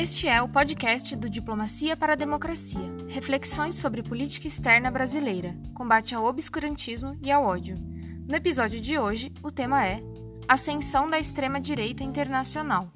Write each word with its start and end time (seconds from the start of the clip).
Este 0.00 0.28
é 0.28 0.40
o 0.40 0.48
podcast 0.48 1.16
do 1.16 1.28
Diplomacia 1.28 1.96
para 1.96 2.12
a 2.12 2.16
Democracia. 2.16 2.88
Reflexões 3.08 3.74
sobre 3.74 4.00
política 4.00 4.46
externa 4.46 4.92
brasileira, 4.92 5.56
combate 5.74 6.14
ao 6.14 6.24
obscurantismo 6.24 7.18
e 7.20 7.32
ao 7.32 7.42
ódio. 7.42 7.76
No 8.28 8.36
episódio 8.36 8.80
de 8.80 8.96
hoje, 8.96 9.32
o 9.42 9.50
tema 9.50 9.84
é 9.84 10.00
Ascensão 10.46 11.10
da 11.10 11.18
Extrema-Direita 11.18 12.04
Internacional. 12.04 12.92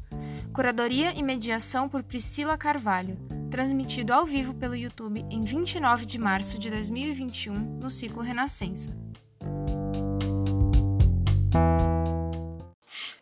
Curadoria 0.55 1.13
e 1.13 1.25
mediação 1.25 1.89
por 1.89 2.05
Priscila 2.05 2.57
Carvalho, 2.57 3.19
transmitido 3.51 4.13
ao 4.13 4.25
vivo 4.25 4.55
pelo 4.55 4.77
YouTube 4.77 5.27
em 5.29 5.43
29 5.43 6.07
de 6.07 6.19
março 6.19 6.57
de 6.57 6.71
2021, 6.71 7.53
no 7.81 7.91
ciclo 7.91 8.23
Renascença. 8.23 8.97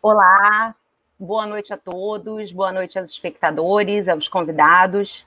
Olá, 0.03 0.75
Boa 1.23 1.45
noite 1.45 1.71
a 1.71 1.77
todos, 1.77 2.51
boa 2.51 2.71
noite 2.71 2.97
aos 2.97 3.11
espectadores, 3.11 4.09
aos 4.09 4.27
convidados. 4.27 5.23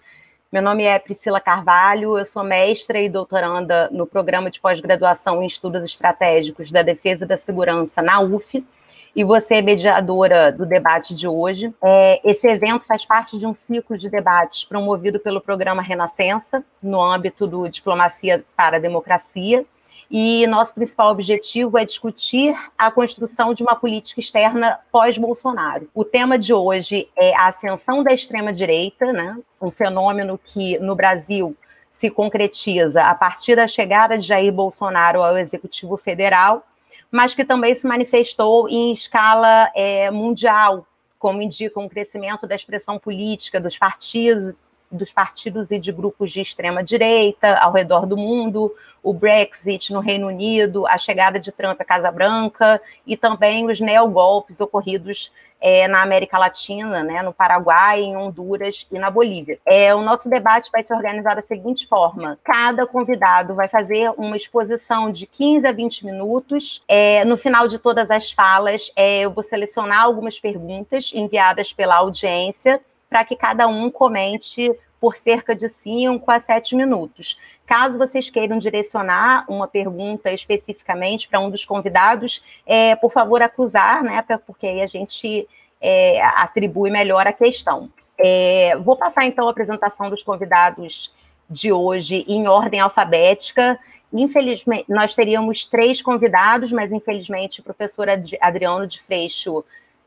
Meu 0.50 0.60
nome 0.60 0.82
é 0.82 0.98
Priscila 0.98 1.40
Carvalho, 1.40 2.18
eu 2.18 2.26
sou 2.26 2.42
mestra 2.42 2.98
e 3.00 3.08
doutoranda 3.08 3.88
no 3.92 4.04
programa 4.04 4.50
de 4.50 4.58
pós-graduação 4.58 5.40
em 5.40 5.46
Estudos 5.46 5.84
Estratégicos 5.84 6.72
da 6.72 6.82
Defesa 6.82 7.24
e 7.24 7.28
da 7.28 7.36
Segurança 7.36 8.02
na 8.02 8.20
UF, 8.20 8.66
e 9.14 9.22
você 9.22 9.58
é 9.58 9.62
mediadora 9.62 10.50
do 10.50 10.66
debate 10.66 11.14
de 11.14 11.28
hoje. 11.28 11.72
É, 11.80 12.20
esse 12.28 12.48
evento 12.48 12.84
faz 12.86 13.06
parte 13.06 13.38
de 13.38 13.46
um 13.46 13.54
ciclo 13.54 13.96
de 13.96 14.10
debates 14.10 14.64
promovido 14.64 15.20
pelo 15.20 15.40
programa 15.40 15.80
Renascença, 15.80 16.64
no 16.82 17.00
âmbito 17.00 17.46
do 17.46 17.68
Diplomacia 17.68 18.44
para 18.56 18.78
a 18.78 18.80
Democracia, 18.80 19.64
e 20.10 20.46
nosso 20.46 20.74
principal 20.74 21.10
objetivo 21.10 21.78
é 21.78 21.84
discutir 21.84 22.54
a 22.76 22.90
construção 22.90 23.54
de 23.54 23.62
uma 23.62 23.74
política 23.74 24.20
externa 24.20 24.78
pós-Bolsonaro. 24.92 25.88
O 25.94 26.04
tema 26.04 26.38
de 26.38 26.52
hoje 26.52 27.08
é 27.16 27.34
a 27.34 27.48
ascensão 27.48 28.02
da 28.02 28.12
extrema-direita, 28.12 29.12
né? 29.12 29.36
um 29.60 29.70
fenômeno 29.70 30.38
que 30.42 30.78
no 30.78 30.94
Brasil 30.94 31.56
se 31.90 32.10
concretiza 32.10 33.04
a 33.04 33.14
partir 33.14 33.56
da 33.56 33.66
chegada 33.66 34.18
de 34.18 34.26
Jair 34.26 34.52
Bolsonaro 34.52 35.22
ao 35.22 35.38
Executivo 35.38 35.96
Federal, 35.96 36.66
mas 37.10 37.34
que 37.34 37.44
também 37.44 37.74
se 37.74 37.86
manifestou 37.86 38.68
em 38.68 38.92
escala 38.92 39.70
é, 39.74 40.10
mundial, 40.10 40.86
como 41.18 41.40
indica 41.40 41.78
um 41.78 41.88
crescimento 41.88 42.46
da 42.46 42.54
expressão 42.54 42.98
política 42.98 43.60
dos 43.60 43.78
partidos 43.78 44.54
dos 44.90 45.12
partidos 45.12 45.70
e 45.70 45.78
de 45.78 45.90
grupos 45.92 46.30
de 46.30 46.40
extrema 46.40 46.82
direita 46.82 47.56
ao 47.58 47.72
redor 47.72 48.06
do 48.06 48.16
mundo, 48.16 48.74
o 49.02 49.12
Brexit 49.12 49.92
no 49.92 50.00
Reino 50.00 50.28
Unido, 50.28 50.86
a 50.86 50.96
chegada 50.96 51.38
de 51.38 51.52
Trump 51.52 51.80
à 51.80 51.84
Casa 51.84 52.10
Branca 52.10 52.80
e 53.06 53.16
também 53.16 53.70
os 53.70 53.80
neogolpes 53.80 54.60
ocorridos 54.60 55.30
é, 55.60 55.88
na 55.88 56.02
América 56.02 56.36
Latina, 56.36 57.02
né, 57.02 57.22
no 57.22 57.32
Paraguai, 57.32 58.02
em 58.02 58.14
Honduras 58.14 58.86
e 58.92 58.98
na 58.98 59.10
Bolívia. 59.10 59.58
É, 59.64 59.94
o 59.94 60.02
nosso 60.02 60.28
debate 60.28 60.70
vai 60.70 60.82
ser 60.82 60.94
organizado 60.94 61.36
da 61.36 61.42
seguinte 61.42 61.86
forma: 61.86 62.38
cada 62.44 62.86
convidado 62.86 63.54
vai 63.54 63.66
fazer 63.66 64.10
uma 64.18 64.36
exposição 64.36 65.10
de 65.10 65.26
15 65.26 65.66
a 65.66 65.72
20 65.72 66.04
minutos. 66.04 66.84
É, 66.86 67.24
no 67.24 67.38
final 67.38 67.66
de 67.66 67.78
todas 67.78 68.10
as 68.10 68.30
falas, 68.30 68.92
é, 68.94 69.20
eu 69.20 69.30
vou 69.30 69.42
selecionar 69.42 70.02
algumas 70.02 70.38
perguntas 70.38 71.10
enviadas 71.14 71.72
pela 71.72 71.96
audiência 71.96 72.78
para 73.14 73.24
que 73.24 73.36
cada 73.36 73.68
um 73.68 73.92
comente 73.92 74.76
por 75.00 75.14
cerca 75.14 75.54
de 75.54 75.68
5 75.68 76.28
a 76.28 76.40
7 76.40 76.74
minutos. 76.74 77.38
Caso 77.64 77.96
vocês 77.96 78.28
queiram 78.28 78.58
direcionar 78.58 79.44
uma 79.48 79.68
pergunta 79.68 80.32
especificamente 80.32 81.28
para 81.28 81.38
um 81.38 81.48
dos 81.48 81.64
convidados, 81.64 82.42
é, 82.66 82.96
por 82.96 83.12
favor, 83.12 83.40
acusar, 83.40 84.02
né? 84.02 84.20
Porque 84.44 84.66
aí 84.66 84.82
a 84.82 84.86
gente 84.86 85.46
é, 85.80 86.20
atribui 86.24 86.90
melhor 86.90 87.24
a 87.24 87.32
questão. 87.32 87.88
É, 88.18 88.76
vou 88.78 88.96
passar 88.96 89.24
então 89.26 89.46
a 89.46 89.52
apresentação 89.52 90.10
dos 90.10 90.24
convidados 90.24 91.14
de 91.48 91.70
hoje 91.70 92.24
em 92.26 92.48
ordem 92.48 92.80
alfabética. 92.80 93.78
Infelizmente, 94.12 94.86
nós 94.88 95.14
teríamos 95.14 95.66
três 95.66 96.02
convidados, 96.02 96.72
mas 96.72 96.90
infelizmente 96.90 97.60
o 97.60 97.62
professor 97.62 98.08
Adriano 98.40 98.88
de 98.88 99.00
Freixo 99.00 99.64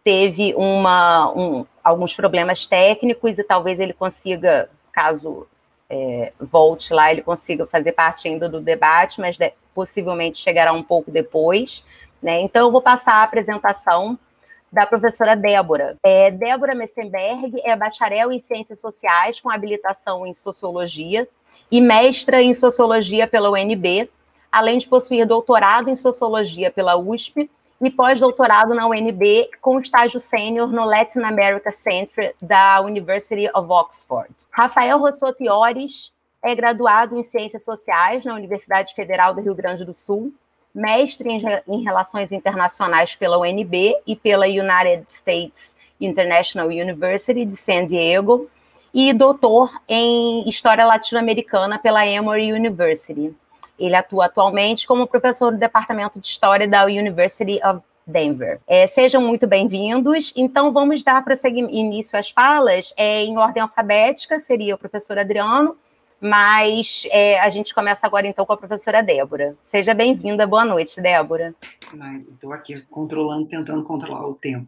teve 0.07 0.56
uma, 0.56 1.34
um, 1.35 1.66
alguns 1.84 2.16
problemas 2.16 2.66
técnicos 2.66 3.38
e 3.38 3.44
talvez 3.44 3.78
ele 3.78 3.91
consiga, 3.91 4.69
caso 4.90 5.45
é, 5.90 6.31
volte 6.40 6.94
lá, 6.94 7.12
ele 7.12 7.22
consiga 7.22 7.68
fazer 7.68 7.91
parte 7.91 8.25
ainda 8.25 8.47
do 8.47 8.62
debate, 8.62 9.19
mas 9.19 9.38
de, 9.38 9.51
possivelmente 9.75 10.38
chegará 10.38 10.72
um 10.72 10.81
pouco 10.81 11.12
depois. 11.12 11.84
Né? 12.23 12.40
Então, 12.40 12.67
eu 12.67 12.72
vou 12.72 12.81
passar 12.81 13.16
a 13.16 13.23
apresentação 13.23 14.17
da 14.72 14.85
professora 14.85 15.35
Débora. 15.35 15.97
É, 16.01 16.31
Débora 16.31 16.73
Messenberg 16.73 17.59
é 17.62 17.75
bacharel 17.75 18.31
em 18.31 18.40
Ciências 18.40 18.79
Sociais 18.79 19.41
com 19.41 19.50
habilitação 19.50 20.25
em 20.25 20.34
Sociologia 20.34 21.28
e 21.69 21.81
mestra 21.81 22.41
em 22.41 22.53
Sociologia 22.53 23.28
pela 23.28 23.51
UNB, 23.51 24.09
além 24.50 24.78
de 24.78 24.88
possuir 24.88 25.28
doutorado 25.28 25.90
em 25.90 25.97
Sociologia 25.97 26.72
pela 26.72 26.96
USP 26.96 27.50
e 27.82 27.90
pós-doutorado 27.90 28.74
na 28.74 28.88
UNB 28.88 29.50
com 29.62 29.80
estágio 29.80 30.20
sênior 30.20 30.72
no 30.72 30.84
Latin 30.84 31.20
America 31.20 31.72
Center 31.72 32.36
da 32.42 32.82
University 32.82 33.48
of 33.54 33.68
Oxford. 33.70 34.34
Rafael 34.52 35.00
Rossotti 35.00 35.48
Ores 35.48 36.12
é 36.44 36.56
graduado 36.56 37.18
em 37.18 37.26
Ciências 37.26 37.64
Sociais 37.64 38.26
na 38.26 38.34
Universidade 38.34 38.94
Federal 38.94 39.34
do 39.34 39.42
Rio 39.42 39.56
Grande 39.56 39.86
do 39.86 39.94
Sul, 39.94 40.34
mestre 40.74 41.30
em, 41.30 41.42
em 41.68 41.84
Relações 41.84 42.32
Internacionais 42.32 43.16
pela 43.16 43.38
UNB 43.38 43.96
e 44.06 44.16
pela 44.16 44.46
United 44.46 45.06
States 45.08 45.76
International 46.00 46.68
University 46.68 47.46
de 47.46 47.56
San 47.56 47.86
Diego 47.86 48.50
e 48.94 49.14
doutor 49.14 49.72
em 49.88 50.48
História 50.48 50.86
Latino-Americana 50.86 51.78
pela 51.80 52.06
Emory 52.06 52.54
University. 52.54 53.36
Ele 53.80 53.96
atua 53.96 54.26
atualmente 54.26 54.88
como 54.88 55.08
professor 55.08 55.52
do 55.52 55.58
Departamento 55.58 56.20
de 56.20 56.28
História 56.28 56.68
da 56.68 56.86
University 56.86 57.60
of 57.64 57.82
Denver. 58.08 58.60
É, 58.66 58.88
sejam 58.88 59.22
muito 59.22 59.46
bem-vindos. 59.46 60.32
Então, 60.36 60.72
vamos 60.72 61.04
dar 61.04 61.24
início 61.70 62.18
às 62.18 62.30
falas 62.30 62.94
é, 62.96 63.24
em 63.24 63.38
ordem 63.38 63.62
alfabética, 63.62 64.40
seria 64.40 64.76
o 64.76 64.78
professor 64.78 65.20
Adriano, 65.20 65.76
mas 66.20 67.04
é, 67.12 67.40
a 67.40 67.50
gente 67.50 67.76
começa 67.76 68.08
agora, 68.08 68.26
então, 68.26 68.46
com 68.46 68.54
a 68.54 68.58
professora 68.58 69.04
Débora. 69.04 69.56
Seja 69.62 69.94
bem-vinda, 69.94 70.48
boa 70.48 70.64
noite, 70.64 71.02
Débora. 71.02 71.54
Estou 72.32 72.54
aqui 72.54 72.82
controlando, 72.90 73.48
tentando 73.48 73.84
controlar 73.84 74.26
o 74.26 74.34
tempo. 74.34 74.68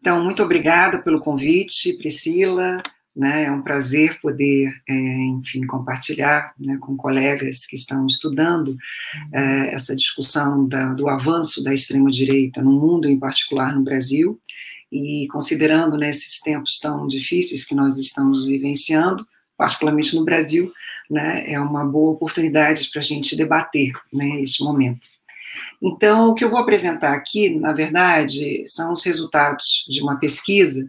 Então, 0.00 0.22
muito 0.22 0.42
obrigada 0.42 0.98
pelo 0.98 1.20
convite, 1.20 1.98
Priscila, 1.98 2.80
né? 3.14 3.44
É 3.44 3.50
um 3.50 3.62
prazer 3.62 4.20
poder, 4.20 4.72
é, 4.88 4.94
enfim, 4.94 5.66
compartilhar 5.66 6.52
né, 6.58 6.78
com 6.80 6.96
colegas 6.96 7.66
que 7.66 7.76
estão 7.76 8.06
estudando 8.06 8.76
é, 9.32 9.74
essa 9.74 9.94
discussão 9.94 10.66
da, 10.66 10.94
do 10.94 11.08
avanço 11.08 11.62
da 11.62 11.74
extrema-direita 11.74 12.62
no 12.62 12.72
mundo, 12.72 13.08
em 13.08 13.18
particular 13.18 13.74
no 13.74 13.82
Brasil, 13.82 14.40
e 14.90 15.26
considerando 15.32 15.96
né, 15.96 16.10
tempos 16.40 16.78
tão 16.78 17.06
difíceis 17.06 17.64
que 17.64 17.74
nós 17.74 17.98
estamos 17.98 18.46
vivenciando, 18.46 19.26
particularmente 19.56 20.14
no 20.14 20.24
Brasil, 20.24 20.72
né, 21.10 21.50
é 21.50 21.58
uma 21.58 21.84
boa 21.84 22.12
oportunidade 22.12 22.88
para 22.90 23.00
a 23.00 23.04
gente 23.04 23.36
debater 23.36 23.92
né, 24.12 24.42
momento. 24.60 25.08
Então, 25.82 26.30
o 26.30 26.34
que 26.34 26.44
eu 26.44 26.50
vou 26.50 26.58
apresentar 26.58 27.12
aqui, 27.14 27.50
na 27.50 27.72
verdade, 27.72 28.62
são 28.66 28.92
os 28.92 29.02
resultados 29.04 29.84
de 29.88 30.02
uma 30.02 30.16
pesquisa 30.16 30.88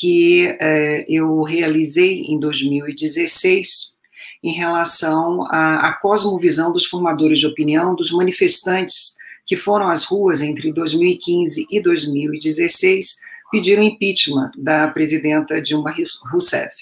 que 0.00 0.46
é, 0.58 1.04
eu 1.06 1.42
realizei 1.42 2.22
em 2.22 2.38
2016 2.38 3.92
em 4.42 4.52
relação 4.52 5.44
à, 5.50 5.88
à 5.88 5.92
cosmovisão 5.92 6.72
dos 6.72 6.86
formadores 6.86 7.38
de 7.38 7.46
opinião, 7.46 7.94
dos 7.94 8.10
manifestantes 8.10 9.14
que 9.44 9.54
foram 9.54 9.88
às 9.88 10.04
ruas 10.04 10.40
entre 10.40 10.72
2015 10.72 11.66
e 11.70 11.80
2016 11.80 13.18
pediram 13.50 13.82
impeachment 13.82 14.50
da 14.56 14.88
presidenta 14.88 15.60
Dilma 15.60 15.94
Rousseff. 16.30 16.74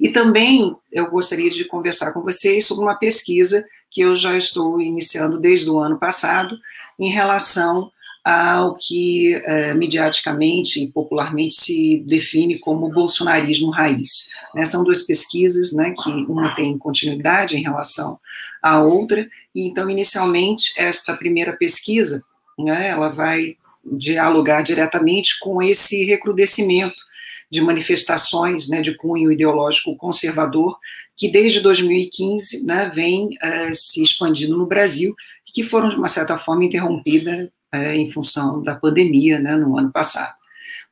E 0.00 0.08
também 0.08 0.74
eu 0.90 1.10
gostaria 1.10 1.50
de 1.50 1.64
conversar 1.66 2.12
com 2.12 2.22
vocês 2.22 2.66
sobre 2.66 2.84
uma 2.84 2.96
pesquisa 2.96 3.66
que 3.90 4.00
eu 4.00 4.16
já 4.16 4.36
estou 4.36 4.80
iniciando 4.80 5.38
desde 5.38 5.68
o 5.68 5.78
ano 5.78 5.98
passado 5.98 6.56
em 6.98 7.10
relação 7.10 7.90
ao 8.26 8.74
que 8.74 9.34
é, 9.34 9.72
mediaticamente 9.72 10.82
e 10.82 10.90
popularmente 10.90 11.54
se 11.54 12.02
define 12.04 12.58
como 12.58 12.90
bolsonarismo 12.90 13.70
raiz. 13.70 14.30
Né, 14.52 14.64
são 14.64 14.82
duas 14.82 15.02
pesquisas, 15.02 15.72
né, 15.72 15.94
que 15.96 16.10
uma 16.10 16.52
tem 16.56 16.76
continuidade 16.76 17.56
em 17.56 17.62
relação 17.62 18.18
à 18.60 18.80
outra, 18.80 19.28
e 19.54 19.68
então, 19.68 19.88
inicialmente, 19.88 20.72
esta 20.76 21.14
primeira 21.14 21.52
pesquisa, 21.52 22.20
né, 22.58 22.88
ela 22.88 23.10
vai 23.10 23.54
dialogar 23.84 24.62
diretamente 24.62 25.38
com 25.38 25.62
esse 25.62 26.04
recrudescimento 26.04 27.06
de 27.48 27.60
manifestações 27.60 28.68
né, 28.68 28.82
de 28.82 28.96
cunho 28.96 29.30
ideológico 29.30 29.94
conservador, 29.94 30.76
que 31.16 31.28
desde 31.28 31.60
2015 31.60 32.66
né, 32.66 32.90
vem 32.92 33.28
uh, 33.28 33.72
se 33.72 34.02
expandindo 34.02 34.58
no 34.58 34.66
Brasil, 34.66 35.14
que 35.44 35.62
foram, 35.62 35.88
de 35.88 35.94
uma 35.94 36.08
certa 36.08 36.36
forma, 36.36 36.64
interrompidas 36.64 37.48
é, 37.72 37.96
em 37.96 38.10
função 38.10 38.62
da 38.62 38.74
pandemia 38.74 39.38
né, 39.38 39.56
no 39.56 39.78
ano 39.78 39.90
passado. 39.90 40.34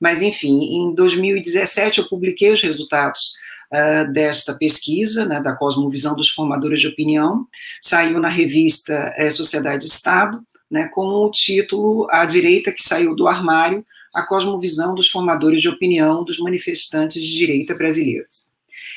Mas, 0.00 0.22
enfim, 0.22 0.76
em 0.76 0.94
2017 0.94 2.00
eu 2.00 2.08
publiquei 2.08 2.52
os 2.52 2.62
resultados 2.62 3.34
uh, 3.72 4.12
desta 4.12 4.54
pesquisa, 4.54 5.24
né, 5.24 5.40
da 5.40 5.54
Cosmovisão 5.54 6.14
dos 6.14 6.28
Formadores 6.28 6.80
de 6.80 6.88
Opinião, 6.88 7.46
saiu 7.80 8.18
na 8.20 8.28
revista 8.28 9.12
é, 9.16 9.30
Sociedade 9.30 9.84
e 9.84 9.88
Estado, 9.88 10.42
né, 10.70 10.88
com 10.88 11.06
o 11.06 11.30
título 11.30 12.06
A 12.10 12.24
Direita 12.24 12.72
que 12.72 12.82
Saiu 12.82 13.14
do 13.14 13.28
Armário, 13.28 13.84
a 14.12 14.22
Cosmovisão 14.22 14.94
dos 14.94 15.08
Formadores 15.08 15.62
de 15.62 15.68
Opinião 15.68 16.24
dos 16.24 16.38
Manifestantes 16.38 17.22
de 17.22 17.36
Direita 17.36 17.74
Brasileiros. 17.74 18.52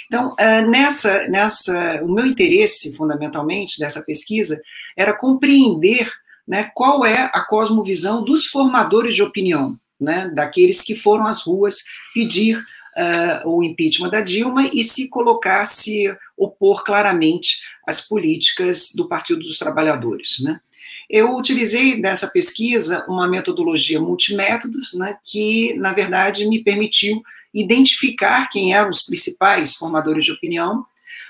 Então, 0.08 0.34
uh, 0.34 0.70
nessa, 0.70 1.28
nessa, 1.28 2.02
o 2.04 2.12
meu 2.12 2.26
interesse, 2.26 2.96
fundamentalmente, 2.96 3.80
dessa 3.80 4.02
pesquisa 4.02 4.60
era 4.96 5.14
compreender 5.14 6.10
né, 6.48 6.72
qual 6.74 7.06
é 7.06 7.30
a 7.34 7.42
cosmovisão 7.42 8.24
dos 8.24 8.46
formadores 8.46 9.16
de 9.16 9.22
opinião, 9.22 9.78
né, 10.00 10.32
daqueles 10.34 10.82
que 10.82 10.96
foram 10.96 11.28
às 11.28 11.42
ruas 11.42 11.84
pedir 12.14 12.58
uh, 12.58 13.50
o 13.50 13.64
impeachment 13.64 14.10
da 14.10 14.22
Dilma 14.22 14.68
e 14.72 14.84
se 14.84 15.10
colocar, 15.10 15.66
se 15.66 16.16
opor 16.38 16.84
claramente 16.84 17.60
às 17.86 18.08
políticas 18.08 18.94
do 18.96 19.08
Partido 19.08 19.42
dos 19.42 19.58
Trabalhadores. 19.58 20.38
Né. 20.40 20.60
Eu 21.10 21.36
utilizei 21.36 22.00
nessa 22.00 22.28
pesquisa 22.28 23.06
uma 23.08 23.28
metodologia 23.28 24.00
multimétodos, 24.00 24.94
né, 24.94 25.18
que, 25.24 25.74
na 25.76 25.94
verdade, 25.94 26.48
me 26.48 26.64
permitiu 26.64 27.22
identificar 27.54 28.50
quem 28.50 28.74
eram 28.74 28.90
os 28.90 29.02
principais 29.02 29.76
formadores 29.76 30.26
de 30.26 30.32
opinião 30.32 30.86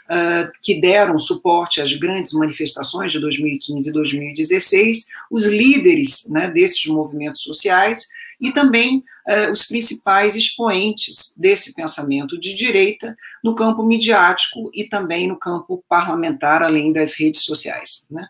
uh, 0.10 0.52
que 0.62 0.80
deram 0.80 1.18
suporte 1.18 1.82
às 1.82 1.94
grandes 1.94 2.34
manifestações 2.34 3.12
de 3.12 3.20
2015 3.20 3.90
e 3.90 3.94
2016, 3.94 5.08
os 5.30 5.46
líderes 5.46 6.30
né, 6.30 6.50
desses 6.50 6.86
movimentos 6.88 7.42
sociais 7.42 8.08
e 8.40 8.52
também 8.52 9.04
uh, 9.28 9.52
os 9.52 9.66
principais 9.66 10.36
expoentes 10.36 11.36
desse 11.38 11.74
pensamento 11.74 12.40
de 12.40 12.54
direita 12.54 13.16
no 13.44 13.56
campo 13.56 13.84
midiático 13.84 14.70
e 14.74 14.84
também 14.86 15.28
no 15.28 15.38
campo 15.38 15.84
parlamentar, 15.90 16.64
além 16.64 16.92
das 16.92 17.14
redes 17.14 17.44
sociais. 17.44 18.08
Né? 18.12 18.28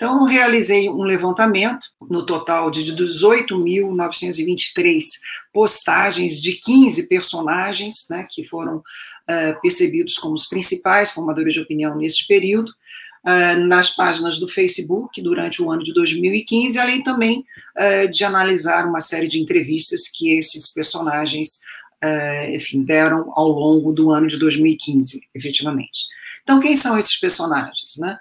Então, 0.00 0.24
realizei 0.24 0.88
um 0.88 1.02
levantamento 1.02 1.88
no 2.08 2.24
total 2.24 2.70
de 2.70 2.96
18.923 2.96 5.04
postagens 5.52 6.40
de 6.40 6.54
15 6.54 7.06
personagens, 7.06 8.06
né, 8.08 8.26
que 8.30 8.42
foram 8.42 8.78
uh, 8.78 9.60
percebidos 9.60 10.16
como 10.16 10.32
os 10.32 10.46
principais 10.46 11.10
formadores 11.10 11.52
de 11.52 11.60
opinião 11.60 11.98
neste 11.98 12.26
período, 12.26 12.70
uh, 12.70 13.60
nas 13.66 13.90
páginas 13.90 14.38
do 14.38 14.48
Facebook 14.48 15.20
durante 15.20 15.62
o 15.62 15.70
ano 15.70 15.84
de 15.84 15.92
2015, 15.92 16.78
além 16.78 17.02
também 17.02 17.44
uh, 17.76 18.08
de 18.10 18.24
analisar 18.24 18.88
uma 18.88 19.02
série 19.02 19.28
de 19.28 19.38
entrevistas 19.38 20.08
que 20.08 20.30
esses 20.30 20.72
personagens, 20.72 21.60
enfim, 22.54 22.82
deram 22.82 23.30
ao 23.36 23.50
longo 23.50 23.92
do 23.92 24.10
ano 24.10 24.26
de 24.26 24.38
2015, 24.38 25.28
efetivamente. 25.34 26.06
Então, 26.42 26.58
quem 26.58 26.74
são 26.74 26.98
esses 26.98 27.20
personagens, 27.20 27.98
né? 27.98 28.18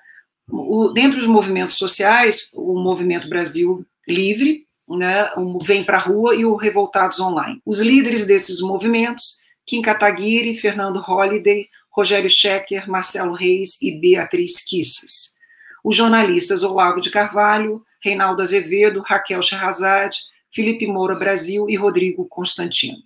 O, 0.52 0.90
dentro 0.90 1.20
dos 1.20 1.28
movimentos 1.28 1.78
sociais, 1.78 2.52
o 2.54 2.80
Movimento 2.80 3.30
Brasil 3.30 3.86
Livre, 4.08 4.66
né, 4.88 5.30
o 5.38 5.64
Vem 5.64 5.84
para 5.84 5.98
a 5.98 6.02
Rua 6.02 6.36
e 6.36 6.46
o 6.46 6.56
Revoltados 6.56 7.20
Online. 7.20 7.62
Os 7.66 7.80
líderes 7.80 8.26
desses 8.26 8.60
movimentos, 8.60 9.40
Kim 9.66 9.82
Kataguiri, 9.82 10.56
Fernando 10.56 11.00
Holliday, 11.00 11.68
Rogério 11.92 12.30
Schecker, 12.30 12.90
Marcelo 12.90 13.34
Reis 13.34 13.80
e 13.82 13.92
Beatriz 13.92 14.64
Kisses. 14.64 15.36
Os 15.84 15.96
jornalistas 15.96 16.64
Olavo 16.64 17.00
de 17.02 17.12
Carvalho, 17.12 17.84
Reinaldo 18.02 18.42
Azevedo, 18.42 19.02
Raquel 19.02 19.42
Shahrazad, 19.42 20.16
Felipe 20.52 20.88
Moura 20.88 21.16
Brasil 21.16 21.70
e 21.70 21.76
Rodrigo 21.76 22.26
Constantino. 22.26 22.98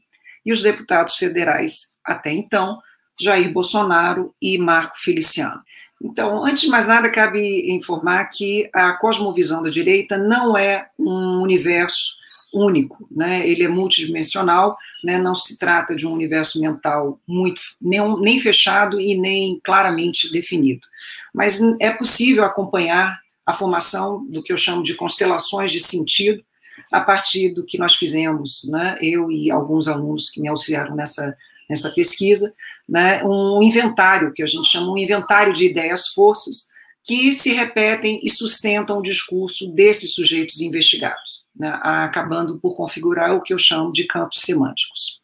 E 0.45 0.51
os 0.51 0.61
deputados 0.61 1.15
federais, 1.15 1.95
até 2.03 2.31
então, 2.31 2.79
Jair 3.19 3.51
Bolsonaro 3.51 4.33
e 4.41 4.57
Marco 4.57 4.97
Feliciano. 4.97 5.61
Então, 6.03 6.43
antes 6.43 6.63
de 6.63 6.69
mais 6.69 6.87
nada, 6.87 7.09
cabe 7.09 7.71
informar 7.71 8.25
que 8.25 8.69
a 8.73 8.93
cosmovisão 8.93 9.63
da 9.63 9.69
direita 9.69 10.17
não 10.17 10.57
é 10.57 10.89
um 10.99 11.41
universo 11.41 12.21
único, 12.53 13.07
né? 13.09 13.47
ele 13.47 13.63
é 13.63 13.67
multidimensional, 13.67 14.77
né? 15.03 15.17
não 15.17 15.33
se 15.33 15.57
trata 15.57 15.95
de 15.95 16.05
um 16.05 16.11
universo 16.11 16.61
mental 16.61 17.19
muito 17.27 17.59
nem, 17.81 18.21
nem 18.21 18.39
fechado 18.39 19.01
e 19.01 19.17
nem 19.17 19.59
claramente 19.63 20.31
definido. 20.31 20.85
Mas 21.33 21.59
é 21.79 21.89
possível 21.91 22.43
acompanhar 22.43 23.19
a 23.45 23.53
formação 23.53 24.23
do 24.25 24.43
que 24.43 24.53
eu 24.53 24.57
chamo 24.57 24.83
de 24.83 24.93
constelações 24.93 25.71
de 25.71 25.79
sentido, 25.79 26.43
a 26.91 27.01
partir 27.01 27.53
do 27.53 27.65
que 27.65 27.77
nós 27.77 27.95
fizemos, 27.95 28.67
né? 28.69 28.97
eu 29.01 29.31
e 29.31 29.49
alguns 29.49 29.87
alunos 29.87 30.29
que 30.29 30.41
me 30.41 30.47
auxiliaram 30.47 30.95
nessa, 30.95 31.35
nessa 31.69 31.89
pesquisa, 31.91 32.53
né, 32.87 33.23
um 33.23 33.61
inventário, 33.61 34.33
que 34.33 34.43
a 34.43 34.47
gente 34.47 34.67
chama 34.67 34.91
um 34.91 34.97
inventário 34.97 35.53
de 35.53 35.65
ideias-forças, 35.65 36.67
que 37.03 37.33
se 37.33 37.51
repetem 37.53 38.19
e 38.23 38.29
sustentam 38.29 38.97
o 38.97 39.01
discurso 39.01 39.71
desses 39.73 40.13
sujeitos 40.13 40.61
investigados, 40.61 41.43
né, 41.55 41.69
acabando 41.81 42.59
por 42.59 42.75
configurar 42.75 43.35
o 43.35 43.41
que 43.41 43.53
eu 43.53 43.57
chamo 43.57 43.91
de 43.91 44.05
campos 44.05 44.41
semânticos. 44.41 45.21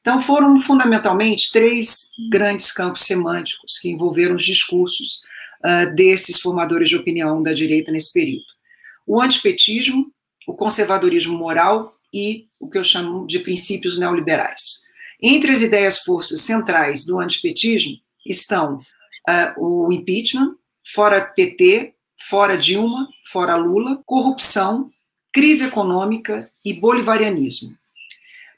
Então, 0.00 0.20
foram 0.20 0.60
fundamentalmente 0.60 1.50
três 1.50 2.10
grandes 2.30 2.70
campos 2.70 3.04
semânticos 3.04 3.78
que 3.78 3.88
envolveram 3.88 4.34
os 4.34 4.44
discursos 4.44 5.22
uh, 5.64 5.94
desses 5.94 6.38
formadores 6.38 6.90
de 6.90 6.96
opinião 6.96 7.42
da 7.42 7.54
direita 7.54 7.90
nesse 7.90 8.12
período: 8.12 8.44
o 9.06 9.18
antipetismo, 9.18 10.12
o 10.46 10.52
conservadorismo 10.52 11.38
moral 11.38 11.90
e 12.12 12.48
o 12.60 12.68
que 12.68 12.76
eu 12.76 12.84
chamo 12.84 13.26
de 13.26 13.38
princípios 13.38 13.98
neoliberais. 13.98 14.83
Entre 15.26 15.50
as 15.50 15.62
ideias-forças 15.62 16.42
centrais 16.42 17.06
do 17.06 17.18
antipetismo 17.18 17.96
estão 18.26 18.74
uh, 18.76 19.58
o 19.58 19.90
impeachment, 19.90 20.54
fora 20.94 21.24
PT, 21.24 21.94
fora 22.28 22.58
Dilma, 22.58 23.08
fora 23.32 23.56
Lula, 23.56 24.02
corrupção, 24.04 24.90
crise 25.32 25.64
econômica 25.64 26.50
e 26.62 26.74
bolivarianismo. 26.74 27.74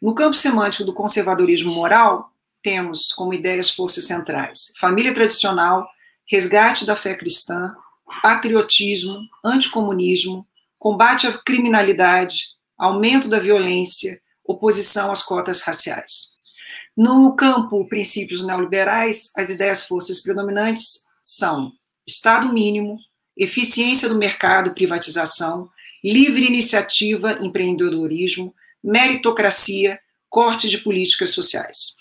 No 0.03 0.13
campo 0.13 0.35
semântico 0.35 0.83
do 0.83 0.93
conservadorismo 0.93 1.73
moral, 1.73 2.33
temos 2.65 3.13
como 3.13 3.33
ideias-forças 3.33 4.05
centrais 4.05 4.73
família 4.81 5.15
tradicional, 5.15 5.89
resgate 6.29 6.85
da 6.85 6.97
fé 6.97 7.15
cristã, 7.15 7.77
patriotismo, 8.21 9.17
anticomunismo, 9.45 10.45
combate 10.81 11.29
à 11.29 11.39
criminalidade, 11.39 12.57
aumento 12.77 13.29
da 13.29 13.39
violência, 13.39 14.21
oposição 14.45 15.13
às 15.13 15.23
cotas 15.23 15.61
raciais. 15.61 16.36
No 16.97 17.37
campo 17.37 17.87
princípios 17.89 18.45
neoliberais, 18.47 19.31
as 19.37 19.51
ideias 19.51 19.85
forças 19.87 20.23
predominantes 20.23 21.07
são 21.23 21.73
Estado 22.07 22.53
mínimo, 22.53 22.99
eficiência 23.37 24.09
do 24.09 24.17
mercado, 24.17 24.73
privatização, 24.73 25.69
livre 26.03 26.47
iniciativa, 26.47 27.37
empreendedorismo, 27.41 28.55
meritocracia, 28.83 29.99
corte 30.31 30.69
de 30.69 30.79
políticas 30.79 31.31
sociais. 31.31 31.97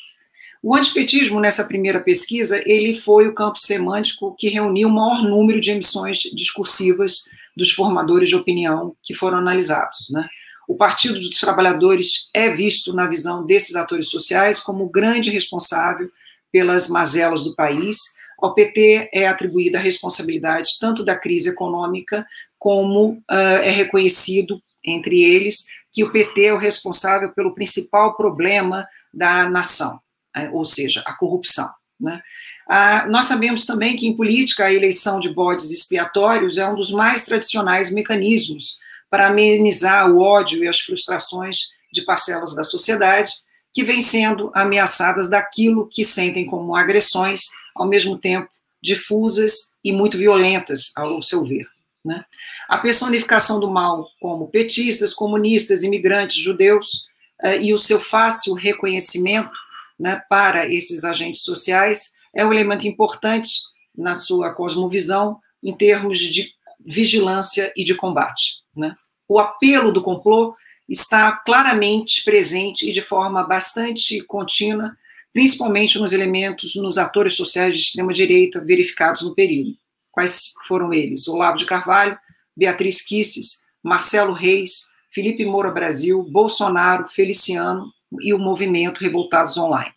O 0.61 0.75
antipetismo, 0.75 1.39
nessa 1.39 1.65
primeira 1.65 1.99
pesquisa, 1.99 2.61
ele 2.65 2.95
foi 2.95 3.27
o 3.27 3.33
campo 3.33 3.59
semântico 3.59 4.35
que 4.37 4.47
reuniu 4.47 4.87
o 4.87 4.91
maior 4.91 5.23
número 5.23 5.59
de 5.59 5.71
emissões 5.71 6.19
discursivas 6.33 7.25
dos 7.55 7.71
formadores 7.71 8.29
de 8.29 8.35
opinião 8.35 8.95
que 9.03 9.13
foram 9.13 9.39
analisados. 9.39 10.09
Né? 10.11 10.27
O 10.67 10.75
Partido 10.75 11.19
dos 11.19 11.39
Trabalhadores 11.39 12.29
é 12.33 12.49
visto, 12.49 12.93
na 12.93 13.07
visão 13.07 13.45
desses 13.45 13.75
atores 13.75 14.09
sociais, 14.09 14.59
como 14.59 14.83
o 14.83 14.89
grande 14.89 15.29
responsável 15.29 16.09
pelas 16.51 16.89
mazelas 16.89 17.43
do 17.43 17.55
país. 17.55 18.15
Ao 18.39 18.53
PT 18.53 19.09
é 19.13 19.27
atribuída 19.27 19.77
a 19.77 19.81
responsabilidade 19.81 20.77
tanto 20.79 21.03
da 21.03 21.15
crise 21.15 21.49
econômica, 21.49 22.25
como 22.57 23.11
uh, 23.11 23.61
é 23.63 23.69
reconhecido 23.69 24.61
entre 24.83 25.21
eles 25.23 25.65
que 25.95 26.03
o 26.03 26.11
PT 26.11 26.45
é 26.45 26.53
o 26.53 26.57
responsável 26.57 27.31
pelo 27.31 27.53
principal 27.53 28.17
problema 28.17 28.85
da 29.13 29.49
nação, 29.49 29.97
né, 30.35 30.49
ou 30.51 30.65
seja, 30.65 31.01
a 31.05 31.13
corrupção. 31.13 31.69
Né? 31.97 32.21
Ah, 32.67 33.07
nós 33.09 33.25
sabemos 33.25 33.65
também 33.65 33.95
que 33.95 34.05
em 34.05 34.15
política 34.15 34.65
a 34.65 34.73
eleição 34.73 35.21
de 35.21 35.29
bodes 35.29 35.71
expiatórios 35.71 36.57
é 36.57 36.67
um 36.67 36.75
dos 36.75 36.91
mais 36.91 37.23
tradicionais 37.23 37.93
mecanismos 37.93 38.77
para 39.15 39.27
amenizar 39.27 40.11
o 40.11 40.19
ódio 40.19 40.61
e 40.61 40.67
as 40.67 40.81
frustrações 40.81 41.69
de 41.89 42.01
parcelas 42.01 42.53
da 42.53 42.65
sociedade 42.65 43.31
que 43.71 43.81
vêm 43.81 44.01
sendo 44.01 44.51
ameaçadas 44.53 45.29
daquilo 45.29 45.87
que 45.89 46.03
sentem 46.03 46.45
como 46.45 46.75
agressões, 46.75 47.45
ao 47.73 47.87
mesmo 47.87 48.17
tempo 48.17 48.49
difusas 48.83 49.77
e 49.81 49.93
muito 49.93 50.17
violentas, 50.17 50.91
ao 50.97 51.23
seu 51.23 51.45
ver. 51.45 51.65
Né? 52.03 52.25
A 52.67 52.77
personificação 52.79 53.57
do 53.57 53.71
mal, 53.71 54.05
como 54.19 54.49
petistas, 54.49 55.13
comunistas, 55.13 55.81
imigrantes, 55.81 56.35
judeus, 56.35 57.07
eh, 57.41 57.61
e 57.61 57.73
o 57.73 57.77
seu 57.77 58.01
fácil 58.01 58.53
reconhecimento 58.53 59.57
né, 59.97 60.21
para 60.27 60.67
esses 60.67 61.05
agentes 61.05 61.43
sociais 61.43 62.11
é 62.35 62.45
um 62.45 62.51
elemento 62.51 62.85
importante 62.85 63.61
na 63.97 64.13
sua 64.13 64.53
cosmovisão 64.53 65.39
em 65.63 65.73
termos 65.73 66.19
de 66.19 66.53
vigilância 66.85 67.71
e 67.77 67.85
de 67.85 67.95
combate. 67.95 68.65
Né? 68.75 68.93
O 69.27 69.39
apelo 69.39 69.91
do 69.91 70.01
complô 70.01 70.55
está 70.87 71.31
claramente 71.31 72.23
presente 72.23 72.89
e 72.89 72.93
de 72.93 73.01
forma 73.01 73.43
bastante 73.43 74.21
contínua, 74.21 74.95
principalmente 75.33 75.97
nos 75.99 76.13
elementos, 76.13 76.75
nos 76.75 76.97
atores 76.97 77.35
sociais 77.35 77.73
de 77.73 77.81
extrema-direita 77.81 78.61
verificados 78.61 79.21
no 79.21 79.33
período. 79.33 79.75
Quais 80.11 80.53
foram 80.67 80.93
eles? 80.93 81.27
Olavo 81.27 81.57
de 81.57 81.65
Carvalho, 81.65 82.17
Beatriz 82.55 83.01
Kisses, 83.01 83.65
Marcelo 83.83 84.33
Reis, 84.33 84.85
Felipe 85.11 85.45
Moura 85.45 85.71
Brasil, 85.71 86.21
Bolsonaro, 86.23 87.07
Feliciano 87.07 87.91
e 88.21 88.33
o 88.33 88.39
movimento 88.39 89.01
Revoltados 89.01 89.57
Online, 89.57 89.93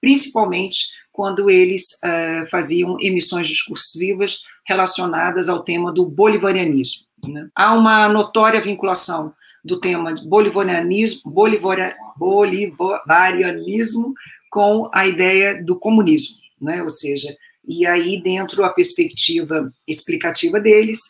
principalmente 0.00 0.88
quando 1.12 1.48
eles 1.48 1.92
uh, 2.02 2.44
faziam 2.50 2.96
emissões 3.00 3.46
discursivas 3.46 4.40
relacionadas 4.66 5.48
ao 5.48 5.62
tema 5.62 5.92
do 5.92 6.04
bolivarianismo. 6.04 7.06
Né? 7.32 7.46
Há 7.54 7.74
uma 7.74 8.08
notória 8.08 8.60
vinculação 8.60 9.34
do 9.64 9.80
tema 9.80 10.14
bolivarianismo, 10.26 11.30
bolivaria, 11.32 11.96
bolivarianismo 12.16 14.14
com 14.50 14.90
a 14.92 15.06
ideia 15.06 15.62
do 15.62 15.78
comunismo, 15.78 16.36
né? 16.60 16.82
ou 16.82 16.90
seja, 16.90 17.34
e 17.66 17.86
aí 17.86 18.22
dentro 18.22 18.64
a 18.64 18.70
perspectiva 18.70 19.72
explicativa 19.88 20.60
deles, 20.60 21.00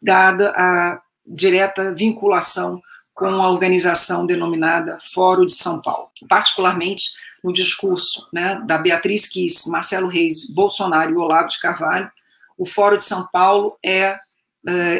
dada 0.00 0.52
a 0.56 1.00
direta 1.26 1.92
vinculação 1.92 2.80
com 3.14 3.26
a 3.26 3.50
organização 3.50 4.26
denominada 4.26 4.98
Fórum 5.12 5.46
de 5.46 5.54
São 5.54 5.80
Paulo, 5.80 6.08
particularmente 6.28 7.12
no 7.42 7.52
discurso 7.52 8.28
né, 8.32 8.60
da 8.66 8.78
Beatriz 8.78 9.28
Kiss, 9.28 9.70
Marcelo 9.70 10.08
Reis, 10.08 10.48
Bolsonaro 10.50 11.12
e 11.12 11.16
Olavo 11.16 11.48
de 11.48 11.60
Carvalho, 11.60 12.10
o 12.58 12.66
Fórum 12.66 12.96
de 12.96 13.04
São 13.04 13.26
Paulo 13.30 13.76
é, 13.84 14.18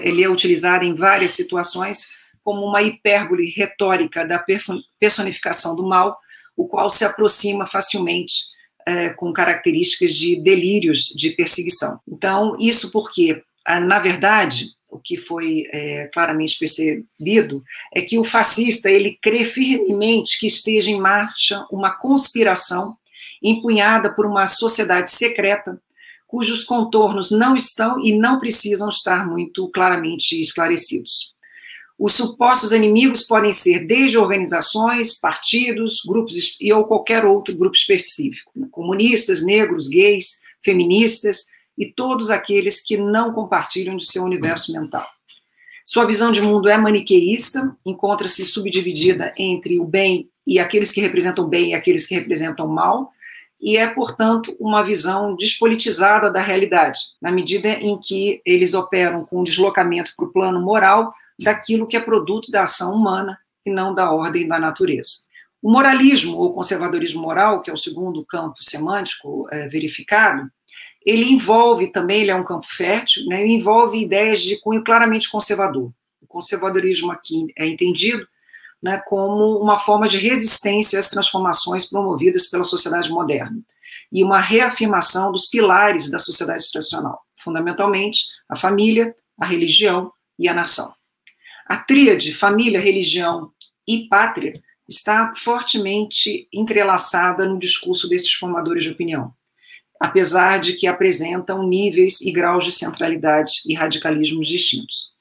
ele 0.03 0.23
é 0.23 0.29
utilizado 0.29 0.85
em 0.85 0.95
várias 0.95 1.31
situações 1.31 2.11
como 2.45 2.63
uma 2.63 2.83
hipérbole 2.83 3.51
retórica 3.51 4.25
da 4.27 4.45
personificação 5.01 5.75
do 5.75 5.89
mal, 5.89 6.19
o 6.55 6.69
qual 6.69 6.91
se 6.91 7.05
aproxima 7.05 7.67
facilmente 7.67 8.35
uh, 8.89 9.17
com 9.17 9.33
características 9.33 10.15
de 10.15 10.41
delírios 10.41 11.07
de 11.17 11.31
perseguição. 11.31 11.99
Então, 12.07 12.55
isso 12.61 12.93
porque, 12.93 13.33
uh, 13.33 13.81
na 13.81 13.99
verdade, 13.99 14.67
o 14.91 14.99
que 15.01 15.17
foi 15.17 15.65
é, 15.73 16.09
claramente 16.15 16.57
percebido 16.57 17.65
é 17.93 18.01
que 18.01 18.17
o 18.17 18.23
fascista 18.23 18.89
ele 18.89 19.19
crê 19.21 19.45
firmemente 19.45 20.39
que 20.39 20.47
esteja 20.47 20.89
em 20.89 21.01
marcha 21.01 21.67
uma 21.69 21.91
conspiração 21.91 22.97
empunhada 23.43 24.15
por 24.15 24.25
uma 24.25 24.47
sociedade 24.47 25.11
secreta 25.11 25.83
cujos 26.35 26.65
contornos 26.65 27.31
não 27.31 27.55
estão 27.55 28.05
e 28.05 28.13
não 28.13 28.41
precisam 28.41 28.89
estar 28.89 29.25
muito 29.25 29.69
claramente 29.69 30.41
esclarecidos. 30.41 31.33
Os 31.97 32.15
supostos 32.15 32.73
inimigos 32.73 33.23
podem 33.23 33.53
ser 33.53 33.87
desde 33.87 34.19
organizações, 34.19 35.15
partidos, 35.15 36.03
grupos 36.05 36.57
e 36.61 36.73
ou 36.73 36.87
qualquer 36.87 37.25
outro 37.25 37.55
grupo 37.55 37.77
específico, 37.77 38.51
comunistas, 38.73 39.47
negros, 39.47 39.87
gays, 39.87 40.41
feministas, 40.61 41.45
e 41.79 41.87
todos 41.87 42.31
aqueles 42.31 42.83
que 42.83 42.97
não 42.97 43.33
compartilham 43.33 43.97
de 43.97 44.05
seu 44.05 44.25
universo 44.25 44.73
mental. 44.73 45.07
Sua 45.87 46.05
visão 46.05 46.33
de 46.33 46.43
mundo 46.43 46.69
é 46.69 46.77
maniqueísta, 46.77 47.77
encontra-se 47.87 48.45
subdividida 48.45 49.33
entre 49.39 49.79
o 49.79 49.85
bem 49.85 50.29
e 50.45 50.59
aqueles 50.59 50.91
que 50.91 51.01
representam 51.01 51.45
o 51.45 51.49
bem 51.49 51.71
e 51.71 51.75
aqueles 51.75 52.07
que 52.09 52.17
representam 52.17 52.67
o 52.67 52.75
mal, 52.75 53.13
e 53.65 53.79
é, 53.79 53.87
portanto, 53.87 54.55
uma 54.61 54.83
visão 54.85 55.35
despolitizada 55.35 56.31
da 56.31 56.39
realidade, 56.39 56.99
na 57.19 57.33
medida 57.33 57.71
em 57.71 57.99
que 57.99 58.43
eles 58.45 58.75
operam 58.75 59.25
com 59.25 59.41
um 59.41 59.43
deslocamento 59.43 60.13
para 60.15 60.27
o 60.27 60.31
plano 60.31 60.61
moral 60.61 61.11
daquilo 61.39 61.87
que 61.87 61.97
é 61.97 62.01
produto 62.01 62.51
da 62.51 62.65
ação 62.65 62.95
humana 62.95 63.39
e 63.65 63.71
não 63.71 63.95
da 63.95 64.13
ordem 64.13 64.47
da 64.47 64.59
natureza. 64.59 65.13
O 65.63 65.73
moralismo, 65.73 66.37
ou 66.37 66.53
conservadorismo 66.53 67.23
moral, 67.23 67.63
que 67.63 67.71
é 67.71 67.73
o 67.73 67.77
segundo 67.79 68.23
campo 68.27 68.57
semântico 68.61 69.49
é, 69.51 69.67
verificado, 69.67 70.47
ele 71.03 71.25
envolve 71.33 71.91
também, 71.91 72.21
ele 72.21 72.31
é 72.31 72.37
um 72.37 72.45
campo 72.45 72.67
fértil, 72.69 73.25
né, 73.29 73.47
envolve 73.47 73.99
ideias 73.99 74.43
de 74.43 74.61
cunho 74.61 74.85
claramente 74.85 75.31
conservador. 75.31 75.91
O 76.21 76.27
conservadorismo 76.27 77.11
aqui 77.11 77.47
é 77.57 77.67
entendido 77.67 78.29
né, 78.85 79.03
como 79.07 79.59
uma 79.59 79.79
forma 79.79 80.07
de 80.07 80.19
resistência 80.19 80.99
às 80.99 81.09
transformações 81.09 81.89
promovidas 81.89 82.49
pela 82.49 82.65
sociedade 82.65 83.09
moderna 83.09 83.57
e 84.13 84.23
uma 84.23 84.39
reafirmação 84.39 85.33
dos 85.33 85.47
pilares 85.47 86.11
da 86.11 86.19
sociedade 86.19 86.71
tradicional, 86.71 87.19
fundamentalmente 87.35 88.27
a 88.47 88.55
família, 88.55 89.15
a 89.41 89.47
religião 89.47 90.13
e 90.39 90.47
a 90.47 90.53
nação. 90.53 90.93
A 91.67 91.79
tríade 91.79 92.35
família, 92.35 92.79
religião 92.79 93.51
e 93.89 94.07
pátria 94.07 94.53
está 94.87 95.33
fortemente 95.35 96.47
entrelaçada 96.53 97.47
no 97.47 97.59
discurso 97.59 98.07
desses 98.07 98.33
formadores 98.35 98.85
de 98.85 98.91
opinião 98.91 99.33
apesar 100.01 100.59
de 100.59 100.75
que 100.75 100.87
apresentam 100.87 101.67
níveis 101.67 102.21
e 102.21 102.31
graus 102.31 102.65
de 102.65 102.73
centralidade 102.73 103.63
e 103.65 103.73
radicalismos 103.73 104.47
distintos. 104.47 105.14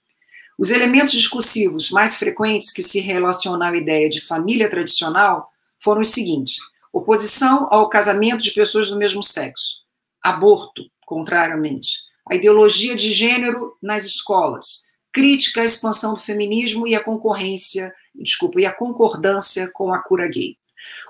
Os 0.57 0.69
elementos 0.69 1.13
discursivos 1.13 1.89
mais 1.89 2.15
frequentes 2.15 2.71
que 2.71 2.83
se 2.83 2.99
relacionam 2.99 3.67
à 3.67 3.75
ideia 3.75 4.07
de 4.07 4.21
família 4.21 4.69
tradicional 4.69 5.49
foram 5.79 6.01
os 6.01 6.09
seguintes: 6.09 6.57
oposição 6.91 7.67
ao 7.71 7.89
casamento 7.89 8.43
de 8.43 8.51
pessoas 8.51 8.89
do 8.89 8.97
mesmo 8.97 9.23
sexo, 9.23 9.77
aborto, 10.21 10.83
contrariamente, 11.05 11.99
a 12.29 12.35
ideologia 12.35 12.95
de 12.95 13.11
gênero 13.11 13.75
nas 13.81 14.05
escolas, 14.05 14.83
crítica 15.11 15.61
à 15.61 15.65
expansão 15.65 16.13
do 16.13 16.19
feminismo 16.19 16.87
e 16.87 16.95
a 16.95 17.03
concorrência, 17.03 17.93
desculpa, 18.15 18.61
e 18.61 18.65
a 18.65 18.71
concordância 18.71 19.69
com 19.73 19.91
a 19.91 19.99
cura 19.99 20.27
gay. 20.27 20.57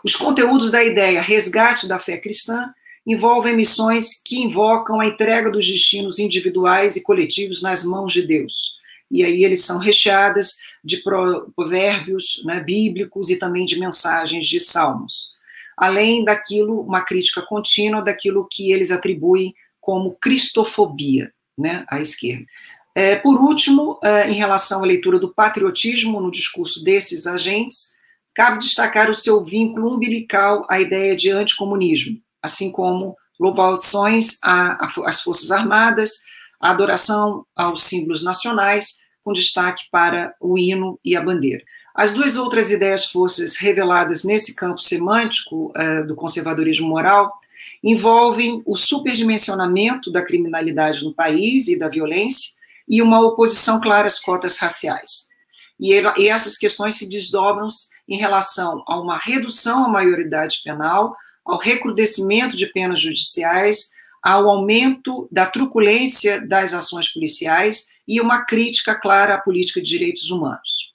Os 0.04 0.16
conteúdos 0.16 0.72
da 0.72 0.84
ideia 0.84 1.22
resgate 1.22 1.88
da 1.88 2.00
fé 2.00 2.18
cristã 2.18 2.74
envolvem 3.06 3.56
missões 3.56 4.22
que 4.24 4.42
invocam 4.42 5.00
a 5.00 5.06
entrega 5.06 5.52
dos 5.52 5.68
destinos 5.68 6.20
individuais 6.20 6.96
e 6.96 7.04
coletivos 7.04 7.62
nas 7.62 7.84
mãos 7.84 8.14
de 8.14 8.26
Deus. 8.26 8.82
E 9.14 9.24
aí 9.24 9.44
eles 9.44 9.64
são 9.64 9.78
recheadas 9.78 10.58
de 10.84 10.98
provérbios 10.98 12.42
né, 12.44 12.60
bíblicos 12.60 13.30
e 13.30 13.38
também 13.38 13.64
de 13.64 13.80
mensagens 13.80 14.48
de 14.48 14.60
salmos. 14.60 15.34
Além 15.78 16.26
daquilo, 16.26 16.82
uma 16.82 17.02
crítica 17.02 17.44
contínua 17.44 18.02
daquilo 18.02 18.48
que 18.50 18.72
eles 18.72 18.90
atribuem 18.90 19.54
como 19.80 20.18
cristofobia 20.20 21.32
né, 21.56 21.86
à 21.88 22.02
esquerda. 22.02 22.46
É, 22.96 23.16
por 23.16 23.40
último, 23.40 24.00
é, 24.04 24.30
em 24.30 24.34
relação 24.34 24.82
à 24.82 24.86
leitura 24.86 25.20
do 25.20 25.32
patriotismo 25.32 26.20
no 26.20 26.32
discurso 26.32 26.84
desses 26.84 27.28
agentes, 27.28 27.94
cabe 28.34 28.60
destacar 28.60 29.12
o 29.12 29.16
seu 29.16 29.44
vínculo 29.46 29.94
umbilical 29.94 30.66
à 30.68 30.82
ideia 30.82 31.16
de 31.16 31.30
anticomunismo, 31.30 32.20
assim 32.42 32.72
como 32.72 33.16
louvações 33.40 34.40
às 34.42 35.22
Forças 35.22 35.52
Armadas, 35.52 36.12
a 36.60 36.72
adoração 36.72 37.46
aos 37.56 37.84
símbolos 37.84 38.24
nacionais, 38.24 39.03
com 39.24 39.32
destaque 39.32 39.84
para 39.92 40.36
o 40.40 40.58
hino 40.58 41.00
e 41.04 41.16
a 41.16 41.22
bandeira. 41.22 41.64
As 41.96 42.14
duas 42.14 42.36
outras 42.36 42.72
ideias 42.72 43.06
forças 43.06 43.56
reveladas 43.56 44.24
nesse 44.24 44.56
campo 44.56 44.80
semântico 44.80 45.72
uh, 45.78 46.06
do 46.06 46.16
conservadorismo 46.16 46.88
moral 46.88 47.32
envolvem 47.84 48.64
o 48.66 48.76
superdimensionamento 48.76 50.12
da 50.12 50.24
criminalidade 50.24 51.04
no 51.04 51.14
país 51.14 51.68
e 51.68 51.78
da 51.78 51.90
violência 51.90 52.54
e 52.88 53.02
uma 53.02 53.22
oposição 53.22 53.80
clara 53.80 54.08
às 54.08 54.20
cotas 54.20 54.58
raciais. 54.58 55.30
E, 55.80 55.92
e 56.18 56.30
essas 56.30 56.58
questões 56.58 56.96
se 56.96 57.10
desdobram 57.10 57.68
em 58.08 58.18
relação 58.18 58.84
a 58.88 59.00
uma 59.00 59.18
redução 59.18 59.86
à 59.86 59.88
maioridade 59.88 60.62
penal, 60.64 61.16
ao 61.46 61.60
recrudescimento 61.60 62.56
de 62.56 62.68
penas 62.68 63.00
judiciais, 63.00 63.92
ao 64.22 64.50
aumento 64.50 65.28
da 65.32 65.46
truculência 65.46 66.46
das 66.46 66.74
ações 66.74 67.10
policiais 67.10 67.93
e 68.08 68.20
uma 68.22 68.46
crítica 68.46 68.96
clara 68.96 69.36
à 69.36 69.38
política 69.40 69.82
de 69.82 69.90
direitos 69.90 70.30
humanos. 70.30 70.94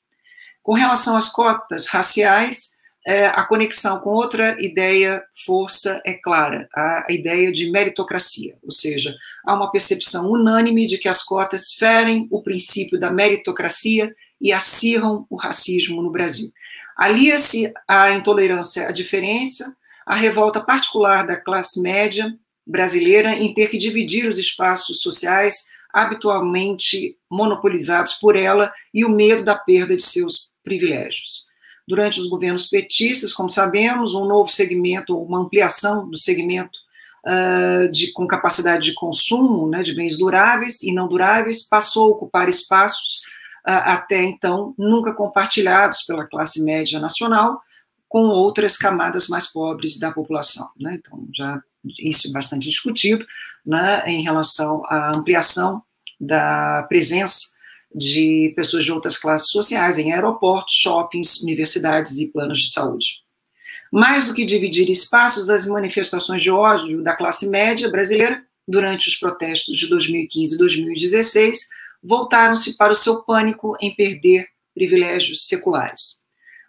Com 0.62 0.74
relação 0.74 1.16
às 1.16 1.28
cotas 1.28 1.86
raciais, 1.86 2.78
é, 3.06 3.26
a 3.26 3.42
conexão 3.44 4.00
com 4.00 4.10
outra 4.10 4.54
ideia, 4.60 5.22
força, 5.46 5.98
é 6.04 6.12
clara, 6.12 6.68
a 6.74 7.06
ideia 7.08 7.50
de 7.50 7.70
meritocracia, 7.70 8.54
ou 8.62 8.70
seja, 8.70 9.14
há 9.46 9.54
uma 9.54 9.70
percepção 9.70 10.30
unânime 10.30 10.86
de 10.86 10.98
que 10.98 11.08
as 11.08 11.22
cotas 11.22 11.72
ferem 11.72 12.28
o 12.30 12.42
princípio 12.42 13.00
da 13.00 13.10
meritocracia 13.10 14.14
e 14.38 14.52
acirram 14.52 15.26
o 15.30 15.36
racismo 15.36 16.02
no 16.02 16.10
Brasil. 16.10 16.50
Alia-se 16.98 17.72
a 17.88 18.10
intolerância 18.10 18.88
à 18.88 18.92
diferença, 18.92 19.74
a 20.04 20.14
revolta 20.14 20.60
particular 20.60 21.26
da 21.26 21.36
classe 21.36 21.80
média 21.80 22.30
brasileira 22.66 23.32
em 23.32 23.54
ter 23.54 23.70
que 23.70 23.78
dividir 23.78 24.28
os 24.28 24.38
espaços 24.38 25.00
sociais 25.00 25.70
habitualmente 25.92 27.16
monopolizados 27.30 28.14
por 28.14 28.36
ela 28.36 28.72
e 28.92 29.04
o 29.04 29.08
medo 29.08 29.42
da 29.42 29.54
perda 29.54 29.96
de 29.96 30.02
seus 30.02 30.52
privilégios. 30.62 31.46
Durante 31.86 32.20
os 32.20 32.28
governos 32.28 32.66
petistas, 32.66 33.32
como 33.32 33.48
sabemos, 33.48 34.14
um 34.14 34.26
novo 34.26 34.50
segmento, 34.50 35.16
uma 35.16 35.40
ampliação 35.40 36.08
do 36.08 36.18
segmento 36.18 36.78
uh, 37.26 37.90
de, 37.90 38.12
com 38.12 38.26
capacidade 38.26 38.84
de 38.84 38.94
consumo 38.94 39.68
né, 39.68 39.82
de 39.82 39.94
bens 39.94 40.18
duráveis 40.18 40.82
e 40.82 40.92
não 40.92 41.08
duráveis 41.08 41.66
passou 41.66 42.08
a 42.08 42.16
ocupar 42.16 42.48
espaços 42.48 43.20
até 43.64 44.22
então 44.22 44.74
nunca 44.78 45.12
compartilhados 45.12 46.02
pela 46.02 46.26
classe 46.26 46.64
média 46.64 46.98
nacional 46.98 47.60
com 48.08 48.28
outras 48.28 48.76
camadas 48.78 49.28
mais 49.28 49.46
pobres 49.46 49.98
da 49.98 50.10
população. 50.10 50.66
Né? 50.80 50.98
Então, 50.98 51.28
já 51.34 51.62
isso 51.98 52.28
é 52.28 52.30
bastante 52.30 52.68
discutido 52.68 53.26
né, 53.64 54.02
em 54.06 54.22
relação 54.22 54.82
à 54.86 55.16
ampliação 55.16 55.82
da 56.20 56.84
presença 56.88 57.58
de 57.94 58.52
pessoas 58.54 58.84
de 58.84 58.92
outras 58.92 59.16
classes 59.16 59.50
sociais 59.50 59.98
em 59.98 60.12
aeroportos, 60.12 60.74
shoppings, 60.74 61.40
universidades 61.42 62.18
e 62.18 62.30
planos 62.32 62.60
de 62.60 62.70
saúde. 62.70 63.22
Mais 63.90 64.26
do 64.26 64.34
que 64.34 64.44
dividir 64.44 64.90
espaços, 64.90 65.48
as 65.48 65.66
manifestações 65.66 66.42
de 66.42 66.50
ódio 66.50 67.02
da 67.02 67.16
classe 67.16 67.48
média 67.48 67.90
brasileira 67.90 68.42
durante 68.66 69.08
os 69.08 69.16
protestos 69.16 69.78
de 69.78 69.86
2015 69.88 70.54
e 70.54 70.58
2016 70.58 71.68
voltaram-se 72.02 72.76
para 72.76 72.92
o 72.92 72.96
seu 72.96 73.22
pânico 73.22 73.76
em 73.80 73.94
perder 73.94 74.46
privilégios 74.74 75.46
seculares. 75.46 76.18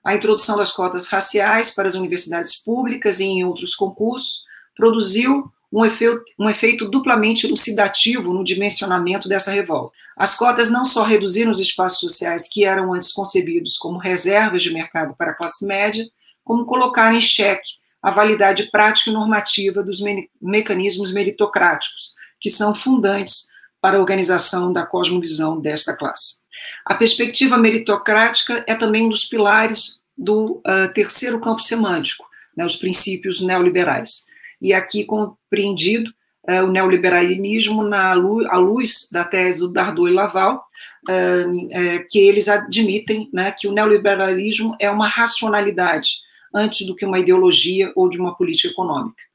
A 0.03 0.15
introdução 0.15 0.57
das 0.57 0.71
cotas 0.71 1.07
raciais 1.07 1.71
para 1.75 1.88
as 1.88 1.95
universidades 1.95 2.55
públicas 2.55 3.19
e 3.19 3.25
em 3.25 3.43
outros 3.43 3.75
concursos 3.75 4.43
produziu 4.79 5.51
um 5.71 5.86
efeito, 5.86 6.24
um 6.39 6.50
efeito 6.50 6.89
duplamente 6.89 7.45
elucidativo 7.45 8.33
no 8.33 8.45
dimensionamento 8.45 9.27
dessa 9.27 9.51
revolta. 9.51 9.93
As 10.15 10.36
cotas 10.36 10.71
não 10.71 10.86
só 10.86 11.03
reduziram 11.03 11.51
os 11.51 11.59
espaços 11.59 12.00
sociais 12.00 12.48
que 12.50 12.63
eram 12.63 12.93
antes 12.93 13.12
concebidos 13.12 13.77
como 13.77 14.00
reservas 14.00 14.63
de 14.63 14.74
mercado 14.74 15.13
para 15.15 15.31
a 15.31 15.36
classe 15.36 15.65
média, 15.67 16.09
como 16.45 16.65
colocaram 16.65 17.17
em 17.17 17.21
xeque 17.21 17.77
a 18.01 18.09
validade 18.09 18.71
prática 18.71 19.09
e 19.09 19.13
normativa 19.13 19.83
dos 19.83 20.00
me 20.00 20.29
mecanismos 20.41 21.12
meritocráticos, 21.12 22.15
que 22.39 22.50
são 22.50 22.74
fundantes 22.74 23.50
para 23.81 23.98
a 23.98 24.00
organização 24.00 24.71
da 24.71 24.86
cosmovisão 24.86 25.59
desta 25.59 25.95
classe. 25.95 26.45
A 26.86 26.95
perspectiva 26.95 27.57
meritocrática 27.57 28.63
é 28.65 28.75
também 28.75 29.05
um 29.05 29.09
dos 29.09 29.25
pilares 29.25 30.01
do 30.17 30.62
uh, 30.65 30.93
terceiro 30.93 31.39
campo 31.41 31.62
semântico, 31.62 32.25
né, 32.55 32.65
os 32.65 32.77
princípios 32.77 33.41
neoliberais. 33.41 34.28
E 34.61 34.73
aqui 34.73 35.03
compreendido 35.05 36.09
uh, 36.47 36.63
o 36.63 36.71
neoliberalismo 36.71 37.83
na 37.83 38.13
luz, 38.13 38.47
à 38.49 38.57
luz 38.57 39.09
da 39.11 39.23
tese 39.23 39.59
do 39.59 39.71
Dardot 39.71 40.09
e 40.09 40.13
Laval, 40.13 40.63
uh, 41.09 42.07
que 42.09 42.19
eles 42.19 42.47
admitem 42.47 43.29
né, 43.33 43.51
que 43.51 43.67
o 43.67 43.71
neoliberalismo 43.71 44.75
é 44.79 44.89
uma 44.89 45.07
racionalidade 45.07 46.17
antes 46.53 46.85
do 46.85 46.95
que 46.95 47.05
uma 47.05 47.19
ideologia 47.19 47.91
ou 47.95 48.09
de 48.09 48.19
uma 48.19 48.35
política 48.35 48.69
econômica 48.69 49.29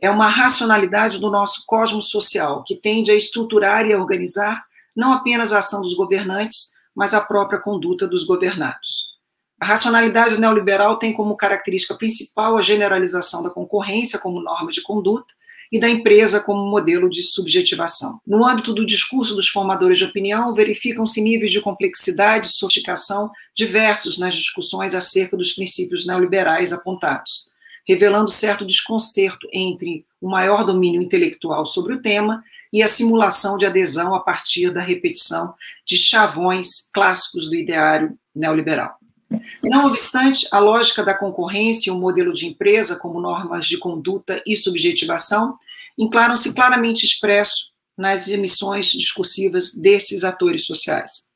é 0.00 0.10
uma 0.10 0.28
racionalidade 0.28 1.18
do 1.18 1.30
nosso 1.30 1.64
cosmos 1.66 2.08
social, 2.08 2.64
que 2.64 2.74
tende 2.74 3.10
a 3.10 3.14
estruturar 3.14 3.86
e 3.86 3.92
a 3.92 3.98
organizar 3.98 4.64
não 4.96 5.12
apenas 5.12 5.52
a 5.52 5.58
ação 5.58 5.82
dos 5.82 5.94
governantes, 5.94 6.72
mas 6.94 7.14
a 7.14 7.20
própria 7.20 7.60
conduta 7.60 8.08
dos 8.08 8.24
governados. 8.24 9.09
A 9.60 9.66
racionalidade 9.66 10.40
neoliberal 10.40 10.98
tem 10.98 11.12
como 11.12 11.36
característica 11.36 11.94
principal 11.94 12.56
a 12.56 12.62
generalização 12.62 13.42
da 13.42 13.50
concorrência 13.50 14.18
como 14.18 14.42
norma 14.42 14.70
de 14.70 14.80
conduta 14.80 15.34
e 15.70 15.78
da 15.78 15.88
empresa 15.88 16.40
como 16.40 16.68
modelo 16.68 17.08
de 17.08 17.22
subjetivação. 17.22 18.18
No 18.26 18.44
âmbito 18.44 18.72
do 18.72 18.84
discurso 18.84 19.36
dos 19.36 19.48
formadores 19.48 19.98
de 19.98 20.04
opinião, 20.04 20.54
verificam-se 20.54 21.20
níveis 21.20 21.52
de 21.52 21.60
complexidade 21.60 22.48
e 22.48 22.50
sofisticação 22.50 23.30
diversos 23.54 24.18
nas 24.18 24.34
discussões 24.34 24.94
acerca 24.94 25.36
dos 25.36 25.52
princípios 25.52 26.06
neoliberais 26.06 26.72
apontados 26.72 27.50
revelando 27.90 28.30
certo 28.30 28.64
desconcerto 28.64 29.48
entre 29.52 30.04
o 30.20 30.28
maior 30.28 30.64
domínio 30.64 31.02
intelectual 31.02 31.64
sobre 31.64 31.94
o 31.94 32.00
tema 32.00 32.44
e 32.72 32.84
a 32.84 32.88
simulação 32.88 33.58
de 33.58 33.66
adesão 33.66 34.14
a 34.14 34.20
partir 34.20 34.70
da 34.70 34.80
repetição 34.80 35.54
de 35.84 35.96
chavões 35.96 36.88
clássicos 36.92 37.48
do 37.48 37.56
ideário 37.56 38.16
neoliberal. 38.34 38.99
Não 39.62 39.86
obstante, 39.86 40.48
a 40.50 40.58
lógica 40.58 41.04
da 41.04 41.14
concorrência 41.14 41.90
e 41.90 41.92
o 41.92 41.98
modelo 41.98 42.32
de 42.32 42.46
empresa 42.46 42.96
como 42.96 43.20
normas 43.20 43.66
de 43.66 43.78
conduta 43.78 44.42
e 44.44 44.56
subjetivação 44.56 45.56
encaram-se 45.96 46.54
claramente 46.54 47.04
expresso 47.04 47.70
nas 47.96 48.28
emissões 48.28 48.86
discursivas 48.86 49.74
desses 49.74 50.24
atores 50.24 50.64
sociais. 50.64 51.30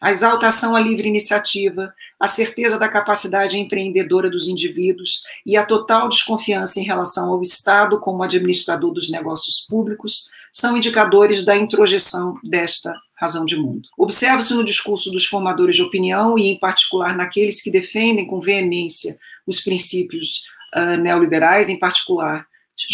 A 0.00 0.10
exaltação 0.10 0.74
à 0.74 0.80
livre 0.80 1.08
iniciativa, 1.08 1.94
a 2.18 2.26
certeza 2.26 2.76
da 2.76 2.88
capacidade 2.88 3.56
empreendedora 3.56 4.28
dos 4.28 4.48
indivíduos 4.48 5.22
e 5.46 5.56
a 5.56 5.64
total 5.64 6.08
desconfiança 6.08 6.80
em 6.80 6.82
relação 6.82 7.32
ao 7.32 7.40
Estado 7.40 8.00
como 8.00 8.22
administrador 8.22 8.92
dos 8.92 9.08
negócios 9.08 9.60
públicos 9.60 10.28
são 10.52 10.76
indicadores 10.76 11.44
da 11.44 11.56
introjeção 11.56 12.38
desta 12.44 12.92
razão 13.18 13.44
de 13.44 13.56
mundo. 13.56 13.88
Observa-se 13.96 14.52
no 14.52 14.64
discurso 14.64 15.10
dos 15.10 15.24
formadores 15.24 15.76
de 15.76 15.82
opinião 15.82 16.38
e, 16.38 16.48
em 16.48 16.58
particular, 16.58 17.16
naqueles 17.16 17.62
que 17.62 17.70
defendem 17.70 18.26
com 18.26 18.40
veemência 18.40 19.16
os 19.46 19.60
princípios 19.60 20.42
uh, 20.76 20.96
neoliberais, 20.98 21.68
em 21.68 21.78
particular 21.78 22.46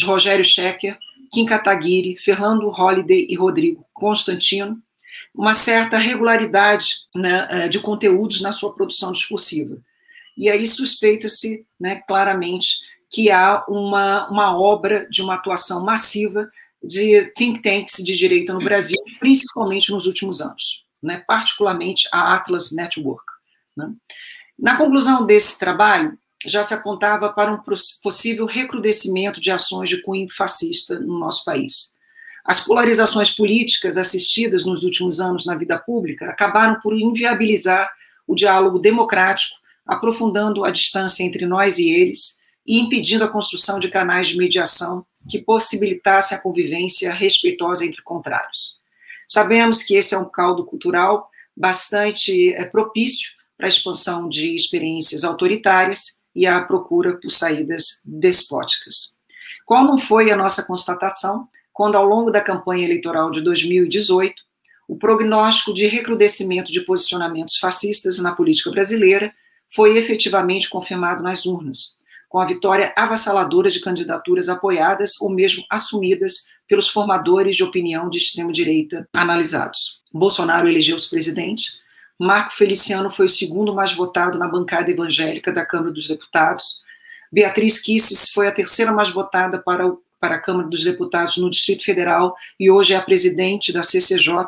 Rogério 0.04 0.44
Schecker, 0.44 0.96
Kim 1.32 1.46
Kataguiri, 1.46 2.16
Fernando 2.16 2.68
Holliday 2.70 3.26
e 3.28 3.36
Rodrigo 3.36 3.84
Constantino, 3.92 4.78
uma 5.34 5.52
certa 5.52 5.96
regularidade 5.96 6.94
né, 7.14 7.46
eh, 7.50 7.68
de 7.68 7.78
conteúdos 7.78 8.40
na 8.40 8.50
sua 8.50 8.74
produção 8.74 9.12
discursiva. 9.12 9.78
E 10.36 10.48
aí 10.48 10.66
suspeita-se 10.66 11.66
né, 11.78 12.02
claramente 12.06 12.76
que 13.10 13.30
há 13.30 13.64
uma, 13.68 14.28
uma 14.28 14.58
obra 14.58 15.08
de 15.10 15.22
uma 15.22 15.34
atuação 15.34 15.84
massiva 15.84 16.48
de 16.82 17.32
think 17.36 17.60
tanks 17.60 18.02
de 18.04 18.16
direita 18.16 18.52
no 18.52 18.60
Brasil, 18.60 18.98
principalmente 19.18 19.90
nos 19.90 20.06
últimos 20.06 20.40
anos, 20.40 20.84
né, 21.02 21.22
particularmente 21.26 22.08
a 22.12 22.34
Atlas 22.34 22.72
Network. 22.72 23.24
Né. 23.76 23.92
Na 24.58 24.76
conclusão 24.76 25.24
desse 25.24 25.58
trabalho, 25.58 26.18
já 26.46 26.62
se 26.62 26.72
apontava 26.72 27.32
para 27.32 27.52
um 27.52 27.58
possível 28.02 28.46
recrudescimento 28.46 29.40
de 29.40 29.50
ações 29.50 29.88
de 29.88 30.02
cunho 30.02 30.28
fascista 30.30 30.98
no 30.98 31.18
nosso 31.18 31.44
país. 31.44 31.96
As 32.44 32.64
polarizações 32.64 33.30
políticas 33.30 33.98
assistidas 33.98 34.64
nos 34.64 34.82
últimos 34.82 35.20
anos 35.20 35.44
na 35.44 35.56
vida 35.56 35.78
pública 35.78 36.30
acabaram 36.30 36.80
por 36.80 36.98
inviabilizar 36.98 37.90
o 38.26 38.34
diálogo 38.34 38.78
democrático, 38.78 39.54
aprofundando 39.84 40.64
a 40.64 40.70
distância 40.70 41.24
entre 41.24 41.44
nós 41.44 41.78
e 41.78 41.90
eles 41.90 42.38
e 42.66 42.78
impedindo 42.78 43.24
a 43.24 43.28
construção 43.28 43.78
de 43.78 43.88
canais 43.88 44.28
de 44.28 44.36
mediação 44.36 45.04
que 45.28 45.38
possibilitassem 45.38 46.36
a 46.36 46.40
convivência 46.40 47.12
respeitosa 47.12 47.84
entre 47.84 48.02
contrários. 48.02 48.78
Sabemos 49.26 49.82
que 49.82 49.94
esse 49.94 50.14
é 50.14 50.18
um 50.18 50.28
caldo 50.28 50.64
cultural 50.64 51.28
bastante 51.56 52.54
é, 52.54 52.64
propício 52.64 53.30
para 53.56 53.66
a 53.66 53.68
expansão 53.68 54.28
de 54.28 54.54
experiências 54.54 55.24
autoritárias 55.24 56.22
e 56.34 56.46
a 56.46 56.62
procura 56.62 57.18
por 57.20 57.30
saídas 57.30 58.00
despóticas. 58.04 59.18
Qual 59.66 59.84
não 59.84 59.98
foi 59.98 60.30
a 60.30 60.36
nossa 60.36 60.64
constatação 60.64 61.46
quando, 61.72 61.96
ao 61.96 62.04
longo 62.04 62.30
da 62.30 62.40
campanha 62.40 62.84
eleitoral 62.84 63.30
de 63.30 63.42
2018, 63.42 64.42
o 64.88 64.96
prognóstico 64.96 65.74
de 65.74 65.86
recrudescimento 65.86 66.72
de 66.72 66.80
posicionamentos 66.80 67.58
fascistas 67.58 68.18
na 68.18 68.34
política 68.34 68.70
brasileira 68.70 69.34
foi 69.68 69.98
efetivamente 69.98 70.70
confirmado 70.70 71.22
nas 71.22 71.44
urnas, 71.44 71.98
com 72.28 72.38
a 72.38 72.46
vitória 72.46 72.92
avassaladora 72.96 73.70
de 73.70 73.80
candidaturas 73.80 74.48
apoiadas 74.48 75.20
ou 75.20 75.30
mesmo 75.30 75.64
assumidas 75.70 76.46
pelos 76.66 76.88
formadores 76.88 77.56
de 77.56 77.64
opinião 77.64 78.10
de 78.10 78.18
extrema-direita 78.18 79.08
analisados. 79.12 80.02
Bolsonaro 80.12 80.68
elegeu-se 80.68 81.08
presidente, 81.08 81.72
Marco 82.18 82.52
Feliciano 82.52 83.10
foi 83.10 83.26
o 83.26 83.28
segundo 83.28 83.74
mais 83.74 83.92
votado 83.92 84.38
na 84.38 84.48
bancada 84.48 84.90
evangélica 84.90 85.52
da 85.52 85.64
Câmara 85.64 85.92
dos 85.92 86.08
Deputados, 86.08 86.82
Beatriz 87.30 87.80
Kisses 87.80 88.32
foi 88.32 88.48
a 88.48 88.52
terceira 88.52 88.92
mais 88.92 89.10
votada 89.10 89.58
para 89.58 89.86
o 89.86 90.02
para 90.20 90.36
a 90.36 90.40
Câmara 90.40 90.68
dos 90.68 90.84
Deputados 90.84 91.36
no 91.36 91.50
Distrito 91.50 91.84
Federal 91.84 92.34
e 92.58 92.70
hoje 92.70 92.92
é 92.92 92.96
a 92.96 93.02
presidente 93.02 93.72
da 93.72 93.82
CCJ, 93.82 94.46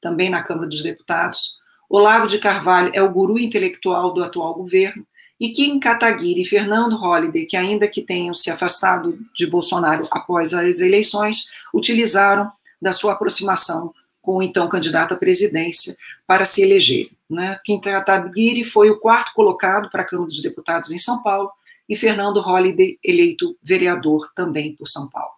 também 0.00 0.28
na 0.28 0.42
Câmara 0.42 0.68
dos 0.68 0.82
Deputados. 0.82 1.58
Olavo 1.88 2.26
de 2.26 2.38
Carvalho 2.38 2.90
é 2.94 3.02
o 3.02 3.10
guru 3.10 3.38
intelectual 3.38 4.12
do 4.12 4.24
atual 4.24 4.54
governo 4.54 5.06
e 5.42 5.50
Kim 5.50 5.80
Kataguiri 5.80 6.42
e 6.42 6.44
Fernando 6.44 6.94
Holliday, 6.94 7.44
que 7.44 7.56
ainda 7.56 7.88
que 7.88 8.00
tenham 8.00 8.32
se 8.32 8.48
afastado 8.48 9.18
de 9.34 9.44
Bolsonaro 9.44 10.06
após 10.12 10.54
as 10.54 10.78
eleições, 10.78 11.48
utilizaram 11.74 12.48
da 12.80 12.92
sua 12.92 13.14
aproximação 13.14 13.92
com 14.20 14.36
o 14.36 14.42
então 14.42 14.68
candidato 14.68 15.14
à 15.14 15.16
presidência 15.16 15.96
para 16.28 16.44
se 16.44 16.62
eleger. 16.62 17.08
Né? 17.28 17.58
Kim 17.64 17.80
Kataguiri 17.80 18.62
foi 18.62 18.88
o 18.88 19.00
quarto 19.00 19.32
colocado 19.34 19.90
para 19.90 20.02
a 20.02 20.04
Câmara 20.04 20.28
dos 20.28 20.40
Deputados 20.40 20.92
em 20.92 20.98
São 20.98 21.20
Paulo 21.24 21.50
e 21.88 21.96
Fernando 21.96 22.40
Holliday, 22.40 22.96
eleito 23.02 23.58
vereador 23.60 24.30
também 24.36 24.76
por 24.76 24.86
São 24.86 25.10
Paulo. 25.10 25.32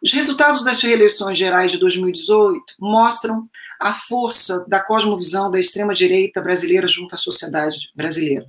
Os 0.00 0.12
resultados 0.12 0.62
das 0.62 0.80
reeleições 0.80 1.36
gerais 1.36 1.72
de 1.72 1.78
2018 1.78 2.62
mostram 2.78 3.48
a 3.80 3.92
força 3.92 4.64
da 4.68 4.78
cosmovisão 4.78 5.50
da 5.50 5.58
extrema-direita 5.58 6.40
brasileira 6.40 6.86
junto 6.86 7.16
à 7.16 7.18
sociedade 7.18 7.78
brasileira. 7.96 8.46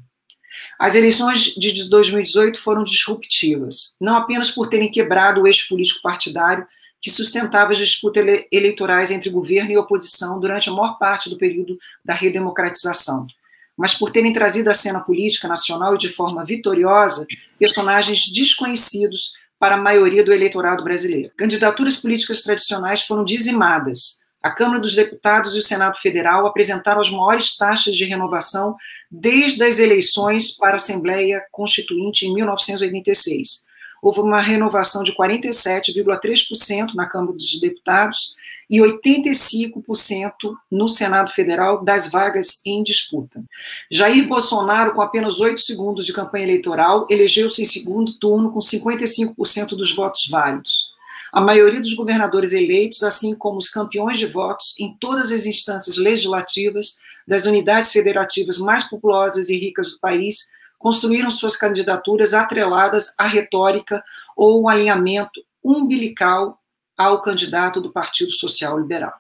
As 0.79 0.95
eleições 0.95 1.53
de 1.55 1.89
2018 1.89 2.59
foram 2.59 2.83
disruptivas, 2.83 3.95
não 3.99 4.17
apenas 4.17 4.51
por 4.51 4.67
terem 4.67 4.91
quebrado 4.91 5.41
o 5.41 5.47
eixo 5.47 5.69
político 5.69 6.01
partidário 6.01 6.67
que 7.01 7.11
sustentava 7.11 7.71
as 7.71 7.77
disputas 7.77 8.23
ele 8.23 8.47
eleitorais 8.51 9.11
entre 9.11 9.29
governo 9.29 9.71
e 9.71 9.77
oposição 9.77 10.39
durante 10.39 10.69
a 10.69 10.73
maior 10.73 10.97
parte 10.97 11.29
do 11.29 11.38
período 11.38 11.77
da 12.03 12.15
redemocratização. 12.15 13.27
Mas 13.77 13.93
por 13.93 14.09
terem 14.09 14.33
trazido 14.33 14.69
à 14.69 14.73
cena 14.73 15.01
política 15.01 15.47
nacional 15.47 15.93
e 15.93 15.99
de 15.99 16.09
forma 16.09 16.43
vitoriosa 16.43 17.27
personagens 17.59 18.25
desconhecidos 18.33 19.33
para 19.59 19.75
a 19.75 19.81
maioria 19.81 20.23
do 20.23 20.33
eleitorado 20.33 20.83
brasileiro. 20.83 21.31
Candidaturas 21.38 21.97
políticas 21.97 22.41
tradicionais 22.41 23.01
foram 23.01 23.23
dizimadas. 23.23 24.24
A 24.45 24.51
Câmara 24.51 24.79
dos 24.79 24.93
Deputados 24.93 25.55
e 25.55 25.58
o 25.58 25.62
Senado 25.63 25.97
Federal 25.97 26.45
apresentaram 26.45 27.01
as 27.01 27.10
maiores 27.10 27.58
taxas 27.58 27.97
de 27.97 28.05
renovação 28.05 28.75
desde 29.10 29.63
as 29.63 29.79
eleições 29.79 30.51
para 30.51 30.73
a 30.73 30.75
Assembleia 30.75 31.43
Constituinte 31.51 32.27
em 32.27 32.34
1986 32.36 33.65
houve 34.05 34.19
uma 34.19 34.39
renovação 34.39 35.03
de 35.03 35.15
47,3% 35.15 36.93
na 36.93 37.08
Câmara 37.08 37.34
dos 37.34 37.60
Deputados 37.60 38.36
e 38.69 38.77
85% 38.79 39.73
no 40.71 40.88
Senado 40.88 41.31
Federal 41.31 41.84
das 41.84 42.12
vagas 42.12 42.62
em 42.63 42.84
disputa. 42.84 43.43
Jair 43.89 44.27
Bolsonaro, 44.27 44.93
com 44.93 45.01
apenas 45.01 45.39
oito 45.39 45.62
segundos 45.62 46.05
de 46.05 46.13
campanha 46.13 46.45
eleitoral, 46.45 47.08
elegeu-se 47.10 47.63
em 47.63 47.65
segundo 47.65 48.13
turno 48.19 48.51
com 48.51 48.60
55% 48.60 49.69
dos 49.69 49.95
votos 49.95 50.27
válidos. 50.29 50.85
A 51.36 51.41
maioria 51.41 51.82
dos 51.82 51.93
governadores 51.93 52.54
eleitos, 52.54 53.04
assim 53.04 53.36
como 53.36 53.58
os 53.58 53.67
campeões 53.67 54.17
de 54.17 54.26
votos 54.26 54.74
em 54.80 54.95
todas 54.98 55.34
as 55.34 55.45
instâncias 55.45 55.98
legislativas 55.98 57.00
das 57.28 57.45
unidades 57.45 57.91
federativas 57.91 58.58
mais 58.58 58.86
populosas 58.86 59.50
e 59.50 59.58
ricas 59.58 59.91
do 59.91 60.00
país, 60.00 60.50
construíram 60.80 61.30
suas 61.30 61.58
candidaturas 61.58 62.34
atreladas 62.34 63.13
à 63.17 63.28
retórica 63.28 64.02
ou 64.34 64.63
um 64.63 64.69
alinhamento 64.69 65.43
umbilical 65.62 66.58
ao 66.98 67.21
candidato 67.21 67.82
do 67.82 67.91
Partido 67.91 68.32
Social 68.32 68.80
Liberal. 68.80 69.13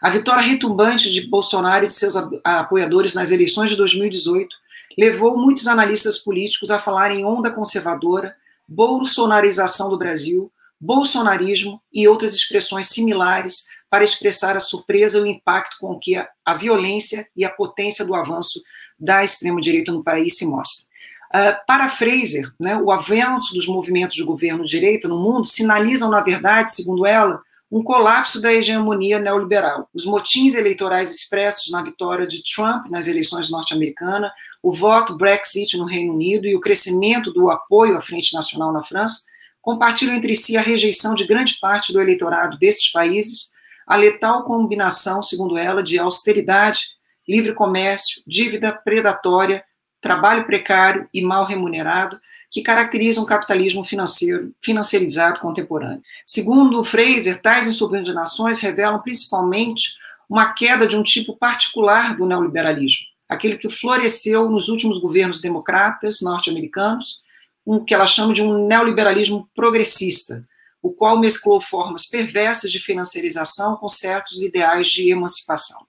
A 0.00 0.10
vitória 0.10 0.42
retumbante 0.42 1.10
de 1.10 1.26
Bolsonaro 1.26 1.86
e 1.86 1.88
de 1.88 1.94
seus 1.94 2.14
apoiadores 2.44 3.14
nas 3.14 3.32
eleições 3.32 3.68
de 3.68 3.74
2018 3.74 4.54
levou 4.96 5.36
muitos 5.36 5.66
analistas 5.66 6.18
políticos 6.18 6.70
a 6.70 6.78
falar 6.78 7.10
em 7.10 7.24
onda 7.24 7.50
conservadora, 7.50 8.36
bolsonarização 8.68 9.90
do 9.90 9.98
Brasil, 9.98 10.48
bolsonarismo 10.82 11.80
e 11.92 12.08
outras 12.08 12.34
expressões 12.34 12.88
similares 12.88 13.66
para 13.88 14.02
expressar 14.02 14.56
a 14.56 14.60
surpresa 14.60 15.18
e 15.18 15.20
o 15.22 15.26
impacto 15.26 15.76
com 15.78 15.96
que 15.96 16.16
a, 16.16 16.28
a 16.44 16.54
violência 16.54 17.24
e 17.36 17.44
a 17.44 17.50
potência 17.50 18.04
do 18.04 18.16
avanço 18.16 18.60
da 18.98 19.22
extrema-direita 19.22 19.92
no 19.92 20.02
país 20.02 20.36
se 20.36 20.44
mostra. 20.44 20.90
Uh, 21.32 21.54
para 21.66 21.88
Fraser, 21.88 22.52
né, 22.60 22.76
o 22.76 22.90
avanço 22.90 23.54
dos 23.54 23.66
movimentos 23.66 24.16
de 24.16 24.24
governo 24.24 24.64
de 24.64 24.70
direita 24.70 25.06
no 25.06 25.18
mundo 25.18 25.46
sinalizam, 25.46 26.10
na 26.10 26.20
verdade, 26.20 26.74
segundo 26.74 27.06
ela, 27.06 27.40
um 27.70 27.82
colapso 27.82 28.42
da 28.42 28.52
hegemonia 28.52 29.18
neoliberal. 29.18 29.88
Os 29.94 30.04
motins 30.04 30.54
eleitorais 30.54 31.14
expressos 31.14 31.70
na 31.70 31.82
vitória 31.82 32.26
de 32.26 32.42
Trump 32.44 32.86
nas 32.90 33.06
eleições 33.06 33.50
norte-americanas, 33.50 34.30
o 34.62 34.70
voto 34.70 35.16
Brexit 35.16 35.78
no 35.78 35.86
Reino 35.86 36.12
Unido 36.12 36.46
e 36.46 36.54
o 36.54 36.60
crescimento 36.60 37.32
do 37.32 37.50
apoio 37.50 37.96
à 37.96 38.00
Frente 38.00 38.34
Nacional 38.34 38.72
na 38.72 38.82
França 38.82 39.31
compartilham 39.62 40.14
entre 40.14 40.34
si 40.36 40.56
a 40.56 40.60
rejeição 40.60 41.14
de 41.14 41.26
grande 41.26 41.58
parte 41.60 41.92
do 41.92 42.00
eleitorado 42.00 42.58
desses 42.58 42.90
países 42.90 43.52
a 43.86 43.96
letal 43.96 44.44
combinação, 44.44 45.22
segundo 45.22 45.56
ela, 45.56 45.82
de 45.82 45.98
austeridade, 45.98 46.88
livre 47.28 47.54
comércio, 47.54 48.22
dívida 48.26 48.72
predatória, 48.72 49.64
trabalho 50.00 50.44
precário 50.44 51.08
e 51.12 51.22
mal 51.22 51.44
remunerado, 51.44 52.18
que 52.50 52.62
caracterizam 52.62 53.24
o 53.24 53.26
capitalismo 53.26 53.82
financeiro, 53.84 54.52
financiarizado 54.60 55.40
contemporâneo. 55.40 56.02
Segundo 56.26 56.82
Fraser, 56.84 57.40
tais 57.40 57.66
insubordinações 57.66 58.60
revelam 58.60 59.00
principalmente 59.00 59.94
uma 60.28 60.52
queda 60.52 60.86
de 60.86 60.96
um 60.96 61.02
tipo 61.02 61.36
particular 61.36 62.16
do 62.16 62.26
neoliberalismo, 62.26 63.06
aquele 63.28 63.56
que 63.56 63.70
floresceu 63.70 64.48
nos 64.50 64.68
últimos 64.68 64.98
governos 64.98 65.40
democratas 65.40 66.20
norte-americanos, 66.20 67.21
um 67.66 67.84
que 67.84 67.94
ela 67.94 68.06
chama 68.06 68.34
de 68.34 68.42
um 68.42 68.66
neoliberalismo 68.66 69.48
progressista, 69.54 70.46
o 70.82 70.92
qual 70.92 71.18
mesclou 71.18 71.60
formas 71.60 72.06
perversas 72.06 72.70
de 72.70 72.80
financiarização 72.80 73.76
com 73.76 73.88
certos 73.88 74.42
ideais 74.42 74.88
de 74.88 75.10
emancipação. 75.10 75.86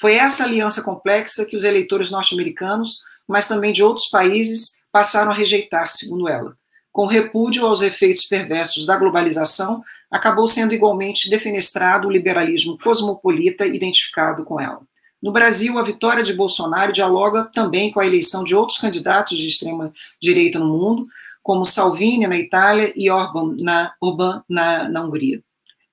Foi 0.00 0.14
essa 0.14 0.44
aliança 0.44 0.82
complexa 0.82 1.44
que 1.44 1.56
os 1.56 1.64
eleitores 1.64 2.10
norte-americanos, 2.10 3.02
mas 3.26 3.48
também 3.48 3.72
de 3.72 3.82
outros 3.82 4.08
países, 4.08 4.82
passaram 4.90 5.32
a 5.32 5.34
rejeitar, 5.34 5.88
segundo 5.88 6.28
ela. 6.28 6.56
Com 6.92 7.06
repúdio 7.06 7.66
aos 7.66 7.82
efeitos 7.82 8.24
perversos 8.24 8.86
da 8.86 8.96
globalização, 8.96 9.82
acabou 10.10 10.46
sendo 10.46 10.74
igualmente 10.74 11.30
defenestrado 11.30 12.06
o 12.06 12.10
liberalismo 12.10 12.76
cosmopolita 12.78 13.66
identificado 13.66 14.44
com 14.44 14.60
ela. 14.60 14.80
No 15.22 15.30
Brasil, 15.30 15.78
a 15.78 15.82
vitória 15.82 16.24
de 16.24 16.32
Bolsonaro 16.32 16.92
dialoga 16.92 17.44
também 17.44 17.92
com 17.92 18.00
a 18.00 18.06
eleição 18.06 18.42
de 18.42 18.54
outros 18.54 18.78
candidatos 18.78 19.38
de 19.38 19.46
extrema 19.46 19.92
direita 20.20 20.58
no 20.58 20.66
mundo, 20.66 21.06
como 21.42 21.64
Salvini 21.64 22.26
na 22.26 22.36
Itália 22.36 22.92
e 22.96 23.08
Orbán 23.08 23.56
na, 23.60 23.94
na, 24.48 24.88
na 24.88 25.04
Hungria. 25.04 25.40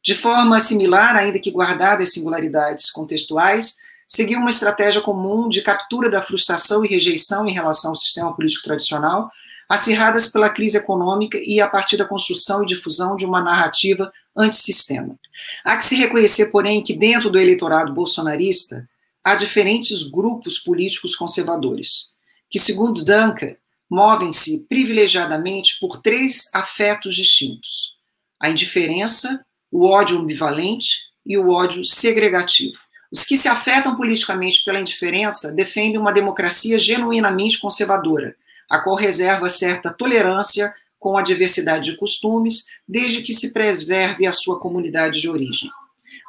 De 0.04 0.16
forma 0.16 0.60
similar, 0.60 1.16
ainda 1.16 1.40
que 1.40 1.52
guardadas 1.52 2.14
singularidades 2.14 2.90
contextuais, 2.90 3.76
seguiu 4.08 4.40
uma 4.40 4.50
estratégia 4.50 5.02
comum 5.02 5.48
de 5.48 5.62
captura 5.62 6.10
da 6.10 6.22
frustração 6.22 6.84
e 6.84 6.88
rejeição 6.88 7.48
em 7.48 7.54
relação 7.54 7.92
ao 7.92 7.98
sistema 7.98 8.36
político 8.36 8.64
tradicional, 8.64 9.30
acirradas 9.68 10.32
pela 10.32 10.50
crise 10.50 10.78
econômica 10.78 11.38
e 11.38 11.62
a 11.62 11.68
partir 11.68 11.98
da 11.98 12.06
construção 12.06 12.64
e 12.64 12.66
difusão 12.66 13.16
de 13.16 13.26
uma 13.26 13.40
narrativa 13.40 14.12
antissistema. 14.36 15.16
Há 15.64 15.78
que 15.78 15.86
se 15.86 15.96
reconhecer, 15.96 16.48
porém, 16.52 16.82
que 16.82 16.98
dentro 16.98 17.30
do 17.30 17.38
eleitorado 17.38 17.94
bolsonarista 17.94 18.88
há 19.24 19.36
diferentes 19.36 20.04
grupos 20.04 20.60
políticos 20.60 21.16
conservadores, 21.16 22.16
que, 22.50 22.60
segundo 22.60 23.04
Duncan, 23.04 23.56
movem-se 23.90 24.68
privilegiadamente 24.68 25.78
por 25.80 26.02
três 26.02 26.50
afetos 26.54 27.16
distintos: 27.16 27.98
a 28.40 28.50
indiferença, 28.50 29.46
o 29.72 29.86
ódio 29.86 30.18
ambivalente 30.18 31.10
e 31.26 31.38
o 31.38 31.50
ódio 31.50 31.86
segregativo. 31.86 32.78
Os 33.12 33.24
que 33.24 33.36
se 33.36 33.48
afetam 33.48 33.96
politicamente 33.96 34.64
pela 34.64 34.80
indiferença 34.80 35.52
defendem 35.54 35.98
uma 35.98 36.14
democracia 36.14 36.78
genuinamente 36.78 37.60
conservadora, 37.60 38.36
a 38.70 38.80
qual 38.80 38.96
reserva 38.96 39.50
certa 39.50 39.92
tolerância 39.92 40.74
com 41.00 41.18
a 41.18 41.24
diversidade 41.24 41.92
de 41.92 41.98
costumes, 41.98 42.68
desde 42.88 43.24
que 43.24 43.34
se 43.34 43.52
preserve 43.52 44.28
a 44.28 44.34
sua 44.34 44.60
comunidade 44.60 45.20
de 45.20 45.30
origem. 45.30 45.70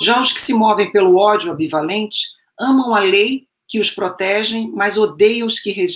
Já 0.01 0.19
os 0.21 0.33
que 0.33 0.41
se 0.41 0.55
movem 0.55 0.91
pelo 0.91 1.17
ódio 1.17 1.53
ambivalente 1.53 2.29
amam 2.61 2.95
a 2.95 3.01
lei 3.01 3.47
que 3.67 3.81
os 3.81 3.91
protegem, 3.91 4.71
mas 4.75 4.99
odeiam 4.99 5.47
os 5.47 5.59
que 5.59 5.89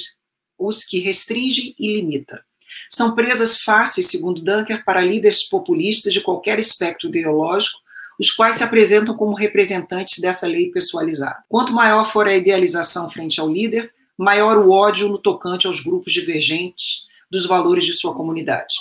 os 0.59 0.85
que 0.85 1.01
restringe 1.01 1.75
e 1.79 1.93
limita. 1.93 2.43
São 2.89 3.15
presas 3.15 3.61
fáceis, 3.63 4.07
segundo 4.07 4.41
Dunker, 4.41 4.85
para 4.85 5.01
líderes 5.01 5.43
populistas 5.43 6.13
de 6.13 6.21
qualquer 6.21 6.59
espectro 6.59 7.09
ideológico, 7.09 7.79
os 8.19 8.31
quais 8.31 8.57
se 8.57 8.65
apresentam 8.65 9.17
como 9.17 9.35
representantes 9.35 10.21
dessa 10.21 10.47
lei 10.47 10.71
pessoalizada. 10.71 11.43
Quanto 11.49 11.73
maior 11.73 12.05
for 12.05 12.29
a 12.29 12.35
idealização 12.35 13.11
frente 13.11 13.41
ao 13.41 13.51
líder, 13.51 13.93
maior 14.17 14.57
o 14.59 14.71
ódio 14.71 15.09
no 15.09 15.19
tocante 15.19 15.67
aos 15.67 15.81
grupos 15.81 16.13
divergentes 16.13 17.07
dos 17.29 17.47
valores 17.47 17.85
de 17.85 17.93
sua 17.93 18.15
comunidade. 18.15 18.77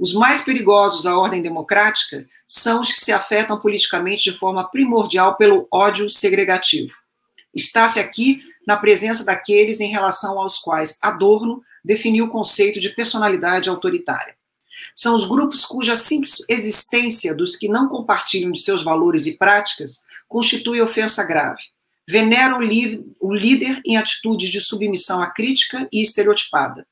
Os 0.00 0.14
mais 0.14 0.42
perigosos 0.42 1.04
à 1.06 1.16
ordem 1.16 1.42
democrática 1.42 2.26
são 2.48 2.80
os 2.80 2.90
que 2.90 2.98
se 2.98 3.12
afetam 3.12 3.60
politicamente 3.60 4.30
de 4.30 4.36
forma 4.36 4.68
primordial 4.68 5.36
pelo 5.36 5.68
ódio 5.70 6.08
segregativo. 6.08 7.01
Está-se 7.54 7.98
aqui 7.98 8.42
na 8.66 8.76
presença 8.76 9.24
daqueles 9.24 9.80
em 9.80 9.88
relação 9.88 10.38
aos 10.38 10.58
quais 10.58 10.98
Adorno 11.02 11.62
definiu 11.84 12.26
o 12.26 12.30
conceito 12.30 12.80
de 12.80 12.90
personalidade 12.90 13.68
autoritária. 13.68 14.34
São 14.94 15.14
os 15.14 15.26
grupos 15.26 15.64
cuja 15.64 15.96
simples 15.96 16.44
existência 16.48 17.34
dos 17.34 17.56
que 17.56 17.68
não 17.68 17.88
compartilham 17.88 18.52
de 18.52 18.60
seus 18.60 18.82
valores 18.82 19.26
e 19.26 19.36
práticas 19.38 20.02
constitui 20.28 20.80
ofensa 20.80 21.24
grave. 21.24 21.62
Veneram 22.08 22.58
o 22.58 23.34
líder 23.34 23.80
em 23.84 23.96
atitude 23.96 24.50
de 24.50 24.60
submissão 24.60 25.22
à 25.22 25.28
crítica 25.28 25.88
e 25.92 26.02
estereotipada. 26.02 26.86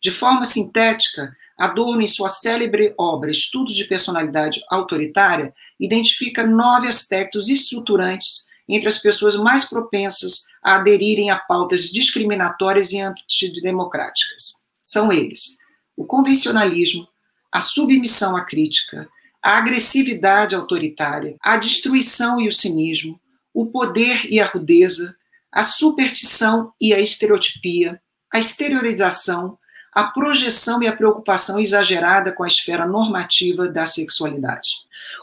De 0.00 0.10
forma 0.10 0.44
sintética, 0.44 1.34
Adorno, 1.56 2.02
em 2.02 2.06
sua 2.06 2.28
célebre 2.28 2.94
obra 2.98 3.30
Estudos 3.30 3.74
de 3.74 3.84
Personalidade 3.84 4.60
Autoritária, 4.70 5.54
identifica 5.78 6.44
nove 6.44 6.88
aspectos 6.88 7.48
estruturantes 7.48 8.46
entre 8.68 8.88
as 8.88 8.98
pessoas 8.98 9.36
mais 9.36 9.64
propensas 9.64 10.44
a 10.62 10.76
aderirem 10.76 11.30
a 11.30 11.38
pautas 11.38 11.90
discriminatórias 11.90 12.92
e 12.92 13.00
antidemocráticas. 13.00 14.54
São 14.82 15.12
eles: 15.12 15.58
o 15.96 16.04
convencionalismo, 16.04 17.06
a 17.52 17.60
submissão 17.60 18.36
à 18.36 18.44
crítica, 18.44 19.08
a 19.42 19.58
agressividade 19.58 20.54
autoritária, 20.54 21.36
a 21.40 21.56
destruição 21.56 22.40
e 22.40 22.48
o 22.48 22.52
cinismo, 22.52 23.20
o 23.52 23.66
poder 23.66 24.24
e 24.24 24.40
a 24.40 24.46
rudeza, 24.46 25.14
a 25.52 25.62
superstição 25.62 26.72
e 26.80 26.92
a 26.92 26.98
estereotipia, 26.98 28.00
a 28.32 28.38
exteriorização, 28.38 29.58
a 29.92 30.04
projeção 30.04 30.82
e 30.82 30.88
a 30.88 30.96
preocupação 30.96 31.60
exagerada 31.60 32.32
com 32.32 32.42
a 32.42 32.48
esfera 32.48 32.84
normativa 32.84 33.68
da 33.68 33.86
sexualidade. 33.86 34.70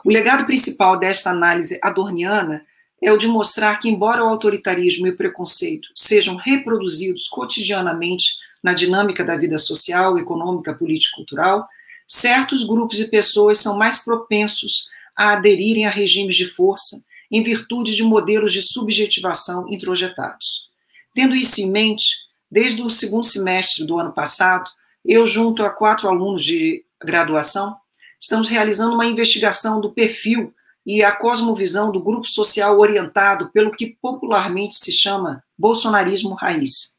O 0.05 0.09
legado 0.09 0.45
principal 0.45 0.97
desta 0.97 1.29
análise 1.29 1.77
adorniana 1.83 2.63
é 3.01 3.11
o 3.11 3.17
de 3.17 3.27
mostrar 3.27 3.77
que, 3.77 3.89
embora 3.89 4.23
o 4.23 4.27
autoritarismo 4.27 5.07
e 5.07 5.09
o 5.09 5.17
preconceito 5.17 5.89
sejam 5.95 6.35
reproduzidos 6.35 7.27
cotidianamente 7.27 8.35
na 8.61 8.73
dinâmica 8.73 9.25
da 9.25 9.35
vida 9.35 9.57
social, 9.57 10.17
econômica, 10.17 10.73
política 10.73 11.13
e 11.13 11.15
cultural, 11.15 11.67
certos 12.07 12.63
grupos 12.63 12.97
de 12.97 13.05
pessoas 13.05 13.57
são 13.57 13.77
mais 13.77 14.03
propensos 14.03 14.89
a 15.15 15.33
aderirem 15.33 15.87
a 15.87 15.89
regimes 15.89 16.35
de 16.35 16.45
força 16.45 17.03
em 17.31 17.41
virtude 17.41 17.95
de 17.95 18.03
modelos 18.03 18.53
de 18.53 18.61
subjetivação 18.61 19.65
introjetados. 19.69 20.69
Tendo 21.15 21.35
isso 21.35 21.61
em 21.61 21.71
mente, 21.71 22.15
desde 22.49 22.81
o 22.81 22.89
segundo 22.89 23.25
semestre 23.25 23.85
do 23.85 23.97
ano 23.97 24.13
passado, 24.13 24.69
eu, 25.03 25.25
junto 25.25 25.63
a 25.63 25.69
quatro 25.69 26.07
alunos 26.07 26.43
de 26.43 26.83
graduação, 27.01 27.75
estamos 28.19 28.49
realizando 28.49 28.93
uma 28.93 29.05
investigação 29.05 29.81
do 29.81 29.91
perfil 29.91 30.53
e 30.85 31.03
a 31.03 31.11
cosmovisão 31.11 31.91
do 31.91 32.01
grupo 32.01 32.27
social 32.27 32.79
orientado 32.79 33.49
pelo 33.51 33.71
que 33.71 33.97
popularmente 34.01 34.75
se 34.75 34.91
chama 34.91 35.43
bolsonarismo 35.57 36.33
raiz, 36.33 36.97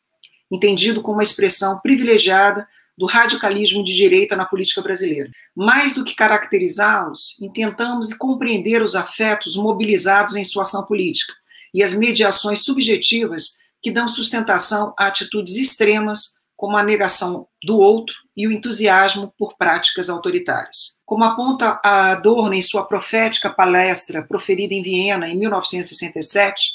entendido 0.50 1.02
como 1.02 1.16
uma 1.16 1.22
expressão 1.22 1.80
privilegiada 1.80 2.66
do 2.96 3.06
radicalismo 3.06 3.82
de 3.82 3.94
direita 3.94 4.36
na 4.36 4.44
política 4.44 4.82
brasileira. 4.82 5.30
Mais 5.56 5.94
do 5.94 6.04
que 6.04 6.14
caracterizá-los, 6.14 7.36
intentamos 7.40 8.12
compreender 8.14 8.82
os 8.82 8.94
afetos 8.94 9.56
mobilizados 9.56 10.36
em 10.36 10.44
sua 10.44 10.62
ação 10.62 10.86
política 10.86 11.32
e 11.74 11.82
as 11.82 11.94
mediações 11.94 12.62
subjetivas 12.62 13.58
que 13.80 13.90
dão 13.90 14.06
sustentação 14.06 14.94
a 14.96 15.06
atitudes 15.06 15.56
extremas 15.56 16.34
como 16.62 16.76
a 16.76 16.82
negação 16.84 17.48
do 17.60 17.76
outro 17.76 18.14
e 18.36 18.46
o 18.46 18.52
entusiasmo 18.52 19.34
por 19.36 19.56
práticas 19.56 20.08
autoritárias. 20.08 21.02
Como 21.04 21.24
aponta 21.24 21.80
Adorno 21.82 22.54
em 22.54 22.62
sua 22.62 22.86
profética 22.86 23.50
palestra 23.50 24.22
proferida 24.22 24.72
em 24.72 24.80
Viena 24.80 25.28
em 25.28 25.36
1967, 25.36 26.74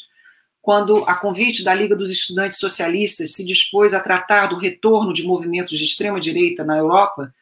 quando, 0.62 1.06
a 1.06 1.16
convite 1.16 1.64
da 1.64 1.74
Liga 1.74 1.96
dos 1.96 2.12
Estudantes 2.12 2.58
Socialistas, 2.58 3.32
se 3.32 3.46
dispôs 3.46 3.94
a 3.94 4.02
tratar 4.02 4.48
do 4.48 4.58
retorno 4.58 5.14
de 5.14 5.24
movimentos 5.24 5.78
de 5.78 5.86
extrema-direita 5.86 6.66
na 6.66 6.76
Europa, 6.76 7.34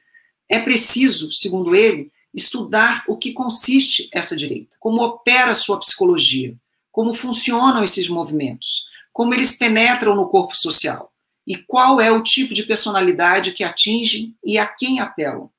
é 0.47 0.59
preciso, 0.59 1.31
segundo 1.31 1.75
ele, 1.75 2.11
estudar 2.31 3.03
o 3.07 3.17
que 3.17 3.33
consiste 3.33 4.07
essa 4.13 4.35
direita, 4.35 4.77
como 4.79 5.01
opera 5.01 5.55
sua 5.55 5.79
psicologia, 5.79 6.55
como 6.91 7.11
funcionam 7.11 7.83
esses 7.83 8.07
movimentos, 8.07 8.85
como 9.11 9.33
eles 9.33 9.57
penetram 9.57 10.15
no 10.15 10.29
corpo 10.29 10.55
social 10.55 11.11
e 11.45 11.55
qual 11.55 12.01
é 12.01 12.11
o 12.11 12.23
tipo 12.23 12.53
de 12.53 12.63
personalidade 12.63 13.51
que 13.51 13.63
atingem 13.63 14.35
e 14.43 14.57
a 14.57 14.65
quem 14.65 14.99
apelam. 14.99 15.49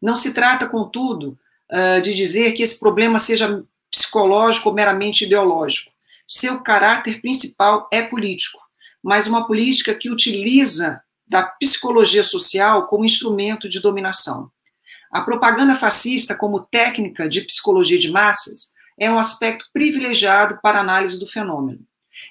Não 0.00 0.16
se 0.16 0.32
trata, 0.32 0.66
contudo, 0.66 1.38
ah, 1.70 2.00
de 2.00 2.14
dizer 2.14 2.52
que 2.52 2.62
esse 2.62 2.80
problema 2.80 3.18
seja 3.18 3.62
psicológico 3.90 4.68
ou 4.68 4.74
meramente 4.74 5.24
ideológico. 5.24 5.92
Seu 6.26 6.62
caráter 6.62 7.20
principal 7.20 7.88
é 7.92 8.02
político, 8.02 8.58
mas 9.02 9.26
uma 9.26 9.46
política 9.46 9.94
que 9.94 10.10
utiliza 10.10 11.02
da 11.26 11.42
psicologia 11.42 12.22
social 12.22 12.86
como 12.88 13.04
instrumento 13.04 13.68
de 13.68 13.80
dominação. 13.80 14.50
A 15.12 15.22
propaganda 15.22 15.76
fascista, 15.76 16.36
como 16.36 16.60
técnica 16.60 17.28
de 17.28 17.40
psicologia 17.42 17.98
de 17.98 18.10
massas, 18.10 18.72
é 18.98 19.10
um 19.10 19.18
aspecto 19.18 19.66
privilegiado 19.72 20.58
para 20.60 20.78
a 20.78 20.82
análise 20.82 21.18
do 21.18 21.26
fenômeno. 21.26 21.80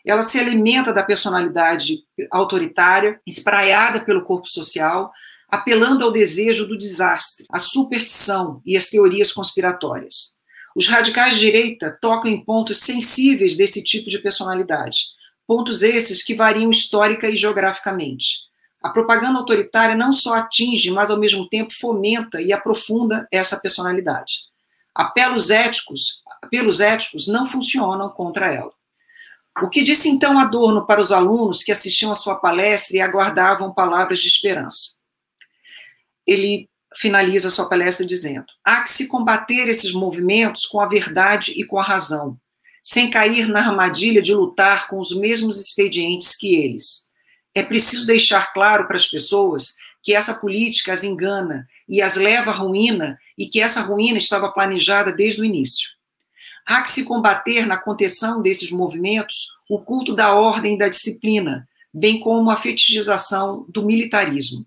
Ela 0.05 0.21
se 0.21 0.39
alimenta 0.39 0.93
da 0.93 1.03
personalidade 1.03 1.99
autoritária, 2.31 3.19
espraiada 3.25 3.99
pelo 3.99 4.23
corpo 4.23 4.47
social, 4.47 5.11
apelando 5.49 6.05
ao 6.05 6.11
desejo 6.11 6.67
do 6.67 6.77
desastre, 6.77 7.45
à 7.51 7.57
superstição 7.57 8.61
e 8.65 8.77
às 8.77 8.89
teorias 8.89 9.31
conspiratórias. 9.31 10.39
Os 10.75 10.87
radicais 10.87 11.33
de 11.35 11.39
direita 11.41 11.97
tocam 11.99 12.29
em 12.31 12.43
pontos 12.43 12.79
sensíveis 12.79 13.57
desse 13.57 13.83
tipo 13.83 14.09
de 14.09 14.19
personalidade, 14.19 14.99
pontos 15.47 15.81
esses 15.81 16.23
que 16.23 16.35
variam 16.35 16.69
histórica 16.69 17.27
e 17.27 17.35
geograficamente. 17.35 18.49
A 18.81 18.89
propaganda 18.89 19.39
autoritária 19.39 19.95
não 19.95 20.13
só 20.13 20.35
atinge, 20.35 20.91
mas 20.91 21.09
ao 21.09 21.19
mesmo 21.19 21.49
tempo 21.49 21.73
fomenta 21.73 22.41
e 22.41 22.53
aprofunda 22.53 23.27
essa 23.31 23.57
personalidade. 23.57 24.47
Apelos 24.95 25.49
éticos, 25.49 26.21
apelos 26.41 26.79
éticos 26.79 27.27
não 27.27 27.45
funcionam 27.45 28.09
contra 28.09 28.53
ela. 28.53 28.71
O 29.61 29.69
que 29.69 29.83
disse 29.83 30.07
então 30.07 30.39
Adorno 30.39 30.85
para 30.85 31.01
os 31.01 31.11
alunos 31.11 31.63
que 31.63 31.71
assistiam 31.71 32.11
a 32.11 32.15
sua 32.15 32.35
palestra 32.35 32.95
e 32.95 33.01
aguardavam 33.01 33.73
palavras 33.73 34.19
de 34.19 34.27
esperança? 34.27 34.99
Ele 36.25 36.69
finaliza 36.95 37.49
sua 37.49 37.67
palestra 37.67 38.05
dizendo: 38.05 38.45
há 38.63 38.81
que 38.81 38.91
se 38.91 39.07
combater 39.07 39.67
esses 39.67 39.91
movimentos 39.93 40.65
com 40.65 40.79
a 40.79 40.87
verdade 40.87 41.53
e 41.57 41.65
com 41.65 41.77
a 41.77 41.83
razão, 41.83 42.37
sem 42.83 43.09
cair 43.09 43.47
na 43.47 43.59
armadilha 43.59 44.21
de 44.21 44.33
lutar 44.33 44.87
com 44.87 44.99
os 44.99 45.15
mesmos 45.15 45.59
expedientes 45.59 46.35
que 46.37 46.55
eles. 46.55 47.09
É 47.53 47.63
preciso 47.63 48.05
deixar 48.05 48.53
claro 48.53 48.87
para 48.87 48.95
as 48.95 49.07
pessoas 49.07 49.75
que 50.01 50.15
essa 50.15 50.35
política 50.35 50.93
as 50.93 51.03
engana 51.03 51.67
e 51.87 52.01
as 52.01 52.15
leva 52.15 52.51
à 52.51 52.53
ruína 52.53 53.17
e 53.37 53.47
que 53.47 53.59
essa 53.59 53.81
ruína 53.81 54.17
estava 54.17 54.51
planejada 54.51 55.11
desde 55.11 55.41
o 55.41 55.45
início. 55.45 55.89
Há 56.69 56.83
que 56.83 56.91
se 56.91 57.03
combater 57.03 57.65
na 57.65 57.77
contenção 57.77 58.43
desses 58.43 58.69
movimentos 58.69 59.57
o 59.67 59.79
culto 59.79 60.15
da 60.15 60.35
ordem 60.35 60.75
e 60.75 60.77
da 60.77 60.87
disciplina, 60.87 61.67
bem 61.91 62.19
como 62.19 62.51
a 62.51 62.55
fetichização 62.55 63.65
do 63.69 63.83
militarismo. 63.83 64.63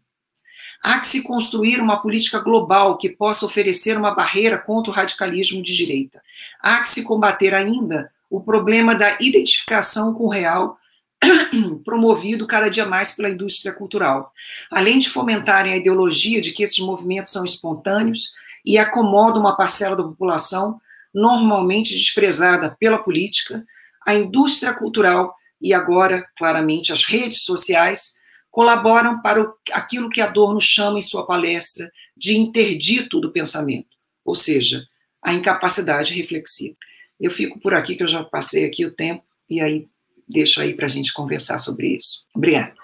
Há 0.82 0.98
que 0.98 1.06
se 1.06 1.22
construir 1.22 1.80
uma 1.80 2.02
política 2.02 2.40
global 2.40 2.98
que 2.98 3.08
possa 3.08 3.46
oferecer 3.46 3.96
uma 3.96 4.12
barreira 4.12 4.58
contra 4.58 4.90
o 4.90 4.94
radicalismo 4.94 5.62
de 5.62 5.76
direita. 5.76 6.20
Há 6.60 6.80
que 6.80 6.88
se 6.88 7.04
combater 7.04 7.54
ainda 7.54 8.10
o 8.28 8.42
problema 8.42 8.96
da 8.96 9.16
identificação 9.20 10.12
com 10.12 10.24
o 10.24 10.28
real, 10.28 10.76
promovido 11.84 12.48
cada 12.48 12.68
dia 12.68 12.84
mais 12.84 13.12
pela 13.12 13.30
indústria 13.30 13.72
cultural, 13.72 14.32
além 14.72 14.98
de 14.98 15.08
fomentarem 15.08 15.72
a 15.72 15.76
ideologia 15.76 16.40
de 16.40 16.50
que 16.50 16.64
esses 16.64 16.80
movimentos 16.80 17.30
são 17.30 17.44
espontâneos 17.44 18.34
e 18.66 18.76
acomodam 18.76 19.40
uma 19.40 19.56
parcela 19.56 19.94
da 19.94 20.02
população 20.02 20.80
normalmente 21.12 21.94
desprezada 21.94 22.76
pela 22.78 23.02
política, 23.02 23.64
a 24.06 24.14
indústria 24.14 24.74
cultural 24.74 25.34
e 25.60 25.72
agora, 25.72 26.26
claramente, 26.36 26.92
as 26.92 27.04
redes 27.04 27.42
sociais 27.44 28.14
colaboram 28.50 29.22
para 29.22 29.40
o, 29.40 29.54
aquilo 29.72 30.10
que 30.10 30.20
Adorno 30.20 30.60
chama 30.60 30.98
em 30.98 31.02
sua 31.02 31.26
palestra 31.26 31.90
de 32.16 32.36
interdito 32.36 33.20
do 33.20 33.32
pensamento, 33.32 33.96
ou 34.24 34.34
seja, 34.34 34.84
a 35.22 35.32
incapacidade 35.32 36.14
reflexiva. 36.14 36.76
Eu 37.18 37.30
fico 37.30 37.60
por 37.60 37.74
aqui, 37.74 37.94
que 37.94 38.02
eu 38.02 38.08
já 38.08 38.24
passei 38.24 38.66
aqui 38.66 38.84
o 38.84 38.92
tempo, 38.92 39.22
e 39.48 39.60
aí 39.60 39.84
deixo 40.28 40.60
aí 40.60 40.74
para 40.74 40.86
a 40.86 40.88
gente 40.88 41.12
conversar 41.12 41.58
sobre 41.58 41.96
isso. 41.96 42.26
Obrigada. 42.34 42.74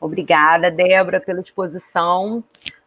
Obrigada, 0.00 0.70
Débora, 0.70 1.20
pela 1.20 1.40
exposição. 1.40 2.44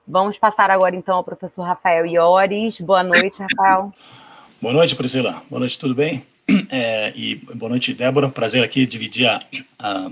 Vamos 0.07 0.39
passar 0.39 0.71
agora, 0.71 0.95
então, 0.95 1.17
ao 1.17 1.23
professor 1.23 1.63
Rafael 1.63 2.05
Iores. 2.05 2.79
Boa 2.79 3.03
noite, 3.03 3.41
Rafael. 3.41 3.93
Boa 4.61 4.75
noite, 4.75 4.95
Priscila. 4.95 5.41
Boa 5.49 5.59
noite, 5.59 5.79
tudo 5.79 5.95
bem? 5.95 6.23
É, 6.69 7.11
e 7.15 7.35
boa 7.55 7.69
noite, 7.69 7.95
Débora. 7.95 8.29
Prazer 8.29 8.63
aqui 8.63 8.85
dividir 8.85 9.27
a, 9.27 9.39
a, 9.79 10.11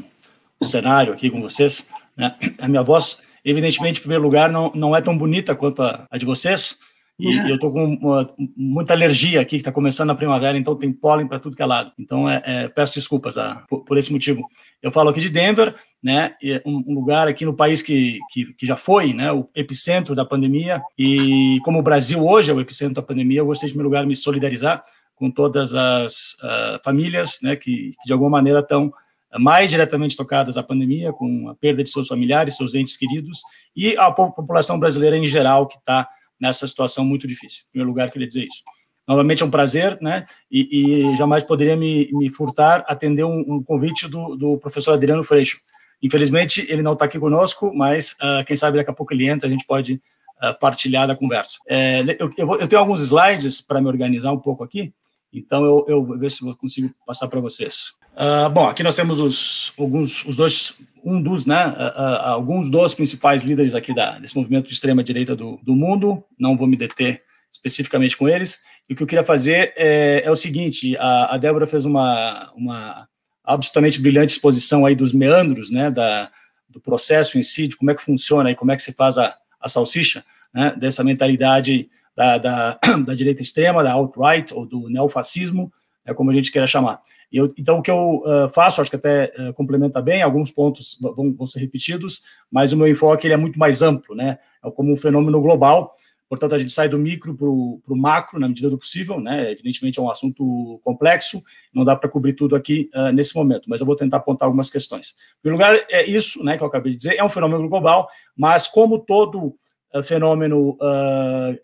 o 0.59 0.65
cenário 0.65 1.13
aqui 1.13 1.29
com 1.29 1.39
vocês. 1.39 1.87
Né? 2.17 2.35
A 2.57 2.67
minha 2.67 2.81
voz, 2.81 3.21
evidentemente, 3.45 3.99
em 3.99 4.01
primeiro 4.01 4.23
lugar, 4.23 4.49
não, 4.49 4.71
não 4.73 4.95
é 4.95 5.01
tão 5.01 5.15
bonita 5.15 5.53
quanto 5.53 5.83
a, 5.83 6.07
a 6.09 6.17
de 6.17 6.25
vocês, 6.25 6.79
e, 7.19 7.37
uhum. 7.37 7.49
eu 7.49 7.55
estou 7.55 7.71
com 7.71 7.83
uma, 7.95 8.33
muita 8.55 8.93
alergia 8.93 9.41
aqui, 9.41 9.57
que 9.57 9.57
está 9.57 9.73
começando 9.73 10.09
a 10.09 10.15
primavera, 10.15 10.57
então 10.57 10.73
tem 10.73 10.91
pólen 10.93 11.27
para 11.27 11.37
tudo 11.37 11.55
que 11.55 11.61
é 11.61 11.65
lado. 11.65 11.91
Então, 11.99 12.29
é, 12.29 12.41
é, 12.45 12.67
peço 12.69 12.93
desculpas 12.93 13.35
tá? 13.35 13.65
por, 13.67 13.83
por, 13.83 13.97
esse 13.97 14.11
motivo. 14.11 14.47
Eu 14.81 14.89
falo 14.89 15.09
aqui 15.09 15.19
de 15.19 15.29
Denver, 15.29 15.75
né, 16.01 16.35
um, 16.65 16.81
um 16.87 16.93
lugar 16.93 17.27
aqui 17.27 17.43
no 17.43 17.53
país 17.53 17.81
que, 17.81 18.19
que, 18.31 18.53
que, 18.53 18.65
já 18.65 18.77
foi 18.77 19.13
né, 19.13 19.29
o 19.33 19.49
epicentro 19.53 20.15
da 20.15 20.23
pandemia, 20.23 20.81
e 20.97 21.59
como 21.65 21.79
o 21.79 21.83
Brasil 21.83 22.25
hoje 22.25 22.51
é 22.51 22.53
o 22.53 22.61
epicentro 22.61 22.95
da 22.95 23.01
pandemia, 23.01 23.39
eu 23.39 23.45
gostaria 23.45 23.67
de, 23.67 23.73
primeiro 23.73 23.89
lugar, 23.89 24.07
me 24.07 24.15
solidarizar 24.15 24.81
com 25.13 25.29
todas 25.29 25.75
as 25.75 26.35
uh, 26.35 26.79
famílias 26.85 27.39
né, 27.43 27.57
que, 27.57 27.91
que, 28.01 28.05
de 28.05 28.13
alguma 28.13 28.29
maneira, 28.29 28.61
estão 28.61 28.93
mais 29.37 29.69
diretamente 29.69 30.15
tocadas 30.15 30.55
à 30.55 30.63
pandemia, 30.63 31.11
com 31.11 31.49
a 31.49 31.55
perda 31.55 31.83
de 31.83 31.89
seus 31.89 32.07
familiares, 32.07 32.55
seus 32.55 32.73
entes 32.73 32.95
queridos, 32.95 33.41
e 33.75 33.95
a 33.97 34.09
população 34.09 34.79
brasileira 34.79 35.17
em 35.17 35.25
geral, 35.25 35.67
que 35.67 35.77
está 35.77 36.07
nessa 36.39 36.67
situação 36.67 37.03
muito 37.03 37.27
difícil. 37.27 37.63
Em 37.67 37.71
primeiro 37.71 37.89
lugar, 37.89 38.11
queria 38.11 38.27
dizer 38.27 38.45
isso. 38.45 38.63
Novamente 39.07 39.41
é 39.41 39.45
um 39.45 39.49
prazer, 39.49 39.97
né? 39.99 40.27
E, 40.51 41.11
e 41.11 41.15
jamais 41.15 41.43
poderia 41.43 41.75
me, 41.75 42.09
me 42.13 42.29
furtar 42.29 42.85
atender 42.87 43.23
um, 43.23 43.39
um 43.39 43.63
convite 43.63 44.07
do, 44.07 44.35
do, 44.35 44.57
professor 44.59 44.93
Adriano 44.93 45.23
Freixo. 45.23 45.59
Infelizmente, 46.01 46.65
ele 46.69 46.83
não 46.83 46.93
está 46.93 47.05
aqui 47.05 47.19
conosco, 47.19 47.73
mas 47.73 48.11
uh, 48.13 48.45
quem 48.45 48.55
sabe 48.55 48.77
daqui 48.77 48.91
a 48.91 48.93
pouco 48.93 49.11
ele 49.11 49.27
entra, 49.27 49.47
a 49.47 49.49
gente 49.49 49.65
pode 49.65 49.95
uh, 50.43 50.57
partilhar 50.59 51.07
da 51.07 51.15
conversa. 51.15 51.57
É, 51.67 52.01
eu, 52.19 52.31
eu, 52.37 52.45
vou, 52.45 52.57
eu, 52.57 52.67
tenho 52.67 52.79
alguns 52.79 53.01
slides 53.01 53.61
para 53.61 53.81
me 53.81 53.87
organizar 53.87 54.31
um 54.31 54.39
pouco 54.39 54.63
aqui, 54.63 54.93
então 55.33 55.65
eu, 55.65 55.85
eu 55.87 56.05
vou 56.05 56.17
ver 56.17 56.29
se 56.29 56.45
eu 56.45 56.55
consigo 56.55 56.93
passar 57.05 57.27
para 57.27 57.39
vocês. 57.39 57.93
Uh, 58.13 58.49
bom, 58.49 58.67
aqui 58.67 58.83
nós 58.83 58.95
temos 58.95 59.19
os, 59.19 59.73
alguns, 59.77 60.25
os 60.25 60.35
dois 60.35 60.75
um 61.03 61.21
dos, 61.21 61.45
né, 61.45 61.75
alguns 62.21 62.69
dos 62.69 62.93
principais 62.93 63.43
líderes 63.43 63.75
aqui 63.75 63.93
da, 63.93 64.19
desse 64.19 64.35
movimento 64.35 64.67
de 64.67 64.73
extrema 64.73 65.03
direita 65.03 65.35
do, 65.35 65.59
do 65.63 65.75
mundo. 65.75 66.23
Não 66.37 66.57
vou 66.57 66.67
me 66.67 66.77
deter 66.77 67.23
especificamente 67.51 68.15
com 68.15 68.27
eles. 68.27 68.61
E 68.87 68.93
o 68.93 68.95
que 68.95 69.03
eu 69.03 69.07
queria 69.07 69.25
fazer 69.25 69.73
é, 69.75 70.21
é 70.23 70.31
o 70.31 70.35
seguinte: 70.35 70.95
a, 70.97 71.35
a 71.35 71.37
Débora 71.37 71.67
fez 71.67 71.85
uma, 71.85 72.51
uma 72.55 73.07
absolutamente 73.43 74.01
brilhante 74.01 74.33
exposição 74.33 74.85
aí 74.85 74.95
dos 74.95 75.11
meandros, 75.11 75.71
né, 75.71 75.89
da, 75.89 76.31
do 76.69 76.79
processo 76.79 77.37
em 77.37 77.43
si, 77.43 77.67
de 77.67 77.75
como 77.75 77.91
é 77.91 77.95
que 77.95 78.03
funciona 78.03 78.51
e 78.51 78.55
como 78.55 78.71
é 78.71 78.75
que 78.75 78.83
se 78.83 78.93
faz 78.93 79.17
a, 79.17 79.35
a 79.59 79.67
salsicha, 79.67 80.23
né, 80.53 80.75
dessa 80.77 81.03
mentalidade 81.03 81.89
da, 82.15 82.37
da, 82.37 82.79
da 83.05 83.15
direita 83.15 83.41
extrema, 83.41 83.83
da 83.83 83.93
alt-right 83.93 84.53
ou 84.53 84.65
do 84.65 84.89
neofascismo, 84.89 85.71
é 86.05 86.13
como 86.13 86.31
a 86.31 86.33
gente 86.33 86.51
queira 86.51 86.67
chamar. 86.67 87.01
Eu, 87.31 87.53
então, 87.57 87.77
o 87.77 87.81
que 87.81 87.91
eu 87.91 88.23
uh, 88.25 88.49
faço, 88.49 88.81
acho 88.81 88.89
que 88.89 88.95
até 88.95 89.31
uh, 89.37 89.53
complementa 89.53 90.01
bem, 90.01 90.21
alguns 90.21 90.51
pontos 90.51 90.97
vão, 90.99 91.33
vão, 91.33 91.45
ser 91.45 91.59
repetidos, 91.59 92.23
mas 92.51 92.73
o 92.73 92.77
meu 92.77 92.87
enfoque 92.87 93.27
ele 93.27 93.35
é 93.35 93.37
muito 93.37 93.59
mais 93.59 93.81
amplo, 93.81 94.15
né? 94.15 94.39
É 94.63 94.71
como 94.71 94.91
um 94.91 94.97
fenômeno 94.97 95.39
global, 95.39 95.95
portanto, 96.27 96.55
a 96.55 96.59
gente 96.59 96.73
sai 96.73 96.89
do 96.89 96.97
micro 96.97 97.35
para 97.35 97.47
o 97.47 97.97
macro, 97.97 98.39
na 98.39 98.47
medida 98.47 98.69
do 98.69 98.79
possível, 98.79 99.19
né? 99.19 99.51
Evidentemente 99.51 99.99
é 99.99 100.01
um 100.01 100.09
assunto 100.09 100.81
complexo, 100.83 101.43
não 101.71 101.85
dá 101.85 101.95
para 101.95 102.09
cobrir 102.09 102.33
tudo 102.33 102.55
aqui 102.55 102.89
uh, 102.95 103.11
nesse 103.11 103.35
momento, 103.35 103.69
mas 103.69 103.79
eu 103.79 103.85
vou 103.85 103.95
tentar 103.95 104.17
apontar 104.17 104.47
algumas 104.47 104.71
questões. 104.71 105.15
Em 105.39 105.41
primeiro 105.43 105.63
lugar, 105.63 105.85
é 105.89 106.05
isso, 106.09 106.43
né, 106.43 106.57
que 106.57 106.63
eu 106.63 106.67
acabei 106.67 106.93
de 106.93 106.97
dizer, 106.97 107.15
é 107.15 107.23
um 107.23 107.29
fenômeno 107.29 107.69
global, 107.69 108.09
mas 108.35 108.65
como 108.65 108.99
todo 108.99 109.55
fenômeno 110.03 110.77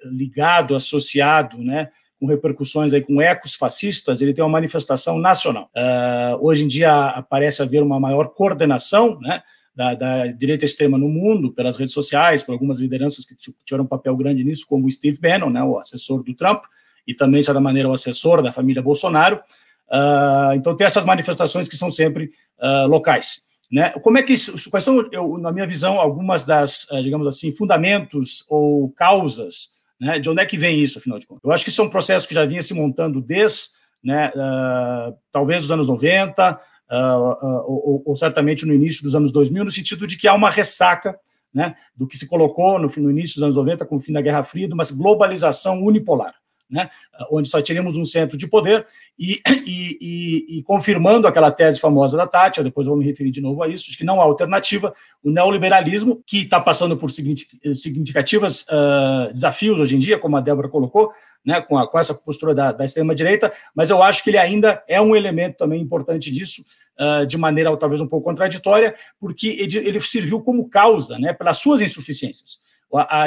ligado, 0.04 0.74
associado, 0.74 1.60
né, 1.60 1.92
com 2.20 2.26
repercussões 2.26 2.94
aí 2.94 3.02
com 3.02 3.22
ecos 3.22 3.56
fascistas, 3.56 4.22
ele 4.22 4.34
tem 4.34 4.44
uma 4.44 4.52
manifestação 4.52 5.18
nacional. 5.18 5.70
Uh, 5.76 6.46
hoje 6.46 6.64
em 6.64 6.68
dia 6.68 7.26
parece 7.30 7.62
haver 7.62 7.84
uma 7.84 8.00
maior 8.00 8.30
coordenação, 8.30 9.20
né, 9.20 9.42
da, 9.76 9.94
da, 9.94 10.28
direita 10.28 10.64
extrema 10.64 10.98
no 10.98 11.10
mundo, 11.10 11.52
pelas 11.52 11.76
redes 11.76 11.94
sociais, 11.94 12.42
por 12.42 12.54
algumas 12.54 12.80
lideranças 12.80 13.26
que 13.26 13.36
tiveram 13.66 13.84
um 13.84 13.88
papel 13.88 14.16
grande 14.16 14.44
nisso, 14.44 14.66
como 14.68 14.88
o 14.88 14.92
Steve 14.92 15.20
Bannon, 15.20 15.50
né, 15.50 15.62
o 15.62 15.78
assessor 15.78 16.24
do 16.24 16.34
Trump, 16.34 16.64
e 17.06 17.14
também, 17.14 17.42
de 17.42 17.46
certa 17.46 17.60
maneira, 17.60 17.90
o 17.90 17.94
assessor 17.94 18.42
da 18.42 18.52
família 18.52 18.82
Bolsonaro. 18.82 19.42
Uh, 19.88 20.56
então, 20.56 20.76
tem 20.76 20.86
essas 20.88 21.06
manifestações 21.06 21.68
que 21.68 21.78
são 21.78 21.92
sempre 21.92 22.32
uh, 22.60 22.88
locais. 22.88 23.44
Né? 23.70 23.90
Como 24.02 24.18
é 24.18 24.24
que 24.24 24.34
isso, 24.34 24.70
quais 24.70 24.84
são, 24.84 25.08
eu, 25.12 25.38
na 25.38 25.52
minha 25.52 25.68
visão, 25.68 26.00
algumas 26.00 26.46
das, 26.46 26.88
digamos 27.04 27.28
assim, 27.28 27.52
fundamentos 27.52 28.46
ou 28.48 28.90
causas 28.92 29.75
né? 30.00 30.20
De 30.20 30.30
onde 30.30 30.42
é 30.42 30.46
que 30.46 30.58
vem 30.58 30.80
isso, 30.80 31.00
afinal 31.00 31.20
de 31.20 31.28
contas? 31.28 31.44
Eu 31.44 31.52
acho 31.52 31.64
que 31.64 31.70
isso 31.70 31.82
é 31.82 31.84
um 31.86 31.90
processo 31.90 32.28
que 32.28 32.34
já 32.34 32.46
vinha 32.46 32.62
se 32.62 32.74
montando 32.74 33.22
desde, 33.22 33.70
né, 34.04 34.32
uh, 34.36 35.16
talvez, 35.32 35.64
os 35.64 35.72
anos 35.72 35.88
90, 35.88 36.54
uh, 36.54 36.96
uh, 36.96 37.64
ou, 37.66 38.04
ou, 38.06 38.16
certamente 38.16 38.66
no 38.66 38.74
início 38.74 39.04
dos 39.04 39.16
anos 39.16 39.32
2000, 39.32 39.66
no 39.66 39.72
sentido 39.72 40.06
de 40.06 40.18
que 40.18 40.28
há 40.28 40.34
uma 40.34 40.50
ressaca 40.50 41.18
né, 41.54 41.76
do 41.96 42.06
que 42.06 42.18
se 42.18 42.28
colocou 42.28 42.78
no, 42.78 42.92
no 42.98 43.12
início 43.12 43.36
dos 43.36 43.44
anos 43.44 43.56
90 43.56 43.86
com 43.86 43.96
o 43.96 44.00
fim 44.00 44.14
da 44.14 44.22
Guerra 44.22 44.44
Fria, 44.44 44.68
de 44.68 44.74
uma 44.74 44.84
globalização 44.84 45.82
unipolar 45.82 46.36
né, 46.70 46.90
onde 47.32 47.48
só 47.48 47.62
teríamos 47.62 47.96
um 47.96 48.06
centro 48.06 48.38
de 48.38 48.48
poder, 48.48 48.86
e, 49.18 49.42
e, 49.66 49.98
e, 50.02 50.58
e, 50.58 50.64
confirmando 50.64 51.28
aquela 51.28 51.52
tese 51.52 51.80
famosa 51.80 52.18
da 52.18 52.28
Tati, 52.28 52.64
depois 52.64 52.88
vou 52.88 52.98
me 52.98 53.06
referir 53.06 53.32
de 53.32 53.42
novo 53.42 53.64
a 53.64 53.68
isso, 53.68 53.90
de 53.92 53.98
que 53.98 54.04
não 54.04 54.20
há 54.20 54.24
alternativa, 54.24 54.94
o 55.24 55.30
neoliberalismo, 55.30 56.22
que 56.26 56.40
está 56.40 56.60
passando 56.60 56.98
por 56.98 57.10
significativos 57.10 58.64
uh, 58.64 59.34
desafios 59.34 59.80
hoje 59.80 59.96
em 59.96 60.00
dia, 60.00 60.20
como 60.20 60.38
a 60.38 60.42
Débora 60.42 60.70
colocou, 60.70 61.12
né, 61.46 61.62
com, 61.62 61.78
a, 61.78 61.88
com 61.88 62.00
essa 62.00 62.14
postura 62.14 62.56
da, 62.56 62.72
da 62.72 62.84
extrema-direita, 62.84 63.54
mas 63.74 63.90
eu 63.90 64.02
acho 64.02 64.24
que 64.24 64.32
ele 64.32 64.38
ainda 64.38 64.84
é 64.88 65.00
um 65.00 65.16
elemento 65.16 65.58
também 65.58 65.80
importante 65.80 66.32
disso, 66.32 66.64
uh, 67.00 67.26
de 67.26 67.38
maneira 67.38 67.76
talvez 67.78 68.02
um 68.02 68.08
pouco 68.08 68.26
contraditória, 68.26 68.96
porque 69.20 69.48
ele, 69.48 69.78
ele 69.78 70.02
serviu 70.02 70.42
como 70.42 70.68
causa 70.68 71.20
né, 71.20 71.34
pelas 71.34 71.58
suas 71.58 71.82
insuficiências. 71.82 72.60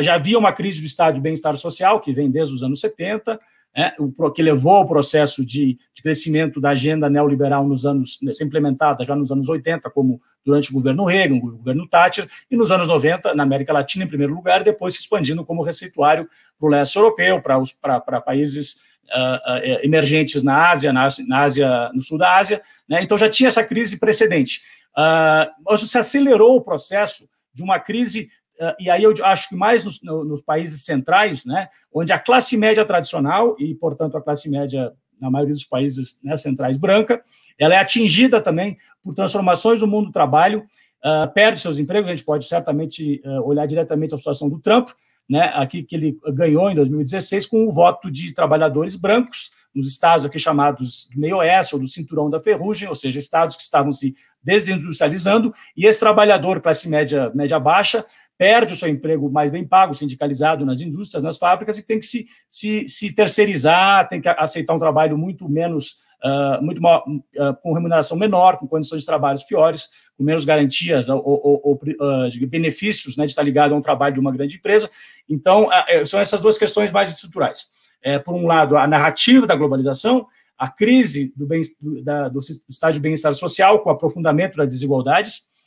Já 0.02 0.14
havia 0.14 0.38
uma 0.38 0.52
crise 0.52 0.80
do 0.80 0.86
estado 0.86 1.16
de 1.16 1.20
bem-estar 1.20 1.56
social, 1.56 2.00
que 2.00 2.12
vem 2.12 2.30
desde 2.30 2.54
os 2.54 2.62
anos 2.62 2.80
70, 2.80 3.38
né, 3.76 3.92
que 4.34 4.42
levou 4.42 4.72
ao 4.72 4.88
processo 4.88 5.44
de, 5.44 5.78
de, 5.94 6.02
crescimento 6.02 6.60
da 6.60 6.70
agenda 6.70 7.08
neoliberal 7.08 7.66
nos 7.66 7.86
anos, 7.86 8.18
implementada 8.42 9.04
já 9.04 9.14
nos 9.14 9.30
anos 9.30 9.48
80, 9.48 9.88
como 9.90 10.20
durante 10.44 10.70
o 10.70 10.74
governo 10.74 11.04
Reagan, 11.04 11.36
o 11.36 11.58
governo 11.58 11.86
Thatcher, 11.86 12.28
e 12.50 12.56
nos 12.56 12.72
anos 12.72 12.88
90, 12.88 13.34
na 13.34 13.42
América 13.42 13.72
Latina, 13.72 14.04
em 14.04 14.08
primeiro 14.08 14.34
lugar, 14.34 14.64
depois 14.64 14.94
se 14.94 15.00
expandindo 15.00 15.44
como 15.44 15.62
receituário 15.62 16.28
para 16.58 16.66
o 16.66 16.70
leste 16.70 16.96
europeu, 16.96 17.40
para 17.40 18.20
países 18.20 18.76
uh, 19.14 19.52
uh, 19.52 19.84
emergentes 19.84 20.42
na 20.42 20.70
Ásia, 20.70 20.92
na, 20.92 21.08
na, 21.26 21.40
Ásia, 21.40 21.90
no 21.92 22.02
sul 22.02 22.18
da 22.18 22.36
Ásia. 22.36 22.62
Né, 22.88 23.02
então 23.02 23.18
já 23.18 23.28
tinha 23.28 23.48
essa 23.48 23.62
crise 23.62 23.98
precedente. 23.98 24.62
Uh, 24.96 25.76
se 25.78 25.98
acelerou 25.98 26.56
o 26.56 26.60
processo 26.60 27.28
de 27.54 27.62
uma 27.62 27.78
crise 27.78 28.30
e 28.78 28.90
aí 28.90 29.02
eu 29.02 29.14
acho 29.24 29.48
que 29.48 29.56
mais 29.56 29.84
nos, 29.84 30.02
nos, 30.02 30.42
países 30.42 30.84
centrais, 30.84 31.44
né, 31.44 31.68
onde 31.92 32.12
a 32.12 32.18
classe 32.18 32.56
média 32.56 32.84
tradicional, 32.84 33.56
e, 33.58 33.74
portanto, 33.74 34.16
a 34.16 34.22
classe 34.22 34.50
média, 34.50 34.92
na 35.20 35.30
maioria 35.30 35.54
dos 35.54 35.64
países 35.64 36.18
né, 36.22 36.36
centrais 36.36 36.76
branca, 36.76 37.22
ela 37.58 37.74
é 37.74 37.78
atingida 37.78 38.40
também 38.40 38.76
por 39.02 39.14
transformações 39.14 39.80
no 39.80 39.86
mundo 39.86 40.06
do 40.06 40.12
trabalho, 40.12 40.64
uh, 41.04 41.32
perde 41.32 41.60
seus 41.60 41.78
empregos, 41.78 42.08
a 42.08 42.14
gente 42.14 42.24
pode 42.24 42.44
certamente 42.46 43.20
uh, 43.24 43.42
olhar 43.46 43.66
diretamente 43.66 44.14
a 44.14 44.18
situação 44.18 44.48
do 44.48 44.58
Trump, 44.58 44.90
né, 45.28 45.52
aqui 45.54 45.82
que 45.82 45.94
ele 45.94 46.18
ganhou 46.32 46.70
em 46.70 46.74
2016 46.74 47.46
com 47.46 47.66
o 47.66 47.72
voto 47.72 48.10
de 48.10 48.32
trabalhadores 48.32 48.96
brancos, 48.96 49.50
nos 49.74 49.86
estados 49.86 50.24
aqui 50.24 50.38
chamados 50.38 51.08
do 51.14 51.20
meio 51.20 51.36
oeste 51.36 51.74
ou 51.74 51.80
do 51.80 51.86
cinturão 51.86 52.30
da 52.30 52.40
ferrugem, 52.40 52.88
ou 52.88 52.94
seja, 52.94 53.18
estados 53.18 53.54
que 53.54 53.62
estavam 53.62 53.92
se 53.92 54.14
desindustrializando, 54.42 55.52
e 55.76 55.86
esse 55.86 56.00
trabalhador 56.00 56.60
classe 56.60 56.88
média, 56.88 57.30
média 57.34 57.60
baixa, 57.60 58.04
perde 58.38 58.72
o 58.72 58.76
seu 58.76 58.88
emprego 58.88 59.28
mais 59.28 59.50
bem 59.50 59.66
pago, 59.66 59.92
sindicalizado 59.94 60.64
nas 60.64 60.80
indústrias, 60.80 61.24
nas 61.24 61.36
fábricas, 61.36 61.76
e 61.76 61.82
tem 61.82 61.98
que 61.98 62.06
se, 62.06 62.28
se, 62.48 62.86
se 62.88 63.12
terceirizar, 63.12 64.08
tem 64.08 64.20
que 64.20 64.28
aceitar 64.28 64.74
um 64.74 64.78
trabalho 64.78 65.18
muito 65.18 65.48
menos, 65.48 65.96
uh, 66.24 66.62
muito 66.62 66.80
uh, 66.80 67.54
com 67.60 67.72
remuneração 67.72 68.16
menor, 68.16 68.56
com 68.56 68.68
condições 68.68 69.00
de 69.00 69.06
trabalho 69.06 69.38
piores, 69.46 69.88
com 70.16 70.22
menos 70.22 70.44
garantias 70.44 71.08
ou, 71.08 71.18
ou, 71.18 71.60
ou 71.64 71.74
uh, 71.74 72.46
benefícios 72.46 73.16
né, 73.16 73.26
de 73.26 73.32
estar 73.32 73.42
ligado 73.42 73.74
a 73.74 73.76
um 73.76 73.82
trabalho 73.82 74.14
de 74.14 74.20
uma 74.20 74.32
grande 74.32 74.56
empresa. 74.56 74.88
Então, 75.28 75.68
é, 75.72 76.06
são 76.06 76.20
essas 76.20 76.40
duas 76.40 76.56
questões 76.56 76.92
mais 76.92 77.10
estruturais. 77.10 77.66
É, 78.00 78.20
por 78.20 78.32
um 78.36 78.46
lado, 78.46 78.76
a 78.76 78.86
narrativa 78.86 79.44
da 79.44 79.56
globalização, 79.56 80.28
a 80.56 80.68
crise 80.68 81.32
do, 81.36 81.46
bem, 81.46 81.62
do, 81.80 82.02
da, 82.02 82.28
do 82.28 82.40
estado 82.68 82.92
de 82.92 83.00
bem-estar 83.00 83.32
social, 83.34 83.80
com 83.80 83.90
o 83.90 83.92
aprofundamento 83.92 84.56
das 84.56 84.68
desigualdades, 84.68 85.42
eh, 85.42 85.57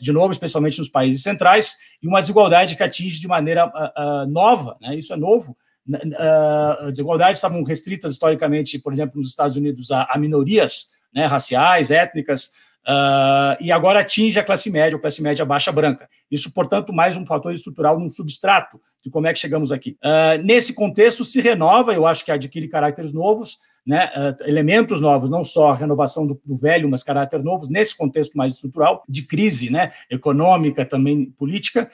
de 0.00 0.12
novo, 0.12 0.32
especialmente 0.32 0.78
nos 0.78 0.88
países 0.88 1.22
centrais, 1.22 1.76
e 2.02 2.06
uma 2.06 2.20
desigualdade 2.20 2.76
que 2.76 2.82
atinge 2.82 3.20
de 3.20 3.28
maneira 3.28 3.66
uh, 3.66 4.24
uh, 4.24 4.26
nova, 4.26 4.76
né? 4.80 4.96
isso 4.96 5.12
é 5.12 5.16
novo. 5.16 5.56
Uh, 5.88 6.90
desigualdades 6.90 7.38
estavam 7.38 7.62
restritas 7.62 8.12
historicamente, 8.12 8.78
por 8.78 8.92
exemplo, 8.92 9.18
nos 9.18 9.28
Estados 9.28 9.56
Unidos, 9.56 9.90
a, 9.90 10.06
a 10.10 10.18
minorias 10.18 10.88
né, 11.14 11.24
raciais, 11.26 11.90
étnicas, 11.90 12.52
Uh, 12.88 13.52
e 13.60 13.70
agora 13.70 14.00
atinge 14.00 14.38
a 14.38 14.42
classe 14.42 14.70
média, 14.70 14.96
a 14.96 15.00
classe 15.00 15.22
média 15.22 15.44
baixa 15.44 15.70
branca. 15.70 16.08
Isso, 16.30 16.50
portanto, 16.54 16.90
mais 16.90 17.18
um 17.18 17.26
fator 17.26 17.52
estrutural, 17.52 17.98
um 17.98 18.08
substrato 18.08 18.80
de 19.04 19.10
como 19.10 19.26
é 19.26 19.32
que 19.34 19.38
chegamos 19.38 19.70
aqui. 19.70 19.98
Uh, 20.02 20.42
nesse 20.42 20.72
contexto, 20.72 21.22
se 21.22 21.38
renova, 21.38 21.92
eu 21.92 22.06
acho 22.06 22.24
que 22.24 22.32
adquire 22.32 22.66
caráteres 22.66 23.12
novos, 23.12 23.58
né, 23.86 24.10
uh, 24.16 24.42
elementos 24.48 25.02
novos, 25.02 25.28
não 25.28 25.44
só 25.44 25.72
a 25.72 25.74
renovação 25.74 26.26
do, 26.26 26.40
do, 26.42 26.56
velho, 26.56 26.88
mas 26.88 27.02
caráter 27.02 27.42
novos, 27.44 27.68
nesse 27.68 27.94
contexto 27.94 28.38
mais 28.38 28.54
estrutural, 28.54 29.04
de 29.06 29.20
crise 29.20 29.68
né, 29.68 29.92
econômica, 30.10 30.82
também 30.82 31.26
política, 31.32 31.90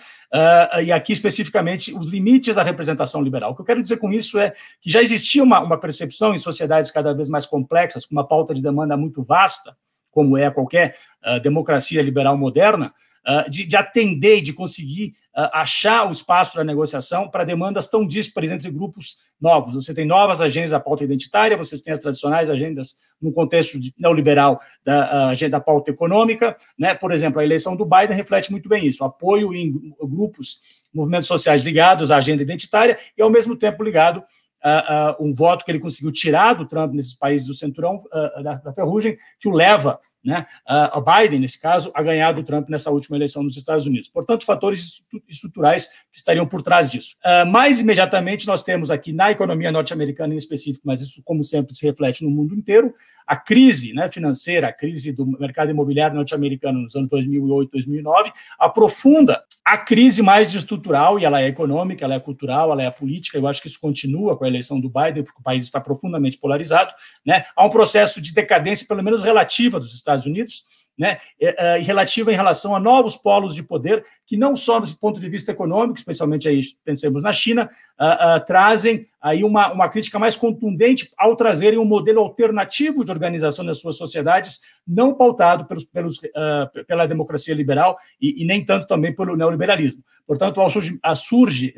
e 0.85 0.91
aqui 0.91 1.13
especificamente 1.13 1.97
os 1.97 2.07
limites 2.07 2.57
da 2.57 2.63
representação 2.63 3.23
liberal. 3.23 3.53
O 3.53 3.55
que 3.55 3.63
eu 3.63 3.67
quero 3.67 3.83
dizer 3.83 3.99
com 3.99 4.13
isso 4.13 4.37
é 4.39 4.53
que 4.81 4.91
já 4.91 5.01
existia 5.01 5.43
uma, 5.43 5.61
uma 5.61 5.79
percepção 5.79 6.35
em 6.35 6.39
sociedades 6.39 6.91
cada 6.91 7.13
vez 7.15 7.29
mais 7.29 7.47
complexas, 7.47 8.05
com 8.05 8.15
uma 8.15 8.27
pauta 8.27 8.53
de 8.53 8.61
demanda 8.61 8.97
muito 8.97 9.23
vasta, 9.23 9.77
como 10.15 10.39
é 10.39 10.49
qualquer 10.51 10.97
uh, 11.27 11.41
democracia 11.41 12.01
liberal 12.01 12.39
moderna, 12.39 12.95
uh, 13.27 13.51
de, 13.51 13.67
de, 13.67 13.77
atender 13.77 14.39
e 14.39 14.41
de 14.41 14.53
conseguir 14.53 15.15
uh, 15.37 15.51
achar 15.53 16.07
o 16.07 16.13
espaço 16.13 16.57
da 16.57 16.63
negociação 16.63 17.29
para 17.29 17.43
demandas 17.43 17.89
tão 17.89 18.07
díspares 18.07 18.53
entre 18.53 18.71
grupos 18.71 19.17
novos. 19.41 19.75
Você 19.75 19.93
tem 19.93 20.07
novas 20.07 20.41
agendas 20.41 20.71
da 20.71 20.79
pauta 20.79 21.03
identitária, 21.03 21.57
vocês 21.57 21.83
têm 21.83 21.93
as 21.93 22.01
tradicionais 22.01 22.49
agendas 22.49 22.97
no 23.21 23.33
contexto 23.33 23.79
neoliberal 23.99 24.61
da 24.85 25.31
agenda 25.31 25.59
da 25.59 25.61
pauta 25.61 25.91
econômica. 25.91 26.57
Né? 26.79 26.95
Por 26.95 27.11
exemplo, 27.11 27.41
a 27.41 27.45
eleição 27.45 27.75
do 27.75 27.85
Biden 27.85 28.17
reflete 28.17 28.51
muito 28.53 28.69
bem 28.69 28.87
isso, 28.87 29.05
apoio 29.05 29.53
em 29.53 29.93
grupos, 30.01 30.83
movimentos 30.95 31.27
sociais 31.27 31.63
ligados 31.63 32.11
à 32.13 32.19
agenda 32.19 32.43
identitária 32.43 32.97
e, 33.19 33.23
ao 33.23 33.31
mesmo 33.31 33.57
tempo, 33.57 33.83
ligado 33.83 34.23
uh, 34.65 35.23
uh, 35.23 35.25
um 35.25 35.33
voto 35.35 35.65
que 35.65 35.71
ele 35.71 35.79
conseguiu 35.79 36.11
tirar 36.11 36.55
do 36.55 36.67
Trump 36.67 36.95
nesses 36.95 37.15
países 37.15 37.47
do 37.47 37.55
centurão 37.55 37.97
uh, 37.97 38.43
da, 38.43 38.55
da, 38.55 38.73
ferrugem, 38.73 39.17
que 39.39 39.49
o 39.49 39.53
leva, 39.53 40.01
né, 40.25 40.47
a 40.67 41.01
Biden, 41.01 41.41
nesse 41.41 41.61
caso, 41.61 41.91
a 41.95 42.03
ganhar 42.03 42.33
do 42.33 42.43
Trump 42.43 42.69
nessa 42.69 42.91
última 42.91 43.17
eleição 43.17 43.43
nos 43.43 43.57
Estados 43.57 43.87
Unidos. 43.87 44.09
Portanto, 44.09 44.45
fatores 44.45 45.03
estruturais 45.29 45.87
que 46.11 46.19
estariam 46.19 46.47
por 46.47 46.63
trás 46.63 46.91
disso. 46.91 47.17
mais 47.51 47.81
imediatamente, 47.81 48.47
nós 48.47 48.63
temos 48.63 48.91
aqui 48.91 49.13
na 49.13 49.31
economia 49.31 49.71
norte-americana 49.71 50.35
em 50.35 50.37
específico, 50.37 50.87
mas 50.87 51.03
isso, 51.03 51.23
como 51.23 51.45
sempre, 51.45 51.75
se 51.75 51.85
reflete 51.85 52.25
no 52.25 52.31
mundo 52.31 52.55
inteiro, 52.55 52.95
a 53.27 53.37
crise 53.37 53.93
né, 53.93 54.11
financeira, 54.11 54.69
a 54.69 54.73
crise 54.73 55.13
do 55.13 55.27
mercado 55.27 55.71
imobiliário 55.71 56.17
norte-americano 56.17 56.81
nos 56.81 56.95
anos 56.95 57.09
2008, 57.09 57.71
2009, 57.71 58.33
aprofunda 58.59 59.43
a 59.65 59.79
crise 59.79 60.21
mais 60.21 60.55
estrutural, 60.55 61.19
e 61.19 61.25
ela 61.25 61.41
é 61.41 61.47
econômica, 61.47 62.05
ela 62.05 62.15
é 62.15 62.21
cultural, 62.21 62.71
ela 62.71 62.83
é 62.83 62.91
política, 62.91 63.39
eu 63.39 63.47
acho 63.47 63.63
que 63.63 63.69
isso 63.69 63.81
continua 63.81 64.37
com 64.37 64.45
a 64.45 64.49
eleição 64.49 64.79
do 64.79 64.91
Biden, 64.91 65.23
porque 65.23 65.41
o 65.41 65.43
país 65.43 65.63
está 65.63 65.81
profundamente 65.81 66.37
polarizado, 66.37 66.93
né? 67.25 67.45
há 67.57 67.65
um 67.65 67.71
processo 67.71 68.21
de 68.21 68.35
decadência, 68.35 68.87
pelo 68.87 69.03
menos 69.03 69.23
relativa, 69.23 69.81
dos 69.81 69.95
Estados 69.95 70.27
Unidos, 70.27 70.65
né, 70.99 71.19
é, 71.41 71.77
é, 71.77 71.79
relativa 71.79 72.33
em 72.33 72.37
relação 72.37 72.75
a 72.75 72.81
novos 72.81 73.17
polos 73.17 73.55
de 73.55 73.63
poder, 73.63 74.05
que 74.27 74.37
não 74.37 74.57
só 74.57 74.81
do 74.81 74.97
ponto 74.97 75.21
de 75.21 75.29
vista 75.29 75.51
econômico, 75.51 75.99
especialmente 75.99 76.49
aí 76.49 76.63
pensemos 76.85 77.23
na 77.23 77.33
China, 77.33 77.69
uh, 78.01 78.37
uh, 78.37 78.45
trazem 78.47 79.07
aí 79.21 79.43
uma, 79.43 79.73
uma 79.73 79.89
crítica 79.89 80.19
mais 80.19 80.37
contundente 80.37 81.11
ao 81.19 81.35
trazerem 81.37 81.79
um 81.79 81.85
modelo 81.85 82.21
alternativo 82.21 83.05
de 83.05 83.11
organização 83.11 83.65
das 83.65 83.79
suas 83.79 83.97
sociedades, 83.97 84.61
não 84.87 85.15
pautado 85.15 85.65
pelos, 85.67 85.85
pelos, 85.85 86.19
uh, 86.19 86.85
pela 86.87 87.07
democracia 87.07 87.55
liberal 87.55 87.97
e, 88.21 88.43
e, 88.43 88.47
nem 88.47 88.65
tanto 88.65 88.87
também 88.87 89.15
pelo 89.15 89.37
neoliberalismo. 89.37 90.03
Portanto, 90.27 90.61
surge, 90.71 90.99
surge 91.17 91.75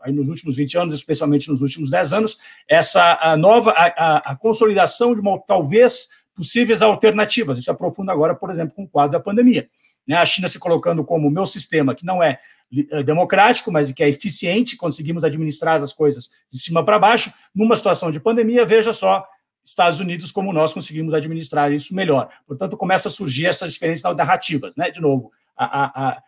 aí 0.00 0.12
nos 0.12 0.28
últimos 0.28 0.56
20 0.56 0.78
anos, 0.78 0.94
especialmente 0.94 1.48
nos 1.48 1.62
últimos 1.62 1.90
10 1.90 2.12
anos, 2.12 2.38
essa 2.68 3.36
nova 3.36 3.70
a, 3.70 3.86
a, 3.86 4.16
a 4.32 4.36
consolidação 4.36 5.14
de 5.14 5.20
uma 5.20 5.38
talvez 5.38 6.08
possíveis 6.36 6.82
alternativas. 6.82 7.58
Isso 7.58 7.70
aprofunda 7.70 8.12
agora, 8.12 8.34
por 8.34 8.50
exemplo, 8.50 8.74
com 8.74 8.84
o 8.84 8.88
quadro 8.88 9.12
da 9.12 9.20
pandemia. 9.20 9.68
Né? 10.06 10.16
A 10.16 10.24
China 10.24 10.46
se 10.46 10.58
colocando 10.58 11.02
como 11.02 11.26
o 11.26 11.30
meu 11.30 11.46
sistema, 11.46 11.94
que 11.94 12.04
não 12.04 12.22
é 12.22 12.38
eh, 12.90 13.02
democrático, 13.02 13.72
mas 13.72 13.90
que 13.90 14.02
é 14.02 14.08
eficiente, 14.08 14.76
conseguimos 14.76 15.24
administrar 15.24 15.82
as 15.82 15.92
coisas 15.92 16.30
de 16.52 16.58
cima 16.58 16.84
para 16.84 16.98
baixo. 16.98 17.32
Numa 17.54 17.74
situação 17.74 18.10
de 18.10 18.20
pandemia, 18.20 18.64
veja 18.66 18.92
só, 18.92 19.26
Estados 19.64 19.98
Unidos, 19.98 20.30
como 20.30 20.52
nós 20.52 20.72
conseguimos 20.72 21.12
administrar 21.14 21.72
isso 21.72 21.94
melhor. 21.94 22.28
Portanto, 22.46 22.76
começa 22.76 23.08
a 23.08 23.10
surgir 23.10 23.46
essas 23.46 23.72
diferentes 23.72 24.02
narrativas. 24.02 24.76
Né? 24.76 24.90
De 24.90 25.00
novo, 25.00 25.32
a, 25.56 25.64
a, 25.64 26.22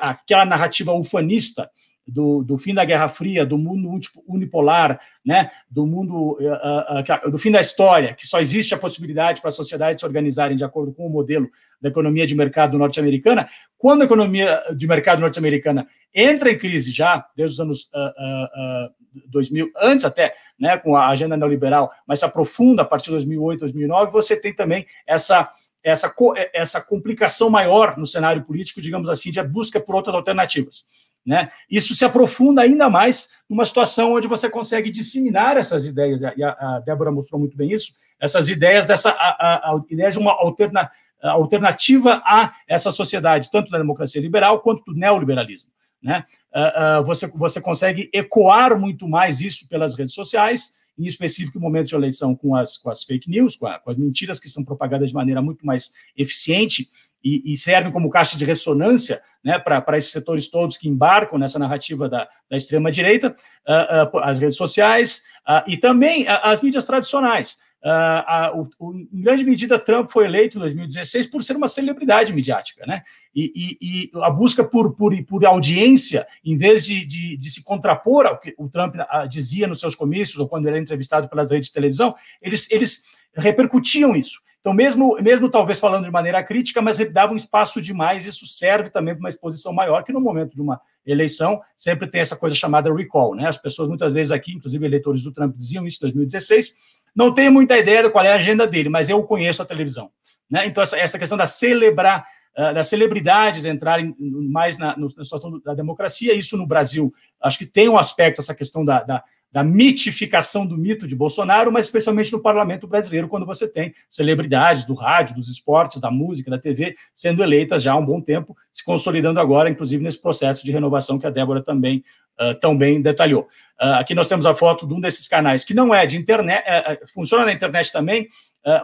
a, 0.00 0.10
aquela 0.10 0.44
narrativa 0.44 0.92
ufanista 0.92 1.70
do, 2.06 2.42
do, 2.42 2.58
fim 2.58 2.74
da 2.74 2.84
Guerra 2.84 3.08
Fria, 3.08 3.46
do 3.46 3.56
mundo 3.56 4.00
unipolar, 4.26 5.00
né, 5.24 5.50
do 5.70 5.86
mundo 5.86 6.38
uh, 6.40 7.26
uh, 7.26 7.30
do 7.30 7.38
fim 7.38 7.50
da 7.50 7.60
história, 7.60 8.14
que 8.14 8.26
só 8.26 8.40
existe 8.40 8.74
a 8.74 8.78
possibilidade 8.78 9.40
para 9.40 9.48
a 9.48 9.52
sociedade 9.52 10.00
se 10.00 10.06
organizarem 10.06 10.56
de 10.56 10.64
acordo 10.64 10.92
com 10.92 11.06
o 11.06 11.10
modelo 11.10 11.48
da 11.80 11.88
economia 11.88 12.26
de 12.26 12.34
mercado 12.34 12.78
norte-americana. 12.78 13.48
Quando 13.78 14.02
a 14.02 14.04
economia 14.04 14.62
de 14.74 14.86
mercado 14.86 15.20
norte-americana 15.20 15.86
entra 16.14 16.50
em 16.50 16.58
crise 16.58 16.90
já 16.90 17.26
desde 17.36 17.54
os 17.54 17.60
anos 17.60 17.90
uh, 17.94 18.90
2000, 19.26 19.70
antes 19.80 20.04
até, 20.04 20.34
né, 20.58 20.76
com 20.78 20.96
a 20.96 21.08
agenda 21.08 21.36
neoliberal, 21.36 21.90
mas 22.06 22.18
se 22.18 22.24
aprofunda 22.24 22.82
a 22.82 22.84
partir 22.84 23.06
de 23.06 23.12
2008, 23.12 23.60
2009, 23.60 24.12
você 24.12 24.36
tem 24.40 24.54
também 24.54 24.86
essa 25.06 25.48
essa, 25.82 26.12
essa 26.52 26.80
complicação 26.80 27.48
maior 27.50 27.96
no 27.96 28.06
cenário 28.06 28.42
político, 28.42 28.80
digamos 28.80 29.08
assim, 29.08 29.30
de 29.30 29.42
busca 29.42 29.80
por 29.80 29.94
outras 29.94 30.14
alternativas. 30.14 30.84
Né? 31.24 31.50
Isso 31.70 31.94
se 31.94 32.04
aprofunda 32.04 32.62
ainda 32.62 32.88
mais 32.88 33.28
numa 33.48 33.64
situação 33.64 34.14
onde 34.14 34.26
você 34.26 34.48
consegue 34.48 34.90
disseminar 34.90 35.56
essas 35.56 35.84
ideias, 35.84 36.20
e 36.36 36.42
a, 36.42 36.50
a 36.50 36.80
Débora 36.80 37.12
mostrou 37.12 37.38
muito 37.38 37.56
bem 37.56 37.72
isso, 37.72 37.92
essas 38.18 38.48
ideias 38.48 38.86
dessa 38.86 39.10
a, 39.10 39.72
a, 39.72 39.82
ideia 39.90 40.10
de 40.10 40.18
uma 40.18 40.32
alterna, 40.32 40.90
alternativa 41.22 42.22
a 42.24 42.54
essa 42.66 42.90
sociedade, 42.90 43.50
tanto 43.50 43.70
da 43.70 43.78
democracia 43.78 44.20
liberal 44.20 44.60
quanto 44.60 44.82
do 44.84 44.94
neoliberalismo. 44.94 45.70
Né? 46.02 46.24
Uh, 46.54 47.00
uh, 47.00 47.04
você, 47.04 47.26
você 47.26 47.60
consegue 47.60 48.08
ecoar 48.14 48.78
muito 48.78 49.06
mais 49.06 49.42
isso 49.42 49.68
pelas 49.68 49.94
redes 49.94 50.14
sociais, 50.14 50.72
em 51.00 51.06
específico 51.06 51.58
em 51.58 51.60
momentos 51.60 51.88
de 51.88 51.96
eleição 51.96 52.34
com 52.34 52.54
as, 52.54 52.76
com 52.76 52.90
as 52.90 53.02
fake 53.02 53.30
news, 53.30 53.56
com, 53.56 53.66
a, 53.66 53.78
com 53.78 53.90
as 53.90 53.96
mentiras 53.96 54.38
que 54.38 54.50
são 54.50 54.62
propagadas 54.62 55.08
de 55.08 55.14
maneira 55.14 55.40
muito 55.40 55.64
mais 55.64 55.90
eficiente 56.16 56.88
e, 57.24 57.52
e 57.52 57.56
servem 57.56 57.92
como 57.92 58.10
caixa 58.10 58.36
de 58.36 58.44
ressonância 58.44 59.22
né, 59.42 59.58
para 59.58 59.96
esses 59.96 60.10
setores 60.10 60.48
todos 60.48 60.76
que 60.76 60.88
embarcam 60.88 61.38
nessa 61.38 61.58
narrativa 61.58 62.08
da, 62.08 62.28
da 62.48 62.56
extrema-direita, 62.56 63.34
uh, 63.66 64.16
uh, 64.16 64.20
as 64.20 64.38
redes 64.38 64.56
sociais 64.56 65.22
uh, 65.48 65.62
e 65.66 65.76
também 65.76 66.26
as 66.28 66.60
mídias 66.60 66.84
tradicionais. 66.84 67.58
Uh, 67.82 68.60
o, 68.60 68.88
o, 68.88 68.94
em 68.94 69.22
grande 69.22 69.42
medida, 69.42 69.78
Trump 69.78 70.10
foi 70.10 70.26
eleito 70.26 70.58
em 70.58 70.60
2016 70.60 71.26
por 71.28 71.42
ser 71.42 71.56
uma 71.56 71.66
celebridade 71.66 72.32
midiática, 72.32 72.84
né? 72.86 73.02
E, 73.34 73.52
e, 73.80 74.10
e 74.12 74.22
a 74.22 74.28
busca 74.28 74.62
por, 74.62 74.94
por, 74.94 75.14
por 75.24 75.44
audiência, 75.46 76.26
em 76.44 76.56
vez 76.56 76.84
de, 76.84 77.06
de, 77.06 77.36
de, 77.36 77.50
se 77.50 77.62
contrapor 77.64 78.26
ao 78.26 78.38
que 78.38 78.54
o 78.58 78.68
Trump 78.68 78.96
dizia 79.28 79.66
nos 79.66 79.80
seus 79.80 79.94
comícios 79.94 80.38
ou 80.38 80.48
quando 80.48 80.66
ele 80.66 80.76
era 80.76 80.82
entrevistado 80.82 81.28
pelas 81.28 81.50
redes 81.50 81.68
de 81.68 81.74
televisão, 81.74 82.14
eles, 82.42 82.70
eles 82.70 83.04
repercutiam 83.34 84.14
isso. 84.14 84.40
Então, 84.60 84.74
mesmo, 84.74 85.16
mesmo 85.22 85.50
talvez 85.50 85.80
falando 85.80 86.04
de 86.04 86.10
maneira 86.10 86.44
crítica, 86.44 86.82
mas 86.82 86.98
dava 87.10 87.32
um 87.32 87.36
espaço 87.36 87.80
demais, 87.80 88.26
isso 88.26 88.46
serve 88.46 88.90
também 88.90 89.14
para 89.14 89.20
uma 89.20 89.30
exposição 89.30 89.72
maior, 89.72 90.04
que 90.04 90.12
no 90.12 90.20
momento 90.20 90.54
de 90.54 90.60
uma 90.60 90.78
eleição 91.04 91.60
sempre 91.76 92.06
tem 92.08 92.20
essa 92.20 92.36
coisa 92.36 92.54
chamada 92.54 92.92
recall, 92.94 93.34
né? 93.34 93.46
As 93.46 93.56
pessoas 93.56 93.88
muitas 93.88 94.12
vezes 94.12 94.32
aqui, 94.32 94.52
inclusive 94.52 94.84
eleitores 94.84 95.22
do 95.22 95.32
Trump, 95.32 95.56
diziam 95.56 95.86
isso 95.86 95.98
em 95.98 96.06
2016, 96.06 96.74
não 97.14 97.32
tenho 97.32 97.52
muita 97.52 97.76
ideia 97.78 98.02
de 98.02 98.10
qual 98.10 98.24
é 98.24 98.32
a 98.32 98.36
agenda 98.36 98.66
dele, 98.66 98.88
mas 98.88 99.08
eu 99.08 99.22
conheço 99.24 99.62
a 99.62 99.66
televisão. 99.66 100.10
Né? 100.48 100.66
Então, 100.66 100.82
essa, 100.82 100.98
essa 100.98 101.18
questão 101.18 101.36
da 101.38 101.46
celebrar, 101.46 102.26
uh, 102.56 102.74
das 102.74 102.88
celebridades 102.88 103.64
entrarem 103.64 104.14
mais 104.18 104.76
na, 104.78 104.96
na 104.96 105.08
situação 105.08 105.60
da 105.60 105.74
democracia, 105.74 106.34
isso 106.34 106.56
no 106.56 106.66
Brasil, 106.66 107.12
acho 107.40 107.58
que 107.58 107.66
tem 107.66 107.88
um 107.88 107.98
aspecto, 107.98 108.40
essa 108.40 108.54
questão 108.54 108.84
da, 108.84 109.02
da 109.02 109.24
da 109.52 109.64
mitificação 109.64 110.64
do 110.64 110.76
mito 110.76 111.08
de 111.08 111.16
Bolsonaro, 111.16 111.72
mas 111.72 111.86
especialmente 111.86 112.32
no 112.32 112.40
parlamento 112.40 112.86
brasileiro, 112.86 113.28
quando 113.28 113.44
você 113.44 113.66
tem 113.66 113.92
celebridades 114.08 114.84
do 114.84 114.94
rádio, 114.94 115.34
dos 115.34 115.48
esportes, 115.48 116.00
da 116.00 116.10
música, 116.10 116.50
da 116.50 116.58
TV, 116.58 116.94
sendo 117.14 117.42
eleitas 117.42 117.82
já 117.82 117.92
há 117.92 117.96
um 117.96 118.04
bom 118.04 118.20
tempo, 118.20 118.56
se 118.72 118.84
consolidando 118.84 119.40
agora, 119.40 119.68
inclusive 119.68 120.02
nesse 120.02 120.20
processo 120.20 120.64
de 120.64 120.70
renovação 120.70 121.18
que 121.18 121.26
a 121.26 121.30
Débora 121.30 121.62
também 121.62 122.04
uh, 122.40 122.54
tão 122.60 122.76
bem 122.76 123.02
detalhou. 123.02 123.42
Uh, 123.80 123.98
aqui 123.98 124.14
nós 124.14 124.28
temos 124.28 124.46
a 124.46 124.54
foto 124.54 124.86
de 124.86 124.94
um 124.94 125.00
desses 125.00 125.26
canais, 125.26 125.64
que 125.64 125.74
não 125.74 125.92
é 125.92 126.06
de 126.06 126.16
internet, 126.16 126.64
uh, 126.68 127.12
funciona 127.12 127.44
na 127.44 127.52
internet 127.52 127.92
também, 127.92 128.28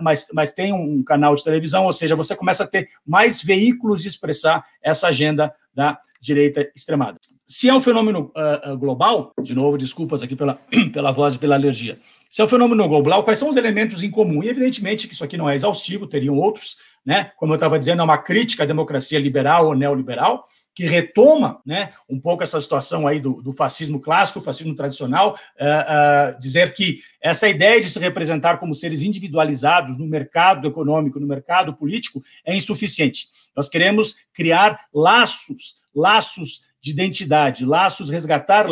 mas, 0.00 0.26
mas 0.32 0.50
tem 0.50 0.72
um 0.72 1.04
canal 1.04 1.34
de 1.34 1.44
televisão, 1.44 1.84
ou 1.84 1.92
seja, 1.92 2.16
você 2.16 2.34
começa 2.34 2.64
a 2.64 2.66
ter 2.66 2.88
mais 3.06 3.42
veículos 3.42 4.00
de 4.00 4.08
expressar 4.08 4.64
essa 4.82 5.08
agenda 5.08 5.54
da 5.74 5.98
direita 6.18 6.66
extremada. 6.74 7.18
Se 7.46 7.68
é 7.68 7.74
um 7.74 7.80
fenômeno 7.80 8.32
uh, 8.34 8.76
global, 8.76 9.32
de 9.40 9.54
novo, 9.54 9.78
desculpas 9.78 10.20
aqui 10.20 10.34
pela, 10.34 10.54
pela 10.92 11.12
voz 11.12 11.36
e 11.36 11.38
pela 11.38 11.54
alergia. 11.54 12.00
Se 12.28 12.42
é 12.42 12.44
um 12.44 12.48
fenômeno 12.48 12.88
global, 12.88 13.22
quais 13.22 13.38
são 13.38 13.48
os 13.48 13.56
elementos 13.56 14.02
em 14.02 14.10
comum? 14.10 14.42
E, 14.42 14.48
evidentemente, 14.48 15.06
que 15.06 15.14
isso 15.14 15.22
aqui 15.22 15.36
não 15.36 15.48
é 15.48 15.54
exaustivo, 15.54 16.08
teriam 16.08 16.36
outros, 16.36 16.76
né? 17.04 17.30
Como 17.36 17.52
eu 17.52 17.54
estava 17.54 17.78
dizendo, 17.78 18.00
é 18.00 18.04
uma 18.04 18.18
crítica 18.18 18.64
à 18.64 18.66
democracia 18.66 19.20
liberal 19.20 19.66
ou 19.68 19.76
neoliberal, 19.76 20.48
que 20.74 20.84
retoma 20.84 21.62
né, 21.64 21.90
um 22.06 22.20
pouco 22.20 22.42
essa 22.42 22.60
situação 22.60 23.06
aí 23.06 23.18
do, 23.18 23.40
do 23.40 23.52
fascismo 23.52 23.98
clássico, 23.98 24.42
fascismo 24.42 24.74
tradicional, 24.74 25.38
uh, 25.58 26.34
uh, 26.36 26.38
dizer 26.38 26.74
que 26.74 26.98
essa 27.22 27.48
ideia 27.48 27.80
de 27.80 27.88
se 27.88 27.98
representar 27.98 28.58
como 28.58 28.74
seres 28.74 29.02
individualizados 29.02 29.96
no 29.96 30.06
mercado 30.06 30.66
econômico, 30.66 31.18
no 31.18 31.26
mercado 31.26 31.72
político, 31.72 32.20
é 32.44 32.54
insuficiente. 32.54 33.28
Nós 33.56 33.70
queremos 33.70 34.16
criar 34.34 34.78
laços, 34.92 35.76
laços 35.94 36.60
de 36.86 36.92
identidade, 36.92 37.64
laços, 37.64 38.10
resgatar 38.10 38.68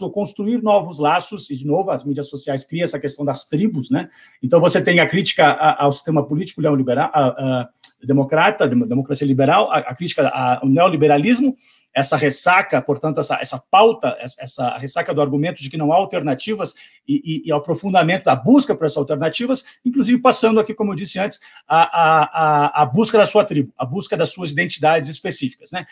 ou 0.00 0.12
construir 0.12 0.62
novos 0.62 1.00
laços, 1.00 1.50
e 1.50 1.56
de 1.56 1.66
novo 1.66 1.90
as 1.90 2.04
mídias 2.04 2.28
sociais 2.28 2.62
criam 2.62 2.84
essa 2.84 3.00
questão 3.00 3.24
das 3.24 3.44
tribos, 3.46 3.90
né? 3.90 4.08
Então 4.40 4.60
você 4.60 4.80
tem 4.80 5.00
a 5.00 5.08
crítica 5.08 5.50
ao 5.50 5.90
sistema 5.90 6.24
político 6.24 6.62
neoliberal, 6.62 7.10
a, 7.12 7.26
a, 7.26 7.68
democrata, 8.04 8.68
democracia 8.68 9.26
liberal, 9.26 9.72
a, 9.72 9.78
a 9.78 9.94
crítica 9.96 10.28
ao 10.28 10.68
neoliberalismo, 10.68 11.56
essa 11.94 12.16
ressaca, 12.16 12.80
portanto, 12.80 13.20
essa, 13.20 13.38
essa 13.40 13.62
pauta, 13.70 14.16
essa 14.20 14.76
ressaca 14.78 15.12
do 15.12 15.20
argumento 15.20 15.62
de 15.62 15.68
que 15.68 15.76
não 15.76 15.92
há 15.92 15.96
alternativas 15.96 16.74
e, 17.06 17.42
e, 17.44 17.48
e 17.48 17.52
aprofundamento 17.52 18.24
da 18.24 18.34
busca 18.34 18.74
por 18.74 18.86
essas 18.86 18.96
alternativas, 18.96 19.64
inclusive 19.84 20.20
passando 20.20 20.58
aqui, 20.58 20.74
como 20.74 20.92
eu 20.92 20.96
disse 20.96 21.18
antes, 21.18 21.40
a, 21.68 21.82
a, 21.82 22.82
a 22.82 22.86
busca 22.86 23.18
da 23.18 23.26
sua 23.26 23.44
tribo, 23.44 23.72
a 23.76 23.84
busca 23.84 24.16
das 24.16 24.30
suas 24.30 24.52
identidades 24.52 25.08
específicas. 25.08 25.70
Né? 25.70 25.84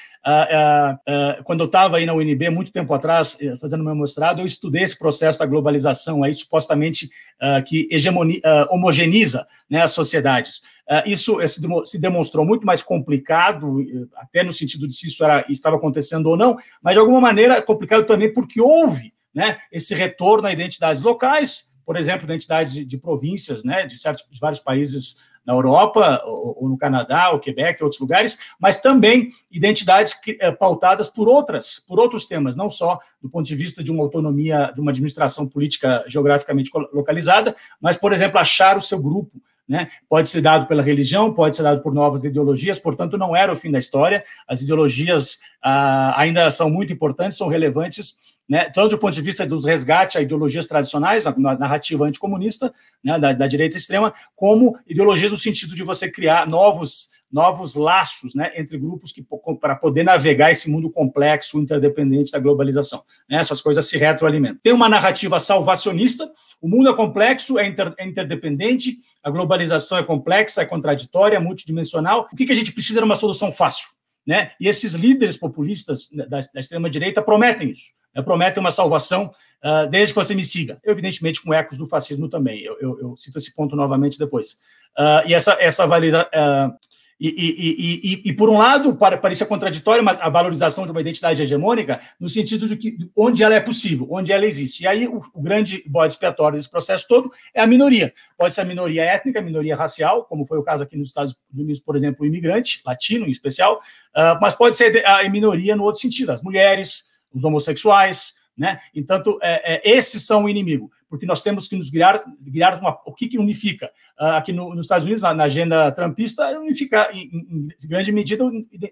quando 1.45 1.61
eu 1.61 1.67
estava 1.67 1.97
aí 1.97 2.07
na 2.07 2.15
UNB, 2.15 2.51
muito 2.51 2.73
tempo 2.73 2.93
atrás, 2.95 3.37
eh, 3.41 3.57
fazendo 3.57 3.85
meu 3.85 3.95
mestrado, 3.95 4.41
eu 4.41 4.47
estudei 4.47 4.83
esse 4.83 4.99
processo 4.99 5.39
da 5.39 5.47
globalização 5.47 6.23
aí, 6.23 6.33
supostamente 6.33 7.11
ah, 7.41 7.63
que 7.63 7.89
hegemoni, 7.91 8.41
ah, 8.45 8.67
homogeniza 8.71 9.47
né, 9.69 9.83
as 9.83 9.93
sociedades. 9.93 10.63
Ah, 10.89 11.03
isso 11.07 11.39
se 11.85 11.99
demonstrou 11.99 12.45
muito 12.45 12.67
mais 12.67 12.83
complicado, 12.83 13.79
até 14.17 14.43
no 14.43 14.53
sentido 14.53 14.87
de 14.87 14.95
se 14.95 15.07
isso 15.07 15.25
era, 15.25 15.45
estava 15.49 15.77
acontecendo 15.77 16.27
ou 16.27 16.37
não, 16.37 16.57
mas 16.83 16.95
de 16.95 17.01
alguma 17.01 17.21
maneira 17.21 17.55
é 17.57 17.63
complicado 17.63 18.07
também 18.07 18.33
porque 18.33 18.61
houve 18.61 19.13
né, 19.35 19.59
esse 19.71 19.95
retorno 19.95 20.47
a 20.47 20.53
identidades 20.53 21.03
locais, 21.03 21.71
por 21.85 21.97
exemplo, 21.97 22.25
identidades 22.25 22.73
de, 22.73 22.85
de 22.85 22.99
províncias, 22.99 23.65
né, 23.65 23.87
de 23.87 23.99
certos 23.99 24.25
de 24.31 24.39
vários 24.39 24.61
países 24.61 25.17
na 25.45 25.55
Europa, 25.55 26.23
ou, 26.25 26.63
ou, 26.63 26.69
no 26.69 26.77
Canadá, 26.77 27.31
ou 27.31 27.41
Quebec, 27.41 27.83
outros 27.83 28.01
lugares, 28.01 28.39
mas 28.61 28.77
também 28.77 29.29
identidades 29.51 30.15
que, 30.15 30.37
é, 30.41 30.51
pautadas 30.53 31.09
por 31.09 31.29
outras, 31.29 31.83
por 31.87 31.99
outros 31.99 32.27
temas, 32.27 32.57
não 32.57 32.69
só 32.69 32.99
do 33.23 33.29
ponto 33.29 33.47
de 33.47 33.57
vista 33.57 33.83
de 33.83 33.91
uma 33.91 34.03
autonomia, 34.03 34.71
de 34.75 34.81
uma 34.81 34.91
administração 34.91 35.49
política 35.49 36.05
geograficamente 36.07 36.71
localizada, 36.93 37.57
mas, 37.81 37.97
por 37.97 38.13
exemplo, 38.13 38.39
achar 38.39 38.77
o 38.77 38.83
seu 38.83 39.01
grupo, 39.01 39.41
né? 39.69 39.89
Pode 40.09 40.29
ser 40.29 40.41
dado 40.41 40.67
pela 40.67 40.83
religião, 40.83 41.33
pode 41.33 41.57
ser 41.57 41.63
dado 41.63 41.83
por 41.83 41.95
novas 41.95 42.25
ideologias, 42.25 42.79
portanto, 42.79 43.17
não 43.17 43.37
era 43.37 43.53
o 43.53 43.57
fim 43.57 43.71
da 43.71 43.79
história. 43.79 44.25
As 44.47 44.63
ideologias 44.63 45.39
ah, 45.63 46.13
ainda 46.17 46.51
são 46.51 46.69
muito 46.69 46.93
importantes, 46.93 47.39
são 47.39 47.49
relevantes, 47.49 48.40
né? 48.51 48.69
Tanto 48.69 48.91
do 48.91 48.99
ponto 48.99 49.15
de 49.15 49.23
vista 49.23 49.47
dos 49.47 49.65
resgates 49.65 50.17
a 50.17 50.21
ideologias 50.21 50.67
tradicionais, 50.67 51.25
na 51.25 51.57
narrativa 51.57 52.05
anticomunista, 52.05 52.75
né, 53.03 53.17
da, 53.17 53.33
da 53.33 53.47
direita 53.47 53.77
extrema, 53.77 54.13
como 54.35 54.77
ideologias 54.89 55.31
no 55.31 55.39
sentido 55.39 55.73
de 55.73 55.85
você 55.85 56.11
criar 56.11 56.49
novos 56.49 57.09
novos 57.31 57.77
laços 57.77 58.35
né, 58.35 58.51
entre 58.57 58.77
grupos 58.77 59.15
para 59.61 59.77
poder 59.77 60.03
navegar 60.03 60.51
esse 60.51 60.69
mundo 60.69 60.91
complexo, 60.91 61.61
interdependente 61.61 62.33
da 62.33 62.41
globalização. 62.41 63.05
Né, 63.29 63.39
essas 63.39 63.61
coisas 63.63 63.89
se 63.89 63.97
retroalimentam. 63.97 64.59
Tem 64.61 64.73
uma 64.73 64.89
narrativa 64.89 65.39
salvacionista, 65.39 66.29
o 66.61 66.69
mundo 66.69 66.91
é 66.91 66.97
complexo, 66.97 67.57
é, 67.57 67.69
inter, 67.69 67.95
é 67.97 68.05
interdependente, 68.05 68.97
a 69.23 69.31
globalização 69.31 69.99
é 69.99 70.03
complexa, 70.03 70.63
é 70.63 70.65
contraditória, 70.65 71.37
é 71.37 71.39
multidimensional. 71.39 72.29
O 72.33 72.35
que, 72.35 72.45
que 72.45 72.53
a 72.53 72.57
gente 72.57 72.73
precisa 72.73 72.99
é 72.99 73.05
uma 73.05 73.15
solução 73.15 73.53
fácil. 73.53 73.91
Né? 74.27 74.51
E 74.61 74.67
esses 74.67 74.95
líderes 74.95 75.37
populistas 75.37 76.11
da, 76.11 76.41
da 76.53 76.61
extrema-direita 76.61 77.23
prometem 77.23 77.71
isso. 77.71 77.93
Prometem 78.25 78.61
uma 78.61 78.71
salvação 78.71 79.31
uh, 79.65 79.89
desde 79.89 80.13
que 80.13 80.19
você 80.19 80.35
me 80.35 80.45
siga. 80.45 80.81
Evidentemente, 80.85 81.41
com 81.41 81.55
ecos 81.55 81.79
do 81.79 81.87
fascismo 81.87 82.29
também. 82.29 82.61
Eu, 82.63 82.77
eu, 82.81 83.01
eu 83.01 83.17
cito 83.17 83.39
esse 83.39 83.55
ponto 83.55 83.77
novamente 83.77 84.19
depois. 84.19 84.55
Uh, 84.99 85.27
e 85.27 85.35
essa, 85.35 85.57
essa 85.61 85.87
valida, 85.87 86.29
uh, 86.29 86.73
e, 87.21 87.29
e, 87.29 88.13
e, 88.13 88.31
e, 88.31 88.33
por 88.33 88.49
um 88.49 88.57
lado, 88.57 88.97
parecia 88.97 89.45
contraditório 89.45 90.03
a 90.09 90.31
valorização 90.31 90.87
de 90.87 90.91
uma 90.91 91.03
identidade 91.03 91.43
hegemônica, 91.43 92.01
no 92.19 92.31
sentido 92.31 92.67
de 92.67 92.79
que 92.79 92.97
onde 93.15 93.43
ela 93.43 93.55
é 93.55 93.61
possível, 93.61 94.09
onde 94.11 94.33
ela 94.33 94.47
existe. 94.47 94.85
E 94.85 94.87
aí 94.87 95.07
o, 95.07 95.23
o 95.35 95.43
grande 95.43 95.85
bode 95.87 96.15
expiatório 96.15 96.57
desse 96.57 96.71
processo 96.71 97.07
todo 97.07 97.31
é 97.53 97.61
a 97.61 97.67
minoria. 97.67 98.11
Pode 98.39 98.55
ser 98.55 98.63
a 98.63 98.65
minoria 98.65 99.05
étnica, 99.05 99.39
a 99.39 99.43
minoria 99.43 99.77
racial, 99.77 100.25
como 100.25 100.47
foi 100.47 100.57
o 100.57 100.63
caso 100.63 100.83
aqui 100.83 100.97
nos 100.97 101.09
Estados 101.09 101.37
Unidos, 101.55 101.79
por 101.79 101.95
exemplo, 101.95 102.25
o 102.25 102.27
imigrante, 102.27 102.81
latino 102.87 103.27
em 103.27 103.31
especial, 103.31 103.81
uh, 104.17 104.41
mas 104.41 104.55
pode 104.55 104.75
ser 104.75 105.05
a 105.07 105.29
minoria 105.29 105.77
no 105.77 105.85
outro 105.85 106.01
sentido, 106.01 106.33
as 106.33 106.41
mulheres, 106.41 107.10
os 107.33 107.45
homossexuais, 107.45 108.35
né? 108.61 108.79
Então, 108.95 109.23
é, 109.41 109.77
é, 109.77 109.97
esses 109.97 110.27
são 110.27 110.45
o 110.45 110.49
inimigo, 110.49 110.91
porque 111.09 111.25
nós 111.25 111.41
temos 111.41 111.67
que 111.67 111.75
nos 111.75 111.89
guiar, 111.89 112.23
guiar 112.43 112.79
uma, 112.79 112.99
o 113.07 113.15
que, 113.15 113.27
que 113.27 113.39
unifica. 113.39 113.87
Uh, 114.21 114.37
aqui 114.37 114.53
no, 114.53 114.75
nos 114.75 114.85
Estados 114.85 115.07
Unidos, 115.07 115.23
na, 115.23 115.33
na 115.33 115.45
agenda 115.45 115.91
trumpista, 115.93 116.47
unifica, 116.61 117.09
em, 117.11 117.31
em, 117.33 117.69
grande 117.89 118.13
medida, 118.13 118.45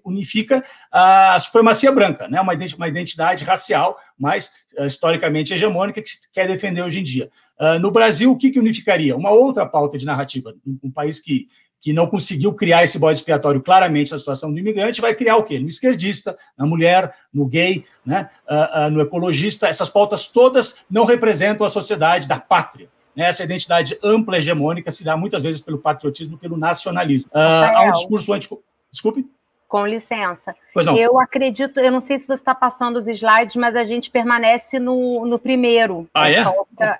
unifica 0.02 0.64
a 0.90 1.38
supremacia 1.38 1.92
branca, 1.92 2.26
né? 2.28 2.40
uma, 2.40 2.54
uma 2.54 2.88
identidade 2.88 3.44
racial, 3.44 3.98
mas 4.18 4.50
uh, 4.78 4.86
historicamente 4.86 5.52
hegemônica, 5.52 6.00
que 6.00 6.10
quer 6.32 6.48
defender 6.48 6.80
hoje 6.80 7.00
em 7.00 7.04
dia. 7.04 7.28
Uh, 7.60 7.78
no 7.78 7.90
Brasil, 7.90 8.32
o 8.32 8.38
que, 8.38 8.50
que 8.50 8.58
unificaria? 8.58 9.14
Uma 9.14 9.32
outra 9.32 9.66
pauta 9.66 9.98
de 9.98 10.06
narrativa, 10.06 10.54
um, 10.66 10.78
um 10.84 10.90
país 10.90 11.20
que 11.20 11.46
que 11.80 11.92
não 11.92 12.06
conseguiu 12.06 12.52
criar 12.52 12.82
esse 12.82 12.98
bode 12.98 13.18
expiatório 13.18 13.62
claramente 13.62 14.12
na 14.12 14.18
situação 14.18 14.52
do 14.52 14.58
imigrante, 14.58 15.00
vai 15.00 15.14
criar 15.14 15.36
o 15.36 15.44
quê? 15.44 15.58
No 15.58 15.68
esquerdista, 15.68 16.36
na 16.56 16.66
mulher, 16.66 17.14
no 17.32 17.46
gay, 17.46 17.84
né, 18.04 18.28
uh, 18.48 18.86
uh, 18.86 18.90
no 18.90 19.00
ecologista. 19.00 19.68
Essas 19.68 19.88
pautas 19.88 20.28
todas 20.28 20.76
não 20.90 21.04
representam 21.04 21.64
a 21.64 21.68
sociedade 21.68 22.26
da 22.26 22.40
pátria. 22.40 22.88
Né? 23.14 23.26
Essa 23.26 23.44
identidade 23.44 23.98
ampla, 24.02 24.38
hegemônica, 24.38 24.90
se 24.90 25.04
dá 25.04 25.16
muitas 25.16 25.42
vezes 25.42 25.60
pelo 25.60 25.78
patriotismo, 25.78 26.36
pelo 26.36 26.56
nacionalismo. 26.56 27.30
Uh, 27.32 27.38
há 27.38 27.82
um 27.88 27.92
discurso 27.92 28.32
anti... 28.32 28.48
Desculpe? 28.90 29.26
Com 29.68 29.86
licença. 29.86 30.56
Eu 30.96 31.20
acredito, 31.20 31.78
eu 31.78 31.92
não 31.92 32.00
sei 32.00 32.18
se 32.18 32.26
você 32.26 32.34
está 32.34 32.54
passando 32.54 32.96
os 32.96 33.06
slides, 33.06 33.54
mas 33.56 33.76
a 33.76 33.84
gente 33.84 34.10
permanece 34.10 34.78
no, 34.78 35.26
no 35.26 35.38
primeiro. 35.38 36.08
Ah, 36.14 36.30
é? 36.30 36.42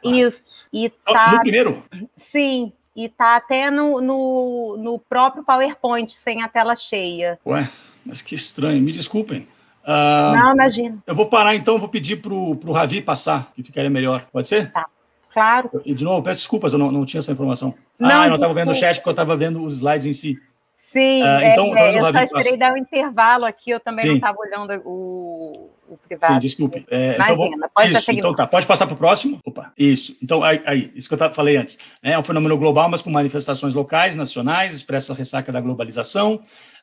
Isso. 0.05 0.67
E 0.71 0.91
tá... 0.91 1.33
No 1.33 1.41
primeiro? 1.41 1.83
Sim, 2.15 2.71
e 2.99 3.05
está 3.05 3.37
até 3.37 3.71
no, 3.71 4.01
no, 4.01 4.77
no, 4.77 4.99
próprio 4.99 5.45
PowerPoint, 5.45 6.13
sem 6.13 6.43
a 6.43 6.49
tela 6.49 6.75
cheia. 6.75 7.39
Ué, 7.47 7.71
mas 8.05 8.21
que 8.21 8.35
estranho, 8.35 8.83
me 8.83 8.91
desculpem. 8.91 9.47
Uh, 9.85 10.35
não, 10.37 10.53
imagina. 10.53 10.99
Eu 11.07 11.15
vou 11.15 11.27
parar 11.27 11.55
então, 11.55 11.79
vou 11.79 11.89
pedir 11.89 12.17
para 12.17 12.35
o 12.35 12.73
Ravi 12.73 13.01
passar, 13.01 13.53
que 13.55 13.63
ficaria 13.63 13.89
melhor. 13.89 14.27
Pode 14.33 14.49
ser? 14.49 14.73
Tá, 14.73 14.85
claro. 15.33 15.81
E 15.85 15.95
de 15.95 16.03
novo, 16.03 16.25
peço 16.25 16.41
desculpas, 16.41 16.73
eu 16.73 16.79
não, 16.81 16.91
não 16.91 17.07
tinha 17.07 17.21
essa 17.21 17.31
informação. 17.31 17.73
Não, 17.97 18.21
ah, 18.21 18.25
eu 18.25 18.31
não 18.31 18.35
estava 18.35 18.53
vendo 18.53 18.73
o 18.73 18.75
chat 18.75 18.97
porque 18.97 19.11
eu 19.11 19.13
estava 19.13 19.37
vendo 19.37 19.63
os 19.63 19.75
slides 19.75 20.05
em 20.05 20.13
si. 20.13 20.37
Sim, 20.77 21.23
uh, 21.23 21.41
então, 21.45 21.77
é, 21.77 21.95
é, 21.95 21.99
eu 21.99 22.01
só 22.01 22.11
esperei 22.11 22.57
dar 22.57 22.73
um 22.73 22.79
intervalo 22.79 23.45
aqui, 23.45 23.71
eu 23.71 23.79
também 23.79 24.03
Sim. 24.03 24.09
não 24.09 24.17
estava 24.17 24.39
olhando 24.41 24.83
o, 24.85 25.71
o 25.89 25.97
privado. 25.97 26.35
Sim, 26.35 26.39
desculpe. 26.41 26.87
É, 26.91 27.15
então 27.15 27.35
Imagina, 27.35 27.57
então, 27.57 27.71
pode 27.75 27.93
isso, 27.93 28.13
então 28.13 28.35
tá, 28.35 28.47
pode 28.47 28.67
passar 28.67 28.87
para 28.87 28.95
o 28.95 28.99
próximo? 28.99 29.41
Opa, 29.45 29.73
isso. 29.77 30.17
Então, 30.23 30.43
aí, 30.43 30.61
aí 30.65 30.93
isso 30.95 31.09
que 31.09 31.15
eu 31.15 31.35
falei 31.35 31.57
antes. 31.57 31.79
Né, 32.03 32.13
é 32.13 32.19
um 32.19 32.23
fenômeno 32.23 32.57
global, 32.57 32.89
mas 32.89 33.03
com 33.03 33.11
manifestações 33.11 33.75
locais, 33.75 34.15
nacionais, 34.17 34.75
expressa 34.75 35.13
a 35.13 35.17
ressaca 35.17 35.51
da 35.51 35.61
globalização, 35.61 36.41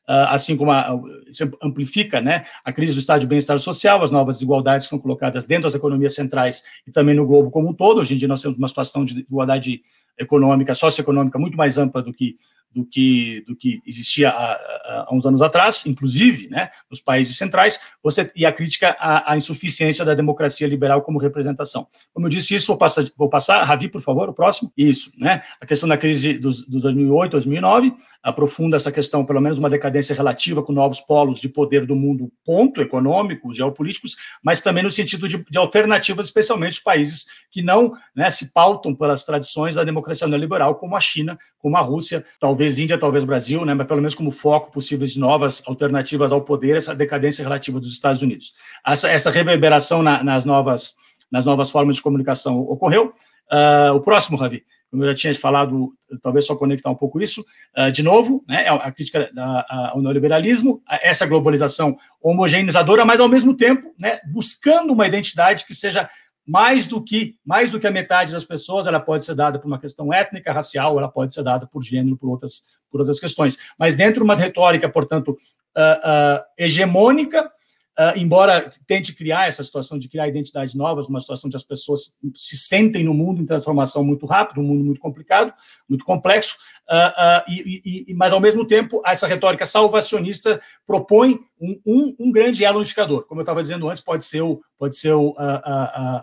Uh, 0.08 0.30
assim 0.30 0.56
como 0.56 0.72
a, 0.72 1.02
isso 1.28 1.52
amplifica 1.64 2.22
né, 2.22 2.46
a 2.64 2.72
crise 2.72 2.94
do 2.94 3.00
estado 3.00 3.22
de 3.22 3.26
bem-estar 3.26 3.58
social, 3.58 4.04
as 4.04 4.12
novas 4.12 4.36
desigualdades 4.36 4.86
que 4.86 4.92
são 4.92 5.00
colocadas 5.00 5.46
dentro 5.46 5.64
das 5.64 5.74
economias 5.74 6.14
centrais 6.14 6.64
e 6.86 6.92
também 6.92 7.16
no 7.16 7.26
globo 7.26 7.50
como 7.50 7.68
um 7.70 7.74
todo. 7.74 8.02
Hoje 8.02 8.14
em 8.14 8.18
dia 8.20 8.28
nós 8.28 8.40
temos 8.40 8.56
uma 8.56 8.68
situação 8.68 9.04
de 9.04 9.16
desigualdade 9.16 9.82
econômica, 10.16 10.76
socioeconômica 10.76 11.40
muito 11.40 11.58
mais 11.58 11.80
ampla 11.80 12.04
do 12.04 12.14
que 12.14 12.38
do 12.76 12.86
que, 12.86 13.42
do 13.48 13.56
que 13.56 13.82
existia 13.88 14.30
há, 14.30 15.06
há, 15.08 15.08
uns 15.14 15.26
anos 15.26 15.42
atrás, 15.42 15.86
inclusive, 15.86 16.50
né, 16.50 16.70
nos 16.92 17.00
países 17.00 17.38
centrais, 17.38 17.80
você, 18.04 18.30
e 18.36 18.46
a 18.46 18.52
crítica 18.52 18.98
à, 19.00 19.32
à, 19.32 19.38
insuficiência 19.38 20.04
da 20.04 20.14
democracia 20.14 20.68
liberal 20.68 21.02
como 21.02 21.18
representação. 21.18 21.88
Como 22.14 22.26
eu 22.26 22.30
disse 22.30 22.54
isso, 22.54 22.68
vou 22.68 22.78
passar, 22.78 23.06
vou 23.18 23.30
passar, 23.30 23.64
Ravi, 23.64 23.88
por 23.88 24.02
favor, 24.02 24.28
o 24.28 24.34
próximo. 24.34 24.74
Isso, 24.76 25.10
né, 25.18 25.42
a 25.62 25.66
questão 25.66 25.88
da 25.88 25.98
crise 25.98 26.34
dos, 26.34 26.66
dos 26.68 26.82
2008, 26.82 27.32
2009, 27.32 27.94
aprofunda 28.22 28.76
essa 28.76 28.92
questão, 28.92 29.24
pelo 29.24 29.40
menos 29.40 29.58
uma 29.58 29.70
decadência 29.70 30.16
relativa 30.16 30.62
com 30.64 30.74
novos 30.74 31.00
polos 31.00 31.40
de 31.40 31.48
poder 31.48 31.86
do 31.86 31.96
mundo, 31.96 32.30
ponto, 32.44 32.82
econômico, 32.82 33.54
geopolíticos, 33.54 34.16
mas 34.44 34.60
também 34.62 34.84
no 34.84 34.90
sentido 34.90 35.30
de, 35.30 35.46
de 35.50 35.58
alternativas, 35.58 36.26
especialmente 36.26 36.74
os 36.74 36.80
países 36.80 37.26
que 37.52 37.62
não 37.62 37.94
né, 38.16 38.30
se 38.30 38.52
pautam 38.52 38.96
pelas 38.96 39.24
tradições 39.24 39.76
da 39.76 39.84
democracia 39.84 40.28
neoliberal, 40.28 40.76
como 40.76 40.96
a 40.96 41.00
China, 41.00 41.38
como 41.60 41.78
a 41.78 41.82
Rússia, 41.82 42.26
talvez 42.40 42.65
talvez 42.66 42.80
Índia, 42.80 42.98
talvez 42.98 43.24
Brasil, 43.24 43.64
né, 43.64 43.74
mas 43.74 43.88
pelo 43.88 44.02
menos 44.02 44.16
como 44.16 44.32
foco 44.32 44.72
possíveis 44.72 45.12
de 45.12 45.20
novas 45.20 45.62
alternativas 45.68 46.32
ao 46.32 46.42
poder, 46.42 46.76
essa 46.76 46.96
decadência 46.96 47.44
relativa 47.44 47.80
dos 47.80 47.92
Estados 47.92 48.22
Unidos. 48.22 48.54
Essa, 48.86 49.10
essa 49.10 49.30
reverberação 49.30 50.02
na, 50.02 50.24
nas, 50.24 50.46
novas, 50.46 50.96
nas 51.32 51.46
novas 51.46 51.70
formas 51.70 51.98
de 51.98 52.02
comunicação 52.02 52.60
ocorreu. 52.60 53.14
Uh, 53.52 53.94
o 53.94 54.02
próximo, 54.02 54.38
Ravi, 54.38 54.64
como 54.90 55.04
eu 55.04 55.10
já 55.10 55.16
tinha 55.16 55.36
falado, 55.36 55.94
talvez 56.24 56.46
só 56.46 56.56
conectar 56.56 56.90
um 56.90 56.96
pouco 56.96 57.22
isso, 57.22 57.46
uh, 57.78 57.92
de 57.92 58.02
novo, 58.02 58.44
né, 58.48 58.66
é 58.66 58.70
a 58.70 58.92
crítica 58.92 59.30
da, 59.34 59.92
ao 59.94 60.02
neoliberalismo, 60.02 60.82
essa 60.90 61.28
globalização 61.28 61.96
homogeneizadora, 62.22 63.06
mas 63.06 63.20
ao 63.20 63.30
mesmo 63.30 63.56
tempo 63.56 63.94
né, 64.00 64.20
buscando 64.32 64.94
uma 64.94 65.06
identidade 65.06 65.66
que 65.66 65.76
seja 65.76 66.10
mais 66.46 66.86
do 66.88 67.02
que 67.02 67.36
mais 67.44 67.72
do 67.72 67.80
que 67.80 67.88
a 67.88 67.92
metade 67.92 68.32
das 68.32 68.46
pessoas, 68.46 68.86
ela 68.86 69.00
pode 69.00 69.26
ser 69.26 69.36
dada 69.36 69.58
por 69.58 69.68
uma 69.68 69.80
questão 69.80 70.14
étnica, 70.14 70.52
racial, 70.52 70.98
ela 70.98 71.10
pode 71.10 71.34
ser 71.34 71.44
dada 71.44 71.66
por 71.66 71.82
gênero, 71.82 72.16
por 72.16 72.30
outras, 72.30 72.64
por 72.92 73.00
outras 73.00 73.20
questões. 73.20 73.58
Mas 73.78 73.96
dentro 73.96 74.20
de 74.20 74.24
uma 74.24 74.36
retórica, 74.36 74.88
portanto, 74.88 75.30
uh, 75.30 76.40
uh, 76.40 76.44
hegemônica, 76.58 77.52
Uh, 77.98 78.18
embora 78.18 78.70
tente 78.86 79.14
criar 79.14 79.48
essa 79.48 79.64
situação 79.64 79.98
de 79.98 80.10
criar 80.10 80.28
identidades 80.28 80.76
novas, 80.76 81.08
uma 81.08 81.22
situação 81.22 81.50
de 81.50 81.56
as 81.56 81.64
pessoas 81.64 82.14
se 82.36 82.58
sentem 82.58 83.06
no 83.06 83.14
mundo 83.14 83.42
em 83.42 83.46
transformação 83.46 84.04
muito 84.04 84.26
rápido, 84.26 84.60
um 84.60 84.66
mundo 84.66 84.84
muito 84.84 85.00
complicado, 85.00 85.54
muito 85.88 86.04
complexo, 86.04 86.58
uh, 86.90 87.48
uh, 87.48 87.52
e, 87.52 88.06
e, 88.10 88.14
mas 88.14 88.34
ao 88.34 88.42
mesmo 88.42 88.68
tempo 88.68 89.02
essa 89.06 89.26
retórica 89.26 89.66
salvacionista 89.66 90.62
propõe 90.86 91.40
um, 91.60 91.80
um, 91.86 92.16
um 92.20 92.32
grande 92.34 92.66
elo 92.66 92.80
unificador. 92.80 93.24
Como 93.28 93.40
eu 93.40 93.44
estava 93.44 93.62
dizendo 93.62 93.90
antes, 93.90 94.04
pode 94.04 94.26
ser, 94.26 94.42
o, 94.42 94.62
pode 94.78 94.98
ser 94.98 95.14
o, 95.14 95.34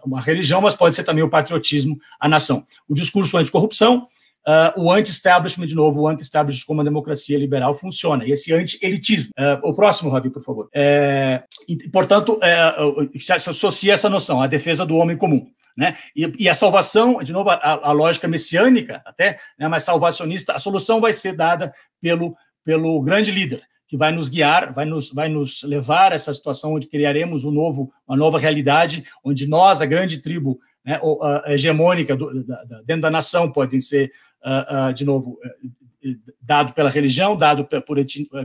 uma 0.05 0.21
religião, 0.21 0.61
mas 0.61 0.75
pode 0.75 0.95
ser 0.95 1.05
também 1.05 1.25
o 1.25 1.31
patriotismo, 1.31 1.99
a 2.21 2.29
nação. 2.29 2.67
O 2.87 2.93
discurso 2.93 3.39
anticorrupção, 3.39 4.07
Uh, 4.47 4.83
o 4.83 4.91
anti-establishment, 4.91 5.67
de 5.67 5.75
novo, 5.75 6.01
o 6.01 6.09
anti-establishment 6.09 6.67
como 6.67 6.81
a 6.81 6.85
democracia 6.85 7.39
liberal 7.39 7.77
funciona, 7.77 8.25
e 8.25 8.33
esse 8.33 8.53
anti-elitismo. 8.53 9.31
Uh, 9.39 9.69
o 9.69 9.75
próximo, 9.75 10.11
Ravi, 10.11 10.31
por 10.31 10.43
favor. 10.43 10.69
É, 10.75 11.45
portanto, 11.93 12.41
é, 12.43 12.75
se 13.19 13.33
associa 13.33 13.93
essa 13.93 14.09
noção, 14.09 14.43
a 14.43 14.47
defesa 14.47 14.85
do 14.85 14.97
homem 14.97 15.17
comum. 15.17 15.47
Né? 15.77 15.97
E, 16.15 16.31
e 16.41 16.49
a 16.49 16.55
salvação, 16.55 17.23
de 17.23 17.33
novo, 17.33 17.51
a, 17.51 17.89
a 17.89 17.93
lógica 17.93 18.29
messiânica, 18.29 19.01
até, 19.07 19.39
né, 19.59 19.69
mas 19.69 19.85
salvacionista, 19.85 20.53
a 20.53 20.59
solução 20.59 21.01
vai 21.01 21.13
ser 21.13 21.35
dada 21.35 21.73
pelo, 22.01 22.37
pelo 22.65 23.01
grande 23.01 23.31
líder, 23.31 23.63
que 23.87 23.97
vai 23.97 24.13
nos 24.13 24.29
guiar, 24.29 24.73
vai 24.73 24.85
nos, 24.85 25.11
vai 25.11 25.29
nos 25.29 25.63
levar 25.63 26.13
a 26.13 26.15
essa 26.15 26.35
situação 26.35 26.75
onde 26.75 26.87
criaremos 26.87 27.45
um 27.45 27.51
novo, 27.51 27.93
uma 28.07 28.17
nova 28.17 28.39
realidade, 28.39 29.05
onde 29.25 29.47
nós, 29.47 29.81
a 29.81 29.87
grande 29.87 30.19
tribo 30.19 30.59
né, 30.85 31.01
hegemônica 31.47 32.17
do, 32.17 32.45
da, 32.45 32.65
da, 32.65 32.83
dentro 32.83 33.03
da 33.03 33.11
nação, 33.11 33.51
podem 33.51 33.81
ser 33.81 34.13
uh, 34.45 34.91
uh, 34.91 34.93
de 34.93 35.05
novo, 35.05 35.39
uh, 35.45 36.17
dado 36.41 36.73
pela 36.73 36.91
religião, 36.91 37.37
dado 37.37 37.65
por 37.65 37.97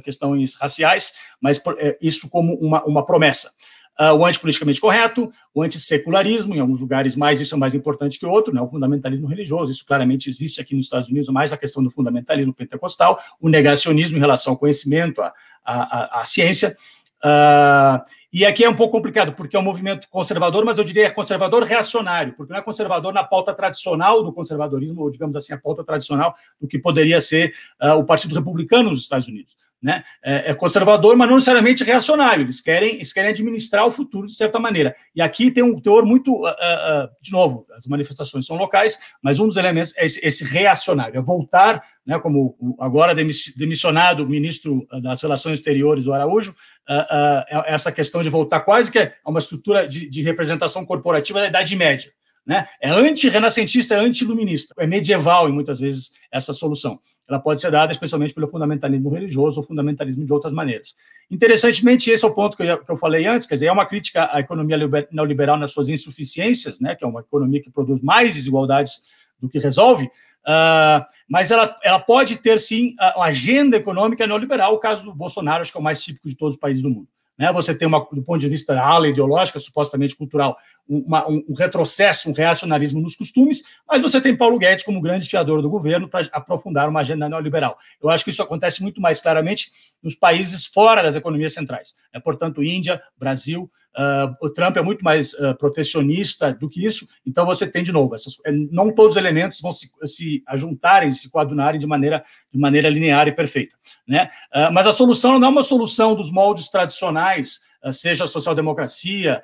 questões 0.03 0.55
raciais, 0.55 1.13
mas 1.41 1.59
isso 1.99 2.29
como 2.29 2.53
uma, 2.55 2.83
uma 2.85 3.05
promessa. 3.05 3.51
uh, 3.99 4.13
o 4.13 4.25
antipoliticamente 4.25 4.79
correto, 4.79 5.31
o 5.53 5.63
antissecularismo, 5.63 6.55
em 6.55 6.59
alguns 6.59 6.79
lugares 6.79 7.15
mais 7.15 7.41
isso 7.41 7.55
é 7.55 7.57
mais 7.57 7.73
importante 7.73 8.19
que 8.19 8.25
outro, 8.25 8.53
né, 8.53 8.61
o 8.61 8.69
fundamentalismo 8.69 9.27
religioso, 9.27 9.71
isso 9.71 9.85
claramente 9.85 10.29
existe 10.29 10.61
aqui 10.61 10.75
nos 10.75 10.85
Estados 10.85 11.09
Unidos, 11.09 11.29
mais 11.29 11.51
a 11.51 11.57
questão 11.57 11.83
do 11.83 11.89
fundamentalismo 11.89 12.53
pentecostal, 12.53 13.19
o 13.39 13.49
negacionismo 13.49 14.17
em 14.17 14.21
relação 14.21 14.53
ao 14.53 14.59
conhecimento, 14.59 15.21
à, 15.21 16.21
à 16.21 16.25
ciência, 16.25 16.77
uh, 17.23 17.99
e 18.31 18.45
aqui 18.45 18.63
é 18.63 18.69
um 18.69 18.75
pouco 18.75 18.91
complicado, 18.91 19.33
porque 19.33 19.55
é 19.55 19.59
um 19.59 19.63
movimento 19.63 20.07
conservador, 20.09 20.65
mas 20.65 20.77
eu 20.77 20.83
diria 20.83 21.09
conservador 21.09 21.63
reacionário, 21.63 22.33
porque 22.33 22.51
não 22.51 22.59
é 22.59 22.63
conservador 22.63 23.13
na 23.13 23.23
pauta 23.23 23.53
tradicional 23.53 24.23
do 24.23 24.33
conservadorismo, 24.33 25.01
ou 25.01 25.09
digamos 25.09 25.35
assim, 25.35 25.53
a 25.53 25.57
pauta 25.57 25.83
tradicional 25.83 26.35
do 26.59 26.67
que 26.67 26.77
poderia 26.77 27.21
ser 27.21 27.53
uh, 27.81 27.93
o 27.93 28.03
Partido 28.03 28.35
Republicano 28.35 28.89
nos 28.89 29.01
Estados 29.01 29.27
Unidos 29.27 29.55
né? 29.81 30.03
É, 30.23 30.51
é, 30.51 30.53
conservador, 30.53 31.15
mas 31.15 31.27
não 31.27 31.35
necessariamente 31.35 31.83
reacionário. 31.83 32.43
Eles 32.43 32.61
querem, 32.61 32.95
eles 32.95 33.13
querem 33.13 33.31
administrar 33.31 33.85
o 33.85 33.91
futuro 33.91 34.27
de 34.27 34.35
certa 34.35 34.59
maneira. 34.59 34.95
E 35.15 35.21
aqui 35.21 35.51
tem 35.51 35.63
um 35.63 35.79
teor 35.79 36.05
muito, 36.05 36.33
uh, 36.33 36.47
uh, 36.47 37.09
de 37.21 37.31
novo, 37.31 37.65
as 37.77 37.85
manifestações 37.85 38.45
são 38.45 38.57
locais, 38.57 38.99
mas 39.21 39.39
um 39.39 39.47
dos 39.47 39.57
elementos 39.57 39.93
é 39.95 40.05
esse, 40.05 40.19
esse 40.25 40.43
reacionário, 40.43 41.17
é 41.17 41.21
voltar, 41.21 41.83
né, 42.05 42.17
como 42.19 42.55
o 42.59 42.75
agora 42.79 43.13
demissionado 43.13 44.27
ministro 44.27 44.87
das 45.01 45.21
Relações 45.21 45.59
Exteriores, 45.59 46.07
o 46.07 46.13
Araújo, 46.13 46.51
uh, 46.89 47.63
essa 47.65 47.91
questão 47.91 48.21
de 48.21 48.29
voltar 48.29 48.61
quase 48.61 48.91
que 48.91 48.99
a 48.99 49.11
uma 49.25 49.39
estrutura 49.39 49.87
de, 49.87 50.09
de 50.09 50.21
representação 50.21 50.85
corporativa 50.85 51.39
da 51.39 51.47
Idade 51.47 51.75
Média. 51.75 52.11
Né? 52.47 52.65
É 52.81 52.89
anti-renascentista, 52.89 53.93
é 53.93 53.99
anti-iluminista. 53.99 54.73
É 54.79 54.87
medieval, 54.87 55.49
em 55.49 55.51
muitas 55.51 55.81
vezes, 55.81 56.13
essa 56.31 56.53
solução. 56.53 56.97
Ela 57.27 57.39
pode 57.39 57.59
ser 57.59 57.69
dada 57.69 57.91
especialmente 57.91 58.33
pelo 58.33 58.47
fundamentalismo 58.47 59.09
religioso 59.09 59.59
ou 59.59 59.67
fundamentalismo 59.67 60.25
de 60.25 60.31
outras 60.31 60.53
maneiras. 60.53 60.95
Interessantemente, 61.29 62.09
esse 62.09 62.23
é 62.23 62.27
o 62.27 62.33
ponto 62.33 62.55
que 62.55 62.63
eu, 62.63 62.77
que 62.77 62.89
eu 62.89 62.95
falei 62.95 63.27
antes, 63.27 63.45
quer 63.45 63.55
dizer, 63.55 63.65
é 63.65 63.71
uma 63.71 63.85
crítica 63.85 64.29
à 64.31 64.39
economia 64.39 64.77
neoliberal 65.11 65.57
nas 65.57 65.71
suas 65.71 65.89
insuficiências, 65.89 66.79
né? 66.79 66.95
que 66.95 67.03
é 67.03 67.07
uma 67.07 67.19
economia 67.19 67.61
que 67.61 67.69
produz 67.69 68.01
mais 68.01 68.35
desigualdades 68.35 69.01
do 69.37 69.49
que 69.49 69.59
resolve, 69.59 70.05
uh, 70.05 71.05
mas 71.29 71.51
ela, 71.51 71.77
ela 71.83 71.99
pode 71.99 72.37
ter, 72.37 72.59
sim, 72.61 72.95
a 72.97 73.25
agenda 73.25 73.75
econômica 73.75 74.25
neoliberal, 74.25 74.73
o 74.73 74.79
caso 74.79 75.03
do 75.03 75.13
Bolsonaro, 75.13 75.61
acho 75.61 75.71
que 75.71 75.77
é 75.77 75.81
o 75.81 75.83
mais 75.83 76.01
típico 76.01 76.29
de 76.29 76.37
todos 76.37 76.55
os 76.55 76.59
países 76.59 76.81
do 76.81 76.89
mundo. 76.89 77.09
Né? 77.37 77.51
Você 77.53 77.75
tem, 77.75 77.87
uma, 77.87 77.99
do 78.11 78.23
ponto 78.23 78.39
de 78.39 78.49
vista 78.49 78.79
ala 78.79 79.07
ideológica, 79.07 79.59
supostamente 79.59 80.15
cultural, 80.15 80.57
uma, 80.87 81.27
um, 81.29 81.43
um, 81.49 81.53
retrocesso, 81.53 82.29
um 82.29 82.33
reacionarismo 82.33 83.01
nos 83.01 83.15
costumes, 83.15 83.63
mas 83.87 84.01
você 84.01 84.19
tem 84.19 84.35
Paulo 84.35 84.57
Guedes 84.57 84.83
como 84.83 85.01
grande 85.01 85.27
fiador 85.27 85.61
do 85.61 85.69
governo 85.69 86.07
para 86.07 86.27
aprofundar 86.31 86.89
uma 86.89 87.01
agenda 87.01 87.29
neoliberal. 87.29 87.77
Eu 88.01 88.09
acho 88.09 88.23
que 88.23 88.29
isso 88.29 88.41
acontece 88.41 88.81
muito 88.81 88.99
mais 89.01 89.21
claramente 89.21 89.71
nos 90.01 90.15
países 90.15 90.65
fora 90.65 91.03
das 91.03 91.15
economias 91.15 91.53
centrais. 91.53 91.93
Né? 92.13 92.19
Portanto, 92.19 92.63
Índia, 92.63 93.01
Brasil, 93.17 93.69
Uh, 93.97 94.45
o 94.45 94.49
Trump 94.51 94.77
é 94.77 94.81
muito 94.81 95.03
mais 95.03 95.33
uh, 95.33 95.55
protecionista 95.57 96.53
do 96.53 96.69
que 96.69 96.85
isso, 96.85 97.07
então 97.25 97.47
você 97.47 97.65
tem 97.65 97.83
de 97.83 97.91
novo, 97.91 98.13
essas, 98.13 98.37
é, 98.45 98.51
não 98.51 98.93
todos 98.93 99.13
os 99.13 99.17
elementos 99.17 99.59
vão 99.59 99.71
se, 99.71 99.89
se 100.05 100.43
ajuntarem, 100.45 101.11
se 101.11 101.31
coadunarem 101.31 101.79
de 101.79 101.87
maneira, 101.87 102.23
de 102.51 102.59
maneira 102.59 102.89
linear 102.89 103.27
e 103.27 103.31
perfeita. 103.31 103.75
Né? 104.07 104.29
Uh, 104.53 104.71
mas 104.71 104.85
a 104.85 104.91
solução 104.91 105.39
não 105.39 105.47
é 105.47 105.51
uma 105.51 105.63
solução 105.63 106.13
dos 106.13 106.31
moldes 106.31 106.69
tradicionais, 106.69 107.59
seja 107.91 108.25
a 108.25 108.27
social-democracia, 108.27 109.41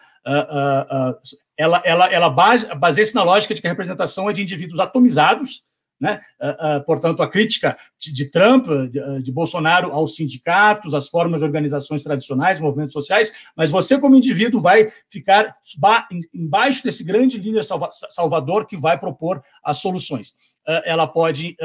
ela, 1.56 1.82
ela, 1.86 2.12
ela 2.12 2.30
baseia-se 2.30 3.16
na 3.16 3.24
lógica 3.24 3.54
de 3.54 3.62
que 3.62 3.68
a 3.68 3.70
representação 3.70 4.30
é 4.30 4.34
de 4.34 4.42
indivíduos 4.42 4.80
atomizados, 4.80 5.64
né? 6.00 6.22
Uh, 6.40 6.80
uh, 6.80 6.86
portanto, 6.86 7.24
a 7.24 7.30
crítica 7.30 7.78
de, 7.98 8.30
Trump, 8.30 8.68
de, 8.90 9.24
de, 9.24 9.32
Bolsonaro 9.32 9.92
aos 9.92 10.16
sindicatos, 10.16 10.94
às 10.94 11.08
formas 11.08 11.40
de 11.40 11.46
organizações 11.46 12.04
tradicionais, 12.04 12.60
movimentos 12.60 12.94
sociais, 12.94 13.32
mas 13.56 13.72
você, 13.72 13.98
como 13.98 14.16
indivíduo, 14.16 14.62
vai 14.62 14.92
ficar 15.10 15.56
embaixo 16.34 16.84
desse 16.84 17.04
grande 17.04 17.38
líder 17.38 17.64
salva 17.64 17.90
salvador 17.92 18.66
que 18.66 18.76
vai 18.76 18.98
propor 18.98 19.42
as 19.64 19.78
soluções. 19.78 20.30
Uh, 20.68 20.82
ela 20.86 21.08
pode 21.08 21.56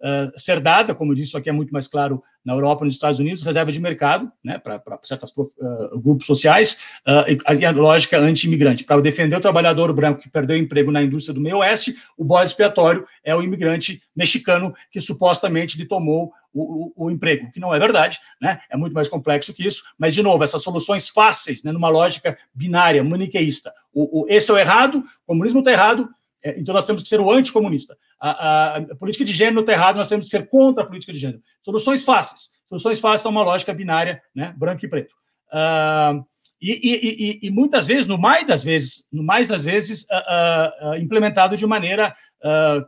uh, 0.00 0.38
ser 0.38 0.60
dada, 0.60 0.94
como 0.94 1.14
disse, 1.14 1.28
isso 1.28 1.38
aqui 1.38 1.48
é 1.48 1.52
muito 1.52 1.72
mais 1.72 1.86
claro 1.86 2.22
na 2.44 2.52
Europa 2.52 2.84
nos 2.84 2.94
Estados 2.94 3.18
Unidos, 3.18 3.42
reserva 3.42 3.72
de 3.72 3.80
mercado 3.80 4.30
né, 4.42 4.58
para 4.58 4.80
certos 5.02 5.32
uh, 5.36 5.98
grupos 5.98 6.26
sociais, 6.26 6.78
uh, 7.06 7.54
e 7.58 7.64
a 7.64 7.70
lógica 7.70 8.18
anti-imigrante. 8.18 8.84
Para 8.84 9.00
defender 9.00 9.36
o 9.36 9.40
trabalhador 9.40 9.92
branco 9.92 10.20
que 10.20 10.28
perdeu 10.28 10.56
emprego 10.56 10.90
na 10.90 11.02
indústria 11.02 11.34
do 11.34 11.40
meio 11.40 11.58
oeste, 11.58 11.96
o 12.16 12.24
bode 12.24 12.50
expiatório 12.50 13.06
é 13.24 13.34
o 13.34 13.42
imigrante 13.42 14.02
mexicano 14.14 14.74
que 14.90 15.00
supostamente 15.00 15.76
lhe 15.76 15.86
tomou 15.86 16.32
o, 16.52 16.62
o, 16.62 17.06
o, 17.06 17.10
emprego, 17.10 17.50
que 17.52 17.60
não 17.60 17.74
é 17.74 17.78
verdade, 17.78 18.18
né? 18.40 18.60
é 18.70 18.76
muito 18.76 18.94
mais 18.94 19.08
complexo 19.08 19.52
que 19.52 19.66
isso, 19.66 19.82
mas, 19.98 20.14
de 20.14 20.22
novo, 20.22 20.42
essas 20.42 20.62
soluções 20.62 21.06
fáceis, 21.08 21.62
né, 21.62 21.70
numa 21.70 21.90
lógica 21.90 22.38
binária, 22.54 23.04
maniqueísta. 23.04 23.74
O, 23.92 24.22
o, 24.22 24.26
esse 24.28 24.50
é 24.50 24.54
o 24.54 24.58
errado, 24.58 24.98
o 24.98 25.26
comunismo 25.26 25.58
está 25.58 25.72
errado, 25.72 26.08
então, 26.56 26.74
nós 26.74 26.84
temos 26.84 27.02
que 27.02 27.08
ser 27.08 27.20
o 27.20 27.30
anticomunista. 27.30 27.96
A, 28.20 28.30
a, 28.30 28.76
a 28.78 28.96
política 28.96 29.24
de 29.24 29.32
gênero 29.32 29.60
está 29.60 29.72
errada, 29.72 29.98
nós 29.98 30.08
temos 30.08 30.26
que 30.26 30.30
ser 30.30 30.48
contra 30.48 30.84
a 30.84 30.86
política 30.86 31.12
de 31.12 31.18
gênero. 31.18 31.40
Soluções 31.62 32.04
fáceis. 32.04 32.50
Soluções 32.64 33.00
fáceis 33.00 33.22
são 33.22 33.30
uma 33.30 33.42
lógica 33.42 33.72
binária, 33.72 34.22
né, 34.34 34.54
branco 34.56 34.84
e 34.84 34.88
preto. 34.88 35.14
Uh, 35.48 36.24
e, 36.60 36.72
e, 36.72 37.46
e, 37.46 37.46
e, 37.46 37.50
muitas 37.50 37.86
vezes, 37.86 38.06
no 38.06 38.18
mais 38.18 38.46
das 38.46 38.64
vezes, 38.64 39.06
no 39.12 39.22
mais 39.22 39.48
das 39.48 39.64
vezes, 39.64 40.02
uh, 40.02 40.90
uh, 40.90 40.94
implementado 40.96 41.56
de 41.56 41.66
maneira 41.66 42.14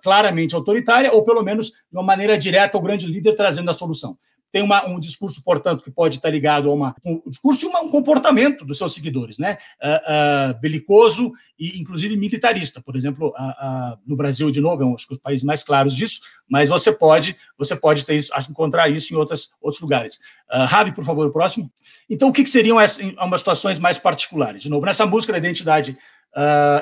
claramente 0.05 0.55
autoritária, 0.55 1.13
ou 1.13 1.25
pelo 1.25 1.43
menos 1.43 1.71
de 1.71 1.75
uma 1.91 2.03
maneira 2.03 2.39
direta 2.39 2.79
ao 2.79 2.83
grande 2.83 3.09
líder 3.09 3.35
trazendo 3.35 3.69
a 3.69 3.73
solução 3.73 4.17
tem 4.51 4.63
uma, 4.63 4.87
um 4.87 4.99
discurso, 4.99 5.43
portanto, 5.43 5.83
que 5.83 5.91
pode 5.91 6.17
estar 6.17 6.31
ligado 6.31 6.71
a 6.71 6.75
uma, 6.75 6.95
um 7.05 7.23
discurso 7.27 7.65
e 7.65 7.69
uma, 7.69 7.81
um 7.81 7.89
comportamento 7.89 8.65
dos 8.65 8.79
seus 8.79 8.95
seguidores, 8.95 9.39
né? 9.39 9.59
Uh, 9.83 10.53
uh, 10.53 10.61
belicoso 10.61 11.33
e, 11.59 11.79
inclusive, 11.79 12.17
militarista. 12.17 12.81
Por 12.81 12.97
exemplo, 12.97 13.29
uh, 13.29 13.99
no 14.07 14.17
Brasil, 14.17 14.51
de 14.51 14.61
novo, 14.61 14.83
é 14.83 14.87
um 14.87 14.95
dos 14.95 15.19
países 15.19 15.45
mais 15.45 15.63
claros 15.63 15.95
disso, 15.95 16.21
mas 16.49 16.69
você 16.69 16.91
pode, 16.91 17.37
você 17.59 17.77
pode 17.77 18.07
ter 18.07 18.17
isso, 18.17 18.33
encontrar 18.49 18.89
isso 18.89 19.13
em 19.13 19.17
outras, 19.17 19.51
outros 19.61 19.81
lugares. 19.83 20.19
Uh, 20.51 20.65
Ravi, 20.65 20.93
por 20.93 21.05
favor, 21.05 21.27
o 21.27 21.33
próximo. 21.33 21.71
Então, 22.09 22.29
o 22.29 22.33
que, 22.33 22.43
que 22.43 22.51
seriam 22.51 22.79
as, 22.79 22.99
umas 22.99 23.41
situações 23.41 23.79
mais 23.79 23.99
particulares? 23.99 24.63
De 24.63 24.71
novo, 24.71 24.87
nessa 24.87 25.07
busca 25.07 25.33
da 25.33 25.39
identidade 25.39 25.97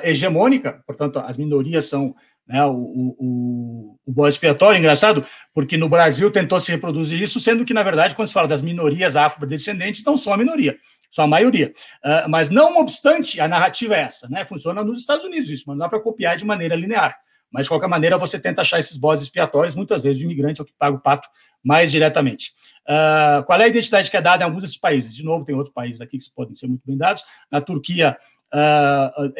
hegemônica, 0.02 0.82
portanto, 0.86 1.20
as 1.20 1.36
minorias 1.36 1.86
são 1.86 2.14
né, 2.46 2.64
o, 2.64 3.16
o, 3.18 3.98
o 4.06 4.12
bode 4.12 4.34
expiatório, 4.34 4.78
engraçado, 4.78 5.24
porque 5.52 5.76
no 5.76 5.88
Brasil 5.88 6.30
tentou 6.30 6.60
se 6.60 6.70
reproduzir 6.70 7.20
isso, 7.20 7.40
sendo 7.40 7.64
que, 7.64 7.74
na 7.74 7.82
verdade, 7.82 8.14
quando 8.14 8.28
se 8.28 8.34
fala 8.34 8.46
das 8.46 8.62
minorias 8.62 9.16
afrodescendentes, 9.16 10.04
não 10.04 10.16
são 10.16 10.32
a 10.32 10.36
minoria, 10.36 10.76
são 11.10 11.24
a 11.24 11.28
maioria. 11.28 11.72
Uh, 12.04 12.28
mas, 12.28 12.48
não 12.48 12.78
obstante, 12.78 13.40
a 13.40 13.48
narrativa 13.48 13.96
é 13.96 14.02
essa, 14.02 14.28
né? 14.28 14.44
Funciona 14.44 14.84
nos 14.84 15.00
Estados 15.00 15.24
Unidos 15.24 15.50
isso, 15.50 15.64
mas 15.66 15.76
não 15.76 15.84
dá 15.84 15.88
para 15.88 16.00
copiar 16.00 16.36
de 16.36 16.44
maneira 16.44 16.76
linear. 16.76 17.16
Mas, 17.50 17.64
de 17.64 17.70
qualquer 17.70 17.88
maneira, 17.88 18.18
você 18.18 18.38
tenta 18.38 18.60
achar 18.60 18.78
esses 18.78 18.96
bodes 18.96 19.24
expiatórios, 19.24 19.74
muitas 19.74 20.02
vezes 20.02 20.20
o 20.20 20.24
imigrante 20.24 20.60
é 20.60 20.62
o 20.62 20.66
que 20.66 20.74
paga 20.78 20.96
o 20.96 21.00
pato 21.00 21.28
mais 21.64 21.90
diretamente. 21.90 22.52
Uh, 22.88 23.42
qual 23.44 23.60
é 23.60 23.64
a 23.64 23.68
identidade 23.68 24.08
que 24.08 24.16
é 24.16 24.20
dada 24.20 24.44
em 24.44 24.46
alguns 24.46 24.62
desses 24.62 24.78
países? 24.78 25.14
De 25.14 25.24
novo, 25.24 25.44
tem 25.44 25.54
outros 25.54 25.74
países 25.74 26.00
aqui 26.00 26.18
que 26.18 26.24
podem 26.34 26.54
ser 26.54 26.68
muito 26.68 26.82
bem 26.86 26.96
dados. 26.96 27.24
Na 27.50 27.60
Turquia, 27.60 28.16
uh, 28.52 29.32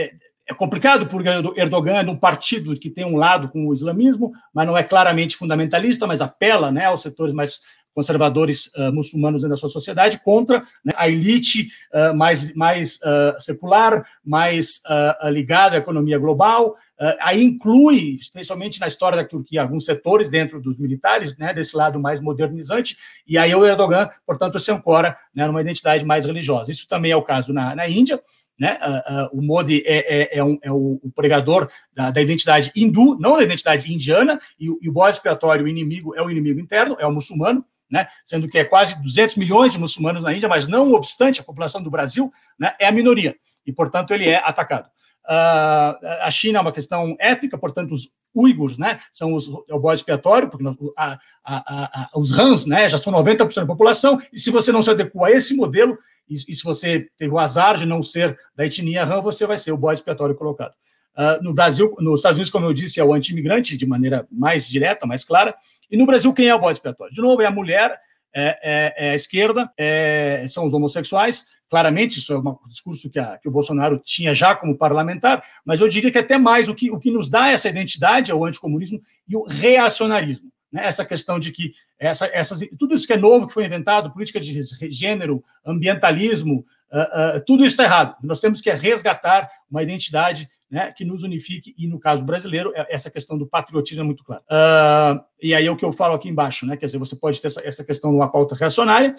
é 0.48 0.54
complicado 0.54 1.06
porque 1.06 1.28
Erdogan 1.56 1.96
é 1.96 2.10
um 2.10 2.16
partido 2.16 2.78
que 2.78 2.88
tem 2.88 3.04
um 3.04 3.16
lado 3.16 3.48
com 3.48 3.66
o 3.66 3.72
islamismo, 3.72 4.32
mas 4.54 4.66
não 4.66 4.76
é 4.76 4.82
claramente 4.82 5.36
fundamentalista, 5.36 6.06
mas 6.06 6.20
apela 6.20 6.70
né, 6.70 6.84
aos 6.84 7.02
setores 7.02 7.34
mais 7.34 7.60
conservadores 7.96 8.66
uh, 8.76 8.92
muçulmanos 8.92 9.40
da 9.40 9.56
sua 9.56 9.70
sociedade 9.70 10.20
contra 10.22 10.62
né, 10.84 10.92
a 10.96 11.08
elite 11.08 11.70
uh, 11.94 12.14
mais, 12.14 12.54
mais 12.54 12.96
uh, 12.96 13.40
secular, 13.40 14.06
mais 14.22 14.82
ligada 15.30 15.76
à 15.76 15.78
economia 15.78 16.18
global. 16.18 16.76
Aí 17.20 17.42
inclui, 17.42 18.16
especialmente 18.18 18.80
na 18.80 18.86
história 18.86 19.16
da 19.16 19.24
Turquia, 19.24 19.62
alguns 19.62 19.84
setores 19.84 20.30
dentro 20.30 20.60
dos 20.60 20.78
militares, 20.78 21.36
né, 21.36 21.52
desse 21.52 21.76
lado 21.76 21.98
mais 22.00 22.20
modernizante, 22.20 22.96
e 23.26 23.36
aí 23.36 23.54
o 23.54 23.66
Erdogan, 23.66 24.08
portanto, 24.26 24.58
se 24.58 24.72
ancora 24.72 25.16
né, 25.34 25.46
numa 25.46 25.60
identidade 25.60 26.04
mais 26.04 26.24
religiosa. 26.24 26.70
Isso 26.70 26.88
também 26.88 27.12
é 27.12 27.16
o 27.16 27.22
caso 27.22 27.52
na, 27.52 27.74
na 27.74 27.88
Índia. 27.88 28.20
Né? 28.58 28.78
Uh, 28.80 29.36
uh, 29.36 29.38
o 29.38 29.42
Modi 29.42 29.82
é, 29.84 30.22
é, 30.22 30.38
é, 30.38 30.44
um, 30.44 30.58
é 30.62 30.72
o, 30.72 30.98
o, 31.02 31.12
pregador 31.14 31.68
da, 31.94 32.10
da, 32.10 32.22
identidade 32.22 32.72
hindu, 32.74 33.18
não 33.18 33.36
da 33.36 33.42
identidade 33.42 33.92
indiana, 33.92 34.40
e, 34.58 34.64
e 34.80 34.88
o 34.88 34.92
bode 34.92 35.16
expiatório, 35.16 35.66
o 35.66 35.68
inimigo, 35.68 36.14
é 36.16 36.22
o 36.22 36.30
inimigo 36.30 36.58
interno, 36.58 36.96
é 36.98 37.06
o 37.06 37.12
muçulmano, 37.12 37.62
né? 37.90 38.08
sendo 38.24 38.48
que 38.48 38.58
é 38.58 38.64
quase 38.64 39.00
200 39.02 39.36
milhões 39.36 39.72
de 39.72 39.78
muçulmanos 39.78 40.24
na 40.24 40.32
Índia, 40.32 40.48
mas 40.48 40.66
não 40.68 40.94
obstante, 40.94 41.40
a 41.40 41.44
população 41.44 41.82
do 41.82 41.90
Brasil 41.90 42.32
né, 42.58 42.74
é 42.80 42.86
a 42.86 42.92
minoria, 42.92 43.36
e, 43.66 43.72
portanto, 43.72 44.14
ele 44.14 44.26
é 44.26 44.36
atacado. 44.36 44.88
Uh, 45.28 45.98
a 46.22 46.30
China 46.30 46.58
é 46.58 46.62
uma 46.62 46.72
questão 46.72 47.16
étnica, 47.18 47.58
portanto, 47.58 47.92
os 47.92 48.10
uigurs 48.34 48.78
né, 48.78 49.00
são 49.10 49.34
os, 49.34 49.48
é 49.68 49.74
o 49.74 49.80
bode 49.80 50.00
expiatório, 50.00 50.48
porque 50.48 50.62
nós, 50.62 50.76
a, 50.96 51.18
a, 51.44 52.02
a, 52.02 52.10
os 52.14 52.38
Hans 52.38 52.64
né, 52.64 52.88
já 52.88 52.96
são 52.96 53.12
90% 53.12 53.54
da 53.54 53.66
população, 53.66 54.20
e 54.32 54.38
se 54.38 54.50
você 54.50 54.70
não 54.70 54.82
se 54.82 54.90
adequa 54.90 55.26
a 55.26 55.32
esse 55.32 55.56
modelo, 55.56 55.98
e, 56.28 56.34
e, 56.34 56.54
se 56.54 56.62
você 56.62 57.08
teve 57.16 57.32
o 57.32 57.38
azar 57.38 57.76
de 57.76 57.86
não 57.86 58.02
ser 58.02 58.38
da 58.54 58.66
etnia 58.66 59.04
Han, 59.04 59.20
você 59.20 59.46
vai 59.46 59.56
ser 59.56 59.72
o 59.72 59.76
bode 59.76 59.98
expiatório 59.98 60.34
colocado. 60.34 60.74
Uh, 61.16 61.42
no 61.42 61.54
Brasil, 61.54 61.96
nos 61.98 62.20
Estados 62.20 62.36
Unidos, 62.36 62.50
como 62.50 62.66
eu 62.66 62.72
disse, 62.72 63.00
é 63.00 63.04
o 63.04 63.14
anti-imigrante, 63.14 63.76
de 63.76 63.86
maneira 63.86 64.26
mais 64.30 64.68
direta, 64.68 65.06
mais 65.06 65.24
clara. 65.24 65.54
E 65.90 65.96
no 65.96 66.04
Brasil, 66.04 66.32
quem 66.32 66.48
é 66.48 66.54
o 66.54 66.58
bode 66.58 66.76
expiatório? 66.76 67.14
De 67.14 67.22
novo, 67.22 67.40
é 67.40 67.46
a 67.46 67.50
mulher, 67.50 67.98
é, 68.34 68.58
é, 68.62 69.08
é 69.08 69.10
a 69.12 69.14
esquerda, 69.14 69.72
é, 69.78 70.44
são 70.48 70.66
os 70.66 70.74
homossexuais, 70.74 71.46
claramente 71.68 72.18
isso 72.18 72.32
é 72.32 72.38
um 72.38 72.56
discurso 72.68 73.10
que, 73.10 73.18
a, 73.18 73.38
que, 73.38 73.48
o 73.48 73.50
Bolsonaro 73.50 73.98
tinha 73.98 74.32
já 74.34 74.54
como 74.54 74.76
parlamentar, 74.76 75.42
mas 75.64 75.80
eu 75.80 75.88
diria 75.88 76.10
que 76.10 76.18
até 76.18 76.38
mais 76.38 76.68
o 76.68 76.74
que, 76.74 76.90
o 76.90 76.98
que 76.98 77.10
nos 77.10 77.28
dá 77.28 77.48
essa 77.48 77.68
identidade 77.68 78.30
é 78.30 78.34
o 78.34 78.44
anticomunismo 78.44 79.00
e 79.28 79.36
o 79.36 79.44
reacionarismo. 79.44 80.50
Né? 80.70 80.86
Essa 80.86 81.04
questão 81.04 81.38
de 81.38 81.50
que 81.50 81.72
essa, 81.98 82.26
essas, 82.26 82.60
tudo 82.78 82.94
isso 82.94 83.06
que 83.06 83.12
é 83.12 83.16
novo, 83.16 83.46
que 83.46 83.54
foi 83.54 83.64
inventado, 83.64 84.12
política 84.12 84.40
de 84.40 84.62
gênero, 84.90 85.42
ambientalismo, 85.64 86.64
uh, 86.92 87.38
uh, 87.38 87.44
tudo 87.46 87.64
isso 87.64 87.72
está 87.72 87.84
errado. 87.84 88.16
Nós 88.22 88.40
temos 88.40 88.60
que 88.60 88.70
resgatar 88.70 89.50
uma 89.70 89.82
identidade 89.82 90.48
né, 90.70 90.92
que 90.92 91.04
nos 91.04 91.22
unifique, 91.22 91.74
e 91.78 91.86
no 91.86 91.98
caso 91.98 92.24
brasileiro, 92.24 92.72
é, 92.74 92.86
essa 92.90 93.08
questão 93.08 93.38
do 93.38 93.46
patriotismo 93.46 94.02
é 94.02 94.04
muito 94.04 94.24
clara. 94.24 94.42
Uh, 94.50 95.24
e 95.40 95.54
aí 95.54 95.66
é 95.66 95.70
o 95.70 95.76
que 95.76 95.84
eu 95.84 95.92
falo 95.92 96.14
aqui 96.14 96.28
embaixo, 96.28 96.66
né, 96.66 96.76
quer 96.76 96.86
dizer, 96.86 96.98
você 96.98 97.14
pode 97.14 97.40
ter 97.40 97.46
essa, 97.46 97.60
essa 97.64 97.84
questão 97.84 98.10
de 98.10 98.16
uma 98.16 98.28
pauta 98.28 98.54
reacionária, 98.56 99.14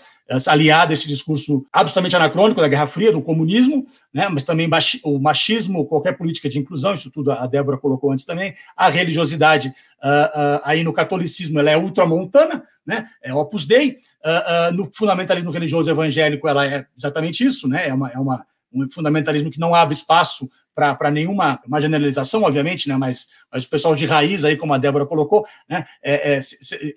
aliada 0.47 0.91
a 0.91 0.93
esse 0.93 1.07
discurso 1.07 1.63
absolutamente 1.71 2.15
anacrônico 2.15 2.59
da 2.59 2.67
Guerra 2.67 2.87
Fria, 2.87 3.13
do 3.13 3.21
comunismo, 3.21 3.85
né, 4.13 4.27
mas 4.27 4.43
também 4.43 4.69
o 5.03 5.19
machismo, 5.19 5.85
qualquer 5.85 6.17
política 6.17 6.49
de 6.49 6.59
inclusão, 6.59 6.93
isso 6.93 7.09
tudo 7.09 7.31
a 7.31 7.47
Débora 7.47 7.77
colocou 7.77 8.11
antes 8.11 8.25
também, 8.25 8.53
a 8.75 8.89
religiosidade, 8.89 9.69
uh, 10.03 10.57
uh, 10.57 10.61
aí 10.63 10.83
no 10.83 10.91
catolicismo, 10.91 11.59
ela 11.59 11.71
é 11.71 11.77
ultramontana, 11.77 12.65
né, 12.85 13.07
é 13.23 13.33
Opus 13.33 13.65
Dei, 13.65 13.97
no 14.73 14.89
fundamentalismo 14.93 15.51
religioso 15.51 15.89
evangélico, 15.89 16.47
ela 16.47 16.65
é 16.65 16.85
exatamente 16.97 17.45
isso, 17.45 17.67
né, 17.67 17.87
é 17.87 17.93
uma, 17.93 18.09
é 18.09 18.17
uma 18.17 18.45
um 18.83 18.89
fundamentalismo 18.91 19.49
que 19.49 19.59
não 19.59 19.73
abre 19.73 19.93
espaço 19.93 20.49
para 20.75 21.09
nenhuma 21.09 21.59
uma 21.65 21.81
generalização, 21.81 22.43
obviamente, 22.43 22.87
né, 22.87 22.95
mas, 22.95 23.27
mas 23.51 23.63
o 23.63 23.69
pessoal 23.69 23.95
de 23.95 24.05
raiz, 24.05 24.45
aí, 24.45 24.55
como 24.55 24.73
a 24.73 24.77
Débora 24.77 25.07
colocou, 25.07 25.45
né, 25.67 25.85
é, 26.03 26.35
é, 26.35 26.39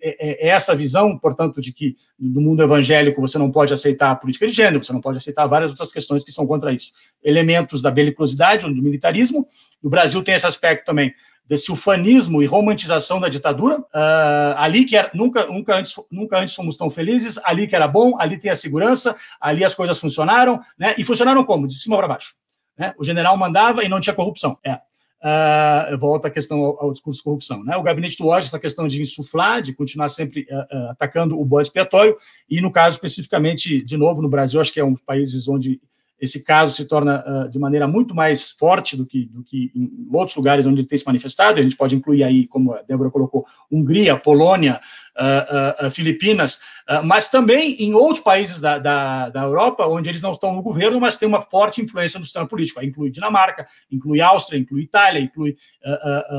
é, 0.03 0.49
é, 0.49 0.49
essa 0.49 0.75
visão, 0.75 1.17
portanto, 1.19 1.61
de 1.61 1.73
que 1.73 1.97
no 2.19 2.43
mundo 2.43 2.63
evangélico 2.63 3.21
você 3.21 3.39
não 3.39 3.51
pode 3.51 3.73
aceitar 3.73 4.11
a 4.11 4.17
política 4.17 4.47
de 4.47 4.53
gênero, 4.53 4.85
você 4.85 4.93
não 4.93 5.01
pode 5.01 5.17
aceitar 5.17 5.47
várias 5.47 5.71
outras 5.71 5.91
questões 5.91 6.23
que 6.23 6.31
são 6.31 6.47
contra 6.47 6.73
isso. 6.73 6.93
Elementos 7.25 7.81
da 7.81 7.91
belicosidade, 7.91 8.67
do 8.67 8.83
militarismo, 8.83 9.49
no 9.83 9.89
Brasil 9.89 10.23
tem 10.23 10.35
esse 10.35 10.47
aspecto 10.47 10.85
também 10.85 11.15
desse 11.51 11.73
ufanismo 11.73 12.41
e 12.41 12.47
romantização 12.47 13.19
da 13.19 13.29
ditadura, 13.29 13.81
uh, 13.81 14.55
ali 14.57 14.85
que 14.85 14.97
era, 14.97 15.11
nunca, 15.13 15.47
nunca, 15.47 15.75
antes, 15.75 15.93
nunca 16.09 16.39
antes 16.39 16.55
fomos 16.55 16.77
tão 16.77 16.89
felizes, 16.89 17.41
ali 17.43 17.67
que 17.67 17.75
era 17.75 17.89
bom, 17.89 18.17
ali 18.21 18.39
tem 18.39 18.53
a 18.53 18.55
segurança, 18.55 19.17
ali 19.41 19.65
as 19.65 19.75
coisas 19.75 19.99
funcionaram, 19.99 20.61
né? 20.79 20.95
E 20.97 21.03
funcionaram 21.03 21.43
como? 21.45 21.67
De 21.67 21.75
cima 21.75 21.97
para 21.97 22.07
baixo. 22.07 22.37
Né? 22.79 22.95
O 22.97 23.03
general 23.03 23.37
mandava 23.37 23.83
e 23.83 23.89
não 23.89 23.99
tinha 23.99 24.15
corrupção. 24.15 24.57
É. 24.65 24.75
Uh, 25.23 25.99
volta 25.99 26.29
à 26.29 26.31
questão 26.31 26.61
ao, 26.61 26.85
ao, 26.85 26.93
discurso 26.93 27.19
de 27.19 27.25
corrupção. 27.25 27.65
Né? 27.65 27.77
O 27.77 27.83
gabinete 27.83 28.17
do 28.17 28.27
Washington, 28.27 28.47
essa 28.47 28.59
questão 28.61 28.87
de 28.87 29.03
insuflar, 29.03 29.61
de 29.61 29.73
continuar 29.73 30.09
sempre 30.09 30.47
uh, 30.49 30.91
atacando 30.91 31.39
o 31.39 31.45
bode 31.45 31.67
expiatório, 31.67 32.17
e 32.49 32.61
no 32.61 32.71
caso 32.71 32.95
especificamente, 32.95 33.85
de 33.85 33.97
novo, 33.97 34.23
no 34.23 34.29
Brasil, 34.29 34.61
acho 34.61 34.73
que 34.73 34.79
é 34.79 34.85
um 34.85 34.93
dos 34.93 35.03
países 35.03 35.49
onde 35.49 35.81
esse 36.21 36.45
caso 36.45 36.75
se 36.75 36.85
torna 36.85 37.25
uh, 37.27 37.49
de 37.49 37.59
maneira 37.59 37.89
muito 37.89 38.15
mais 38.15 38.51
forte 38.51 38.97
do 38.97 39.07
que, 39.07 39.25
do 39.27 39.43
que 39.43 39.71
em 39.75 40.09
outros 40.13 40.37
lugares 40.37 40.67
onde 40.67 40.81
ele 40.81 40.89
tem 40.89 40.99
se 40.99 41.07
manifestado. 41.07 41.59
A 41.59 41.63
gente 41.63 41.77
pode 41.77 41.97
incluir 41.97 42.23
aí, 42.23 42.47
como 42.47 42.75
a 42.75 42.83
Débora 42.83 43.11
colocou, 43.11 43.47
Hungria, 43.73 44.17
Polônia, 44.19 44.81
uh, 45.17 45.87
uh, 45.87 45.91
Filipinas, 45.91 46.61
mas 47.05 47.29
também 47.29 47.77
em 47.83 47.95
outros 47.95 48.21
países 48.21 48.61
da, 48.61 48.79
da, 48.79 49.29
da, 49.29 49.43
Europa, 49.43 49.87
onde 49.87 50.09
eles 50.09 50.23
não 50.23 50.33
estão 50.33 50.53
no 50.53 50.63
governo, 50.63 51.01
mas 51.01 51.17
têm 51.17 51.29
uma 51.29 51.41
forte 51.41 51.81
influência 51.81 52.19
no 52.19 52.25
sistema 52.25 52.47
político. 52.47 52.81
Aí 52.81 52.89
inclui 52.89 53.11
Dinamarca, 53.11 53.67
inclui 53.91 54.21
Áustria, 54.21 54.59
inclui 54.59 54.83
Itália, 54.83 55.21
inclui 55.21 55.57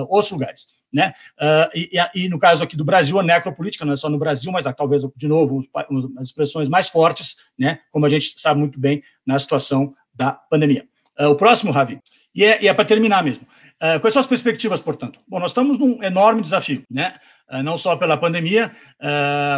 outros 0.09 0.31
lugares. 0.31 0.80
Né? 0.93 1.13
Uh, 1.39 1.69
e, 1.73 1.89
e, 2.15 2.29
no 2.29 2.37
caso 2.37 2.63
aqui 2.63 2.75
do 2.75 2.83
Brasil, 2.83 3.17
a 3.19 3.23
necropolítica 3.23 3.85
não 3.85 3.93
é 3.93 3.95
só 3.95 4.09
no 4.09 4.17
Brasil, 4.17 4.51
mas 4.51 4.65
talvez, 4.75 5.03
de 5.15 5.27
novo, 5.27 5.61
as 6.17 6.27
expressões 6.27 6.67
mais 6.67 6.89
fortes, 6.89 7.37
né? 7.57 7.79
como 7.91 8.05
a 8.05 8.09
gente 8.09 8.33
sabe 8.37 8.59
muito 8.59 8.79
bem 8.79 9.01
na 9.25 9.39
situação 9.39 9.93
da 10.13 10.31
pandemia. 10.31 10.85
Uh, 11.19 11.27
o 11.27 11.35
próximo, 11.35 11.71
Ravi, 11.71 11.99
e 12.35 12.43
é, 12.43 12.65
é 12.65 12.73
para 12.73 12.85
terminar 12.85 13.23
mesmo. 13.23 13.45
Uh, 13.81 13.99
quais 13.99 14.13
são 14.13 14.19
as 14.19 14.27
perspectivas, 14.27 14.81
portanto? 14.81 15.19
Bom, 15.27 15.39
nós 15.39 15.51
estamos 15.51 15.79
num 15.79 16.03
enorme 16.03 16.41
desafio, 16.41 16.83
né? 16.89 17.13
não 17.65 17.75
só 17.75 17.97
pela 17.97 18.15
pandemia, 18.15 18.71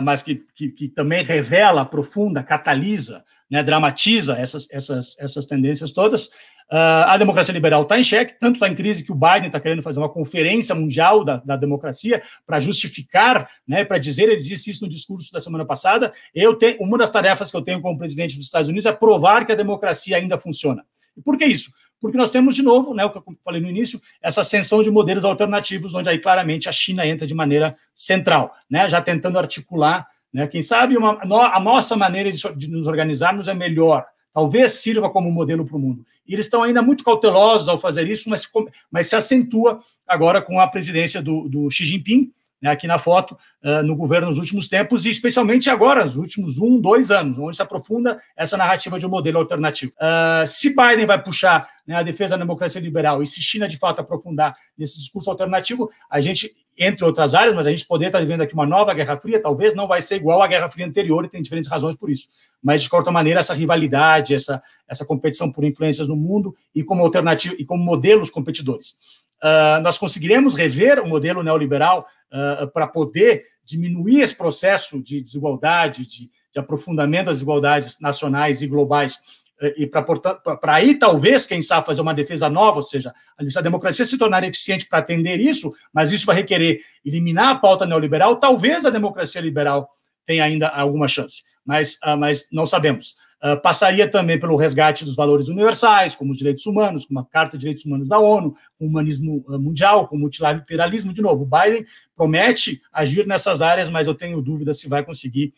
mas 0.02 0.24
que, 0.24 0.44
que, 0.56 0.70
que 0.70 0.88
também 0.88 1.24
revela, 1.24 1.82
aprofunda, 1.82 2.42
catalisa 2.42 3.24
né, 3.54 3.62
dramatiza 3.62 4.34
essas, 4.34 4.68
essas, 4.72 5.16
essas 5.20 5.46
tendências 5.46 5.94
todas. 5.94 6.26
Uh, 6.72 7.06
a 7.06 7.16
democracia 7.18 7.54
liberal 7.54 7.84
está 7.84 8.00
em 8.00 8.04
xeque, 8.04 8.34
tanto 8.40 8.56
está 8.56 8.68
em 8.68 8.74
crise 8.74 9.04
que 9.04 9.12
o 9.12 9.16
Biden 9.16 9.46
está 9.46 9.60
querendo 9.60 9.84
fazer 9.84 10.00
uma 10.00 10.10
conferência 10.10 10.74
mundial 10.74 11.24
da, 11.24 11.38
da 11.38 11.56
democracia 11.56 12.24
para 12.48 12.60
justificar, 12.60 13.48
né, 13.68 13.86
para 13.86 14.00
dizer, 14.00 14.24
ele 14.24 14.38
disse 14.42 14.72
isso 14.72 14.84
no 14.84 14.90
discurso 14.90 15.32
da 15.32 15.40
semana 15.40 15.64
passada. 15.64 16.12
Eu 16.34 16.56
tenho, 16.56 16.82
uma 16.82 16.98
das 16.98 17.12
tarefas 17.12 17.52
que 17.52 17.56
eu 17.56 17.62
tenho 17.62 17.80
como 17.80 17.96
presidente 17.96 18.36
dos 18.38 18.46
Estados 18.46 18.70
Unidos 18.70 18.88
é 18.88 18.92
provar 18.92 19.46
que 19.46 19.52
a 19.52 19.56
democracia 19.56 20.18
ainda 20.18 20.36
funciona. 20.36 20.84
E 21.16 21.22
por 21.22 21.38
que 21.38 21.46
isso? 21.46 21.72
Porque 22.02 22.18
nós 22.18 22.32
temos, 22.32 22.56
de 22.56 22.64
novo, 22.64 22.96
né, 22.96 23.06
o 23.06 23.12
que 23.12 23.20
eu 23.20 23.24
falei 23.46 23.62
no 23.62 23.70
início, 23.70 24.02
essa 24.20 24.42
ascensão 24.42 24.82
de 24.82 24.90
modelos 24.90 25.24
alternativos, 25.24 25.94
onde 25.94 26.10
aí 26.10 26.18
claramente 26.18 26.68
a 26.68 26.72
China 26.72 27.06
entra 27.06 27.28
de 27.28 27.36
maneira 27.36 27.76
central, 27.94 28.52
né, 28.68 28.90
já 28.90 29.00
tentando 29.00 29.38
articular 29.38 30.08
né? 30.34 30.48
Quem 30.48 30.62
sabe 30.62 30.98
uma, 30.98 31.20
a 31.22 31.60
nossa 31.60 31.96
maneira 31.96 32.32
de, 32.32 32.42
de 32.56 32.68
nos 32.68 32.88
organizarmos 32.88 33.48
é 33.48 33.54
melhor, 33.54 34.06
talvez 34.34 34.72
sirva 34.72 35.10
como 35.10 35.32
modelo 35.32 35.66
para 35.66 35.78
o 35.78 35.80
mundo. 35.80 36.04
E 36.28 36.34
eles 36.34 36.48
estão 36.48 36.64
ainda 36.64 36.82
muito 36.82 37.04
cautelosos 37.04 37.70
ao 37.70 37.78
fazer 37.78 38.10
isso, 38.10 38.30
mas, 38.30 38.50
mas 38.92 39.08
se 39.08 39.16
acentua 39.16 39.80
agora 40.08 40.42
com 40.42 40.60
a 40.60 40.68
presidência 40.68 41.22
do, 41.22 41.48
do 41.48 41.70
Xi 41.70 41.86
Jinping, 41.86 42.32
né, 42.64 42.72
aqui 42.72 42.88
na 42.88 42.98
foto, 42.98 43.38
uh, 43.62 43.84
no 43.84 43.94
governo 43.94 44.30
nos 44.30 44.38
últimos 44.38 44.70
tempos, 44.70 45.06
e 45.06 45.10
especialmente 45.10 45.70
agora, 45.70 46.06
nos 46.06 46.16
últimos 46.16 46.58
um, 46.58 46.80
dois 46.80 47.12
anos, 47.12 47.38
onde 47.38 47.58
se 47.58 47.62
aprofunda 47.62 48.18
essa 48.38 48.56
narrativa 48.56 48.98
de 48.98 49.06
um 49.06 49.10
modelo 49.10 49.38
alternativo. 49.38 49.92
Uh, 49.98 50.48
se 50.48 50.70
Biden 50.70 51.06
vai 51.06 51.22
puxar 51.22 51.68
né, 51.86 51.96
a 51.96 52.04
defesa 52.04 52.38
da 52.38 52.46
democracia 52.46 52.80
liberal 52.80 53.22
e 53.22 53.26
se 53.26 53.42
China 53.42 53.68
de 53.68 53.78
fato 53.78 54.00
aprofundar 54.00 54.56
nesse 54.78 54.98
discurso 54.98 55.30
alternativo, 55.30 55.90
a 56.10 56.22
gente, 56.22 56.54
entre 56.78 57.06
outras 57.06 57.34
áreas, 57.34 57.56
mas 57.56 57.68
a 57.68 57.70
gente 57.70 57.86
poderia 57.86 58.10
estar 58.10 58.20
vivendo 58.20 58.42
aqui 58.42 58.54
uma 58.54 58.66
nova 58.66 58.94
Guerra 58.94 59.18
Fria, 59.18 59.42
talvez 59.42 59.76
não 59.76 59.88
vai 59.88 60.02
ser 60.02 60.16
igual 60.16 60.42
à 60.42 60.48
Guerra 60.48 60.70
Fria 60.70 60.86
anterior 60.86 61.24
e 61.24 61.30
tem 61.30 61.42
diferentes 61.42 61.70
razões 61.70 61.96
por 61.96 62.10
isso. 62.10 62.28
Mas, 62.62 62.82
de 62.82 62.90
qualquer 62.90 63.12
maneira, 63.12 63.40
essa 63.40 63.54
rivalidade, 63.54 64.34
essa, 64.34 64.62
essa 64.88 65.06
competição 65.06 65.52
por 65.52 65.64
influências 65.64 66.08
no 66.08 66.16
mundo 66.16 66.56
e 66.74 66.84
como 66.84 67.04
alternativa 67.04 67.56
e 67.58 67.66
como 67.66 67.84
modelos 67.84 68.30
competidores. 68.30 69.24
Uh, 69.44 69.82
nós 69.82 69.98
conseguiremos 69.98 70.56
rever 70.56 71.00
o 71.00 71.08
modelo 71.08 71.44
neoliberal 71.44 72.08
uh, 72.32 72.68
para 72.70 72.88
poder 72.88 73.44
diminuir 73.66 74.22
esse 74.22 74.36
processo 74.36 75.02
de 75.02 75.22
desigualdade, 75.22 76.08
de, 76.08 76.30
de 76.54 76.60
aprofundamento 76.60 77.26
das 77.26 77.38
desigualdades 77.38 78.00
nacionais 78.00 78.62
e 78.62 78.68
globais 78.68 79.43
e 79.78 79.88
para 79.88 80.74
aí 80.74 80.98
talvez, 80.98 81.46
quem 81.46 81.62
sabe, 81.62 81.86
fazer 81.86 82.02
uma 82.02 82.14
defesa 82.14 82.50
nova, 82.50 82.78
ou 82.78 82.82
seja, 82.82 83.14
a 83.38 83.62
democracia 83.62 84.06
se 84.06 84.18
tornar 84.18 84.44
eficiente 84.44 84.88
para 84.88 85.00
atender 85.00 85.40
isso, 85.40 85.72
mas 85.94 86.12
isso 86.12 86.26
vai 86.26 86.36
requerer 86.36 86.82
eliminar 87.06 87.50
a 87.50 87.56
pauta 87.56 87.86
neoliberal, 87.86 88.38
talvez 88.38 88.86
a 88.86 88.90
democracia 88.90 89.42
liberal 89.42 89.90
tenha 90.26 90.44
ainda 90.44 90.68
alguma 90.68 91.08
chance, 91.08 91.44
mas, 91.66 91.98
mas 92.18 92.48
não 92.52 92.66
sabemos. 92.66 93.16
Uh, 93.44 93.60
passaria 93.62 94.10
também 94.10 94.40
pelo 94.40 94.56
resgate 94.56 95.04
dos 95.04 95.18
valores 95.18 95.50
universais, 95.50 96.16
como 96.16 96.32
os 96.32 96.38
direitos 96.38 96.66
humanos, 96.66 97.06
como 97.06 97.20
a 97.20 97.26
Carta 97.26 97.58
de 97.58 97.62
Direitos 97.62 97.84
Humanos 97.84 98.08
da 98.08 98.18
ONU, 98.18 98.56
o 98.80 98.86
humanismo 98.86 99.44
uh, 99.50 99.60
mundial, 99.60 100.08
com 100.08 100.16
o 100.16 100.20
multilateralismo. 100.20 101.14
De 101.14 101.22
novo, 101.22 101.44
o 101.44 101.46
Biden 101.46 101.86
promete 102.16 102.82
agir 102.90 103.28
nessas 103.28 103.62
áreas, 103.62 103.90
mas 103.90 104.08
eu 104.08 104.16
tenho 104.16 104.42
dúvida 104.42 104.74
se 104.74 104.88
vai 104.88 105.04
conseguir 105.04 105.54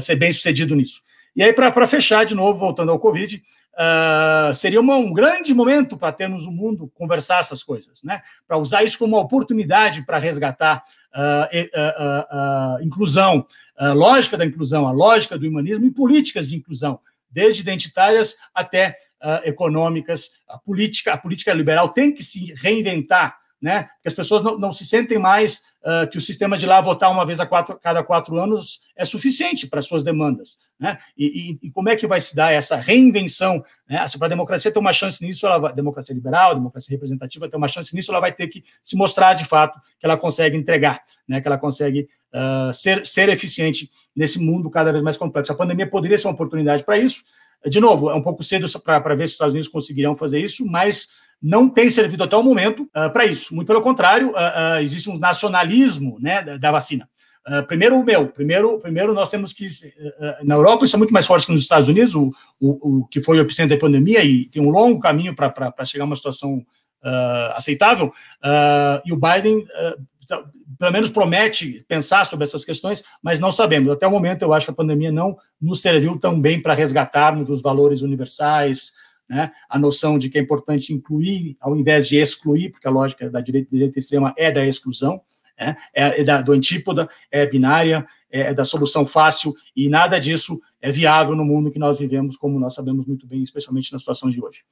ser 0.00 0.16
bem 0.16 0.32
sucedido 0.32 0.74
nisso. 0.74 1.00
E 1.36 1.42
aí, 1.42 1.52
para 1.52 1.86
fechar, 1.86 2.24
de 2.24 2.34
novo, 2.34 2.58
voltando 2.58 2.90
ao 2.90 2.98
Covid, 2.98 3.42
seria 4.54 4.80
uma, 4.80 4.96
um 4.96 5.12
grande 5.12 5.52
momento 5.52 5.96
para 5.96 6.10
termos 6.10 6.46
o 6.46 6.50
mundo 6.50 6.90
conversar 6.94 7.40
essas 7.40 7.62
coisas, 7.62 8.02
né? 8.02 8.22
para 8.48 8.56
usar 8.56 8.82
isso 8.82 8.98
como 8.98 9.16
uma 9.16 9.22
oportunidade 9.22 10.02
para 10.06 10.18
resgatar 10.18 10.82
a 11.12 12.78
inclusão, 12.80 13.46
a 13.76 13.92
lógica 13.92 14.36
da 14.36 14.46
inclusão, 14.46 14.88
a 14.88 14.92
lógica 14.92 15.38
do 15.38 15.46
humanismo 15.46 15.84
e 15.84 15.90
políticas 15.90 16.48
de 16.48 16.56
inclusão 16.56 16.98
desde 17.36 17.60
identitárias 17.60 18.34
até 18.54 18.96
uh, 19.22 19.46
econômicas. 19.46 20.30
A 20.48 20.56
política, 20.58 21.12
a 21.12 21.18
política 21.18 21.52
liberal 21.52 21.90
tem 21.90 22.10
que 22.10 22.24
se 22.24 22.54
reinventar, 22.54 23.36
né? 23.60 23.88
As 24.04 24.12
pessoas 24.12 24.42
não, 24.42 24.58
não 24.58 24.70
se 24.70 24.84
sentem 24.84 25.18
mais 25.18 25.62
uh, 25.82 26.08
que 26.10 26.18
o 26.18 26.20
sistema 26.20 26.58
de 26.58 26.66
lá 26.66 26.80
votar 26.80 27.10
uma 27.10 27.24
vez 27.24 27.40
a 27.40 27.46
quatro, 27.46 27.78
cada 27.78 28.02
quatro 28.04 28.36
anos 28.38 28.80
é 28.94 29.04
suficiente 29.04 29.66
para 29.66 29.80
suas 29.80 30.02
demandas, 30.02 30.58
né? 30.78 30.98
E, 31.16 31.56
e, 31.62 31.66
e, 31.66 31.70
como 31.70 31.88
é 31.88 31.96
que 31.96 32.06
vai 32.06 32.20
se 32.20 32.36
dar 32.36 32.52
essa 32.52 32.76
reinvenção? 32.76 33.64
Né? 33.88 34.04
Para 34.18 34.26
a 34.26 34.28
democracia 34.28 34.70
ter 34.70 34.78
uma 34.78 34.92
chance 34.92 35.24
nisso, 35.24 35.46
ela 35.46 35.58
vai, 35.58 35.74
democracia 35.74 36.14
liberal, 36.14 36.54
democracia 36.54 36.92
representativa 36.94 37.48
ter 37.48 37.56
uma 37.56 37.68
chance 37.68 37.94
nisso, 37.94 38.10
ela 38.10 38.20
vai 38.20 38.32
ter 38.32 38.48
que 38.48 38.62
se 38.82 38.94
mostrar 38.94 39.34
de 39.34 39.44
fato 39.44 39.80
que 39.98 40.04
ela 40.04 40.16
consegue 40.16 40.56
entregar, 40.56 41.02
né? 41.26 41.40
Que 41.40 41.48
ela 41.48 41.58
consegue 41.58 42.08
uh, 42.34 42.72
ser, 42.74 43.06
ser 43.06 43.28
eficiente 43.30 43.90
nesse 44.14 44.38
mundo 44.38 44.68
cada 44.68 44.92
vez 44.92 45.02
mais 45.02 45.16
complexo. 45.16 45.52
A 45.52 45.56
pandemia 45.56 45.88
poderia 45.88 46.18
ser 46.18 46.28
uma 46.28 46.34
oportunidade 46.34 46.84
para 46.84 46.98
isso. 46.98 47.24
De 47.64 47.80
novo, 47.80 48.10
é 48.10 48.14
um 48.14 48.22
pouco 48.22 48.42
cedo 48.42 48.66
para 48.80 49.14
ver 49.14 49.26
se 49.26 49.30
os 49.30 49.32
Estados 49.32 49.54
Unidos 49.54 49.68
conseguirão 49.68 50.14
fazer 50.14 50.40
isso, 50.40 50.64
mas 50.66 51.08
não 51.42 51.68
tem 51.68 51.90
servido 51.90 52.24
até 52.24 52.36
o 52.36 52.42
momento 52.42 52.82
uh, 52.84 53.10
para 53.12 53.26
isso. 53.26 53.54
Muito 53.54 53.68
pelo 53.68 53.82
contrário, 53.82 54.30
uh, 54.30 54.80
existe 54.80 55.10
um 55.10 55.18
nacionalismo 55.18 56.18
né, 56.20 56.42
da, 56.42 56.56
da 56.56 56.72
vacina. 56.72 57.08
Uh, 57.46 57.64
primeiro 57.64 57.96
o 57.96 58.04
meu, 58.04 58.26
primeiro, 58.26 58.76
primeiro 58.80 59.14
nós 59.14 59.30
temos 59.30 59.52
que, 59.52 59.66
uh, 59.66 60.44
na 60.44 60.56
Europa 60.56 60.84
isso 60.84 60.96
é 60.96 60.98
muito 60.98 61.12
mais 61.12 61.26
forte 61.26 61.46
que 61.46 61.52
nos 61.52 61.60
Estados 61.60 61.88
Unidos, 61.88 62.12
o, 62.14 62.32
o, 62.58 62.98
o 62.98 63.06
que 63.06 63.20
foi 63.20 63.38
o 63.38 63.40
epicentro 63.40 63.76
da 63.76 63.80
pandemia 63.80 64.24
e 64.24 64.46
tem 64.46 64.60
um 64.60 64.70
longo 64.70 64.98
caminho 64.98 65.32
para 65.32 65.84
chegar 65.84 66.02
a 66.02 66.06
uma 66.06 66.16
situação 66.16 66.56
uh, 66.56 67.52
aceitável, 67.54 68.12
e 69.04 69.12
o 69.12 69.16
Biden 69.16 69.64
pelo 70.76 70.92
menos 70.92 71.08
promete 71.08 71.84
pensar 71.86 72.26
sobre 72.26 72.44
essas 72.44 72.64
questões, 72.64 73.04
mas 73.22 73.38
não 73.38 73.52
sabemos. 73.52 73.92
Até 73.92 74.06
o 74.06 74.10
momento, 74.10 74.42
eu 74.42 74.52
acho 74.52 74.66
que 74.66 74.72
a 74.72 74.74
pandemia 74.74 75.12
não 75.12 75.36
nos 75.60 75.80
serviu 75.80 76.18
tão 76.18 76.40
bem 76.40 76.60
para 76.60 76.74
resgatarmos 76.74 77.48
os 77.48 77.62
valores 77.62 78.02
universais, 78.02 78.92
né? 79.28 79.52
a 79.68 79.78
noção 79.78 80.18
de 80.18 80.28
que 80.28 80.38
é 80.38 80.40
importante 80.40 80.92
incluir 80.92 81.56
ao 81.60 81.76
invés 81.76 82.08
de 82.08 82.16
excluir, 82.16 82.70
porque 82.70 82.86
a 82.86 82.90
lógica 82.90 83.28
da 83.28 83.40
direita, 83.40 83.68
direita 83.70 83.98
extrema 83.98 84.32
é 84.36 84.50
da 84.50 84.64
exclusão, 84.64 85.20
né? 85.58 85.76
é, 85.94 86.20
é 86.20 86.24
da, 86.24 86.40
do 86.40 86.52
antípoda, 86.52 87.08
é 87.30 87.46
binária, 87.46 88.06
é, 88.30 88.52
da 88.52 88.64
solução 88.64 89.06
fácil, 89.06 89.54
e 89.74 89.88
nada 89.88 90.18
disso 90.18 90.60
é 90.80 90.90
viável 90.90 91.34
no 91.34 91.44
mundo 91.44 91.70
que 91.70 91.78
nós 91.78 91.98
vivemos, 91.98 92.36
como 92.36 92.58
nós 92.58 92.74
sabemos 92.74 93.06
muito 93.06 93.26
bem, 93.26 93.42
especialmente 93.42 93.92
na 93.92 93.98
situação 93.98 94.28
de 94.28 94.42
hoje. 94.42 94.62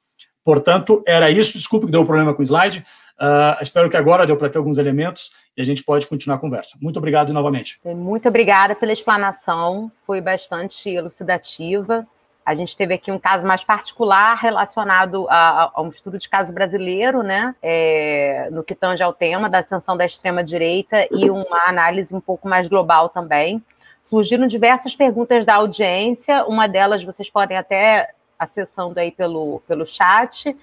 Portanto, 0.45 1.03
era 1.07 1.31
isso. 1.31 1.57
Desculpe 1.57 1.87
que 1.87 1.93
deu 1.93 2.05
problema 2.05 2.35
com 2.35 2.43
o 2.43 2.45
slide. 2.45 2.85
Uh, 3.19 3.63
espero 3.63 3.89
que 3.89 3.97
agora 3.97 4.27
deu 4.27 4.37
para 4.37 4.51
ter 4.51 4.59
alguns 4.59 4.77
elementos 4.77 5.31
e 5.57 5.63
a 5.63 5.65
gente 5.65 5.83
pode 5.83 6.07
continuar 6.07 6.37
a 6.37 6.41
conversa. 6.41 6.77
Muito 6.83 6.99
obrigado 6.99 7.33
novamente. 7.33 7.79
Muito 7.85 8.29
obrigada 8.29 8.75
pela 8.75 8.93
explanação, 8.93 9.91
foi 10.05 10.21
bastante 10.21 10.91
elucidativa. 10.91 12.07
A 12.45 12.55
gente 12.55 12.77
teve 12.77 12.93
aqui 12.93 13.11
um 13.11 13.19
caso 13.19 13.47
mais 13.47 13.65
particular 13.65 14.35
relacionado 14.35 15.27
a, 15.31 15.71
a 15.75 15.81
um 15.81 15.89
estudo 15.89 16.19
de 16.19 16.29
caso 16.29 16.53
brasileiro, 16.53 17.23
né? 17.23 17.55
É, 17.63 18.49
no 18.53 18.63
que 18.63 18.75
tange 18.75 19.03
ao 19.03 19.15
tema 19.15 19.49
da 19.49 19.61
ascensão 19.61 19.97
da 19.97 20.05
extrema-direita 20.05 21.09
e 21.11 21.31
uma 21.31 21.69
análise 21.69 22.15
um 22.15 22.21
pouco 22.21 22.47
mais 22.47 22.69
global 22.69 23.09
também. 23.09 23.63
Surgiram 24.03 24.47
diversas 24.47 24.95
perguntas 24.95 25.47
da 25.47 25.55
audiência, 25.55 26.45
uma 26.45 26.67
delas 26.69 27.03
vocês 27.03 27.31
podem 27.31 27.57
até 27.57 28.13
acessando 28.39 29.01
aí 29.01 29.11
pelo, 29.11 29.63
pelo 29.67 29.87
chat. 29.87 30.55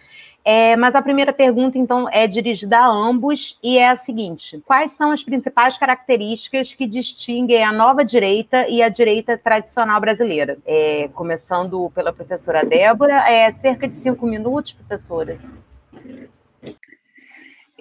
É, 0.44 0.76
mas 0.76 0.96
a 0.96 1.02
primeira 1.02 1.32
pergunta, 1.32 1.78
então, 1.78 2.10
é 2.12 2.26
dirigida 2.26 2.80
a 2.80 2.88
ambos 2.88 3.60
e 3.62 3.78
é 3.78 3.90
a 3.90 3.96
seguinte: 3.96 4.62
quais 4.66 4.92
são 4.92 5.12
as 5.12 5.24
principais 5.24 5.78
características 5.78 6.74
que 6.74 6.88
distinguem 6.88 7.64
a 7.64 7.72
nova 7.72 8.04
direita 8.04 8.68
e 8.68 8.82
a 8.82 8.90
direita 8.90 9.38
tradicional 9.38 10.02
brasileira? 10.02 10.58
É, 10.66 11.10
começando 11.14 11.92
pela 11.94 12.12
professora 12.12 12.66
Débora, 12.66 13.30
é 13.30 13.52
cerca 13.52 13.88
de 13.88 13.96
cinco 13.96 14.26
minutos, 14.26 14.74
professora. 14.74 15.40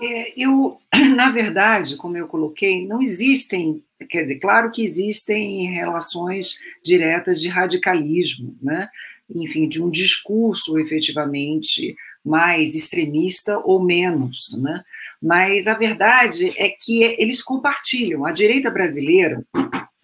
É, 0.02 0.32
eu, 0.36 0.78
na 1.14 1.30
verdade, 1.30 1.96
como 1.96 2.16
eu 2.16 2.26
coloquei, 2.26 2.86
não 2.86 3.00
existem, 3.00 3.82
quer 4.08 4.22
dizer, 4.22 4.38
claro 4.38 4.70
que 4.70 4.82
existem 4.82 5.66
relações 5.72 6.58
diretas 6.82 7.40
de 7.40 7.48
radicalismo, 7.48 8.56
né? 8.62 8.88
enfim, 9.34 9.68
de 9.68 9.82
um 9.82 9.90
discurso 9.90 10.78
efetivamente 10.78 11.94
mais 12.24 12.74
extremista 12.74 13.58
ou 13.64 13.82
menos, 13.82 14.56
né? 14.60 14.82
Mas 15.22 15.66
a 15.66 15.74
verdade 15.74 16.52
é 16.56 16.70
que 16.70 17.02
eles 17.02 17.42
compartilham. 17.42 18.24
A 18.24 18.32
direita 18.32 18.70
brasileira, 18.70 19.44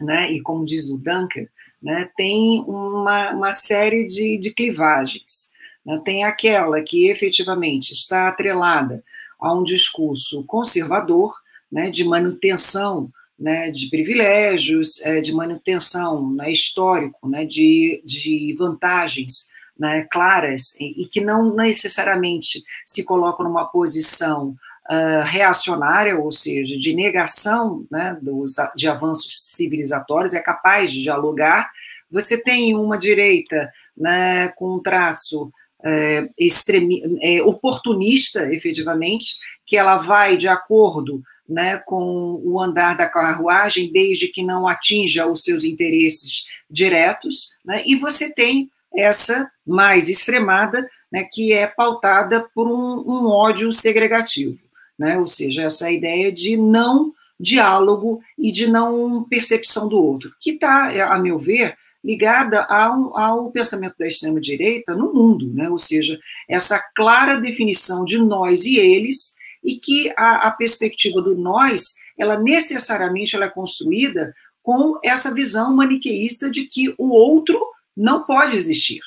né, 0.00 0.32
e 0.32 0.42
como 0.42 0.64
diz 0.64 0.90
o 0.90 0.98
Dunker, 0.98 1.48
né, 1.82 2.10
tem 2.16 2.62
uma, 2.66 3.30
uma 3.30 3.52
série 3.52 4.04
de, 4.04 4.38
de 4.38 4.52
clivagens. 4.52 5.50
Né? 5.84 6.00
Tem 6.04 6.24
aquela 6.24 6.80
que 6.82 7.08
efetivamente 7.08 7.92
está 7.92 8.28
atrelada 8.28 9.02
a 9.40 9.52
um 9.54 9.62
discurso 9.62 10.44
conservador, 10.44 11.34
né, 11.70 11.90
de 11.90 12.04
manutenção 12.04 13.10
né, 13.38 13.70
de 13.70 13.88
privilégios, 13.90 15.04
é, 15.04 15.20
de 15.20 15.32
manutenção 15.32 16.32
né, 16.32 16.50
histórico, 16.50 17.28
né, 17.28 17.44
de, 17.44 18.02
de 18.04 18.54
vantagens 18.58 19.50
né, 19.78 20.06
claras 20.10 20.74
e, 20.80 21.02
e, 21.02 21.06
que 21.06 21.20
não 21.20 21.54
necessariamente 21.54 22.62
se 22.84 23.04
colocam 23.04 23.46
numa 23.46 23.66
posição 23.66 24.56
uh, 24.90 25.24
reacionária, 25.24 26.18
ou 26.18 26.32
seja, 26.32 26.76
de 26.78 26.94
negação 26.94 27.84
né, 27.90 28.16
dos, 28.20 28.56
de 28.74 28.88
avanços 28.88 29.38
civilizatórios, 29.52 30.34
é 30.34 30.40
capaz 30.40 30.90
de 30.90 31.02
dialogar. 31.02 31.70
Você 32.10 32.42
tem 32.42 32.74
uma 32.74 32.96
direita 32.96 33.70
né, 33.96 34.48
com 34.48 34.76
um 34.76 34.80
traço 34.80 35.52
é, 35.84 36.28
extremi, 36.38 37.02
é, 37.22 37.42
oportunista, 37.42 38.52
efetivamente, 38.52 39.36
que 39.64 39.76
ela 39.76 39.96
vai 39.96 40.36
de 40.36 40.48
acordo 40.48 41.22
né, 41.48 41.78
com 41.78 42.40
o 42.44 42.60
andar 42.60 42.96
da 42.96 43.08
carruagem, 43.08 43.92
desde 43.92 44.28
que 44.28 44.42
não 44.42 44.66
atinja 44.66 45.26
os 45.26 45.44
seus 45.44 45.64
interesses 45.64 46.46
diretos, 46.68 47.56
né, 47.64 47.82
e 47.86 47.94
você 47.96 48.34
tem 48.34 48.70
essa 48.94 49.50
mais 49.66 50.08
extremada, 50.08 50.88
né, 51.10 51.26
que 51.30 51.52
é 51.52 51.66
pautada 51.66 52.48
por 52.54 52.66
um, 52.66 53.04
um 53.06 53.26
ódio 53.26 53.72
segregativo, 53.72 54.58
né, 54.98 55.18
ou 55.18 55.26
seja, 55.26 55.64
essa 55.64 55.90
ideia 55.90 56.32
de 56.32 56.56
não 56.56 57.12
diálogo 57.38 58.20
e 58.38 58.50
de 58.50 58.66
não 58.66 59.24
percepção 59.24 59.88
do 59.88 60.02
outro, 60.02 60.32
que 60.40 60.52
está, 60.52 61.12
a 61.12 61.18
meu 61.18 61.38
ver, 61.38 61.76
ligada 62.02 62.62
ao, 62.64 63.18
ao 63.18 63.50
pensamento 63.50 63.96
da 63.98 64.06
extrema-direita 64.06 64.94
no 64.94 65.12
mundo, 65.12 65.52
né, 65.52 65.68
ou 65.68 65.78
seja, 65.78 66.18
essa 66.48 66.80
clara 66.94 67.40
definição 67.40 68.04
de 68.04 68.18
nós 68.18 68.64
e 68.64 68.78
eles, 68.78 69.34
e 69.62 69.76
que 69.76 70.12
a, 70.16 70.46
a 70.46 70.50
perspectiva 70.52 71.20
do 71.20 71.36
nós, 71.36 71.96
ela 72.16 72.38
necessariamente 72.38 73.34
ela 73.34 73.46
é 73.46 73.50
construída 73.50 74.32
com 74.62 74.98
essa 75.02 75.34
visão 75.34 75.74
maniqueísta 75.74 76.50
de 76.50 76.64
que 76.64 76.94
o 76.96 77.10
outro 77.10 77.60
não 77.96 78.24
pode 78.24 78.56
existir, 78.56 79.00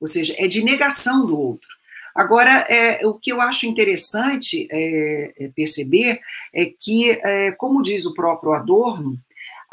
ou 0.00 0.06
seja, 0.06 0.34
é 0.38 0.46
de 0.46 0.62
negação 0.62 1.24
do 1.26 1.38
outro. 1.38 1.68
Agora, 2.14 2.64
é, 2.68 3.04
o 3.04 3.14
que 3.14 3.32
eu 3.32 3.40
acho 3.40 3.66
interessante 3.66 4.68
é, 4.70 5.32
é 5.36 5.48
perceber 5.48 6.20
é 6.52 6.66
que, 6.66 7.10
é, 7.10 7.50
como 7.52 7.82
diz 7.82 8.06
o 8.06 8.14
próprio 8.14 8.52
Adorno, 8.52 9.18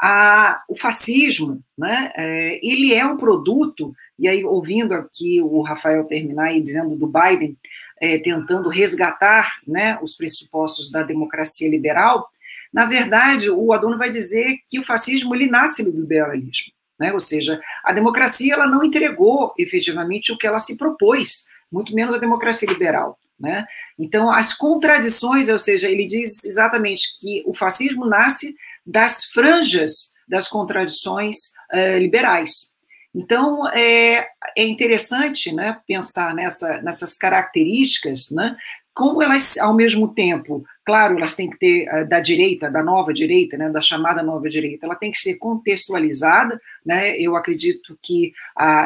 a, 0.00 0.60
o 0.68 0.74
fascismo, 0.74 1.62
né, 1.78 2.10
é, 2.16 2.58
ele 2.60 2.92
é 2.92 3.06
um 3.06 3.16
produto, 3.16 3.94
e 4.18 4.26
aí 4.26 4.44
ouvindo 4.44 4.92
aqui 4.92 5.40
o 5.40 5.62
Rafael 5.62 6.04
terminar 6.04 6.52
e 6.52 6.60
dizendo 6.60 6.96
do 6.96 7.06
Biden, 7.06 7.56
é, 8.00 8.18
tentando 8.18 8.68
resgatar 8.68 9.60
né, 9.64 9.96
os 10.02 10.14
pressupostos 10.16 10.90
da 10.90 11.04
democracia 11.04 11.68
liberal, 11.70 12.28
na 12.72 12.86
verdade, 12.86 13.48
o 13.48 13.72
Adorno 13.72 13.96
vai 13.96 14.10
dizer 14.10 14.58
que 14.66 14.80
o 14.80 14.82
fascismo 14.82 15.34
ele 15.36 15.46
nasce 15.46 15.84
do 15.84 16.00
liberalismo. 16.00 16.72
Né? 17.02 17.12
Ou 17.12 17.18
seja, 17.18 17.60
a 17.82 17.92
democracia 17.92 18.54
ela 18.54 18.68
não 18.68 18.84
entregou 18.84 19.52
efetivamente 19.58 20.30
o 20.30 20.38
que 20.38 20.46
ela 20.46 20.60
se 20.60 20.78
propôs, 20.78 21.46
muito 21.70 21.92
menos 21.92 22.14
a 22.14 22.18
democracia 22.18 22.68
liberal. 22.68 23.18
Né? 23.40 23.66
Então, 23.98 24.30
as 24.30 24.54
contradições, 24.54 25.48
ou 25.48 25.58
seja, 25.58 25.88
ele 25.88 26.06
diz 26.06 26.44
exatamente 26.44 27.18
que 27.18 27.42
o 27.44 27.52
fascismo 27.52 28.06
nasce 28.06 28.54
das 28.86 29.24
franjas 29.24 30.12
das 30.28 30.46
contradições 30.46 31.36
uh, 31.74 31.98
liberais. 31.98 32.72
Então, 33.12 33.68
é, 33.70 34.28
é 34.56 34.64
interessante 34.64 35.52
né, 35.52 35.78
pensar 35.86 36.36
nessa, 36.36 36.80
nessas 36.82 37.16
características, 37.18 38.30
né, 38.30 38.56
como 38.94 39.20
elas, 39.20 39.58
ao 39.58 39.74
mesmo 39.74 40.14
tempo, 40.14 40.64
claro, 40.84 41.16
elas 41.16 41.34
têm 41.34 41.48
que 41.48 41.58
ter 41.58 41.88
uh, 41.88 42.08
da 42.08 42.20
direita, 42.20 42.70
da 42.70 42.82
nova 42.82 43.12
direita, 43.12 43.56
né, 43.56 43.70
da 43.70 43.80
chamada 43.80 44.22
nova 44.22 44.48
direita, 44.48 44.86
ela 44.86 44.96
tem 44.96 45.10
que 45.10 45.18
ser 45.18 45.36
contextualizada, 45.36 46.60
né, 46.84 47.16
eu 47.18 47.36
acredito 47.36 47.96
que 48.02 48.32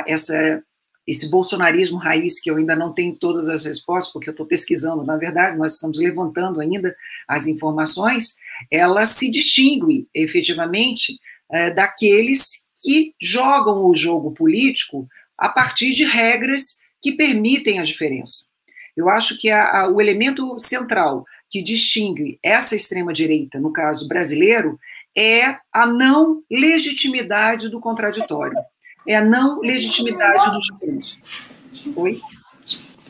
essa, 0.06 0.62
esse 1.06 1.30
bolsonarismo 1.30 1.98
raiz, 1.98 2.40
que 2.40 2.50
eu 2.50 2.56
ainda 2.56 2.74
não 2.74 2.92
tenho 2.92 3.14
todas 3.14 3.48
as 3.48 3.64
respostas, 3.64 4.12
porque 4.12 4.28
eu 4.28 4.32
estou 4.32 4.46
pesquisando, 4.46 5.04
na 5.04 5.16
verdade, 5.16 5.56
nós 5.56 5.74
estamos 5.74 5.98
levantando 5.98 6.60
ainda 6.60 6.94
as 7.28 7.46
informações, 7.46 8.36
ela 8.70 9.06
se 9.06 9.30
distingue, 9.30 10.08
efetivamente, 10.14 11.18
uh, 11.50 11.74
daqueles 11.74 12.66
que 12.82 13.14
jogam 13.20 13.84
o 13.84 13.94
jogo 13.94 14.32
político 14.32 15.08
a 15.36 15.48
partir 15.48 15.92
de 15.92 16.04
regras 16.04 16.78
que 17.00 17.12
permitem 17.12 17.78
a 17.78 17.84
diferença. 17.84 18.55
Eu 18.96 19.08
acho 19.10 19.38
que 19.38 19.50
a, 19.50 19.82
a, 19.82 19.88
o 19.88 20.00
elemento 20.00 20.58
central 20.58 21.24
que 21.50 21.62
distingue 21.62 22.38
essa 22.42 22.74
extrema-direita, 22.74 23.60
no 23.60 23.72
caso 23.72 24.08
brasileiro, 24.08 24.78
é 25.16 25.58
a 25.72 25.86
não 25.86 26.42
legitimidade 26.50 27.68
do 27.68 27.78
contraditório. 27.78 28.56
É 29.06 29.16
a 29.16 29.24
não 29.24 29.60
legitimidade 29.60 30.50
do 30.50 30.58
diferente. 30.58 31.20
Oi? 31.94 32.20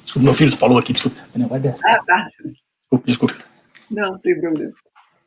Desculpa, 0.03 0.25
meu 0.25 0.35
filho 0.35 0.57
falou 0.57 0.79
aqui, 0.79 0.93
desculpa. 0.93 1.21
Não, 1.35 1.49
vai 1.49 1.61
descer. 1.61 1.87
Ah, 1.87 2.03
tá. 2.05 2.29
Desculpa, 2.29 3.07
desculpa. 3.07 3.45
Não, 3.91 4.13
não 4.13 4.19
tem 4.19 4.39
problema. 4.41 4.73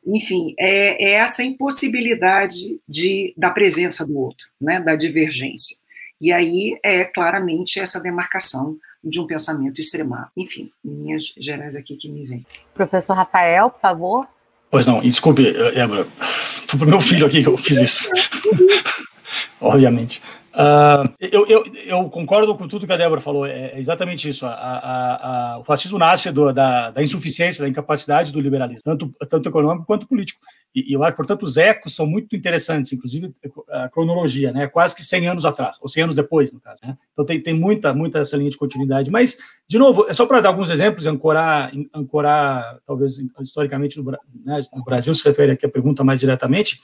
Enfim, 0.06 0.54
é, 0.58 1.04
é 1.04 1.10
essa 1.12 1.42
impossibilidade 1.42 2.80
de, 2.88 3.34
da 3.36 3.50
presença 3.50 4.06
do 4.06 4.16
outro, 4.18 4.46
né, 4.60 4.80
da 4.80 4.96
divergência. 4.96 5.76
E 6.20 6.32
aí 6.32 6.78
é 6.82 7.04
claramente 7.04 7.80
essa 7.80 8.00
demarcação 8.00 8.76
de 9.02 9.20
um 9.20 9.26
pensamento 9.26 9.80
extremado. 9.80 10.28
Enfim, 10.36 10.70
linhas 10.84 11.34
gerais 11.38 11.74
aqui 11.74 11.96
que 11.96 12.08
me 12.08 12.26
vem. 12.26 12.46
Professor 12.74 13.14
Rafael, 13.14 13.70
por 13.70 13.80
favor. 13.80 14.26
Pois 14.70 14.86
não, 14.86 15.00
desculpe, 15.00 15.46
Ébora, 15.74 16.06
Foi 16.70 16.78
pro 16.78 16.88
meu 16.88 17.00
filho 17.00 17.26
aqui 17.26 17.42
que 17.42 17.48
eu 17.48 17.56
fiz 17.56 17.78
isso. 17.78 18.08
Obviamente. 19.60 20.22
Uh, 20.52 21.14
eu, 21.20 21.46
eu, 21.46 21.64
eu, 21.86 22.10
concordo 22.10 22.56
com 22.56 22.66
tudo 22.66 22.84
que 22.84 22.92
a 22.92 22.96
Débora 22.96 23.20
falou, 23.20 23.46
é, 23.46 23.68
é 23.68 23.78
exatamente 23.78 24.28
isso. 24.28 24.44
A, 24.44 24.50
a, 24.50 25.54
a, 25.54 25.58
o 25.58 25.64
fascismo 25.64 25.96
nasce 25.96 26.32
do, 26.32 26.52
da, 26.52 26.90
da, 26.90 27.02
insuficiência, 27.02 27.62
da 27.62 27.68
incapacidade 27.68 28.32
do 28.32 28.40
liberalismo, 28.40 28.82
tanto, 28.84 29.14
tanto 29.28 29.48
econômico 29.48 29.86
quanto 29.86 30.08
político. 30.08 30.40
E, 30.74 30.90
e 30.90 30.92
eu 30.92 31.04
acho, 31.04 31.16
portanto, 31.16 31.44
os 31.44 31.56
ecos 31.56 31.94
são 31.94 32.04
muito 32.04 32.34
interessantes, 32.34 32.92
inclusive 32.92 33.32
a 33.68 33.88
cronologia, 33.88 34.52
né? 34.52 34.66
quase 34.66 34.96
que 34.96 35.04
100 35.04 35.28
anos 35.28 35.44
atrás, 35.44 35.78
ou 35.80 35.88
100 35.88 36.02
anos 36.02 36.14
depois, 36.16 36.52
no 36.52 36.60
caso. 36.60 36.80
Né? 36.82 36.96
Então 37.12 37.24
tem, 37.24 37.40
tem 37.40 37.54
muita, 37.54 37.94
muita 37.94 38.18
essa 38.18 38.36
linha 38.36 38.50
de 38.50 38.58
continuidade. 38.58 39.08
Mas, 39.08 39.36
de 39.68 39.78
novo, 39.78 40.06
é 40.08 40.12
só 40.12 40.26
para 40.26 40.40
dar 40.40 40.48
alguns 40.48 40.68
exemplos, 40.68 41.06
ancorar, 41.06 41.70
ancorar 41.94 42.78
talvez 42.84 43.18
historicamente 43.40 44.00
no, 44.00 44.10
né, 44.44 44.62
no 44.74 44.82
Brasil, 44.82 45.14
se 45.14 45.24
refere 45.24 45.52
aqui 45.52 45.64
a 45.64 45.70
pergunta 45.70 46.02
mais 46.02 46.18
diretamente, 46.18 46.80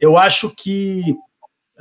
eu 0.00 0.16
acho 0.16 0.48
que 0.50 1.14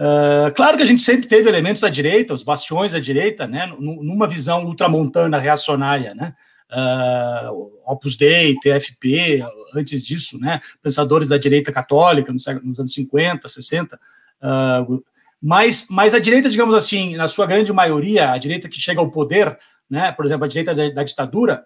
Uh, 0.01 0.51
claro 0.55 0.77
que 0.77 0.81
a 0.81 0.85
gente 0.85 1.01
sempre 1.01 1.27
teve 1.27 1.47
elementos 1.47 1.79
da 1.79 1.87
direita, 1.87 2.33
os 2.33 2.41
bastiões 2.41 2.91
da 2.91 2.97
direita, 2.97 3.45
né, 3.45 3.67
numa 3.77 4.27
visão 4.27 4.65
ultramontana 4.65 5.37
reacionária, 5.37 6.15
né, 6.15 6.33
uh, 6.71 7.71
Opus 7.85 8.15
Dei, 8.15 8.55
TFP, 8.55 9.45
antes 9.75 10.03
disso, 10.03 10.39
né, 10.39 10.59
pensadores 10.81 11.29
da 11.29 11.37
direita 11.37 11.71
católica 11.71 12.33
nos, 12.33 12.43
nos 12.63 12.79
anos 12.79 12.93
50, 12.95 13.47
60, 13.47 13.95
uh, 14.41 15.03
mas, 15.39 15.85
mas 15.87 16.15
a 16.15 16.19
direita, 16.19 16.49
digamos 16.49 16.73
assim, 16.73 17.15
na 17.15 17.27
sua 17.27 17.45
grande 17.45 17.71
maioria, 17.71 18.31
a 18.31 18.39
direita 18.39 18.67
que 18.67 18.81
chega 18.81 18.99
ao 18.99 19.11
poder, 19.11 19.55
né, 19.87 20.11
por 20.13 20.25
exemplo, 20.25 20.45
a 20.45 20.47
direita 20.47 20.73
da, 20.73 20.89
da 20.89 21.03
ditadura, 21.03 21.63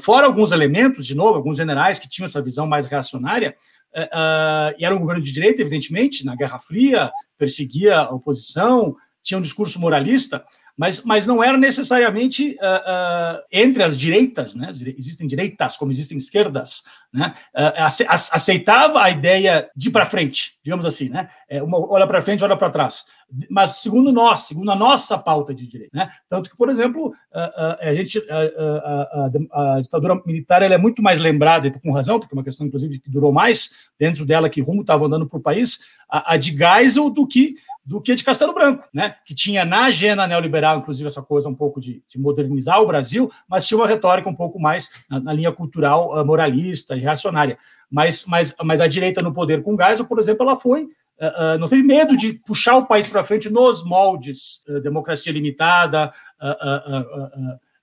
fora 0.00 0.26
alguns 0.26 0.52
elementos, 0.52 1.06
de 1.06 1.14
novo, 1.14 1.34
alguns 1.34 1.56
generais 1.56 1.98
que 1.98 2.08
tinham 2.08 2.26
essa 2.26 2.42
visão 2.42 2.66
mais 2.66 2.86
reacionária, 2.86 3.54
uh, 3.94 4.74
e 4.78 4.84
era 4.84 4.94
um 4.94 5.00
governo 5.00 5.22
de 5.22 5.32
direita, 5.32 5.60
evidentemente, 5.60 6.24
na 6.24 6.34
Guerra 6.34 6.58
Fria, 6.58 7.10
perseguia 7.36 7.98
a 7.98 8.10
oposição, 8.10 8.96
tinha 9.22 9.38
um 9.38 9.42
discurso 9.42 9.80
moralista, 9.80 10.44
mas, 10.78 11.02
mas 11.02 11.26
não 11.26 11.42
era 11.42 11.58
necessariamente 11.58 12.52
uh, 12.52 13.36
uh, 13.36 13.42
entre 13.50 13.82
as 13.82 13.96
direitas, 13.96 14.54
né? 14.54 14.70
existem 14.96 15.26
direitas 15.26 15.76
como 15.76 15.90
existem 15.90 16.16
esquerdas, 16.16 16.84
né? 17.12 17.34
Uh, 17.52 18.06
aceitava 18.32 19.02
a 19.02 19.10
ideia 19.10 19.68
de 19.74 19.90
para 19.90 20.06
frente, 20.06 20.52
digamos 20.62 20.86
assim, 20.86 21.08
né? 21.08 21.28
É, 21.48 21.60
uma 21.60 21.78
olha 21.78 22.06
para 22.06 22.22
frente, 22.22 22.44
olha 22.44 22.56
para 22.56 22.70
trás. 22.70 23.04
Mas 23.50 23.82
segundo 23.82 24.10
nós, 24.10 24.40
segundo 24.40 24.70
a 24.70 24.76
nossa 24.76 25.18
pauta 25.18 25.54
de 25.54 25.66
direito, 25.66 25.94
né? 25.94 26.08
Tanto 26.28 26.48
que, 26.48 26.56
por 26.56 26.70
exemplo, 26.70 27.12
a, 27.32 27.92
gente, 27.92 28.18
a, 28.30 29.26
a, 29.52 29.74
a, 29.76 29.80
ditadura 29.80 30.20
militar 30.24 30.62
ela 30.62 30.74
é 30.74 30.78
muito 30.78 31.02
mais 31.02 31.18
lembrada, 31.20 31.70
com 31.70 31.92
razão, 31.92 32.18
porque 32.18 32.34
é 32.34 32.36
uma 32.36 32.44
questão, 32.44 32.66
inclusive, 32.66 32.98
que 32.98 33.10
durou 33.10 33.30
mais 33.30 33.70
dentro 33.98 34.24
dela, 34.24 34.48
que 34.48 34.62
rumo 34.62 34.80
estava 34.80 35.04
andando 35.04 35.28
para 35.28 35.38
o 35.38 35.42
país, 35.42 35.78
a, 36.08 36.36
de 36.38 36.56
Geisel 36.56 37.10
do 37.10 37.26
que 37.26 37.54
do 37.84 38.02
que 38.02 38.14
de 38.14 38.22
Castelo 38.22 38.52
Branco, 38.52 38.86
né? 38.92 39.16
Que 39.24 39.34
tinha 39.34 39.64
na 39.64 39.86
agenda 39.86 40.26
neoliberal, 40.26 40.78
inclusive, 40.78 41.06
essa 41.06 41.22
coisa 41.22 41.48
um 41.48 41.54
pouco 41.54 41.80
de, 41.80 42.02
de 42.06 42.18
modernizar 42.18 42.82
o 42.82 42.86
Brasil, 42.86 43.30
mas 43.48 43.66
tinha 43.66 43.78
uma 43.78 43.86
retórica 43.86 44.28
um 44.28 44.34
pouco 44.34 44.60
mais 44.60 44.90
na, 45.08 45.18
na 45.18 45.32
linha 45.32 45.50
cultural 45.50 46.12
uh, 46.14 46.24
moralista 46.24 46.94
e 46.94 47.00
reacionária. 47.00 47.58
Mas, 47.90 48.26
mas, 48.26 48.54
mas 48.62 48.82
a 48.82 48.86
direita 48.86 49.22
no 49.22 49.32
poder 49.32 49.62
com 49.62 49.74
Geisel, 49.74 50.04
por 50.04 50.18
exemplo, 50.18 50.46
ela 50.46 50.60
foi 50.60 50.88
Uh, 51.20 51.58
não 51.58 51.68
teve 51.68 51.82
medo 51.82 52.16
de 52.16 52.34
puxar 52.34 52.76
o 52.76 52.86
país 52.86 53.08
para 53.08 53.24
frente 53.24 53.50
nos 53.50 53.84
moldes, 53.84 54.62
uh, 54.68 54.80
democracia 54.80 55.32
limitada, 55.32 56.12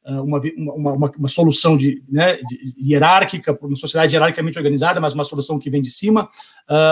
uma, 0.06 0.40
uma, 0.56 0.94
uma, 0.94 1.12
uma, 1.18 1.28
solução 1.28 1.76
de, 1.76 2.02
né, 2.08 2.38
de, 2.38 2.74
hierárquica, 2.80 3.58
uma 3.62 3.76
sociedade 3.76 4.16
hierarquicamente 4.16 4.58
organizada, 4.58 5.02
mas 5.02 5.14
uma 5.14 5.24
solução 5.24 5.60
que 5.60 5.70
vem 5.70 5.82
de 5.82 5.90
cima. 5.90 6.30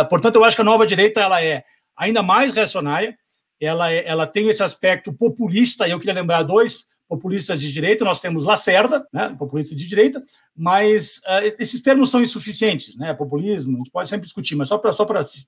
portanto, 0.09 0.35
eu 0.35 0.43
acho 0.43 0.55
que 0.55 0.61
a 0.61 0.65
nova 0.65 0.85
direita 0.85 1.21
ela 1.21 1.41
é 1.41 1.63
ainda 1.95 2.21
mais 2.21 2.51
reacionária, 2.51 3.15
ela, 3.61 3.91
é, 3.91 4.05
ela 4.05 4.27
tem 4.27 4.49
esse 4.49 4.63
aspecto 4.63 5.13
populista, 5.13 5.87
e 5.87 5.91
eu 5.91 5.99
queria 5.99 6.13
lembrar 6.13 6.43
dois 6.43 6.85
populistas 7.13 7.61
de 7.61 7.71
direita, 7.71 8.03
nós 8.03 8.19
temos 8.19 8.43
Lacerda, 8.43 9.07
né, 9.13 9.35
populista 9.37 9.75
de 9.75 9.85
direita, 9.85 10.23
mas 10.57 11.19
uh, 11.19 11.53
esses 11.59 11.79
termos 11.79 12.09
são 12.09 12.23
insuficientes, 12.23 12.97
né, 12.97 13.13
populismo, 13.13 13.75
a 13.75 13.77
gente 13.77 13.91
pode 13.91 14.09
sempre 14.09 14.25
discutir, 14.25 14.55
mas 14.55 14.67
só 14.67 14.79
para 14.79 14.91
só 14.91 15.05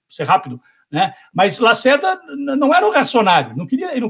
ser 0.08 0.26
rápido, 0.26 0.62
né, 0.92 1.12
mas 1.34 1.58
Lacerda 1.58 2.22
não 2.38 2.72
era 2.72 2.86
um 2.86 2.92
reacionário, 2.92 3.58
não 3.58 3.66
queria, 3.66 3.98
ele, 3.98 4.08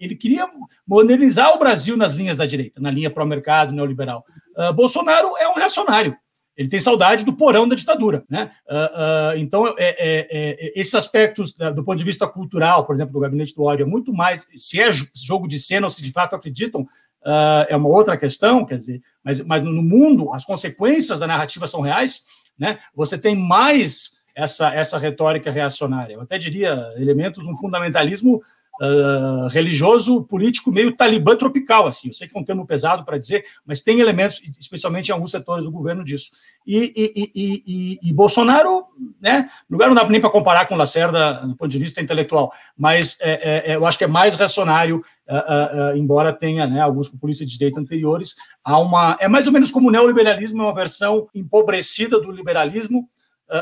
ele 0.00 0.16
queria 0.16 0.48
modernizar 0.88 1.54
o 1.54 1.58
Brasil 1.58 1.98
nas 1.98 2.14
linhas 2.14 2.38
da 2.38 2.46
direita, 2.46 2.80
na 2.80 2.90
linha 2.90 3.10
pró-mercado 3.10 3.72
neoliberal. 3.72 4.24
Uh, 4.56 4.72
Bolsonaro 4.72 5.36
é 5.36 5.46
um 5.50 5.54
reacionário, 5.54 6.16
ele 6.56 6.68
tem 6.68 6.80
saudade 6.80 7.24
do 7.24 7.34
porão 7.34 7.68
da 7.68 7.76
ditadura. 7.76 8.24
Né? 8.28 8.50
Uh, 8.66 8.74
uh, 8.74 9.38
então, 9.38 9.68
é, 9.68 9.74
é, 9.78 10.26
é, 10.30 10.72
esses 10.74 10.94
aspectos, 10.94 11.52
do 11.52 11.84
ponto 11.84 11.98
de 11.98 12.04
vista 12.04 12.26
cultural, 12.26 12.86
por 12.86 12.94
exemplo, 12.94 13.12
do 13.12 13.20
Gabinete 13.20 13.54
do 13.54 13.62
Ódio, 13.62 13.84
é 13.84 13.86
muito 13.86 14.12
mais. 14.12 14.46
Se 14.56 14.80
é 14.80 14.88
jogo 15.14 15.46
de 15.46 15.58
cena 15.58 15.86
ou 15.86 15.90
se 15.90 16.02
de 16.02 16.12
fato 16.12 16.34
acreditam, 16.34 16.82
uh, 16.82 17.66
é 17.68 17.76
uma 17.76 17.88
outra 17.88 18.16
questão, 18.16 18.64
quer 18.64 18.76
dizer, 18.76 19.02
mas, 19.22 19.40
mas 19.42 19.62
no 19.62 19.82
mundo, 19.82 20.32
as 20.32 20.44
consequências 20.44 21.20
da 21.20 21.26
narrativa 21.26 21.66
são 21.66 21.80
reais. 21.82 22.22
Né? 22.58 22.78
Você 22.94 23.18
tem 23.18 23.36
mais 23.36 24.12
essa, 24.34 24.72
essa 24.72 24.98
retórica 24.98 25.50
reacionária. 25.50 26.14
Eu 26.14 26.20
até 26.20 26.38
diria 26.38 26.92
elementos, 26.96 27.46
um 27.46 27.56
fundamentalismo 27.56 28.42
uh, 28.80 29.46
religioso, 29.48 30.22
político, 30.24 30.70
meio 30.70 30.94
talibã 30.94 31.36
tropical, 31.36 31.86
assim. 31.86 32.08
Eu 32.08 32.14
sei 32.14 32.28
que 32.28 32.36
é 32.36 32.40
um 32.40 32.44
termo 32.44 32.66
pesado 32.66 33.04
para 33.04 33.18
dizer, 33.18 33.44
mas 33.64 33.80
tem 33.80 34.00
elementos, 34.00 34.40
especialmente 34.60 35.08
em 35.08 35.12
alguns 35.12 35.30
setores 35.30 35.64
do 35.64 35.70
governo, 35.70 36.04
disso. 36.04 36.30
E, 36.66 36.92
e, 36.96 37.30
e, 37.34 37.98
e, 38.02 38.12
Bolsonaro, 38.12 38.84
né, 39.20 39.48
lugar 39.68 39.88
não 39.88 39.94
dá 39.94 40.06
nem 40.08 40.20
para 40.20 40.30
comparar 40.30 40.66
com 40.66 40.76
Lacerda 40.76 41.34
do 41.46 41.56
ponto 41.56 41.70
de 41.70 41.78
vista 41.78 42.00
intelectual, 42.00 42.52
mas 42.76 43.18
é, 43.20 43.32
é, 43.32 43.72
é 43.72 43.76
eu 43.76 43.86
acho 43.86 43.98
que 43.98 44.04
é 44.04 44.08
mais 44.08 44.34
reacionário, 44.34 45.02
uh, 45.28 45.94
uh, 45.94 45.96
embora 45.96 46.32
tenha 46.32 46.66
né, 46.66 46.80
alguns 46.80 47.08
populistas 47.08 47.46
de 47.46 47.58
direita 47.58 47.80
anteriores, 47.80 48.34
há 48.64 48.78
uma, 48.78 49.16
é 49.20 49.28
mais 49.28 49.46
ou 49.46 49.52
menos 49.52 49.70
como 49.70 49.88
o 49.88 49.90
neoliberalismo, 49.90 50.62
é 50.62 50.64
uma 50.64 50.74
versão 50.74 51.28
empobrecida 51.34 52.20
do 52.20 52.30
liberalismo, 52.30 53.08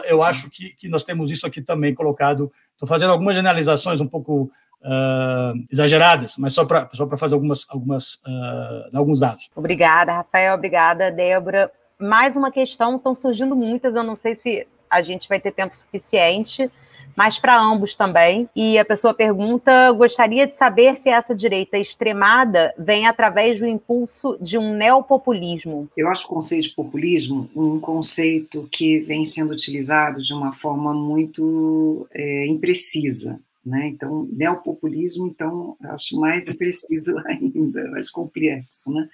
eu 0.07 0.23
acho 0.23 0.49
que, 0.49 0.71
que 0.71 0.89
nós 0.89 1.05
temos 1.05 1.31
isso 1.31 1.47
aqui 1.47 1.61
também 1.61 1.95
colocado. 1.95 2.51
Estou 2.73 2.89
fazendo 2.89 3.11
algumas 3.11 3.37
generalizações 3.37 4.01
um 4.01 4.09
pouco 4.09 4.51
Uh, 4.85 5.65
exageradas, 5.73 6.37
mas 6.37 6.53
só 6.53 6.63
para 6.63 6.91
só 6.93 7.09
fazer 7.17 7.35
algumas, 7.35 7.65
algumas, 7.71 8.17
uh, 8.17 8.95
alguns 8.95 9.19
dados. 9.19 9.51
Obrigada, 9.57 10.13
Rafael. 10.13 10.55
Obrigada, 10.55 11.11
Débora. 11.11 11.73
Mais 11.99 12.37
uma 12.37 12.51
questão, 12.51 12.97
estão 12.97 13.15
surgindo 13.15 13.57
muitas, 13.57 13.95
eu 13.95 14.03
não 14.03 14.15
sei 14.15 14.35
se 14.35 14.67
a 14.91 15.01
gente 15.01 15.29
vai 15.29 15.41
ter 15.41 15.53
tempo 15.53 15.75
suficiente, 15.75 16.71
mas 17.17 17.39
para 17.39 17.61
ambos 17.61 17.97
também. 17.97 18.49
E 18.55 18.79
a 18.79 18.85
pessoa 18.85 19.15
pergunta: 19.15 19.93
gostaria 19.93 20.47
de 20.47 20.55
saber 20.55 20.97
se 20.97 21.09
essa 21.09 21.35
direita 21.35 21.79
extremada 21.79 22.75
vem 22.79 23.07
através 23.07 23.59
do 23.59 23.67
impulso 23.67 24.37
de 24.41 24.59
um 24.59 24.75
neopopulismo. 24.75 25.89
Eu 25.97 26.09
acho 26.09 26.27
o 26.27 26.29
conceito 26.29 26.69
de 26.69 26.75
populismo 26.75 27.49
um 27.55 27.79
conceito 27.79 28.69
que 28.71 28.99
vem 29.01 29.25
sendo 29.25 29.53
utilizado 29.53 30.23
de 30.23 30.33
uma 30.33 30.53
forma 30.53 30.93
muito 30.93 32.07
é, 32.13 32.47
imprecisa. 32.47 33.39
Né? 33.65 33.89
Então, 33.89 34.29
neopopulismo, 34.31 35.27
então, 35.27 35.77
acho 35.83 36.19
mais 36.21 36.47
impreciso 36.49 37.19
ainda, 37.27 37.91
mais 37.91 38.11
complexo. 38.11 38.93
Né? 38.93 39.09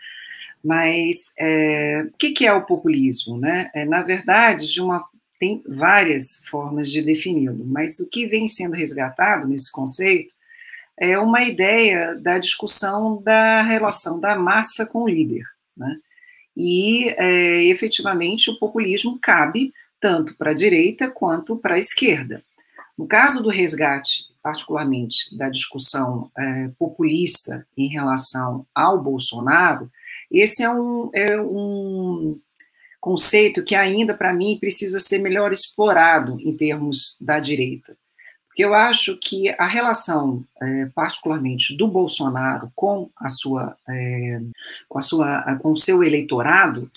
Mas 0.62 1.32
é, 1.38 2.06
o 2.08 2.16
que, 2.16 2.32
que 2.32 2.46
é 2.46 2.52
o 2.52 2.66
populismo? 2.66 3.38
Né? 3.38 3.70
É, 3.74 3.84
na 3.84 4.02
verdade, 4.02 4.66
de 4.66 4.80
uma, 4.80 5.04
tem 5.38 5.62
várias 5.66 6.42
formas 6.46 6.90
de 6.90 7.02
defini-lo, 7.02 7.64
mas 7.64 8.00
o 8.00 8.08
que 8.08 8.26
vem 8.26 8.48
sendo 8.48 8.74
resgatado 8.74 9.46
nesse 9.46 9.70
conceito 9.70 10.34
é 10.98 11.18
uma 11.18 11.42
ideia 11.42 12.14
da 12.16 12.38
discussão 12.38 13.22
da 13.22 13.62
relação 13.62 14.20
da 14.20 14.36
massa 14.36 14.84
com 14.84 15.04
o 15.04 15.08
líder. 15.08 15.46
Né? 15.74 15.98
E, 16.54 17.08
é, 17.16 17.64
efetivamente, 17.64 18.50
o 18.50 18.58
populismo 18.58 19.18
cabe 19.18 19.72
tanto 19.98 20.34
para 20.36 20.50
a 20.50 20.54
direita 20.54 21.08
quanto 21.08 21.56
para 21.56 21.76
a 21.76 21.78
esquerda. 21.78 22.42
No 22.98 23.06
caso 23.06 23.42
do 23.42 23.48
resgate 23.48 24.29
particularmente 24.42 25.36
da 25.36 25.48
discussão 25.48 26.30
é, 26.36 26.70
populista 26.78 27.66
em 27.76 27.88
relação 27.88 28.66
ao 28.74 29.02
Bolsonaro, 29.02 29.90
esse 30.30 30.62
é 30.62 30.70
um, 30.70 31.10
é 31.12 31.40
um 31.40 32.38
conceito 33.00 33.64
que 33.64 33.74
ainda, 33.74 34.14
para 34.14 34.32
mim, 34.32 34.58
precisa 34.58 35.00
ser 35.00 35.18
melhor 35.18 35.52
explorado 35.52 36.38
em 36.40 36.56
termos 36.56 37.16
da 37.20 37.40
direita. 37.40 37.96
Porque 38.46 38.64
eu 38.64 38.74
acho 38.74 39.16
que 39.16 39.48
a 39.50 39.66
relação, 39.66 40.44
é, 40.60 40.86
particularmente 40.86 41.76
do 41.76 41.86
Bolsonaro 41.86 42.70
com 42.74 43.08
a 43.16 43.28
sua, 43.28 43.76
é, 43.88 44.40
com 44.88 44.98
a 44.98 45.02
sua, 45.02 45.56
com 45.62 45.70
o 45.70 45.76
seu 45.76 46.02
eleitorado, 46.02 46.90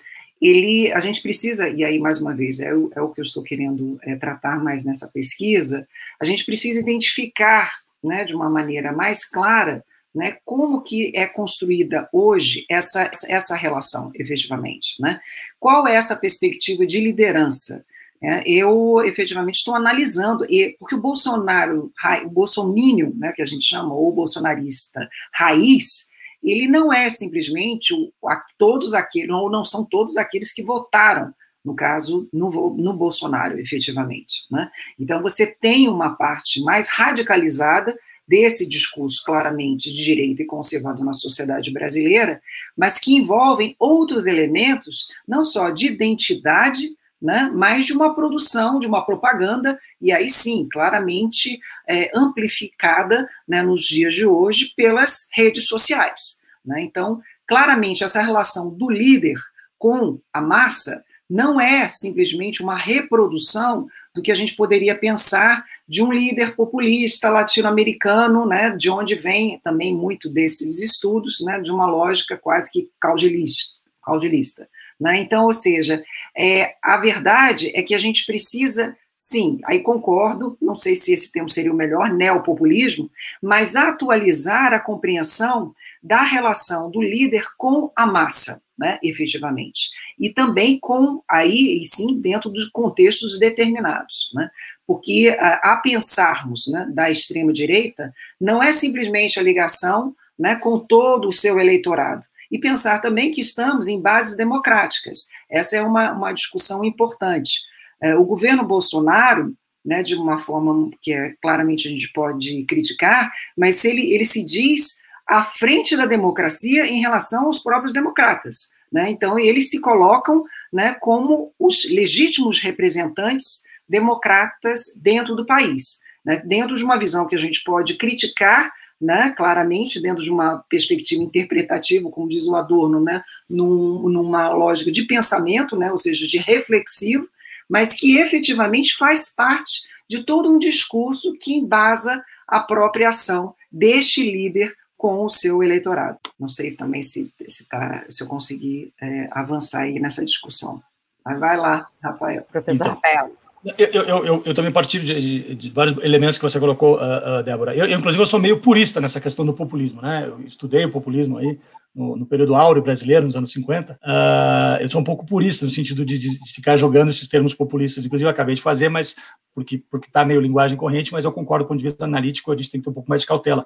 ele, 0.46 0.92
a 0.92 1.00
gente 1.00 1.22
precisa, 1.22 1.70
e 1.70 1.84
aí 1.84 2.00
mais 2.00 2.22
uma 2.22 2.36
vez 2.36 2.60
é 2.60 2.74
o, 2.74 2.90
é 2.96 3.02
o 3.02 3.10
que 3.10 3.22
eu 3.22 3.24
estou 3.24 3.44
querendo 3.44 3.98
é, 4.04 4.16
tratar 4.16 4.64
mais 4.64 4.84
nessa 4.84 5.08
pesquisa, 5.08 5.88
a 6.22 6.26
gente 6.26 6.46
precisa 6.46 6.80
identificar, 6.80 7.72
né, 8.04 8.24
de 8.24 8.36
uma 8.36 8.50
maneira 8.50 8.92
mais 8.92 9.26
clara, 9.26 9.84
né, 10.14 10.38
como 10.44 10.82
que 10.82 11.12
é 11.16 11.26
construída 11.26 12.08
hoje 12.12 12.66
essa, 12.70 13.10
essa 13.28 13.56
relação, 13.56 14.12
efetivamente, 14.14 15.02
né? 15.02 15.20
Qual 15.60 15.88
é 15.88 15.96
essa 15.96 16.16
perspectiva 16.16 16.86
de 16.86 17.00
liderança? 17.00 17.84
é, 18.24 18.50
eu 18.50 19.04
efetivamente 19.06 19.56
estou 19.56 19.76
analisando, 19.76 20.46
e, 20.46 20.78
porque 20.80 20.96
o 20.96 21.02
Bolsonaro, 21.02 21.92
o 22.26 22.30
bolsomínio, 22.30 23.14
né, 23.18 23.34
que 23.34 23.42
a 23.42 23.46
gente 23.46 23.66
chama, 23.66 23.94
ou 23.94 24.14
bolsonarista 24.14 25.10
raiz, 25.34 26.08
ele 26.44 26.68
não 26.68 26.92
é 26.92 27.10
simplesmente 27.10 27.94
o, 27.94 28.12
a, 28.28 28.44
todos 28.58 28.94
aqueles, 28.94 29.30
ou 29.30 29.50
não 29.50 29.64
são 29.64 29.86
todos 29.86 30.18
aqueles 30.18 30.52
que 30.52 30.64
votaram, 30.64 31.34
no 31.64 31.74
caso, 31.74 32.28
no, 32.34 32.76
no 32.76 32.94
Bolsonaro, 32.94 33.60
efetivamente. 33.60 34.46
Né? 34.52 34.70
Então, 35.00 35.22
você 35.22 35.48
tem 35.48 35.88
uma 35.88 36.16
parte 36.16 36.62
mais 36.62 36.90
radicalizada 36.90 37.98
desse 38.28 38.68
discurso 38.68 39.22
claramente 39.26 39.92
de 39.92 40.04
direita 40.04 40.44
e 40.44 40.48
conservador 40.48 41.06
na 41.06 41.14
sociedade 41.14 41.72
brasileira, 41.72 42.42
mas 42.76 43.00
que 43.00 43.14
envolvem 43.14 43.76
outros 43.80 44.26
elementos, 44.26 45.08
não 45.28 45.44
só 45.44 45.70
de 45.70 45.88
identidade, 45.88 46.90
né, 47.24 47.50
mas 47.56 47.86
de 47.86 47.94
uma 47.94 48.14
produção, 48.14 48.80
de 48.80 48.86
uma 48.86 49.06
propaganda, 49.06 49.80
e 50.02 50.12
aí 50.12 50.28
sim, 50.28 50.68
claramente 50.70 51.58
é, 51.88 52.12
amplificada 52.14 53.26
né, 53.48 53.64
nos 53.64 53.86
dias 53.86 54.14
de 54.14 54.26
hoje 54.26 54.74
pelas 54.76 55.30
redes 55.32 55.66
sociais. 55.66 56.42
Né? 56.66 56.82
Então, 56.82 57.22
claramente, 57.48 58.04
essa 58.04 58.22
relação 58.22 58.74
do 58.74 58.92
líder 58.92 59.38
com 59.80 60.20
a 60.34 60.42
massa 60.42 61.02
não 61.30 61.62
é 61.62 61.88
simplesmente 61.88 62.62
uma 62.62 62.76
reprodução 62.76 63.88
do 64.14 64.22
que 64.22 64.32
a 64.32 64.36
gente 64.36 64.54
poderia 64.54 64.94
pensar 64.94 65.64
de 65.88 66.04
um 66.04 66.12
líder 66.12 66.58
populista 66.58 67.30
latino-americano, 67.30 68.46
né, 68.46 68.76
de 68.76 68.90
onde 68.90 69.16
vem 69.16 69.62
também 69.64 69.96
muito 69.96 70.30
desses 70.30 70.82
estudos, 70.82 71.40
né, 71.40 71.62
de 71.62 71.72
uma 71.72 71.88
lógica 71.88 72.38
quase 72.38 72.70
que 72.70 72.90
caudilista. 73.00 73.80
caudilista 74.04 74.68
né? 75.00 75.20
Então, 75.20 75.46
ou 75.46 75.54
seja, 75.54 76.04
é, 76.38 76.76
a 76.82 76.98
verdade 76.98 77.72
é 77.76 77.82
que 77.82 77.96
a 77.96 77.98
gente 77.98 78.26
precisa 78.26 78.96
Sim, 79.26 79.62
aí 79.64 79.80
concordo, 79.80 80.58
não 80.62 80.76
sei 80.76 80.98
se 80.98 81.14
esse 81.14 81.32
termo 81.32 81.48
seria 81.48 81.72
o 81.72 81.76
melhor, 81.76 82.12
neopopulismo, 82.12 83.10
mas 83.42 83.74
atualizar 83.74 84.74
a 84.74 84.82
compreensão 84.82 85.74
da 86.04 86.22
relação 86.22 86.92
do 86.92 87.02
líder 87.02 87.48
com 87.58 87.90
a 87.96 88.06
massa, 88.06 88.62
né, 88.78 89.00
efetivamente. 89.02 89.92
E 90.20 90.30
também 90.30 90.78
com, 90.78 91.24
aí, 91.26 91.80
e 91.80 91.86
sim, 91.86 92.20
dentro 92.20 92.50
dos 92.50 92.70
contextos 92.70 93.40
determinados, 93.40 94.30
né, 94.36 94.50
porque 94.86 95.34
a, 95.40 95.72
a 95.72 95.78
pensarmos 95.78 96.68
né, 96.68 96.92
da 96.94 97.10
extrema-direita 97.10 98.14
não 98.42 98.62
é 98.62 98.74
simplesmente 98.74 99.40
a 99.40 99.44
ligação 99.44 100.14
né, 100.38 100.58
com 100.58 100.78
todo 100.78 101.30
o 101.30 101.32
seu 101.32 101.58
eleitorado, 101.62 102.26
e 102.54 102.60
pensar 102.60 103.00
também 103.00 103.32
que 103.32 103.42
estamos 103.42 103.88
em 103.88 104.00
bases 104.00 104.38
democráticas. 104.38 105.28
Essa 105.50 105.78
é 105.78 105.82
uma, 105.82 106.12
uma 106.12 106.32
discussão 106.32 106.86
importante. 106.86 107.62
É, 108.00 108.16
o 108.16 108.24
governo 108.24 108.64
Bolsonaro, 108.64 109.56
né, 109.84 110.04
de 110.04 110.14
uma 110.14 110.38
forma 110.38 110.92
que 111.02 111.12
é, 111.12 111.34
claramente 111.42 111.88
a 111.88 111.92
gente 111.92 112.14
pode 112.14 112.64
criticar, 112.66 113.32
mas 113.58 113.84
ele, 113.84 114.14
ele 114.14 114.24
se 114.24 114.46
diz 114.46 115.00
à 115.28 115.44
frente 115.44 115.98
da 115.98 116.06
democracia 116.06 116.86
em 116.86 117.02
relação 117.02 117.46
aos 117.46 117.58
próprios 117.58 117.92
democratas. 117.92 118.70
Né? 118.92 119.10
Então, 119.10 119.40
eles 119.40 119.72
se 119.72 119.82
colocam 119.82 120.44
né, 120.72 120.94
como 121.02 121.52
os 121.58 121.90
legítimos 121.90 122.60
representantes 122.60 123.64
democratas 123.90 125.02
dentro 125.02 125.36
do 125.36 125.44
país, 125.44 126.02
né? 126.24 126.40
dentro 126.46 126.76
de 126.76 126.84
uma 126.84 127.00
visão 127.00 127.26
que 127.26 127.36
a 127.36 127.40
gente 127.40 127.64
pode 127.64 127.96
criticar 127.96 128.72
né, 129.04 129.34
claramente, 129.36 130.02
dentro 130.02 130.24
de 130.24 130.32
uma 130.32 130.64
perspectiva 130.70 131.22
interpretativa, 131.22 132.10
como 132.10 132.30
diz 132.30 132.48
o 132.48 132.56
Adorno, 132.56 133.02
né, 133.02 133.22
num, 133.50 134.08
numa 134.08 134.50
lógica 134.50 134.92
de 134.92 135.04
pensamento, 135.04 135.76
né, 135.76 135.92
ou 135.92 135.98
seja, 135.98 136.26
de 136.26 136.38
reflexivo, 136.38 137.28
mas 137.70 137.94
que 137.94 138.18
efetivamente 138.18 138.96
faz 138.96 139.34
parte 139.36 139.82
de 140.10 140.24
todo 140.24 140.50
um 140.50 140.58
discurso 140.58 141.38
que 141.38 141.54
embasa 141.54 142.24
a 142.48 142.62
própria 142.62 143.10
ação 143.10 143.54
deste 143.70 144.24
líder 144.24 144.74
com 144.96 145.26
o 145.26 145.30
seu 145.30 145.62
eleitorado. 145.62 146.20
Não 146.40 146.48
sei 146.48 146.70
se 146.70 146.78
também 146.78 147.04
se, 147.04 147.34
se, 147.48 147.68
tá, 147.68 148.06
se 148.08 148.24
eu 148.24 148.28
conseguir 148.28 148.94
é, 149.02 149.28
avançar 149.32 149.82
aí 149.82 150.00
nessa 150.00 150.24
discussão. 150.24 150.82
Mas 151.26 151.40
vai 151.40 151.58
lá, 151.58 151.90
Rafael. 152.02 152.44
Professor 152.44 152.76
então, 152.76 152.96
Rafael. 152.96 153.32
Eu, 153.66 153.88
eu, 153.88 154.26
eu, 154.26 154.44
eu, 154.46 154.54
também 154.54 154.72
partilho 154.72 155.06
de, 155.06 155.22
de, 155.22 155.56
de, 155.56 155.70
vários 155.70 155.98
elementos 156.04 156.38
que 156.38 156.44
você 156.44 156.60
colocou, 156.60 156.98
uh, 156.98 157.40
uh, 157.40 157.44
Débora. 157.44 157.74
Eu, 157.74 157.90
inclusive, 157.90 158.22
eu 158.22 158.28
sou 158.28 158.40
meio 158.40 158.60
purista 158.60 159.00
nessa 159.00 159.22
questão 159.22 159.46
do 159.46 159.54
populismo, 159.54 160.02
né? 160.02 160.26
Eu 160.28 160.42
estudei 160.46 160.84
o 160.84 160.92
populismo 160.92 161.38
aí 161.38 161.58
no, 161.96 162.18
no 162.18 162.26
período 162.26 162.56
áureo 162.56 162.84
brasileiro, 162.84 163.26
nos 163.26 163.38
anos 163.38 163.54
50. 163.54 163.94
Uh, 163.94 163.98
ah, 164.04 164.78
eu 164.82 164.90
sou 164.90 165.00
um 165.00 165.04
pouco 165.04 165.26
purista 165.26 165.64
no 165.64 165.72
sentido 165.72 166.04
de, 166.04 166.18
de, 166.18 166.52
ficar 166.54 166.76
jogando 166.76 167.08
esses 167.10 167.26
termos 167.26 167.54
populistas. 167.54 168.06
Inclusive, 168.06 168.28
eu 168.28 168.32
acabei 168.32 168.54
de 168.54 168.62
fazer, 168.62 168.90
mas 168.90 169.16
porque 169.56 169.82
porque 169.90 170.08
está 170.08 170.26
meio 170.26 170.42
linguagem 170.42 170.78
corrente, 170.78 171.14
mas 171.14 171.24
eu 171.24 171.32
concordo 171.32 171.66
com 171.66 171.74
o 171.74 171.78
de 171.78 171.84
vista 171.84 172.04
analítico, 172.04 172.52
a 172.52 172.58
gente 172.58 172.70
tem 172.70 172.82
que 172.82 172.84
ter 172.84 172.90
um 172.90 172.94
pouco 172.94 173.10
mais 173.10 173.22
de 173.22 173.28
cautela. 173.28 173.66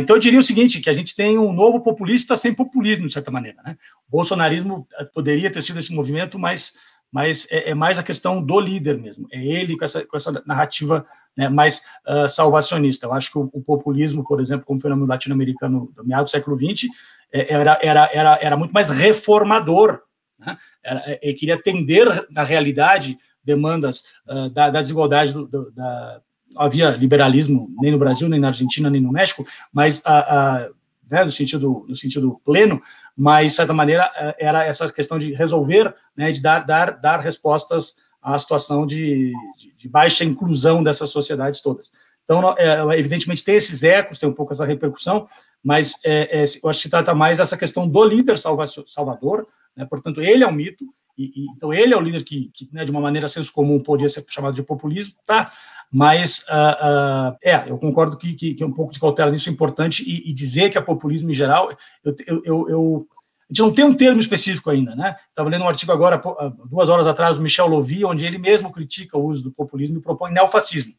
então, 0.00 0.16
eu 0.16 0.20
diria 0.20 0.40
o 0.40 0.42
seguinte, 0.42 0.80
que 0.80 0.90
a 0.90 0.92
gente 0.92 1.14
tem 1.14 1.38
um 1.38 1.52
novo 1.52 1.80
populista 1.80 2.36
sem 2.36 2.52
populismo, 2.52 3.06
de 3.06 3.12
certa 3.12 3.30
maneira, 3.30 3.62
né? 3.62 3.76
O 4.08 4.10
bolsonarismo 4.10 4.84
poderia 5.14 5.50
ter 5.50 5.62
sido 5.62 5.78
esse 5.78 5.94
movimento, 5.94 6.40
mas 6.40 6.72
mas 7.12 7.46
é, 7.50 7.70
é, 7.70 7.74
mais 7.74 7.98
a 7.98 8.02
questão 8.02 8.42
do 8.42 8.58
líder 8.58 8.98
mesmo, 8.98 9.28
é 9.30 9.44
ele 9.44 9.76
com 9.76 9.84
essa, 9.84 10.04
com 10.06 10.16
essa 10.16 10.42
narrativa 10.46 11.06
né, 11.36 11.46
mais 11.48 11.82
uh, 12.08 12.26
salvacionista. 12.26 13.06
Eu 13.06 13.12
acho 13.12 13.30
que 13.30 13.38
o, 13.38 13.50
o, 13.52 13.62
populismo, 13.62 14.24
por 14.24 14.40
exemplo, 14.40 14.64
como 14.64 14.80
fenômeno 14.80 15.06
latino-americano 15.06 15.92
do 15.94 16.04
meado 16.04 16.24
do 16.24 16.30
século 16.30 16.56
XX, 16.56 16.88
é, 17.30 17.52
era, 17.52 17.78
era, 17.82 18.10
era, 18.12 18.38
era 18.40 18.56
muito 18.56 18.72
mais 18.72 18.88
reformador, 18.88 20.00
né? 20.38 20.56
era, 20.82 21.02
é, 21.06 21.20
ele 21.22 21.34
queria 21.34 21.56
atender, 21.56 22.26
na 22.30 22.42
realidade, 22.42 23.18
demandas 23.44 24.04
uh, 24.26 24.48
da, 24.48 24.70
da, 24.70 24.80
desigualdade, 24.80 25.34
do, 25.34 25.46
do, 25.46 25.70
da, 25.70 26.20
havia 26.56 26.90
liberalismo 26.90 27.68
nem 27.78 27.92
no 27.92 27.98
Brasil, 27.98 28.26
nem 28.26 28.40
na 28.40 28.48
Argentina, 28.48 28.88
nem 28.88 29.00
no 29.02 29.12
México, 29.12 29.44
mas 29.70 30.02
né, 31.12 31.22
no, 31.22 31.30
sentido, 31.30 31.84
no 31.86 31.94
sentido 31.94 32.40
pleno, 32.42 32.80
mas, 33.14 33.50
de 33.50 33.56
certa 33.56 33.74
maneira, 33.74 34.10
é, 34.16 34.46
era 34.46 34.64
essa 34.64 34.90
questão 34.90 35.18
de 35.18 35.34
resolver, 35.34 35.94
né, 36.16 36.32
de 36.32 36.40
dar, 36.40 36.60
dar, 36.60 36.98
dar 36.98 37.20
respostas 37.20 37.96
à 38.22 38.38
situação 38.38 38.86
de, 38.86 39.30
de, 39.58 39.74
de 39.76 39.88
baixa 39.90 40.24
inclusão 40.24 40.82
dessas 40.82 41.10
sociedades 41.10 41.60
todas. 41.60 41.92
Então, 42.24 42.56
é, 42.56 42.98
evidentemente, 42.98 43.44
tem 43.44 43.56
esses 43.56 43.82
ecos, 43.82 44.18
tem 44.18 44.26
um 44.26 44.32
pouco 44.32 44.54
essa 44.54 44.64
repercussão, 44.64 45.28
mas 45.62 45.92
é, 46.02 46.42
é, 46.42 46.44
eu 46.62 46.70
acho 46.70 46.80
que 46.80 46.88
trata 46.88 47.14
mais 47.14 47.40
essa 47.40 47.58
questão 47.58 47.86
do 47.86 48.04
líder 48.04 48.38
salvador, 48.38 49.46
né, 49.76 49.84
portanto, 49.84 50.22
ele 50.22 50.42
é 50.42 50.46
um 50.46 50.52
mito, 50.52 50.86
e, 51.18 51.24
e, 51.24 51.46
então 51.54 51.74
ele 51.74 51.92
é 51.92 51.96
o 51.96 52.00
líder 52.00 52.24
que, 52.24 52.50
que 52.54 52.70
né, 52.72 52.86
de 52.86 52.90
uma 52.90 53.02
maneira 53.02 53.28
senso 53.28 53.52
comum, 53.52 53.78
poderia 53.78 54.08
ser 54.08 54.24
chamado 54.28 54.54
de 54.54 54.62
populismo, 54.62 55.14
tá? 55.26 55.52
Mas, 55.92 56.38
uh, 56.48 57.32
uh, 57.32 57.36
é, 57.42 57.68
eu 57.68 57.76
concordo 57.76 58.16
que, 58.16 58.32
que, 58.32 58.54
que, 58.54 58.64
um 58.64 58.72
pouco 58.72 58.90
de 58.90 58.98
cautela 58.98 59.30
nisso 59.30 59.50
é 59.50 59.52
importante 59.52 60.02
e, 60.02 60.30
e 60.30 60.32
dizer 60.32 60.70
que 60.70 60.78
é 60.78 60.80
populismo 60.80 61.30
em 61.30 61.34
geral, 61.34 61.70
eu, 62.02 62.16
eu, 62.26 62.42
eu, 62.44 62.70
eu, 62.70 63.06
a 63.42 63.52
gente 63.52 63.60
não 63.60 63.72
tem 63.72 63.84
um 63.84 63.92
termo 63.92 64.18
específico 64.18 64.70
ainda, 64.70 64.96
né? 64.96 65.14
Estava 65.28 65.50
lendo 65.50 65.64
um 65.64 65.68
artigo 65.68 65.92
agora, 65.92 66.22
duas 66.64 66.88
horas 66.88 67.06
atrás, 67.06 67.36
do 67.36 67.42
Michel 67.42 67.66
Lovy, 67.66 68.06
onde 68.06 68.24
ele 68.24 68.38
mesmo 68.38 68.72
critica 68.72 69.18
o 69.18 69.26
uso 69.26 69.42
do 69.42 69.52
populismo 69.52 69.98
e 69.98 70.00
propõe 70.00 70.32
neofascismo. 70.32 70.94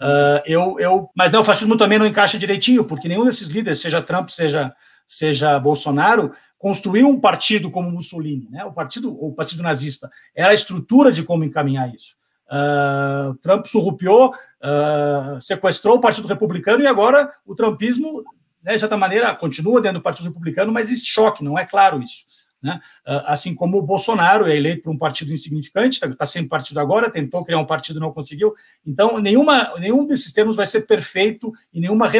Uh, 0.00 0.40
eu, 0.46 0.80
eu, 0.80 1.10
mas 1.14 1.30
neofascismo 1.30 1.76
também 1.76 1.98
não 1.98 2.06
encaixa 2.06 2.38
direitinho, 2.38 2.84
porque 2.84 3.06
nenhum 3.06 3.26
desses 3.26 3.50
líderes, 3.50 3.80
seja 3.80 4.00
Trump, 4.00 4.30
seja, 4.30 4.74
seja 5.06 5.58
Bolsonaro, 5.58 6.32
construiu 6.56 7.06
um 7.06 7.20
partido 7.20 7.70
como 7.70 7.90
Mussolini, 7.90 8.48
né? 8.50 8.64
O 8.64 8.72
partido, 8.72 9.12
o 9.22 9.34
partido 9.34 9.62
nazista, 9.62 10.10
era 10.34 10.52
a 10.52 10.54
estrutura 10.54 11.12
de 11.12 11.22
como 11.22 11.44
encaminhar 11.44 11.94
isso. 11.94 12.18
Uh, 12.50 13.34
Trump 13.36 13.64
surrupiou, 13.66 14.30
uh, 14.30 15.40
sequestrou 15.40 15.96
o 15.96 16.00
Partido 16.00 16.26
Republicano 16.26 16.82
e 16.82 16.86
agora 16.86 17.32
o 17.46 17.54
trumpismo, 17.54 18.24
né, 18.62 18.74
de 18.74 18.80
certa 18.80 18.96
maneira, 18.96 19.34
continua 19.36 19.80
dentro 19.80 20.00
do 20.00 20.02
Partido 20.02 20.26
Republicano, 20.26 20.72
mas 20.72 20.90
esse 20.90 21.06
choque, 21.06 21.44
não 21.44 21.58
é 21.58 21.64
claro 21.64 22.02
isso. 22.02 22.24
Né? 22.62 22.78
Uh, 23.06 23.22
assim 23.24 23.54
como 23.54 23.78
o 23.78 23.82
Bolsonaro 23.82 24.46
é 24.46 24.54
eleito 24.54 24.82
por 24.82 24.90
um 24.90 24.98
partido 24.98 25.32
insignificante, 25.32 25.94
está 25.94 26.12
tá 26.14 26.26
sem 26.26 26.46
partido 26.46 26.78
agora, 26.78 27.08
tentou 27.08 27.42
criar 27.44 27.58
um 27.58 27.64
partido 27.64 28.00
não 28.00 28.12
conseguiu. 28.12 28.54
Então, 28.84 29.18
nenhuma, 29.18 29.72
nenhum 29.78 30.04
desses 30.04 30.32
termos 30.32 30.56
vai 30.56 30.66
ser 30.66 30.82
perfeito 30.82 31.52
e 31.72 31.80
nenhuma 31.80 32.10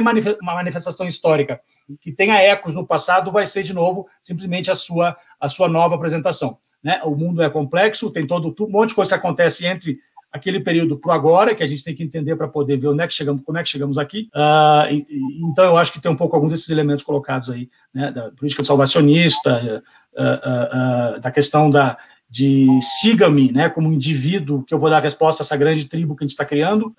uma 0.41 0.55
manifestação 0.55 1.07
histórica 1.07 1.61
que 2.01 2.11
tenha 2.13 2.41
ecos 2.41 2.75
no 2.75 2.87
passado 2.87 3.31
vai 3.31 3.45
ser, 3.45 3.63
de 3.63 3.75
novo, 3.75 4.09
simplesmente 4.23 4.71
a 4.71 4.75
sua, 4.75 5.17
a 5.39 5.49
sua 5.49 5.69
nova 5.69 5.97
apresentação. 5.97 6.59
Né? 6.83 7.01
O 7.05 7.15
mundo 7.15 7.43
é 7.43 7.51
complexo, 7.51 8.11
tem 8.11 8.27
todo 8.27 8.55
um 8.61 8.71
monte 8.71 8.91
de 8.91 8.95
coisa 8.95 9.11
que 9.11 9.15
acontece 9.15 9.67
entre 9.67 9.99
aquele 10.33 10.61
período 10.61 10.97
para 10.97 11.15
agora, 11.15 11.55
que 11.55 11.63
a 11.63 11.67
gente 11.67 11.83
tem 11.83 11.95
que 11.95 12.03
entender 12.03 12.37
para 12.37 12.47
poder 12.47 12.77
ver 12.77 12.89
onde 12.89 13.03
é 13.03 13.07
que 13.07 13.15
chegamos, 13.15 13.43
como 13.43 13.59
é 13.59 13.63
que 13.63 13.69
chegamos 13.69 13.99
aqui. 13.99 14.29
Uh, 14.35 14.93
e, 14.93 15.07
então, 15.43 15.65
eu 15.65 15.77
acho 15.77 15.93
que 15.93 16.01
tem 16.01 16.11
um 16.11 16.17
pouco 16.17 16.37
alguns 16.37 16.51
desses 16.53 16.69
elementos 16.71 17.03
colocados 17.03 17.51
aí, 17.51 17.69
né, 17.93 18.13
da 18.13 18.31
política 18.31 18.63
salvacionista, 18.63 19.83
uh, 20.15 21.17
uh, 21.17 21.21
da 21.21 21.31
questão 21.33 21.69
da, 21.69 21.99
de 22.29 22.69
siga-me, 22.81 23.51
né, 23.51 23.69
como 23.69 23.93
indivíduo, 23.93 24.63
que 24.63 24.73
eu 24.73 24.79
vou 24.79 24.89
dar 24.89 25.01
resposta 25.01 25.43
a 25.43 25.45
essa 25.45 25.57
grande 25.57 25.87
tribo 25.87 26.15
que 26.15 26.23
a 26.23 26.27
gente 26.27 26.33
está 26.33 26.45
criando. 26.45 26.95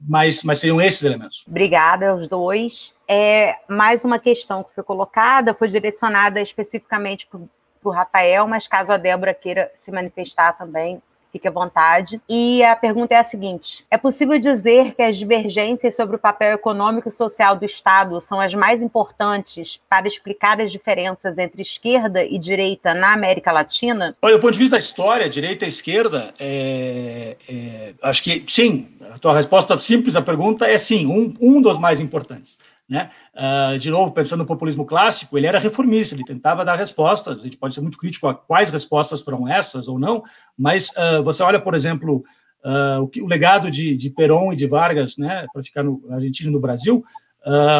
mas, 0.00 0.42
mas 0.42 0.58
seriam 0.58 0.80
esses 0.80 1.04
elementos. 1.04 1.44
Obrigada 1.46 2.10
aos 2.10 2.28
dois. 2.28 2.94
É, 3.06 3.58
mais 3.68 4.04
uma 4.04 4.18
questão 4.18 4.64
que 4.64 4.74
foi 4.74 4.82
colocada, 4.82 5.54
foi 5.54 5.68
direcionada 5.68 6.40
especificamente 6.40 7.28
para 7.28 7.40
o 7.84 7.90
Rafael, 7.90 8.48
mas 8.48 8.66
caso 8.66 8.90
a 8.90 8.96
Débora 8.96 9.34
queira 9.34 9.70
se 9.74 9.92
manifestar 9.92 10.54
também, 10.54 11.00
fique 11.34 11.48
à 11.48 11.50
vontade. 11.50 12.20
E 12.28 12.62
a 12.62 12.76
pergunta 12.76 13.12
é 13.14 13.18
a 13.18 13.24
seguinte: 13.24 13.84
é 13.90 13.98
possível 13.98 14.38
dizer 14.38 14.94
que 14.94 15.02
as 15.02 15.16
divergências 15.16 15.96
sobre 15.96 16.14
o 16.14 16.18
papel 16.18 16.54
econômico 16.54 17.08
e 17.08 17.12
social 17.12 17.56
do 17.56 17.64
Estado 17.64 18.20
são 18.20 18.38
as 18.38 18.54
mais 18.54 18.80
importantes 18.80 19.80
para 19.90 20.06
explicar 20.06 20.60
as 20.60 20.70
diferenças 20.70 21.36
entre 21.36 21.60
esquerda 21.60 22.24
e 22.24 22.38
direita 22.38 22.94
na 22.94 23.12
América 23.12 23.50
Latina? 23.50 24.16
Olha, 24.22 24.36
do 24.36 24.40
ponto 24.40 24.52
de 24.52 24.58
vista 24.60 24.76
da 24.76 24.78
história, 24.78 25.28
direita 25.28 25.64
e 25.64 25.68
esquerda, 25.68 26.32
é, 26.38 27.36
é, 27.48 27.94
acho 28.02 28.22
que 28.22 28.44
sim. 28.46 28.88
A 29.12 29.18
tua 29.18 29.34
resposta 29.34 29.76
simples 29.78 30.16
à 30.16 30.22
pergunta 30.22 30.66
é 30.66 30.78
sim, 30.78 31.06
um, 31.06 31.34
um 31.40 31.60
dos 31.60 31.78
mais 31.78 32.00
importantes. 32.00 32.58
Né? 32.88 33.10
Uh, 33.34 33.78
de 33.78 33.90
novo, 33.90 34.12
pensando 34.12 34.40
no 34.40 34.46
populismo 34.46 34.84
clássico, 34.84 35.38
ele 35.38 35.46
era 35.46 35.58
reformista, 35.58 36.14
ele 36.14 36.24
tentava 36.24 36.64
dar 36.64 36.76
respostas. 36.76 37.40
A 37.40 37.42
gente 37.42 37.56
pode 37.56 37.74
ser 37.74 37.80
muito 37.80 37.96
crítico 37.96 38.28
a 38.28 38.34
quais 38.34 38.70
respostas 38.70 39.22
foram 39.22 39.48
essas 39.48 39.88
ou 39.88 39.98
não, 39.98 40.22
mas 40.56 40.90
uh, 40.90 41.22
você 41.22 41.42
olha, 41.42 41.60
por 41.60 41.74
exemplo, 41.74 42.22
uh, 42.62 43.02
o, 43.02 43.08
que, 43.08 43.22
o, 43.22 43.26
legado 43.26 43.70
de, 43.70 43.96
de 43.96 44.10
Perón 44.10 44.52
e 44.52 44.56
de 44.56 44.66
Vargas, 44.66 45.16
né, 45.16 45.46
para 45.52 45.62
ficar 45.62 45.82
no 45.82 46.02
na 46.06 46.16
Argentina 46.16 46.50
e 46.50 46.52
no 46.52 46.60
Brasil, 46.60 47.04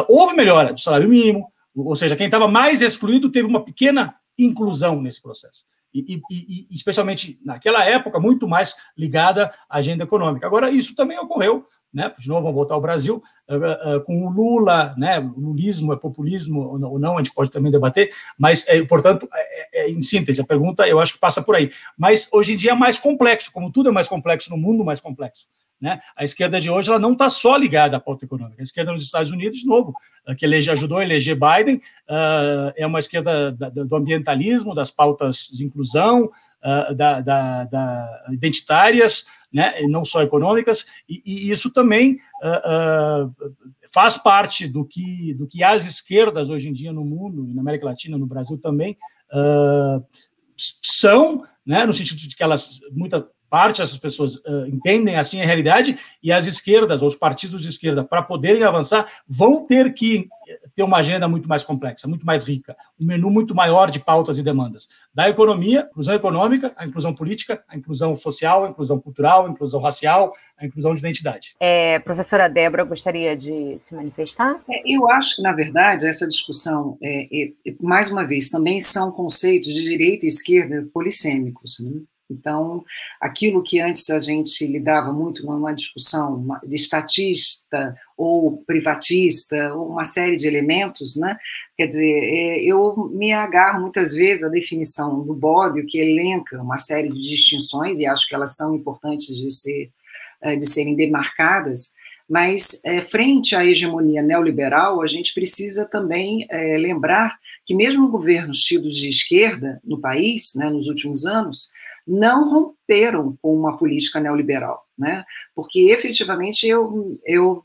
houve 0.09 0.35
melhora 0.35 0.75
do 0.75 0.81
salário 0.81 1.09
mínimo, 1.09 1.51
ou 1.75 1.97
seja, 1.97 2.15
quem 2.15 2.27
estava 2.27 2.47
mais 2.47 2.83
excluído 2.83 3.31
teve 3.31 3.49
uma 3.49 3.65
pequena 3.65 4.15
inclusão 4.39 5.01
nesse 5.01 5.23
processo 5.23 5.65
e, 5.95 6.21
e, 6.29 6.67
e, 6.69 6.75
especialmente 6.75 7.39
naquela 7.45 7.85
época, 7.85 8.19
muito 8.19 8.49
mais 8.49 8.77
ligada 8.99 9.53
à 9.69 9.79
agenda 9.79 10.03
econômica. 10.03 10.47
Agora, 10.47 10.71
isso 10.71 10.95
também 10.95 11.19
ocorreu, 11.19 11.65
né? 11.95 12.13
de 12.19 12.29
novo, 12.29 12.43
vamos 12.43 12.57
voltar 12.57 12.75
ao 12.75 12.81
Brasil, 12.81 13.23
uh, 13.49 13.97
uh, 13.97 14.01
com 14.05 14.27
o 14.27 14.31
Lula, 14.31 14.95
né? 14.99 15.19
lulismo 15.21 15.93
é 15.93 15.97
populismo 15.97 16.61
ou 16.61 16.99
não, 16.99 17.15
a 17.15 17.23
gente 17.23 17.33
pode 17.33 17.51
também 17.51 17.71
debater, 17.71 18.11
mas, 18.37 18.67
é, 18.67 18.83
portanto, 18.83 19.29
é, 19.33 19.85
é, 19.85 19.91
em 19.91 20.03
síntese, 20.03 20.41
a 20.41 20.45
pergunta 20.45 20.87
eu 20.89 20.99
acho 20.99 21.13
que 21.13 21.21
passa 21.21 21.41
por 21.41 21.55
aí. 21.55 21.71
Mas 21.97 22.29
hoje 22.33 22.55
em 22.55 22.57
dia 22.57 22.73
é 22.73 22.75
mais 22.75 22.99
complexo, 22.99 23.53
como 23.53 23.71
tudo 23.71 23.89
é 23.89 23.93
mais 23.93 24.09
complexo 24.09 24.51
no 24.51 24.57
mundo, 24.57 24.85
mais 24.85 24.99
complexo. 24.99 25.47
Né? 25.81 26.01
A 26.17 26.25
esquerda 26.25 26.61
de 26.61 26.71
hoje 26.71 26.89
ela 26.89 26.99
não 26.99 27.13
está 27.13 27.29
só 27.29 27.57
ligada 27.57 27.97
à 27.97 28.01
pauta 28.01 28.25
econômica. 28.25 28.63
A 28.63 28.63
esquerda 28.63 28.93
nos 28.93 29.03
Estados 29.03 29.31
Unidos, 29.31 29.59
de 29.59 29.67
novo, 29.67 29.93
eh, 30.27 30.35
que 30.35 30.45
elege, 30.45 30.71
ajudou 30.71 30.99
a 30.99 31.05
eleger 31.05 31.37
Biden, 31.37 31.77
uh, 31.77 32.73
é 32.77 32.87
uma 32.87 32.99
esquerda 32.99 33.53
da, 33.53 33.69
do 33.69 33.95
ambientalismo, 33.95 34.75
das 34.75 34.91
pautas 34.91 35.49
de 35.53 35.65
inclusão, 35.65 36.25
uh, 36.25 36.95
da, 36.95 37.21
da, 37.21 37.65
da, 37.65 38.25
identitárias, 38.33 39.27
né? 39.55 39.81
não 39.83 40.05
só 40.05 40.21
econômicas, 40.23 40.85
e, 41.09 41.23
e 41.25 41.51
isso 41.51 41.71
também 41.71 42.19
uh, 42.43 43.33
faz 43.93 44.19
parte 44.19 44.67
do 44.67 44.85
que, 44.85 45.33
do 45.35 45.47
que 45.47 45.63
as 45.63 45.87
esquerdas 45.87 46.51
hoje 46.51 46.69
em 46.69 46.73
dia 46.73 46.93
no 46.93 47.05
mundo, 47.05 47.47
na 47.55 47.63
América 47.63 47.87
Latina, 47.87 48.19
no 48.19 48.27
Brasil 48.27 48.59
também, 48.59 48.99
são, 50.83 51.45
né, 51.67 51.85
no 51.87 51.93
sentido 51.93 52.19
de 52.19 52.37
que 52.37 52.43
elas, 52.43 52.81
parte 53.55 53.81
dessas 53.81 53.99
pessoas 53.99 54.35
uh, 54.35 54.67
entendem 54.67 55.15
assim 55.15 55.41
a 55.41 55.47
realidade 55.47 55.97
e 56.21 56.33
as 56.33 56.45
esquerdas, 56.45 57.03
ou 57.03 57.07
os 57.07 57.15
partidos 57.15 57.63
de 57.63 57.69
esquerda, 57.69 58.03
para 58.03 58.21
poderem 58.21 58.65
avançar, 58.65 59.07
vão 59.29 59.65
ter 59.65 59.95
que 59.95 60.29
ter 60.75 60.83
uma 60.83 60.97
agenda 60.97 61.29
muito 61.29 61.49
mais 61.49 61.63
complexa, 61.63 62.09
muito 62.09 62.27
mais 62.27 62.43
rica, 62.43 62.77
um 63.01 63.07
menu 63.07 63.31
muito 63.31 63.55
maior 63.55 63.93
de 63.93 64.01
pautas 64.01 64.39
e 64.39 64.43
demandas. 64.43 64.89
Da 65.15 65.29
economia, 65.29 65.87
inclusão 65.89 66.15
econômica, 66.15 66.73
a 66.77 66.85
inclusão 66.85 67.15
política, 67.15 67.63
a 67.69 67.77
inclusão 67.77 68.17
social, 68.17 68.65
a 68.65 68.71
inclusão 68.71 68.99
cultural, 68.99 69.47
a 69.47 69.51
inclusão 69.51 69.81
racial, 69.81 70.35
a 70.59 70.67
inclusão 70.67 70.93
de 70.93 70.99
identidade. 70.99 71.55
É, 71.61 72.01
professora 72.01 72.49
Débora, 72.49 72.83
gostaria 72.83 73.37
de 73.37 73.77
se 73.79 73.95
manifestar? 73.95 74.61
É, 74.69 74.83
eu 74.85 75.09
acho 75.11 75.37
que, 75.37 75.43
na 75.43 75.53
verdade, 75.53 76.09
essa 76.09 76.27
discussão, 76.27 76.99
é, 77.01 77.45
é, 77.45 77.53
mais 77.81 78.11
uma 78.11 78.27
vez, 78.27 78.51
também 78.51 78.81
são 78.81 79.13
conceitos 79.13 79.73
de 79.73 79.81
direita 79.81 80.27
e 80.27 80.29
esquerda 80.29 80.89
polissêmicos. 80.93 81.79
Né? 81.79 82.03
Então, 82.35 82.85
aquilo 83.21 83.63
que 83.63 83.81
antes 83.81 84.11
a 84.11 84.21
gente 84.21 84.67
lidava 84.67 85.13
muito 85.13 85.47
numa 85.47 85.73
discussão 85.73 86.47
de 86.67 86.75
estatista 86.75 87.97
ou 88.17 88.63
privatista, 88.67 89.75
ou 89.75 89.89
uma 89.89 90.05
série 90.05 90.37
de 90.37 90.47
elementos, 90.47 91.17
né? 91.17 91.37
Quer 91.77 91.87
dizer, 91.87 92.21
é, 92.23 92.63
eu 92.63 93.11
me 93.15 93.33
agarro 93.33 93.81
muitas 93.81 94.13
vezes 94.13 94.45
à 94.45 94.49
definição 94.49 95.25
do 95.25 95.35
Bobbio, 95.35 95.87
que 95.87 95.99
elenca 95.99 96.61
uma 96.61 96.77
série 96.77 97.11
de 97.11 97.21
distinções, 97.21 97.99
e 97.99 98.07
acho 98.07 98.29
que 98.29 98.35
elas 98.35 98.57
são 98.57 98.75
importantes 98.75 99.35
de, 99.35 99.51
ser, 99.51 99.91
é, 100.43 100.57
de 100.57 100.67
serem 100.67 100.95
demarcadas, 100.95 101.95
mas, 102.29 102.81
é, 102.85 103.03
frente 103.03 103.55
à 103.55 103.65
hegemonia 103.65 104.23
neoliberal, 104.23 105.03
a 105.03 105.07
gente 105.07 105.35
precisa 105.35 105.85
também 105.85 106.47
é, 106.51 106.79
lembrar 106.79 107.39
que, 107.67 107.75
mesmo 107.75 108.09
governos 108.09 108.61
tidos 108.61 108.97
de 108.97 109.09
esquerda 109.09 109.79
no 109.85 110.01
país, 110.01 110.53
né, 110.57 110.71
nos 110.71 110.87
últimos 110.87 111.27
anos, 111.27 111.69
não 112.07 112.51
romperam 112.51 113.37
com 113.41 113.57
uma 113.57 113.77
política 113.77 114.21
neoliberal, 114.21 114.85
né? 114.97 115.25
Porque 115.55 115.91
efetivamente 115.91 116.67
eu, 116.67 117.19
eu 117.25 117.63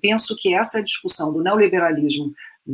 penso 0.00 0.36
que 0.36 0.54
essa 0.54 0.82
discussão 0.82 1.32
do 1.32 1.42
neoliberalismo, 1.42 2.32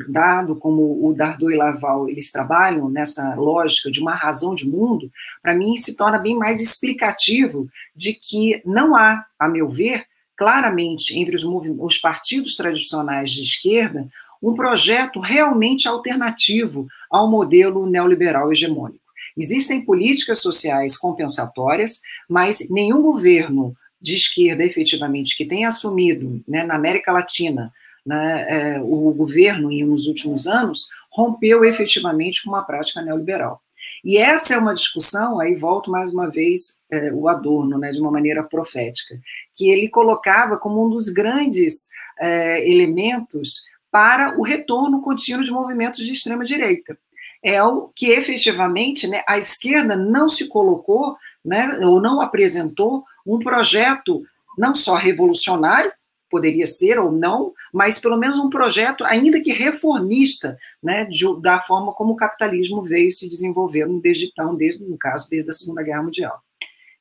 dado 0.08 0.56
como 0.56 1.06
o 1.06 1.14
Dardot 1.14 1.52
e 1.52 1.56
Laval 1.56 2.08
eles 2.08 2.32
trabalham 2.32 2.88
nessa 2.88 3.34
lógica 3.34 3.90
de 3.90 4.00
uma 4.00 4.14
razão 4.14 4.54
de 4.54 4.66
mundo, 4.68 5.10
para 5.42 5.54
mim 5.54 5.76
se 5.76 5.96
torna 5.96 6.18
bem 6.18 6.36
mais 6.36 6.60
explicativo 6.60 7.68
de 7.94 8.14
que 8.14 8.62
não 8.64 8.96
há, 8.96 9.24
a 9.38 9.48
meu 9.48 9.68
ver, 9.68 10.06
claramente 10.36 11.16
entre 11.18 11.36
os, 11.36 11.44
os 11.44 11.98
partidos 11.98 12.56
tradicionais 12.56 13.30
de 13.30 13.42
esquerda 13.42 14.08
um 14.42 14.54
projeto 14.54 15.20
realmente 15.20 15.88
alternativo 15.88 16.86
ao 17.10 17.30
modelo 17.30 17.86
neoliberal 17.86 18.52
hegemônico. 18.52 19.03
Existem 19.36 19.84
políticas 19.84 20.40
sociais 20.40 20.96
compensatórias, 20.96 22.00
mas 22.28 22.68
nenhum 22.70 23.02
governo 23.02 23.74
de 24.00 24.14
esquerda, 24.14 24.62
efetivamente, 24.62 25.36
que 25.36 25.44
tenha 25.44 25.68
assumido 25.68 26.42
né, 26.46 26.62
na 26.62 26.74
América 26.74 27.10
Latina 27.10 27.72
né, 28.04 28.46
é, 28.48 28.80
o 28.80 29.12
governo 29.12 29.70
nos 29.86 30.06
últimos 30.06 30.46
anos, 30.46 30.88
rompeu 31.10 31.64
efetivamente 31.64 32.42
com 32.42 32.50
uma 32.50 32.62
prática 32.62 33.00
neoliberal. 33.00 33.62
E 34.04 34.18
essa 34.18 34.54
é 34.54 34.58
uma 34.58 34.74
discussão, 34.74 35.40
aí 35.40 35.54
volto 35.54 35.90
mais 35.90 36.12
uma 36.12 36.30
vez 36.30 36.80
é, 36.90 37.12
o 37.12 37.28
Adorno, 37.28 37.78
né, 37.78 37.90
de 37.92 38.00
uma 38.00 38.10
maneira 38.10 38.42
profética, 38.42 39.18
que 39.54 39.70
ele 39.70 39.88
colocava 39.88 40.58
como 40.58 40.84
um 40.84 40.90
dos 40.90 41.08
grandes 41.08 41.88
é, 42.20 42.70
elementos 42.70 43.64
para 43.90 44.38
o 44.38 44.42
retorno 44.42 45.00
contínuo 45.00 45.42
de 45.42 45.50
movimentos 45.50 46.04
de 46.04 46.12
extrema-direita 46.12 46.98
é 47.44 47.62
o 47.62 47.90
que 47.94 48.10
efetivamente 48.10 49.06
né, 49.06 49.22
a 49.28 49.36
esquerda 49.36 49.94
não 49.94 50.28
se 50.28 50.48
colocou, 50.48 51.14
né, 51.44 51.78
ou 51.82 52.00
não 52.00 52.22
apresentou 52.22 53.04
um 53.26 53.38
projeto 53.38 54.22
não 54.56 54.74
só 54.74 54.94
revolucionário, 54.94 55.92
poderia 56.30 56.66
ser 56.66 56.98
ou 56.98 57.12
não, 57.12 57.52
mas 57.72 57.98
pelo 57.98 58.16
menos 58.16 58.38
um 58.38 58.48
projeto, 58.48 59.04
ainda 59.04 59.40
que 59.40 59.52
reformista, 59.52 60.56
né, 60.82 61.04
de, 61.04 61.24
da 61.40 61.60
forma 61.60 61.92
como 61.92 62.14
o 62.14 62.16
capitalismo 62.16 62.82
veio 62.82 63.12
se 63.12 63.28
desenvolvendo 63.28 64.00
desde 64.00 64.26
então, 64.26 64.54
desde, 64.54 64.82
no 64.82 64.96
caso, 64.96 65.28
desde 65.30 65.50
a 65.50 65.52
Segunda 65.52 65.82
Guerra 65.82 66.02
Mundial. 66.02 66.40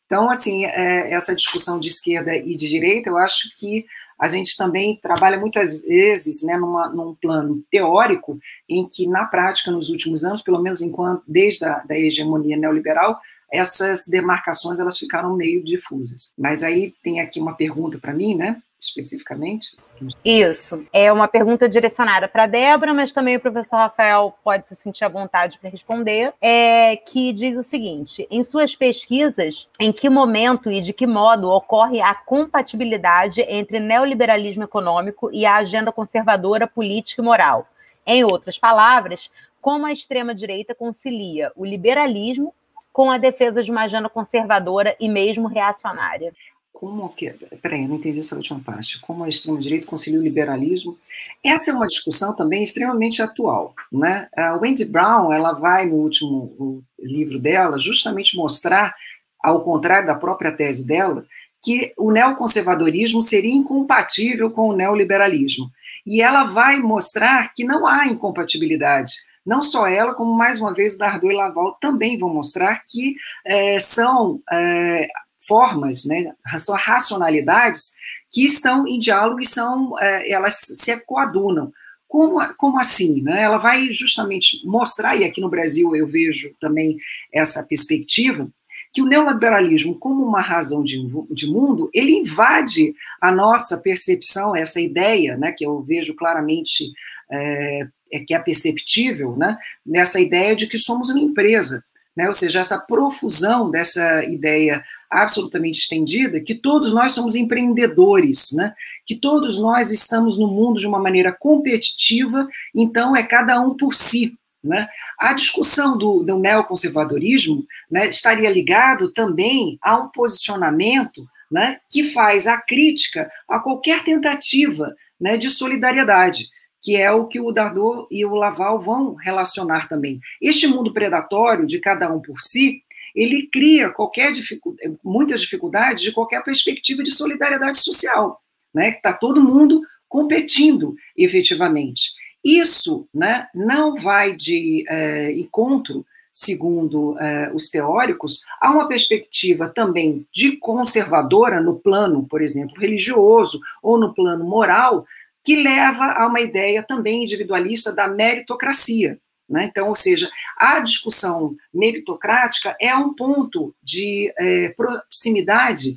Então, 0.05 0.29
assim, 0.29 0.65
é, 0.65 1.11
essa 1.11 1.35
discussão 1.35 1.79
de 1.79 1.87
esquerda 1.87 2.35
e 2.35 2.55
de 2.55 2.67
direita, 2.67 3.09
eu 3.09 3.17
acho 3.17 3.55
que 3.57 3.85
a 4.19 4.27
gente 4.27 4.55
também 4.55 4.97
trabalha 5.01 5.39
muitas 5.39 5.81
vezes 5.81 6.43
né, 6.43 6.55
numa, 6.55 6.87
num 6.89 7.15
plano 7.15 7.63
teórico, 7.69 8.39
em 8.69 8.87
que, 8.87 9.07
na 9.07 9.25
prática, 9.25 9.71
nos 9.71 9.89
últimos 9.89 10.23
anos, 10.23 10.41
pelo 10.41 10.61
menos 10.61 10.81
enquanto 10.81 11.23
desde 11.27 11.65
a 11.65 11.79
da 11.79 11.97
hegemonia 11.97 12.55
neoliberal, 12.55 13.19
essas 13.51 14.05
demarcações 14.07 14.79
elas 14.79 14.97
ficaram 14.97 15.35
meio 15.35 15.63
difusas. 15.63 16.31
Mas 16.37 16.63
aí 16.63 16.93
tem 17.03 17.19
aqui 17.19 17.39
uma 17.39 17.55
pergunta 17.55 17.99
para 17.99 18.13
mim, 18.13 18.35
né? 18.35 18.61
Especificamente? 18.83 19.75
Isso. 20.23 20.85
É 20.91 21.11
uma 21.11 21.27
pergunta 21.27 21.69
direcionada 21.69 22.27
para 22.27 22.43
a 22.43 22.47
Débora, 22.47 22.93
mas 22.93 23.11
também 23.11 23.37
o 23.37 23.39
professor 23.39 23.77
Rafael 23.77 24.35
pode 24.43 24.67
se 24.67 24.75
sentir 24.75 25.05
à 25.05 25.09
vontade 25.09 25.57
para 25.57 25.69
responder. 25.69 26.33
É, 26.41 26.97
que 26.97 27.31
diz 27.31 27.57
o 27.57 27.63
seguinte: 27.63 28.27
em 28.29 28.43
suas 28.43 28.75
pesquisas, 28.75 29.69
em 29.79 29.91
que 29.91 30.09
momento 30.09 30.69
e 30.69 30.81
de 30.81 30.91
que 30.91 31.07
modo 31.07 31.49
ocorre 31.49 32.01
a 32.01 32.13
compatibilidade 32.13 33.41
entre 33.41 33.79
neoliberalismo 33.79 34.63
econômico 34.63 35.29
e 35.31 35.45
a 35.45 35.55
agenda 35.55 35.91
conservadora 35.91 36.67
política 36.67 37.21
e 37.21 37.25
moral? 37.25 37.67
Em 38.05 38.23
outras 38.23 38.59
palavras, 38.59 39.31
como 39.61 39.85
a 39.85 39.93
extrema-direita 39.93 40.75
concilia 40.75 41.51
o 41.55 41.65
liberalismo 41.65 42.53
com 42.91 43.09
a 43.09 43.17
defesa 43.17 43.63
de 43.63 43.71
uma 43.71 43.83
agenda 43.83 44.09
conservadora 44.09 44.95
e 44.99 45.07
mesmo 45.07 45.47
reacionária? 45.47 46.33
Como 46.73 47.07
que. 47.09 47.29
Peraí, 47.61 47.87
não 47.87 47.95
entendi 47.95 48.19
essa 48.19 48.35
última 48.35 48.59
parte. 48.59 48.99
Como 48.99 49.23
a 49.23 49.29
extrema-direita 49.29 49.87
concilia 49.87 50.19
o 50.19 50.23
liberalismo. 50.23 50.97
Essa 51.41 51.71
é 51.71 51.73
uma 51.73 51.87
discussão 51.87 52.35
também 52.35 52.63
extremamente 52.63 53.21
atual. 53.21 53.73
Né? 53.91 54.27
A 54.35 54.55
Wendy 54.55 54.83
Brown 54.83 55.31
ela 55.31 55.53
vai, 55.53 55.85
no 55.85 55.95
último 55.95 56.83
livro 56.99 57.39
dela, 57.39 57.79
justamente 57.79 58.35
mostrar, 58.35 58.93
ao 59.41 59.61
contrário 59.61 60.07
da 60.07 60.15
própria 60.15 60.51
tese 60.51 60.85
dela, 60.85 61.25
que 61.63 61.93
o 61.95 62.11
neoconservadorismo 62.11 63.21
seria 63.21 63.53
incompatível 63.53 64.51
com 64.51 64.67
o 64.67 64.75
neoliberalismo. 64.75 65.71
E 66.05 66.21
ela 66.21 66.43
vai 66.43 66.79
mostrar 66.79 67.53
que 67.53 67.63
não 67.63 67.87
há 67.87 68.07
incompatibilidade. 68.07 69.13
Não 69.45 69.61
só 69.61 69.87
ela, 69.87 70.13
como 70.13 70.33
mais 70.33 70.59
uma 70.59 70.73
vez 70.73 70.97
Dardot 70.97 71.31
e 71.31 71.35
Laval 71.35 71.77
também 71.79 72.17
vão 72.17 72.29
mostrar 72.29 72.81
que 72.87 73.15
é, 73.45 73.77
são 73.77 74.41
é, 74.51 75.07
formas, 75.47 76.05
né, 76.05 76.33
são 76.57 76.75
racionalidades 76.75 77.93
que 78.31 78.45
estão 78.45 78.87
em 78.87 78.99
diálogo 78.99 79.39
e 79.39 79.45
são, 79.45 79.97
é, 79.99 80.31
elas 80.31 80.59
se 80.61 80.99
coadunam. 81.01 81.71
Como, 82.07 82.39
como 82.55 82.79
assim? 82.79 83.21
Né? 83.21 83.41
Ela 83.41 83.57
vai 83.57 83.91
justamente 83.91 84.61
mostrar, 84.65 85.15
e 85.15 85.23
aqui 85.23 85.41
no 85.41 85.49
Brasil 85.49 85.95
eu 85.95 86.05
vejo 86.05 86.53
também 86.59 86.97
essa 87.31 87.63
perspectiva, 87.63 88.47
que 88.93 89.01
o 89.01 89.07
neoliberalismo, 89.07 89.97
como 89.97 90.23
uma 90.23 90.39
razão 90.39 90.83
de, 90.83 90.99
de 91.31 91.47
mundo, 91.47 91.89
ele 91.91 92.11
invade 92.11 92.93
a 93.19 93.31
nossa 93.31 93.77
percepção, 93.77 94.55
essa 94.55 94.79
ideia, 94.79 95.35
né, 95.35 95.51
que 95.51 95.65
eu 95.65 95.81
vejo 95.81 96.15
claramente 96.15 96.91
é, 97.31 97.87
é 98.11 98.19
que 98.19 98.35
é 98.35 98.39
perceptível, 98.39 99.35
né, 99.35 99.57
nessa 99.83 100.19
ideia 100.19 100.55
de 100.55 100.67
que 100.67 100.77
somos 100.77 101.09
uma 101.09 101.19
empresa. 101.19 101.83
Né, 102.15 102.27
ou 102.27 102.33
seja, 102.33 102.59
essa 102.59 102.77
profusão 102.77 103.71
dessa 103.71 104.23
ideia 104.25 104.83
absolutamente 105.09 105.79
estendida, 105.79 106.39
que 106.39 106.53
todos 106.53 106.93
nós 106.93 107.11
somos 107.11 107.33
empreendedores, 107.33 108.51
né, 108.51 108.73
que 109.03 109.15
todos 109.15 109.59
nós 109.59 109.91
estamos 109.91 110.37
no 110.37 110.47
mundo 110.47 110.79
de 110.79 110.85
uma 110.85 110.99
maneira 110.99 111.31
competitiva, 111.31 112.47
então 112.73 113.15
é 113.15 113.23
cada 113.23 113.59
um 113.59 113.75
por 113.75 113.95
si. 113.95 114.37
Né? 114.63 114.87
A 115.19 115.33
discussão 115.33 115.97
do, 115.97 116.23
do 116.23 116.39
neoconservadorismo 116.39 117.65
né, 117.91 118.07
estaria 118.07 118.49
ligado 118.49 119.11
também 119.11 119.77
a 119.81 119.97
um 119.97 120.07
posicionamento 120.07 121.27
né, 121.51 121.79
que 121.89 122.03
faz 122.05 122.47
a 122.47 122.57
crítica 122.57 123.29
a 123.47 123.59
qualquer 123.59 124.03
tentativa 124.03 124.95
né, 125.19 125.35
de 125.35 125.49
solidariedade 125.49 126.47
que 126.83 126.97
é 126.97 127.09
o 127.09 127.25
que 127.25 127.39
o 127.39 127.51
Dardot 127.51 128.05
e 128.11 128.25
o 128.25 128.35
Laval 128.35 128.81
vão 128.81 129.15
relacionar 129.15 129.87
também. 129.87 130.19
Este 130.41 130.67
mundo 130.67 130.91
predatório 130.91 131.65
de 131.65 131.79
cada 131.79 132.13
um 132.13 132.19
por 132.19 132.41
si, 132.41 132.83
ele 133.15 133.47
cria 133.47 133.89
qualquer 133.89 134.33
dificuldade, 134.33 134.99
muitas 135.01 135.39
dificuldades 135.39 136.03
de 136.03 136.11
qualquer 136.11 136.43
perspectiva 136.43 137.01
de 137.01 137.11
solidariedade 137.11 137.79
social, 137.79 138.41
né? 138.73 138.89
Está 138.89 139.13
todo 139.13 139.41
mundo 139.41 139.81
competindo 140.09 140.93
efetivamente. 141.17 142.11
Isso, 142.43 143.07
né, 143.13 143.47
não 143.55 143.95
vai 143.95 144.35
de 144.35 144.83
é, 144.89 145.31
encontro, 145.31 146.05
segundo 146.33 147.17
é, 147.17 147.49
os 147.53 147.69
teóricos, 147.69 148.41
a 148.59 148.69
uma 148.69 148.87
perspectiva 148.87 149.69
também 149.69 150.27
de 150.33 150.57
conservadora 150.57 151.61
no 151.61 151.79
plano, 151.79 152.27
por 152.27 152.41
exemplo, 152.41 152.77
religioso 152.77 153.61
ou 153.81 153.97
no 153.97 154.13
plano 154.13 154.43
moral, 154.43 155.05
que 155.43 155.55
leva 155.55 156.05
a 156.05 156.27
uma 156.27 156.41
ideia 156.41 156.81
também 156.81 157.23
individualista 157.23 157.93
da 157.93 158.07
meritocracia. 158.07 159.19
Né? 159.49 159.65
Então, 159.65 159.89
ou 159.89 159.95
seja, 159.95 160.29
a 160.57 160.79
discussão 160.79 161.55
meritocrática 161.73 162.75
é 162.79 162.95
um 162.95 163.13
ponto 163.13 163.75
de 163.83 164.33
é, 164.37 164.69
proximidade 164.69 165.95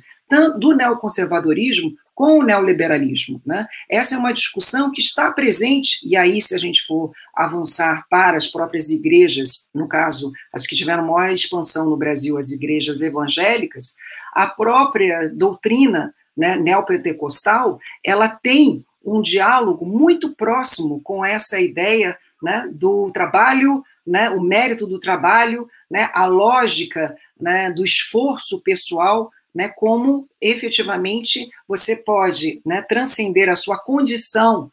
do 0.59 0.75
neoconservadorismo 0.75 1.95
com 2.13 2.39
o 2.39 2.43
neoliberalismo. 2.43 3.41
Né? 3.45 3.65
Essa 3.89 4.15
é 4.15 4.17
uma 4.17 4.33
discussão 4.33 4.91
que 4.91 4.99
está 4.99 5.31
presente, 5.31 5.99
e 6.03 6.17
aí, 6.17 6.41
se 6.41 6.55
a 6.55 6.57
gente 6.57 6.85
for 6.85 7.11
avançar 7.35 8.05
para 8.09 8.35
as 8.35 8.47
próprias 8.47 8.89
igrejas, 8.89 9.69
no 9.73 9.87
caso, 9.87 10.31
as 10.51 10.65
que 10.65 10.75
tiveram 10.75 11.05
maior 11.05 11.31
expansão 11.31 11.89
no 11.89 11.95
Brasil, 11.95 12.37
as 12.37 12.49
igrejas 12.49 13.01
evangélicas, 13.01 13.95
a 14.33 14.47
própria 14.47 15.31
doutrina 15.33 16.13
né, 16.35 16.55
neopentecostal, 16.55 17.79
ela 18.03 18.27
tem 18.27 18.83
um 19.07 19.21
diálogo 19.21 19.85
muito 19.85 20.35
próximo 20.35 20.99
com 21.01 21.25
essa 21.25 21.59
ideia 21.59 22.17
né, 22.43 22.67
do 22.71 23.09
trabalho, 23.11 23.81
né, 24.05 24.29
o 24.29 24.41
mérito 24.41 24.85
do 24.85 24.99
trabalho, 24.99 25.67
né, 25.89 26.09
a 26.13 26.25
lógica 26.25 27.15
né, 27.39 27.71
do 27.71 27.83
esforço 27.83 28.61
pessoal, 28.61 29.31
né, 29.55 29.69
como 29.69 30.27
efetivamente 30.41 31.49
você 31.67 31.95
pode 31.95 32.61
né, 32.65 32.81
transcender 32.81 33.49
a 33.49 33.55
sua 33.55 33.77
condição 33.77 34.69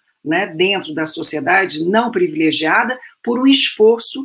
dentro 0.57 0.95
da 0.95 1.05
sociedade 1.05 1.85
não 1.85 2.11
privilegiada 2.11 2.99
por 3.23 3.39
um 3.39 3.47
esforço, 3.47 4.25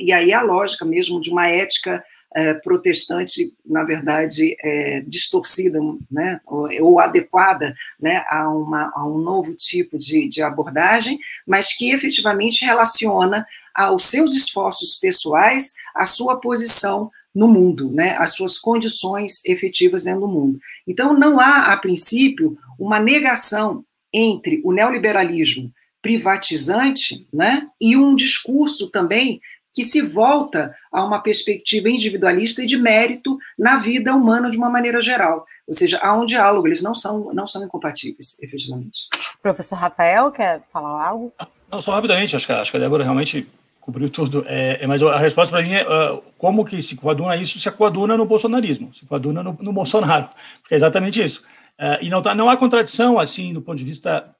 e 0.00 0.12
aí 0.12 0.32
a 0.32 0.42
lógica 0.42 0.84
mesmo 0.84 1.20
de 1.20 1.30
uma 1.30 1.46
ética 1.46 2.02
é, 2.36 2.52
protestante, 2.52 3.50
na 3.64 3.82
verdade, 3.82 4.54
é, 4.62 5.00
distorcida 5.06 5.78
né, 6.10 6.38
ou, 6.44 6.68
ou, 6.82 7.00
adequada 7.00 7.74
né, 7.98 8.22
a, 8.28 8.50
uma, 8.50 8.92
a 8.94 9.06
um 9.06 9.16
novo 9.16 9.54
tipo 9.54 9.96
de, 9.96 10.28
de 10.28 10.42
abordagem, 10.42 11.18
mas 11.46 11.74
que 11.74 11.90
efetivamente 11.90 12.62
relaciona 12.62 13.46
aos 13.74 14.04
seus 14.04 14.34
esforços 14.34 14.96
pessoais 14.96 15.72
a 15.94 16.04
sua 16.04 16.38
posição 16.38 17.10
no 17.34 17.48
mundo, 17.48 17.90
né, 17.90 18.14
as 18.18 18.34
suas 18.34 18.58
condições 18.58 19.42
efetivas 19.46 20.04
dentro 20.04 20.20
do 20.20 20.28
mundo. 20.28 20.58
Então, 20.86 21.18
não 21.18 21.40
há, 21.40 21.72
a 21.72 21.76
princípio, 21.78 22.54
uma 22.78 23.00
negação 23.00 23.82
entre 24.12 24.60
o 24.62 24.72
neoliberalismo 24.72 25.72
privatizante 26.02 27.26
né, 27.32 27.66
e 27.80 27.96
um 27.96 28.14
discurso 28.14 28.90
também 28.90 29.40
que 29.76 29.82
se 29.82 30.00
volta 30.00 30.74
a 30.90 31.04
uma 31.04 31.20
perspectiva 31.20 31.90
individualista 31.90 32.62
e 32.62 32.66
de 32.66 32.78
mérito 32.78 33.36
na 33.58 33.76
vida 33.76 34.14
humana 34.14 34.48
de 34.48 34.56
uma 34.56 34.70
maneira 34.70 35.02
geral. 35.02 35.44
Ou 35.68 35.74
seja, 35.74 36.00
há 36.02 36.14
um 36.14 36.24
diálogo, 36.24 36.66
eles 36.66 36.80
não 36.80 36.94
são, 36.94 37.30
não 37.34 37.46
são 37.46 37.62
incompatíveis, 37.62 38.42
efetivamente. 38.42 39.00
Professor 39.42 39.76
Rafael, 39.76 40.32
quer 40.32 40.62
falar 40.72 41.06
algo? 41.06 41.30
Não, 41.70 41.82
só 41.82 41.92
rapidamente, 41.92 42.34
acho 42.34 42.46
que, 42.46 42.52
acho 42.54 42.70
que 42.70 42.78
a 42.78 42.80
Débora 42.80 43.04
realmente 43.04 43.46
cobriu 43.78 44.08
tudo. 44.08 44.46
É, 44.48 44.82
é 44.82 44.86
mas 44.86 45.02
a 45.02 45.18
resposta 45.18 45.54
para 45.54 45.62
mim 45.62 45.74
é 45.74 45.82
uh, 45.86 46.22
como 46.38 46.64
que 46.64 46.80
se 46.80 46.96
coaduna 46.96 47.36
isso, 47.36 47.60
se 47.60 47.70
coaduna 47.70 48.16
no 48.16 48.24
bolsonarismo, 48.24 48.94
se 48.94 49.04
coaduna 49.04 49.42
no, 49.42 49.58
no 49.60 49.74
Bolsonaro, 49.74 50.30
porque 50.62 50.72
é 50.72 50.78
exatamente 50.78 51.22
isso. 51.22 51.42
Uh, 51.78 52.00
e 52.00 52.08
não, 52.08 52.22
tá, 52.22 52.34
não 52.34 52.48
há 52.48 52.56
contradição, 52.56 53.18
assim, 53.18 53.52
do 53.52 53.60
ponto 53.60 53.76
de 53.76 53.84
vista... 53.84 54.34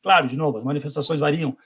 Claro, 0.00 0.28
de 0.28 0.36
novo, 0.36 0.58
as 0.58 0.64
manifestações 0.64 1.18
variam, 1.18 1.56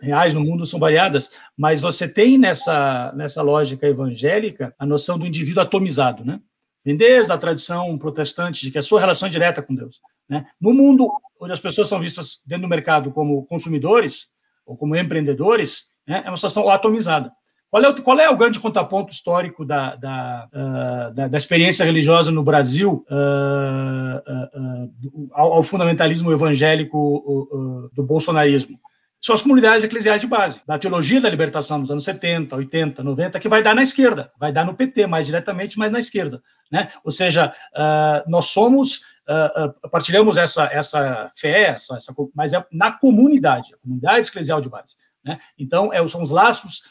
reais 0.00 0.34
no 0.34 0.40
mundo 0.40 0.66
são 0.66 0.80
variadas, 0.80 1.30
mas 1.56 1.80
você 1.80 2.08
tem 2.08 2.38
nessa, 2.38 3.12
nessa 3.16 3.42
lógica 3.42 3.86
evangélica 3.86 4.74
a 4.78 4.86
noção 4.86 5.18
do 5.18 5.26
indivíduo 5.26 5.62
atomizado, 5.62 6.24
né? 6.24 6.40
Vem 6.84 6.96
desde 6.96 7.32
a 7.32 7.38
tradição 7.38 7.98
protestante 7.98 8.64
de 8.64 8.70
que 8.70 8.78
a 8.78 8.82
sua 8.82 9.00
relação 9.00 9.26
é 9.26 9.30
direta 9.30 9.60
com 9.60 9.74
Deus. 9.74 10.00
Né? 10.28 10.46
No 10.60 10.72
mundo 10.72 11.10
onde 11.40 11.52
as 11.52 11.60
pessoas 11.60 11.88
são 11.88 11.98
vistas 11.98 12.40
dentro 12.46 12.62
do 12.62 12.70
mercado 12.70 13.10
como 13.10 13.44
consumidores 13.46 14.28
ou 14.64 14.76
como 14.76 14.94
empreendedores, 14.96 15.84
né, 16.06 16.22
é 16.24 16.30
uma 16.30 16.36
situação 16.36 16.70
atomizada. 16.70 17.32
Qual 17.68 17.82
é, 17.82 17.88
o, 17.88 18.02
qual 18.02 18.20
é 18.20 18.30
o 18.30 18.36
grande 18.36 18.60
contraponto 18.60 19.12
histórico 19.12 19.64
da, 19.64 19.96
da, 19.96 20.48
uh, 20.52 21.14
da, 21.14 21.28
da, 21.28 21.36
experiência 21.36 21.84
religiosa 21.84 22.30
no 22.30 22.42
Brasil 22.42 23.04
uh, 23.10 24.16
uh, 24.16 25.30
ao, 25.32 25.54
ao, 25.54 25.62
fundamentalismo 25.64 26.32
evangélico 26.32 27.90
do 27.92 28.04
bolsonarismo? 28.04 28.78
São 29.20 29.34
as 29.34 29.42
comunidades 29.42 29.84
eclesiais 29.84 30.20
de 30.20 30.26
base, 30.26 30.60
da 30.66 30.78
teologia 30.78 31.20
da 31.20 31.28
libertação 31.28 31.80
dos 31.80 31.90
anos 31.90 32.04
70, 32.04 32.54
80, 32.54 33.02
90, 33.02 33.40
que 33.40 33.48
vai 33.48 33.62
dar 33.62 33.74
na 33.74 33.82
esquerda, 33.82 34.30
vai 34.38 34.52
dar 34.52 34.64
no 34.64 34.74
PT 34.74 35.06
mais 35.06 35.26
diretamente, 35.26 35.78
mas 35.78 35.90
na 35.90 35.98
esquerda. 35.98 36.42
Né? 36.70 36.90
Ou 37.04 37.10
seja, 37.10 37.52
uh, 37.74 38.30
nós 38.30 38.46
somos, 38.46 38.98
uh, 39.28 39.66
uh, 39.84 39.90
partilhamos 39.90 40.36
essa, 40.36 40.64
essa 40.64 41.30
fé, 41.34 41.70
essa, 41.70 41.96
essa, 41.96 42.14
mas 42.34 42.52
é 42.52 42.64
na 42.70 42.92
comunidade, 42.92 43.74
a 43.74 43.78
comunidade 43.78 44.28
eclesial 44.28 44.60
de 44.60 44.68
base. 44.68 44.94
Né? 45.24 45.38
Então, 45.58 45.92
é, 45.92 46.06
são 46.06 46.22
os 46.22 46.30
laços 46.30 46.82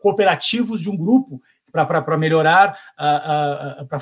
cooperativos 0.00 0.80
de 0.80 0.88
um 0.88 0.96
grupo 0.96 1.42
para 1.72 2.16
melhorar 2.16 2.78
uh, 2.98 3.82
uh, 3.82 3.86
pra, 3.86 3.98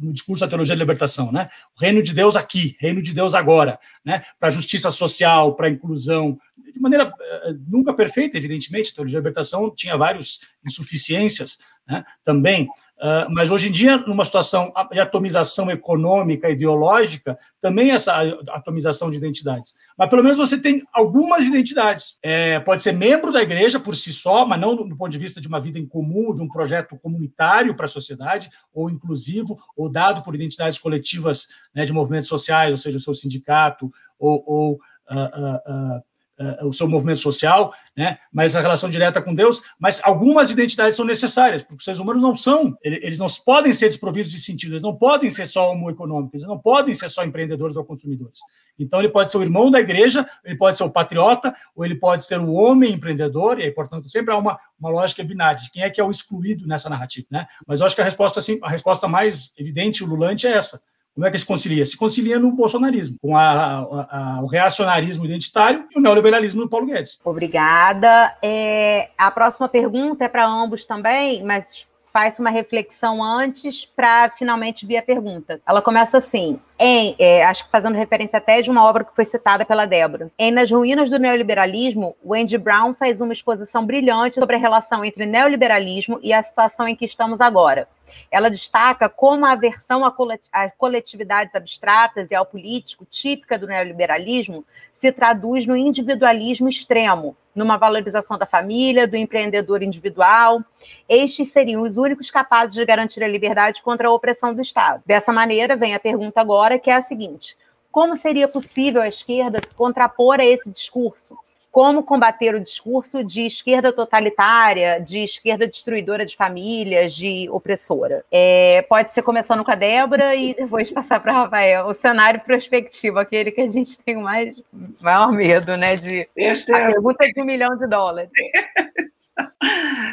no 0.00 0.12
discurso 0.12 0.44
da 0.44 0.48
teologia 0.48 0.74
da 0.74 0.80
libertação, 0.80 1.30
né? 1.30 1.50
O 1.76 1.80
reino 1.80 2.02
de 2.02 2.14
Deus 2.14 2.36
aqui, 2.36 2.76
reino 2.78 3.02
de 3.02 3.12
Deus 3.12 3.34
agora, 3.34 3.78
né? 4.04 4.22
Para 4.38 4.50
justiça 4.50 4.90
social, 4.90 5.54
para 5.54 5.68
inclusão, 5.68 6.38
de 6.72 6.80
maneira 6.80 7.08
uh, 7.08 7.58
nunca 7.66 7.92
perfeita, 7.92 8.36
evidentemente. 8.36 8.90
A 8.90 8.94
teologia 8.94 9.20
da 9.20 9.28
libertação 9.28 9.72
tinha 9.74 9.96
várias 9.96 10.40
insuficiências, 10.64 11.58
né? 11.86 12.04
Também, 12.24 12.68
Uh, 13.00 13.32
mas 13.32 13.50
hoje 13.50 13.68
em 13.68 13.72
dia, 13.72 13.96
numa 13.96 14.26
situação 14.26 14.70
de 14.92 15.00
atomização 15.00 15.70
econômica, 15.70 16.50
ideológica, 16.50 17.38
também 17.58 17.92
essa 17.92 18.14
atomização 18.50 19.10
de 19.10 19.16
identidades. 19.16 19.74
Mas 19.96 20.10
pelo 20.10 20.22
menos 20.22 20.36
você 20.36 20.60
tem 20.60 20.82
algumas 20.92 21.42
identidades. 21.44 22.18
É, 22.22 22.60
pode 22.60 22.82
ser 22.82 22.92
membro 22.92 23.32
da 23.32 23.42
igreja 23.42 23.80
por 23.80 23.96
si 23.96 24.12
só, 24.12 24.44
mas 24.44 24.60
não 24.60 24.76
do, 24.76 24.96
ponto 24.96 25.10
de 25.10 25.18
vista 25.18 25.40
de 25.40 25.48
uma 25.48 25.58
vida 25.58 25.78
em 25.78 25.86
comum, 25.86 26.34
de 26.34 26.42
um 26.42 26.48
projeto 26.48 26.98
comunitário 26.98 27.74
para 27.74 27.86
a 27.86 27.88
sociedade, 27.88 28.50
ou 28.70 28.90
inclusivo, 28.90 29.56
ou 29.74 29.88
dado 29.88 30.22
por 30.22 30.34
identidades 30.34 30.78
coletivas 30.78 31.48
né, 31.74 31.86
de 31.86 31.94
movimentos 31.94 32.28
sociais, 32.28 32.70
ou 32.70 32.76
seja, 32.76 32.98
o 32.98 33.00
seu 33.00 33.14
sindicato, 33.14 33.90
ou, 34.18 34.44
ou 34.46 34.72
uh, 35.10 35.96
uh, 35.96 36.02
uh, 36.40 36.66
o 36.66 36.72
seu 36.72 36.88
movimento 36.88 37.18
social, 37.18 37.72
né, 37.96 38.18
mas 38.32 38.56
a 38.56 38.60
relação 38.60 38.88
direta 38.88 39.20
com 39.20 39.34
Deus, 39.34 39.62
mas 39.78 40.00
algumas 40.02 40.50
identidades 40.50 40.96
são 40.96 41.04
necessárias, 41.04 41.62
porque 41.62 41.76
os 41.76 41.84
seres 41.84 42.00
humanos 42.00 42.22
não 42.22 42.34
são, 42.34 42.76
eles 42.82 43.18
não 43.18 43.26
podem 43.44 43.72
ser 43.72 43.86
desprovidos 43.86 44.30
de 44.30 44.40
sentido, 44.40 44.72
eles 44.72 44.82
não 44.82 44.96
podem 44.96 45.30
ser 45.30 45.46
só 45.46 45.70
homo 45.70 45.90
econômicos, 45.90 46.34
eles 46.34 46.48
não 46.48 46.58
podem 46.58 46.94
ser 46.94 47.08
só 47.08 47.24
empreendedores 47.24 47.76
ou 47.76 47.84
consumidores. 47.84 48.40
Então, 48.78 48.98
ele 48.98 49.10
pode 49.10 49.30
ser 49.30 49.36
o 49.36 49.42
irmão 49.42 49.70
da 49.70 49.78
igreja, 49.78 50.26
ele 50.42 50.56
pode 50.56 50.76
ser 50.76 50.84
o 50.84 50.90
patriota, 50.90 51.54
ou 51.76 51.84
ele 51.84 51.94
pode 51.94 52.24
ser 52.24 52.40
o 52.40 52.52
homem 52.52 52.94
empreendedor, 52.94 53.60
e 53.60 53.64
aí, 53.64 53.70
portanto, 53.70 54.08
sempre 54.08 54.32
há 54.32 54.38
uma, 54.38 54.58
uma 54.78 54.88
lógica 54.88 55.22
binária 55.22 55.60
de 55.60 55.70
quem 55.70 55.82
é 55.82 55.90
que 55.90 56.00
é 56.00 56.04
o 56.04 56.10
excluído 56.10 56.66
nessa 56.66 56.88
narrativa. 56.88 57.26
Né? 57.30 57.46
Mas 57.66 57.80
eu 57.80 57.86
acho 57.86 57.94
que 57.94 58.00
a 58.00 58.04
resposta, 58.04 58.38
assim, 58.38 58.58
a 58.62 58.70
resposta 58.70 59.06
mais 59.06 59.52
evidente, 59.58 60.02
ululante, 60.02 60.46
é 60.46 60.52
essa. 60.52 60.80
Como 61.14 61.26
é 61.26 61.30
que 61.30 61.38
se 61.38 61.46
concilia? 61.46 61.84
Se 61.84 61.96
concilia 61.96 62.38
no 62.38 62.52
bolsonarismo, 62.52 63.16
com 63.20 63.36
a, 63.36 63.42
a, 63.42 64.36
a, 64.38 64.42
o 64.42 64.46
reacionarismo 64.46 65.24
identitário 65.24 65.84
e 65.90 65.98
o 65.98 66.02
neoliberalismo 66.02 66.62
do 66.62 66.68
Paulo 66.68 66.86
Guedes. 66.86 67.18
Obrigada. 67.24 68.34
É, 68.42 69.10
a 69.18 69.30
próxima 69.30 69.68
pergunta 69.68 70.24
é 70.24 70.28
para 70.28 70.46
ambos 70.46 70.86
também, 70.86 71.42
mas 71.44 71.86
faz 72.12 72.38
uma 72.38 72.50
reflexão 72.50 73.22
antes 73.22 73.84
para 73.84 74.30
finalmente 74.30 74.84
vir 74.84 74.96
a 74.96 75.02
pergunta. 75.02 75.60
Ela 75.66 75.80
começa 75.80 76.18
assim: 76.18 76.58
em, 76.78 77.14
é, 77.18 77.44
acho 77.44 77.64
que 77.64 77.70
fazendo 77.70 77.94
referência 77.94 78.38
até 78.38 78.60
de 78.60 78.70
uma 78.70 78.84
obra 78.84 79.04
que 79.04 79.14
foi 79.14 79.24
citada 79.24 79.64
pela 79.64 79.86
Débora. 79.86 80.30
Em 80.38 80.50
Nas 80.50 80.70
Ruínas 80.70 81.10
do 81.10 81.18
Neoliberalismo, 81.18 82.16
Wendy 82.24 82.58
Brown 82.58 82.94
faz 82.94 83.20
uma 83.20 83.32
exposição 83.32 83.86
brilhante 83.86 84.38
sobre 84.38 84.56
a 84.56 84.58
relação 84.58 85.04
entre 85.04 85.26
neoliberalismo 85.26 86.18
e 86.22 86.32
a 86.32 86.42
situação 86.42 86.88
em 86.88 86.96
que 86.96 87.04
estamos 87.04 87.40
agora. 87.40 87.88
Ela 88.30 88.50
destaca 88.50 89.08
como 89.08 89.46
a 89.46 89.52
aversão 89.52 90.04
a 90.04 90.70
coletividades 90.70 91.54
abstratas 91.54 92.30
e 92.30 92.34
ao 92.34 92.46
político, 92.46 93.04
típica 93.04 93.58
do 93.58 93.66
neoliberalismo, 93.66 94.64
se 94.92 95.10
traduz 95.10 95.66
no 95.66 95.76
individualismo 95.76 96.68
extremo, 96.68 97.36
numa 97.54 97.76
valorização 97.76 98.38
da 98.38 98.46
família, 98.46 99.06
do 99.06 99.16
empreendedor 99.16 99.82
individual. 99.82 100.62
Estes 101.08 101.48
seriam 101.52 101.82
os 101.82 101.96
únicos 101.96 102.30
capazes 102.30 102.74
de 102.74 102.84
garantir 102.84 103.22
a 103.24 103.28
liberdade 103.28 103.82
contra 103.82 104.08
a 104.08 104.12
opressão 104.12 104.54
do 104.54 104.60
Estado. 104.60 105.02
Dessa 105.06 105.32
maneira, 105.32 105.76
vem 105.76 105.94
a 105.94 106.00
pergunta 106.00 106.40
agora, 106.40 106.78
que 106.78 106.90
é 106.90 106.94
a 106.94 107.02
seguinte: 107.02 107.56
como 107.90 108.14
seria 108.14 108.46
possível 108.46 109.02
a 109.02 109.08
esquerda 109.08 109.60
se 109.64 109.74
contrapor 109.74 110.38
a 110.40 110.44
esse 110.44 110.70
discurso? 110.70 111.36
Como 111.70 112.02
combater 112.02 112.54
o 112.54 112.60
discurso 112.60 113.22
de 113.22 113.42
esquerda 113.42 113.92
totalitária, 113.92 115.00
de 115.00 115.18
esquerda 115.18 115.68
destruidora 115.68 116.26
de 116.26 116.36
famílias, 116.36 117.14
de 117.14 117.48
opressora. 117.50 118.24
É, 118.30 118.82
pode 118.82 119.14
ser 119.14 119.22
começando 119.22 119.64
com 119.64 119.70
a 119.70 119.76
Débora 119.76 120.34
e 120.34 120.52
depois 120.58 120.90
passar 120.90 121.20
para 121.20 121.32
Rafael. 121.32 121.86
O 121.86 121.94
cenário 121.94 122.40
prospectivo, 122.40 123.18
aquele 123.18 123.52
que 123.52 123.60
a 123.60 123.68
gente 123.68 123.98
tem 124.00 124.16
o 124.16 124.22
mais, 124.22 124.60
maior 125.00 125.30
medo, 125.32 125.76
né? 125.76 125.94
De, 125.96 126.28
Esta 126.36 126.76
é 126.76 126.86
a 126.86 126.92
pergunta 126.92 127.26
de 127.26 127.40
um 127.40 127.44
milhão 127.44 127.76
de 127.76 127.86
dólares. 127.86 128.30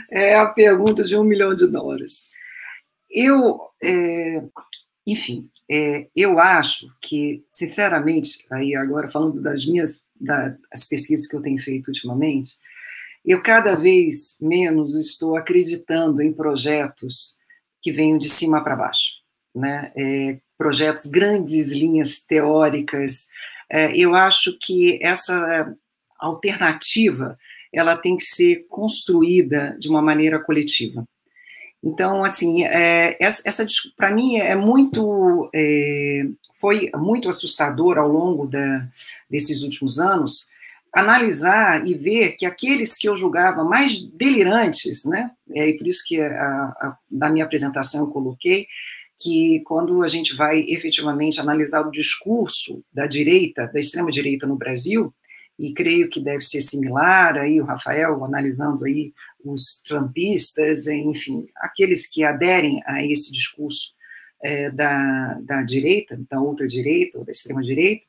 É 0.10 0.36
a 0.36 0.46
pergunta 0.46 1.04
de 1.04 1.18
um 1.18 1.24
milhão 1.24 1.54
de 1.54 1.68
dólares. 1.68 2.30
Eu, 3.10 3.60
é, 3.84 4.42
enfim, 5.06 5.50
é, 5.70 6.08
eu 6.16 6.40
acho 6.40 6.88
que, 7.02 7.44
sinceramente, 7.52 8.46
aí 8.52 8.76
agora 8.76 9.10
falando 9.10 9.42
das 9.42 9.66
minhas 9.66 10.07
das 10.20 10.86
pesquisas 10.90 11.28
que 11.28 11.36
eu 11.36 11.42
tenho 11.42 11.60
feito 11.60 11.88
ultimamente, 11.88 12.52
eu 13.26 13.42
cada 13.42 13.76
vez 13.76 14.38
menos 14.40 14.96
estou 14.96 15.36
acreditando 15.36 16.22
em 16.22 16.32
projetos 16.32 17.38
que 17.82 17.92
venham 17.92 18.18
de 18.18 18.30
cima 18.30 18.64
para 18.64 18.76
baixo, 18.76 19.12
né? 19.54 19.92
É, 19.98 20.40
projetos, 20.58 21.06
grandes 21.06 21.72
linhas 21.72 22.26
teóricas. 22.26 23.28
É, 23.70 23.96
eu 23.96 24.16
acho 24.16 24.58
que 24.60 25.00
essa 25.04 25.76
alternativa 26.20 27.38
ela 27.72 27.98
tem 27.98 28.16
que 28.16 28.24
ser 28.24 28.66
construída 28.70 29.78
de 29.80 29.90
uma 29.90 30.02
maneira 30.02 30.40
coletiva. 30.40 31.04
Então, 31.84 32.24
assim, 32.24 32.64
é, 32.64 33.16
essa, 33.20 33.48
essa 33.48 33.66
para 33.96 34.12
mim 34.12 34.38
é 34.38 34.56
muito, 34.56 35.50
é, 35.54 36.24
foi 36.60 36.90
muito 36.96 37.30
assustador 37.30 37.98
ao 37.98 38.08
longo 38.08 38.48
da, 38.48 38.88
desses 39.30 39.62
últimos 39.62 40.00
anos 40.00 40.50
analisar 40.94 41.88
e 41.88 41.94
ver 41.94 42.32
que 42.32 42.46
aqueles 42.46 42.98
que 42.98 43.08
eu 43.08 43.16
julgava 43.16 43.64
mais 43.64 44.06
delirantes, 44.08 45.06
né, 45.06 45.32
é, 45.54 45.70
e 45.70 45.78
por 45.78 45.86
isso 45.86 46.04
que 46.06 46.20
a, 46.20 46.34
a, 46.34 46.98
na 47.12 47.30
minha 47.30 47.46
apresentação 47.46 48.06
eu 48.06 48.12
coloquei 48.12 48.68
que 49.20 49.62
quando 49.66 50.04
a 50.04 50.08
gente 50.08 50.36
vai 50.36 50.60
efetivamente 50.68 51.40
analisar 51.40 51.86
o 51.86 51.92
discurso 51.92 52.84
da 52.94 53.08
direita, 53.08 53.68
da 53.68 53.80
extrema 53.80 54.12
direita 54.12 54.46
no 54.46 54.56
Brasil, 54.56 55.14
e 55.58 55.74
creio 55.74 56.10
que 56.10 56.20
deve 56.20 56.44
ser 56.44 56.62
similar 56.62 57.38
aí 57.38 57.60
o 57.60 57.66
Rafael 57.66 58.24
analisando 58.24 58.86
aí 58.86 59.14
os 59.44 59.82
trumpistas, 59.86 60.88
enfim, 60.88 61.48
aqueles 61.56 62.08
que 62.08 62.24
aderem 62.24 62.82
a 62.86 63.04
esse 63.04 63.32
discurso 63.32 63.94
é, 64.44 64.70
da, 64.70 65.40
da 65.42 65.64
direita, 65.64 66.20
da 66.30 66.40
outra 66.40 66.68
direita 66.68 67.18
ou 67.18 67.26
da 67.26 67.32
extrema 67.32 67.64
direita, 67.64 68.06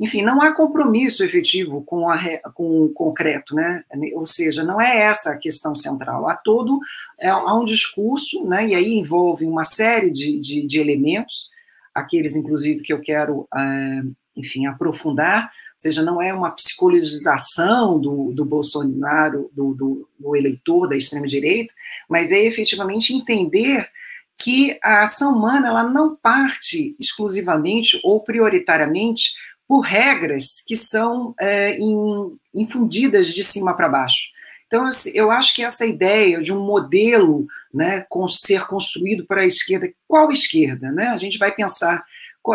enfim, 0.00 0.22
não 0.22 0.40
há 0.40 0.54
compromisso 0.54 1.22
efetivo 1.22 1.82
com, 1.82 2.08
a, 2.08 2.18
com 2.54 2.84
o 2.84 2.88
concreto, 2.88 3.54
né? 3.54 3.84
Ou 4.14 4.24
seja, 4.24 4.64
não 4.64 4.80
é 4.80 5.02
essa 5.02 5.32
a 5.32 5.38
questão 5.38 5.74
central. 5.74 6.26
Há 6.26 6.34
todo 6.36 6.80
é, 7.18 7.28
há 7.28 7.54
um 7.54 7.66
discurso, 7.66 8.46
né? 8.46 8.68
E 8.68 8.74
aí 8.74 8.94
envolve 8.94 9.44
uma 9.44 9.62
série 9.62 10.10
de, 10.10 10.40
de, 10.40 10.66
de 10.66 10.80
elementos, 10.80 11.50
aqueles 11.94 12.34
inclusive 12.34 12.80
que 12.80 12.94
eu 12.94 13.00
quero, 13.02 13.46
é, 13.54 14.00
enfim, 14.36 14.66
aprofundar, 14.66 15.50
seja, 15.76 16.02
não 16.02 16.20
é 16.20 16.32
uma 16.32 16.50
psicologização 16.50 17.98
do, 17.98 18.32
do 18.32 18.44
Bolsonaro, 18.44 19.50
do, 19.52 19.74
do, 19.74 20.08
do 20.18 20.36
eleitor 20.36 20.88
da 20.88 20.96
extrema-direita, 20.96 21.72
mas 22.08 22.30
é 22.30 22.38
efetivamente 22.38 23.14
entender 23.14 23.88
que 24.38 24.78
a 24.82 25.02
ação 25.02 25.36
humana 25.36 25.68
ela 25.68 25.84
não 25.84 26.16
parte 26.16 26.96
exclusivamente 26.98 28.00
ou 28.02 28.20
prioritariamente 28.20 29.34
por 29.68 29.80
regras 29.80 30.62
que 30.66 30.74
são 30.74 31.34
é, 31.38 31.78
in, 31.78 32.36
infundidas 32.54 33.28
de 33.28 33.44
cima 33.44 33.76
para 33.76 33.88
baixo. 33.88 34.30
Então, 34.66 34.88
eu 35.14 35.32
acho 35.32 35.54
que 35.54 35.64
essa 35.64 35.84
ideia 35.84 36.40
de 36.40 36.52
um 36.52 36.64
modelo 36.64 37.46
né, 37.74 38.06
ser 38.28 38.66
construído 38.66 39.26
para 39.26 39.42
a 39.42 39.46
esquerda, 39.46 39.92
qual 40.06 40.30
esquerda? 40.30 40.92
Né? 40.92 41.08
A 41.08 41.18
gente 41.18 41.38
vai 41.38 41.52
pensar 41.52 42.04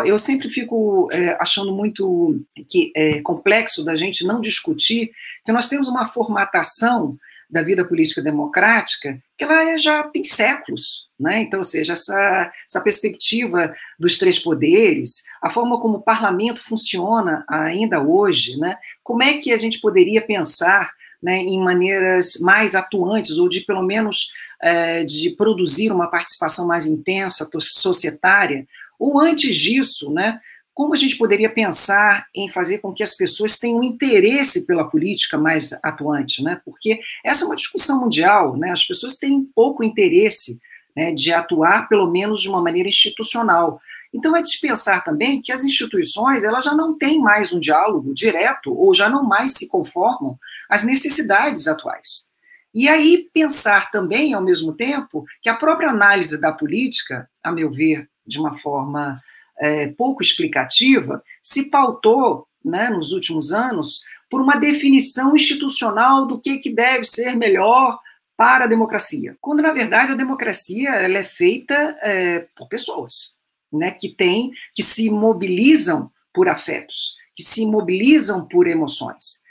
eu 0.04 0.18
sempre 0.18 0.48
fico 0.48 1.08
é, 1.12 1.36
achando 1.40 1.72
muito 1.72 2.40
que 2.68 2.92
é 2.94 3.20
complexo 3.20 3.84
da 3.84 3.94
gente 3.96 4.24
não 4.24 4.40
discutir 4.40 5.10
que 5.44 5.52
nós 5.52 5.68
temos 5.68 5.88
uma 5.88 6.06
formatação 6.06 7.16
da 7.48 7.62
vida 7.62 7.84
política 7.84 8.20
democrática 8.20 9.18
que 9.36 9.44
ela 9.44 9.70
é, 9.70 9.78
já 9.78 10.02
tem 10.04 10.24
séculos, 10.24 11.06
né? 11.18 11.42
Então, 11.42 11.60
ou 11.60 11.64
seja, 11.64 11.92
essa, 11.92 12.52
essa 12.68 12.80
perspectiva 12.80 13.72
dos 13.98 14.18
três 14.18 14.38
poderes, 14.38 15.22
a 15.40 15.48
forma 15.48 15.80
como 15.80 15.98
o 15.98 16.02
parlamento 16.02 16.60
funciona 16.60 17.44
ainda 17.48 18.02
hoje, 18.02 18.56
né? 18.56 18.76
Como 19.04 19.22
é 19.22 19.34
que 19.34 19.52
a 19.52 19.56
gente 19.56 19.80
poderia 19.80 20.20
pensar 20.20 20.90
né, 21.22 21.38
em 21.38 21.60
maneiras 21.62 22.38
mais 22.40 22.74
atuantes 22.74 23.38
ou 23.38 23.48
de 23.48 23.60
pelo 23.60 23.82
menos 23.82 24.28
é, 24.60 25.04
de 25.04 25.30
produzir 25.30 25.90
uma 25.90 26.08
participação 26.08 26.66
mais 26.66 26.86
intensa 26.86 27.48
societária 27.60 28.66
ou 28.98 29.20
antes 29.20 29.56
disso, 29.56 30.12
né, 30.12 30.40
como 30.76 30.92
a 30.92 30.96
gente 30.96 31.16
poderia 31.16 31.48
pensar 31.48 32.26
em 32.34 32.50
fazer 32.50 32.80
com 32.80 32.92
que 32.92 33.02
as 33.02 33.14
pessoas 33.16 33.58
tenham 33.58 33.82
interesse 33.82 34.66
pela 34.66 34.84
política 34.84 35.38
mais 35.38 35.72
atuante, 35.82 36.42
né? 36.42 36.60
Porque 36.66 37.00
essa 37.24 37.44
é 37.44 37.46
uma 37.46 37.56
discussão 37.56 38.00
mundial, 38.00 38.58
né? 38.58 38.72
As 38.72 38.84
pessoas 38.84 39.16
têm 39.16 39.42
pouco 39.54 39.82
interesse 39.82 40.60
né, 40.94 41.12
de 41.12 41.32
atuar, 41.32 41.88
pelo 41.88 42.10
menos 42.10 42.42
de 42.42 42.50
uma 42.50 42.60
maneira 42.60 42.90
institucional. 42.90 43.80
Então 44.12 44.36
é 44.36 44.42
de 44.42 44.58
pensar 44.58 45.02
também 45.02 45.40
que 45.40 45.50
as 45.50 45.64
instituições 45.64 46.44
elas 46.44 46.66
já 46.66 46.74
não 46.74 46.96
têm 46.96 47.20
mais 47.20 47.54
um 47.54 47.58
diálogo 47.58 48.12
direto 48.12 48.74
ou 48.74 48.92
já 48.92 49.08
não 49.08 49.22
mais 49.22 49.54
se 49.54 49.68
conformam 49.68 50.38
às 50.68 50.84
necessidades 50.84 51.66
atuais. 51.66 52.30
E 52.74 52.86
aí 52.86 53.30
pensar 53.32 53.90
também, 53.90 54.34
ao 54.34 54.42
mesmo 54.42 54.74
tempo, 54.74 55.24
que 55.40 55.48
a 55.48 55.54
própria 55.54 55.88
análise 55.88 56.38
da 56.38 56.52
política, 56.52 57.26
a 57.42 57.50
meu 57.50 57.70
ver, 57.70 58.06
de 58.26 58.38
uma 58.38 58.58
forma 58.58 59.20
é, 59.58 59.88
pouco 59.88 60.22
explicativa, 60.22 61.22
se 61.42 61.70
pautou, 61.70 62.46
né, 62.64 62.90
nos 62.90 63.12
últimos 63.12 63.52
anos, 63.52 64.02
por 64.28 64.40
uma 64.40 64.56
definição 64.56 65.34
institucional 65.34 66.26
do 66.26 66.40
que, 66.40 66.58
que 66.58 66.74
deve 66.74 67.04
ser 67.04 67.36
melhor 67.36 67.98
para 68.36 68.64
a 68.64 68.68
democracia. 68.68 69.36
Quando, 69.40 69.62
na 69.62 69.72
verdade, 69.72 70.12
a 70.12 70.16
democracia 70.16 70.90
ela 70.90 71.18
é 71.18 71.22
feita 71.22 71.96
é, 72.02 72.46
por 72.56 72.68
pessoas, 72.68 73.36
né, 73.72 73.92
que 73.92 74.08
têm, 74.08 74.50
que 74.74 74.82
se 74.82 75.10
mobilizam 75.10 76.10
por 76.34 76.48
afetos, 76.48 77.16
que 77.34 77.42
se 77.42 77.64
mobilizam 77.64 78.46
por 78.46 78.66
emoções, 78.66 79.46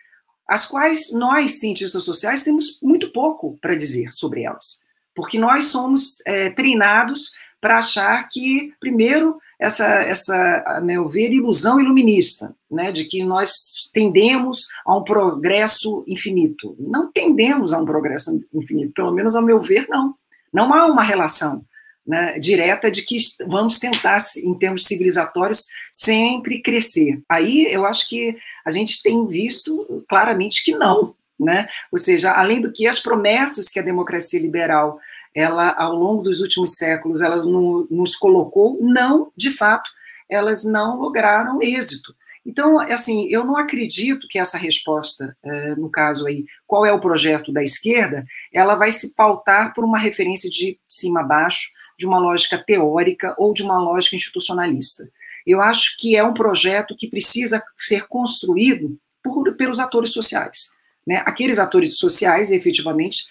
as 0.48 0.66
quais 0.66 1.12
nós, 1.12 1.60
cientistas 1.60 2.04
sociais, 2.04 2.44
temos 2.44 2.80
muito 2.82 3.12
pouco 3.12 3.58
para 3.60 3.76
dizer 3.76 4.12
sobre 4.12 4.44
elas, 4.44 4.84
porque 5.16 5.40
nós 5.40 5.66
somos 5.66 6.22
é, 6.26 6.52
treinados 6.52 7.32
para 7.60 7.78
achar 7.78 8.28
que, 8.30 8.74
primeiro, 8.80 9.38
essa, 9.60 9.86
essa, 9.86 10.64
a 10.66 10.82
meu 10.82 11.08
ver, 11.08 11.32
ilusão 11.32 11.80
iluminista, 11.80 12.56
né, 12.70 12.92
de 12.92 13.06
que 13.06 13.24
nós 13.24 13.90
tendemos 13.94 14.68
a 14.86 14.96
um 14.96 15.04
progresso 15.04 16.04
infinito. 16.08 16.76
Não 16.80 17.12
tendemos 17.12 17.74
a 17.74 17.78
um 17.78 17.86
progresso 17.86 18.38
infinito, 18.54 18.94
pelo 18.94 19.12
menos 19.12 19.36
ao 19.36 19.44
meu 19.44 19.62
ver, 19.62 19.88
não. 19.90 20.16
Não 20.54 20.74
há 20.74 20.86
uma 20.86 21.04
relação 21.04 21.66
né, 22.06 22.38
direta 22.40 22.92
de 22.92 23.02
que 23.02 23.18
vamos 23.48 23.80
tentar, 23.80 24.18
em 24.38 24.54
termos 24.54 24.86
civilizatórios, 24.86 25.66
sempre 25.92 26.62
crescer. 26.62 27.22
Aí 27.28 27.66
eu 27.72 27.86
acho 27.86 28.08
que 28.08 28.38
a 28.66 28.72
gente 28.72 29.02
tem 29.02 29.26
visto 29.28 30.06
claramente 30.08 30.64
que 30.64 30.76
não. 30.76 31.16
Né? 31.38 31.68
Ou 31.92 31.98
seja, 31.98 32.32
além 32.32 32.62
do 32.62 32.72
que 32.72 32.88
as 32.88 33.00
promessas 33.00 33.68
que 33.68 33.80
a 33.80 33.84
democracia 33.84 34.40
liberal 34.40 34.98
ela 35.36 35.72
ao 35.72 35.94
longo 35.94 36.24
dos 36.24 36.40
últimos 36.40 36.78
séculos 36.78 37.20
ela 37.22 37.36
no, 37.36 37.86
nos 37.92 38.16
colocou, 38.16 38.80
não, 38.82 39.32
de 39.36 39.52
fato, 39.52 39.90
elas 40.30 40.64
não 40.64 40.98
lograram 40.98 41.62
êxito. 41.62 42.16
Então, 42.46 42.80
assim, 42.80 43.28
eu 43.28 43.44
não 43.44 43.58
acredito 43.58 44.28
que 44.30 44.38
essa 44.38 44.58
resposta, 44.58 45.36
eh, 45.44 45.76
no 45.76 45.90
caso 45.90 46.28
aí, 46.28 46.46
qual 46.68 46.86
é 46.86 46.92
o 46.94 47.00
projeto 47.00 47.52
da 47.52 47.64
esquerda, 47.64 48.24
ela 48.54 48.76
vai 48.76 48.92
se 48.92 49.16
pautar 49.16 49.74
por 49.74 49.84
uma 49.84 49.98
referência 49.98 50.50
de 50.50 50.80
cima 50.88 51.22
a 51.22 51.24
baixo, 51.24 51.72
de 51.98 52.06
uma 52.06 52.20
lógica 52.20 52.58
teórica 52.58 53.36
ou 53.38 53.52
de 53.52 53.64
uma 53.64 53.80
lógica 53.80 54.16
institucionalista. 54.16 55.10
Eu 55.46 55.60
acho 55.60 55.98
que 55.98 56.16
é 56.16 56.24
um 56.24 56.34
projeto 56.34 56.96
que 56.96 57.10
precisa 57.10 57.64
ser 57.76 58.08
construído 58.08 58.98
por, 59.24 59.56
pelos 59.56 59.80
atores 59.80 60.12
sociais. 60.12 60.70
Né? 61.06 61.24
Aqueles 61.26 61.58
atores 61.58 61.98
sociais, 61.98 62.52
efetivamente, 62.52 63.26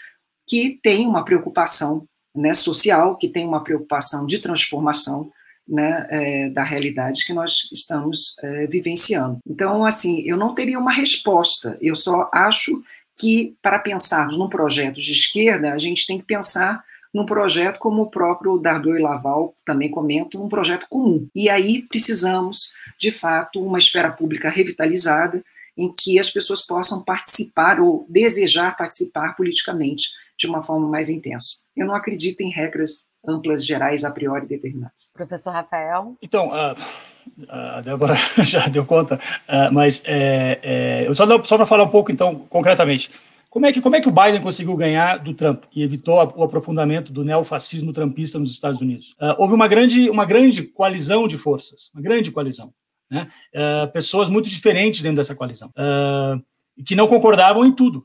que 0.47 0.79
têm 0.83 1.07
uma 1.07 1.25
preocupação 1.25 2.07
né, 2.35 2.53
social, 2.55 3.17
que 3.17 3.29
têm 3.29 3.47
uma 3.47 3.63
preocupação 3.63 4.27
de 4.27 4.39
transformação 4.39 5.31
né, 5.67 6.07
é, 6.11 6.51
da 6.51 6.63
realidade 6.63 7.25
que 7.25 7.33
nós 7.33 7.69
estamos 7.73 8.37
é, 8.43 8.67
vivenciando. 8.67 9.39
Então, 9.49 9.85
assim, 9.85 10.23
eu 10.27 10.37
não 10.37 10.55
teria 10.55 10.79
uma 10.79 10.93
resposta, 10.93 11.79
eu 11.81 11.95
só 11.97 12.29
acho 12.33 12.73
que, 13.17 13.55
para 13.63 13.79
pensarmos 13.79 14.37
num 14.37 14.49
projeto 14.49 15.01
de 15.01 15.13
esquerda, 15.13 15.73
a 15.73 15.79
gente 15.79 16.07
tem 16.07 16.19
que 16.19 16.25
pensar 16.25 16.85
num 17.15 17.25
projeto 17.25 17.79
como 17.79 18.03
o 18.03 18.11
próprio 18.11 18.59
Dardot 18.59 18.99
e 18.99 19.01
Laval 19.03 19.55
também 19.65 19.89
comentam, 19.89 20.45
um 20.45 20.49
projeto 20.49 20.87
comum. 20.91 21.29
E 21.33 21.49
aí 21.49 21.83
precisamos, 21.83 22.73
de 22.99 23.13
fato, 23.13 23.65
uma 23.65 23.79
esfera 23.79 24.11
pública 24.11 24.51
revitalizada 24.51 25.43
em 25.77 25.93
que 25.93 26.19
as 26.19 26.31
pessoas 26.31 26.63
possam 26.63 27.05
participar 27.05 27.81
ou 27.81 28.05
desejar 28.09 28.77
participar 28.77 29.37
politicamente 29.37 30.09
de 30.39 30.47
uma 30.47 30.63
forma 30.63 30.89
mais 30.89 31.09
intensa. 31.09 31.65
Eu 31.77 31.87
não 31.87 31.95
acredito 31.95 32.41
em 32.41 32.51
regras 32.51 33.09
amplas, 33.27 33.65
gerais, 33.65 34.05
a 34.05 34.11
priori 34.11 34.47
determinadas. 34.47 35.11
Professor 35.15 35.51
Rafael? 35.51 36.17
Então, 36.21 36.53
a, 36.53 36.77
a 37.49 37.81
Débora 37.81 38.15
já 38.45 38.67
deu 38.69 38.85
conta, 38.85 39.17
uh, 39.17 39.73
mas 39.73 40.03
é, 40.05 40.59
é, 40.63 41.09
eu 41.09 41.15
só, 41.15 41.25
só 41.43 41.57
para 41.57 41.67
falar 41.67 41.85
um 41.85 41.91
pouco, 41.91 42.13
então, 42.13 42.35
concretamente. 42.51 43.11
Como 43.49 43.67
é, 43.67 43.73
que, 43.73 43.81
como 43.81 43.95
é 43.95 44.01
que 44.01 44.09
o 44.09 44.13
Biden 44.13 44.41
conseguiu 44.41 44.77
ganhar 44.77 45.19
do 45.19 45.33
Trump 45.33 45.63
e 45.73 45.85
evitou 45.85 46.17
o 46.17 46.43
aprofundamento 46.43 47.13
do 47.13 47.23
neofascismo 47.23 47.93
trumpista 47.93 48.37
nos 48.37 48.51
Estados 48.51 48.81
Unidos? 48.81 49.13
Uh, 49.13 49.37
houve 49.39 49.55
uma 49.55 49.69
grande, 49.69 50.11
uma 50.11 50.25
grande 50.25 50.65
coalizão 50.65 51.29
de 51.29 51.39
forças, 51.39 51.89
uma 51.95 52.03
grande 52.03 52.33
coalizão. 52.33 52.75
Né? 53.09 53.29
Uh, 53.55 53.93
pessoas 53.93 54.29
muito 54.29 54.51
diferentes 54.51 55.03
dentro 55.03 55.19
dessa 55.19 55.37
coalizão, 55.37 55.69
uh, 55.69 56.43
que 56.85 56.97
não 56.97 57.07
concordavam 57.07 57.65
em 57.65 57.73
tudo. 57.73 58.05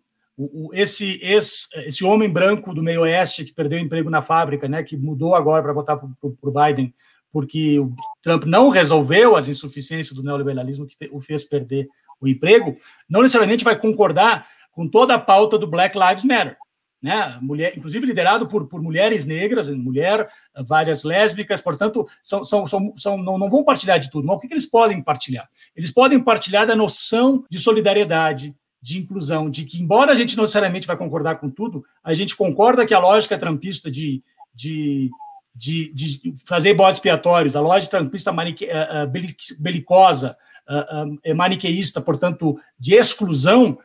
Esse, 0.73 1.19
esse, 1.21 1.67
esse 1.85 2.05
homem 2.05 2.29
branco 2.29 2.73
do 2.73 2.81
meio 2.81 3.01
oeste 3.01 3.43
que 3.43 3.53
perdeu 3.53 3.77
emprego 3.77 4.09
na 4.09 4.21
fábrica, 4.21 4.67
né, 4.69 4.83
que 4.83 4.95
mudou 4.95 5.35
agora 5.35 5.61
para 5.61 5.73
votar 5.73 5.97
para 5.97 6.07
o 6.21 6.51
Biden, 6.51 6.93
porque 7.31 7.77
o 7.79 7.93
Trump 8.21 8.45
não 8.45 8.69
resolveu 8.69 9.35
as 9.35 9.47
insuficiências 9.47 10.15
do 10.15 10.23
neoliberalismo 10.23 10.87
que 10.87 10.95
o 11.11 11.19
fez 11.19 11.43
perder 11.43 11.87
o 12.21 12.27
emprego, 12.27 12.77
não 13.09 13.21
necessariamente 13.21 13.63
vai 13.63 13.77
concordar 13.77 14.47
com 14.71 14.87
toda 14.87 15.13
a 15.13 15.19
pauta 15.19 15.57
do 15.57 15.67
Black 15.67 15.97
Lives 15.97 16.23
Matter. 16.23 16.57
Né? 17.01 17.37
Mulher, 17.41 17.77
inclusive 17.77 18.05
liderado 18.05 18.47
por, 18.47 18.67
por 18.67 18.81
mulheres 18.81 19.25
negras, 19.25 19.69
mulher, 19.69 20.29
várias 20.65 21.03
lésbicas, 21.03 21.61
portanto, 21.61 22.05
são, 22.21 22.43
são, 22.43 22.65
são, 22.65 22.93
são 22.97 23.17
não, 23.17 23.37
não, 23.37 23.49
vão 23.49 23.63
partilhar 23.63 23.99
de 23.99 24.09
tudo, 24.09 24.27
mas 24.27 24.35
o 24.35 24.39
que, 24.39 24.47
que 24.47 24.53
eles 24.53 24.65
podem 24.65 25.01
partilhar? 25.01 25.49
Eles 25.75 25.91
podem 25.91 26.19
partilhar 26.21 26.67
da 26.67 26.75
noção 26.75 27.45
de 27.49 27.57
solidariedade, 27.57 28.53
de 28.81 28.97
inclusão, 28.97 29.49
de 29.49 29.65
que, 29.65 29.81
embora 29.81 30.11
a 30.11 30.15
gente 30.15 30.37
não 30.37 30.43
necessariamente 30.43 30.87
vai 30.87 30.95
concordar 30.97 31.35
com 31.39 31.49
tudo, 31.49 31.83
a 32.03 32.13
gente 32.13 32.35
concorda 32.35 32.85
que 32.85 32.93
a 32.93 32.99
lógica 32.99 33.37
trampista 33.37 33.91
de, 33.91 34.23
de, 34.53 35.09
de, 35.53 35.93
de 35.93 36.33
fazer 36.45 36.73
bodes 36.73 36.97
expiatórios, 36.97 37.55
a 37.55 37.61
lógica 37.61 37.97
trampista 37.97 38.31
manique, 38.31 38.65
uh, 38.65 39.05
uh, 39.05 39.61
belicosa, 39.61 40.37
uh, 40.67 41.35
maniqueísta, 41.35 41.99
portanto, 41.99 42.57
de 42.79 42.95
exclusão, 42.95 43.77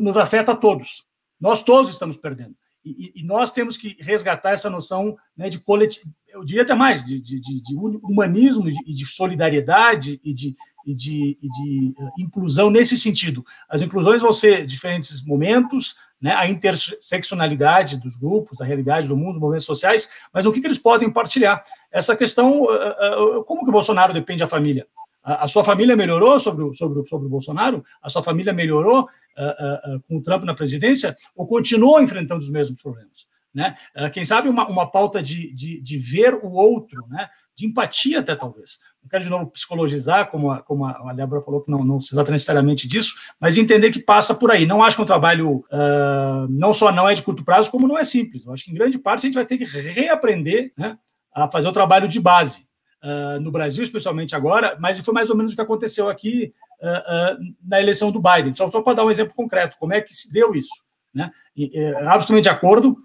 nos 0.00 0.16
afeta 0.16 0.52
a 0.52 0.56
todos. 0.56 1.04
Nós 1.38 1.62
todos 1.62 1.90
estamos 1.90 2.16
perdendo. 2.16 2.54
E, 2.84 3.12
e, 3.14 3.22
nós 3.22 3.52
temos 3.52 3.76
que 3.76 3.96
resgatar 4.00 4.50
essa 4.50 4.68
noção 4.68 5.16
né, 5.36 5.48
de 5.48 5.60
coletivo, 5.60 6.10
eu 6.32 6.44
diria 6.44 6.62
até 6.62 6.74
mais, 6.74 7.04
de, 7.04 7.20
de, 7.20 7.40
de 7.40 7.76
humanismo 8.02 8.68
e 8.68 8.92
de, 8.92 9.06
solidariedade 9.06 10.20
e 10.24 10.32
de, 10.32 10.56
e 10.84 10.94
de, 10.94 11.38
e 11.40 11.48
de 11.48 11.94
uh, 11.98 12.10
inclusão 12.18 12.70
nesse 12.70 12.96
sentido. 12.96 13.44
As 13.68 13.82
inclusões 13.82 14.20
vão 14.20 14.32
ser 14.32 14.66
diferentes 14.66 15.24
momentos, 15.24 15.94
né, 16.20 16.34
a 16.34 16.48
interseccionalidade 16.48 18.00
dos 18.00 18.16
grupos, 18.16 18.58
da 18.58 18.64
realidade 18.64 19.06
do 19.06 19.16
mundo, 19.16 19.38
movimentos 19.38 19.66
sociais, 19.66 20.08
mas 20.32 20.46
o 20.46 20.52
que, 20.52 20.60
que 20.60 20.66
eles 20.66 20.78
podem 20.78 21.10
partilhar? 21.10 21.62
Essa 21.90 22.16
questão, 22.16 22.62
uh, 22.62 23.38
uh, 23.38 23.44
como 23.44 23.62
que 23.62 23.68
o 23.68 23.72
Bolsonaro 23.72 24.14
depende 24.14 24.40
da 24.40 24.48
família? 24.48 24.86
A, 25.22 25.46
sua 25.46 25.62
família 25.62 25.94
melhorou 25.94 26.40
sobre 26.40 26.64
o, 26.64 26.74
sobre, 26.74 27.06
sobre 27.08 27.26
o 27.26 27.30
Bolsonaro? 27.30 27.84
A 28.02 28.10
sua 28.10 28.22
família 28.22 28.52
melhorou 28.52 29.02
uh, 29.02 29.96
uh, 29.96 30.00
com 30.08 30.16
o 30.16 30.22
Trump 30.22 30.42
na 30.44 30.54
presidência? 30.54 31.16
Ou 31.36 31.46
continuou 31.46 32.00
enfrentando 32.00 32.42
os 32.42 32.50
mesmos 32.50 32.80
problemas? 32.80 33.30
Né? 33.54 33.76
quem 34.14 34.24
sabe 34.24 34.48
uma, 34.48 34.66
uma 34.66 34.90
pauta 34.90 35.22
de, 35.22 35.52
de, 35.52 35.78
de, 35.78 35.98
ver 35.98 36.32
o 36.42 36.52
outro, 36.52 37.06
né? 37.10 37.28
de 37.54 37.66
empatia 37.66 38.20
até 38.20 38.34
talvez. 38.34 38.78
Não 39.02 39.10
quero 39.10 39.24
de 39.24 39.28
novo 39.28 39.50
psicologizar, 39.50 40.30
como 40.30 40.50
a, 40.50 40.62
como 40.62 40.86
a 40.86 41.12
Débora 41.12 41.42
falou, 41.42 41.60
que 41.60 41.70
não, 41.70 41.84
não 41.84 42.00
se 42.00 42.14
trata 42.14 42.30
necessariamente 42.30 42.88
disso, 42.88 43.14
mas 43.38 43.58
entender 43.58 43.90
que 43.90 44.00
passa 44.00 44.34
por 44.34 44.50
aí. 44.50 44.64
Não 44.64 44.82
acho 44.82 44.96
que 44.96 45.02
um 45.02 45.06
trabalho 45.06 45.56
uh, 45.70 46.48
não 46.48 46.72
só 46.72 46.90
não 46.90 47.06
é 47.06 47.12
de 47.12 47.22
curto 47.22 47.44
prazo, 47.44 47.70
como 47.70 47.86
não 47.86 47.98
é 47.98 48.04
simples. 48.04 48.46
Eu 48.46 48.54
acho 48.54 48.64
que 48.64 48.70
em 48.70 48.74
grande 48.74 48.98
parte 48.98 49.26
a 49.26 49.28
gente 49.28 49.34
vai 49.34 49.44
ter 49.44 49.58
que 49.58 49.64
reaprender 49.64 50.72
né, 50.74 50.96
a 51.34 51.46
fazer 51.50 51.68
o 51.68 51.72
trabalho 51.72 52.08
de 52.08 52.18
base 52.18 52.66
uh, 53.02 53.40
no 53.40 53.50
Brasil, 53.50 53.82
especialmente 53.82 54.34
agora, 54.34 54.76
mas 54.78 55.00
foi 55.00 55.14
mais 55.14 55.30
ou 55.30 55.36
menos 55.36 55.52
o 55.52 55.54
que 55.54 55.60
aconteceu 55.60 56.08
aqui 56.08 56.52
uh, 56.80 57.54
na 57.62 57.80
eleição 57.80 58.10
do 58.10 58.20
Biden. 58.20 58.54
Só 58.54 58.68
para 58.68 58.94
dar 58.94 59.04
um 59.04 59.10
exemplo 59.10 59.34
concreto, 59.34 59.76
como 59.78 59.92
é 59.92 60.00
que 60.00 60.14
se 60.14 60.32
deu 60.32 60.54
isso? 60.54 60.82
Né? 61.14 61.30
E, 61.56 61.70
é, 61.78 62.06
absolutamente 62.06 62.44
de 62.44 62.48
acordo 62.48 62.96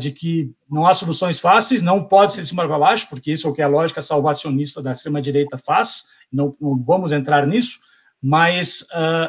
de 0.00 0.10
que 0.10 0.52
não 0.68 0.84
há 0.84 0.92
soluções 0.92 1.38
fáceis, 1.38 1.82
não 1.82 2.02
pode 2.02 2.32
ser 2.32 2.40
de 2.40 2.48
cima 2.48 2.66
para 2.66 2.78
baixo, 2.80 3.08
porque 3.08 3.30
isso 3.30 3.46
é 3.46 3.50
o 3.50 3.52
que 3.52 3.62
a 3.62 3.68
lógica 3.68 4.02
salvacionista 4.02 4.82
da 4.82 4.90
extrema-direita 4.90 5.56
faz, 5.56 6.06
não, 6.32 6.56
não, 6.60 6.76
vamos 6.82 7.12
entrar 7.12 7.46
nisso, 7.46 7.78
mas 8.20 8.84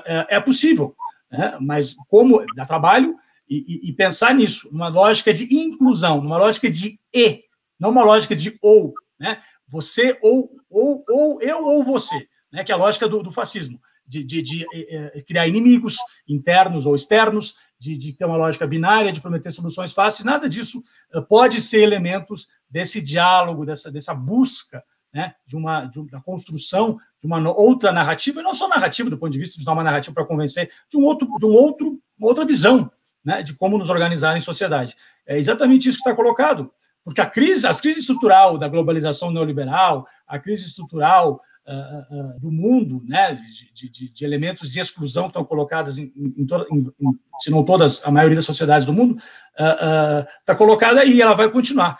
é, 0.05 0.37
é, 0.37 0.39
possível. 0.39 0.95
Né? 1.29 1.55
Mas 1.61 1.95
como 2.09 2.43
dá 2.55 2.65
trabalho, 2.65 3.15
e, 3.47 3.89
e, 3.89 3.93
pensar 3.93 4.33
nisso, 4.33 4.67
numa 4.71 4.87
lógica 4.87 5.33
de 5.33 5.53
inclusão, 5.53 6.21
numa 6.21 6.37
lógica 6.37 6.69
de 6.69 6.99
e, 7.13 7.43
não 7.79 7.89
uma 7.91 8.03
lógica 8.03 8.35
de 8.35 8.57
ou. 8.61 8.93
Né? 9.19 9.39
Você 9.73 10.19
ou, 10.21 10.51
ou, 10.69 11.03
ou 11.09 11.41
eu 11.41 11.65
ou 11.65 11.83
você, 11.83 12.27
né? 12.51 12.63
que 12.63 12.71
é 12.71 12.75
a 12.75 12.77
lógica 12.77 13.09
do, 13.09 13.23
do 13.23 13.31
fascismo, 13.31 13.81
de, 14.05 14.23
de, 14.23 14.43
de 14.43 14.65
é, 14.71 15.23
criar 15.23 15.47
inimigos 15.47 15.97
internos 16.27 16.85
ou 16.85 16.93
externos, 16.93 17.55
de, 17.79 17.97
de, 17.97 18.13
ter 18.13 18.25
uma 18.25 18.37
lógica 18.37 18.67
binária, 18.67 19.11
de 19.11 19.19
prometer 19.19 19.51
soluções 19.51 19.91
fáceis, 19.91 20.23
nada 20.23 20.47
disso 20.47 20.83
uh, 21.15 21.23
pode 21.23 21.59
ser 21.59 21.81
elementos 21.81 22.47
desse 22.69 23.01
diálogo, 23.01 23.65
dessa, 23.65 23.91
dessa 23.91 24.13
busca 24.13 24.79
né, 25.11 25.33
de 25.47 25.55
uma 25.57 25.85
de, 25.85 26.05
da 26.07 26.21
construção 26.21 26.99
de 27.19 27.25
uma 27.25 27.39
outra 27.51 27.91
narrativa, 27.91 28.41
e 28.41 28.43
não 28.43 28.53
só 28.53 28.67
narrativa 28.67 29.09
do 29.09 29.17
ponto 29.17 29.31
de 29.31 29.39
vista 29.39 29.55
de 29.55 29.63
usar 29.63 29.73
uma 29.73 29.83
narrativa 29.83 30.13
para 30.13 30.25
convencer, 30.25 30.69
de 30.87 30.97
um 30.97 31.03
outro, 31.03 31.27
de 31.39 31.45
um 31.47 31.53
outro, 31.53 31.99
uma 32.15 32.27
outra 32.27 32.45
visão 32.45 32.91
né, 33.25 33.41
de 33.41 33.55
como 33.55 33.77
nos 33.77 33.89
organizar 33.89 34.37
em 34.37 34.39
sociedade. 34.39 34.95
É 35.25 35.39
exatamente 35.39 35.89
isso 35.89 35.97
que 35.97 36.07
está 36.07 36.15
colocado. 36.15 36.71
Porque 37.03 37.21
a 37.21 37.25
crise, 37.25 37.67
as 37.67 37.81
crises 37.81 38.01
estrutural 38.01 38.57
da 38.57 38.67
globalização 38.67 39.31
neoliberal, 39.31 40.07
a 40.27 40.39
crise 40.39 40.65
estrutural 40.65 41.41
uh, 41.67 42.15
uh, 42.15 42.39
do 42.39 42.51
mundo, 42.51 43.01
né, 43.05 43.37
de, 43.73 43.89
de, 43.89 44.09
de, 44.11 44.25
elementos 44.25 44.71
de 44.71 44.79
exclusão 44.79 45.23
que 45.23 45.29
estão 45.29 45.43
colocadas 45.43 45.97
em, 45.97 46.11
em, 46.15 46.45
em, 46.71 46.79
em, 46.79 47.19
se 47.39 47.51
não 47.51 47.63
todas, 47.63 48.05
a 48.05 48.11
maioria 48.11 48.37
das 48.37 48.45
sociedades 48.45 48.85
do 48.85 48.93
mundo, 48.93 49.17
está 49.51 50.53
uh, 50.53 50.57
colocada 50.57 51.01
aí 51.01 51.21
ela 51.21 51.33
vai 51.33 51.49
continuar. 51.49 51.99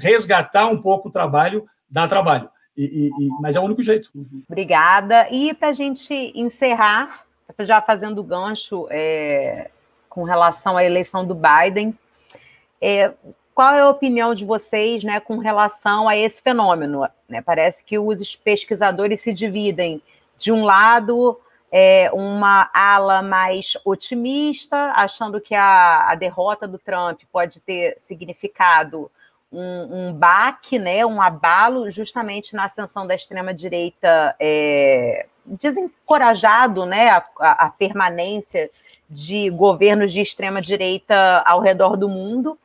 resgatar 0.00 0.66
um 0.68 0.80
pouco 0.80 1.08
o 1.08 1.12
trabalho 1.12 1.66
dá 1.88 2.08
trabalho, 2.08 2.48
e, 2.74 3.10
e, 3.10 3.28
mas 3.40 3.54
é 3.54 3.60
o 3.60 3.64
único 3.64 3.82
jeito. 3.82 4.10
Obrigada. 4.48 5.28
E 5.30 5.52
para 5.52 5.68
a 5.68 5.72
gente 5.74 6.32
encerrar, 6.34 7.26
já 7.60 7.82
fazendo 7.82 8.22
gancho 8.24 8.86
é, 8.90 9.70
com 10.08 10.24
relação 10.24 10.78
à 10.78 10.84
eleição 10.84 11.26
do 11.26 11.34
Biden, 11.34 11.96
é, 12.80 13.12
qual 13.54 13.74
é 13.74 13.80
a 13.80 13.88
opinião 13.88 14.34
de 14.34 14.44
vocês 14.44 15.04
né, 15.04 15.20
com 15.20 15.38
relação 15.38 16.08
a 16.08 16.16
esse 16.16 16.40
fenômeno? 16.40 17.06
Né? 17.28 17.42
Parece 17.42 17.84
que 17.84 17.98
os 17.98 18.36
pesquisadores 18.36 19.20
se 19.20 19.32
dividem 19.32 20.02
de 20.38 20.50
um 20.50 20.64
lado 20.64 21.38
é, 21.70 22.10
uma 22.12 22.70
ala 22.72 23.22
mais 23.22 23.78
otimista, 23.84 24.92
achando 24.94 25.40
que 25.40 25.54
a, 25.54 26.08
a 26.08 26.14
derrota 26.14 26.68
do 26.68 26.78
Trump 26.78 27.22
pode 27.32 27.60
ter 27.60 27.94
significado 27.98 29.10
um, 29.50 30.08
um 30.08 30.12
baque, 30.14 30.78
né, 30.78 31.04
um 31.04 31.20
abalo, 31.20 31.90
justamente 31.90 32.54
na 32.54 32.64
ascensão 32.64 33.06
da 33.06 33.14
extrema-direita, 33.14 34.34
é, 34.40 35.26
desencorajado 35.44 36.86
né, 36.86 37.10
a, 37.10 37.66
a, 37.66 37.70
permanência 37.70 38.70
de 39.08 39.50
governos 39.50 40.12
de 40.12 40.22
extrema-direita 40.22 41.42
ao 41.44 41.60
redor 41.60 41.96
do 41.96 42.08
mundo 42.08 42.58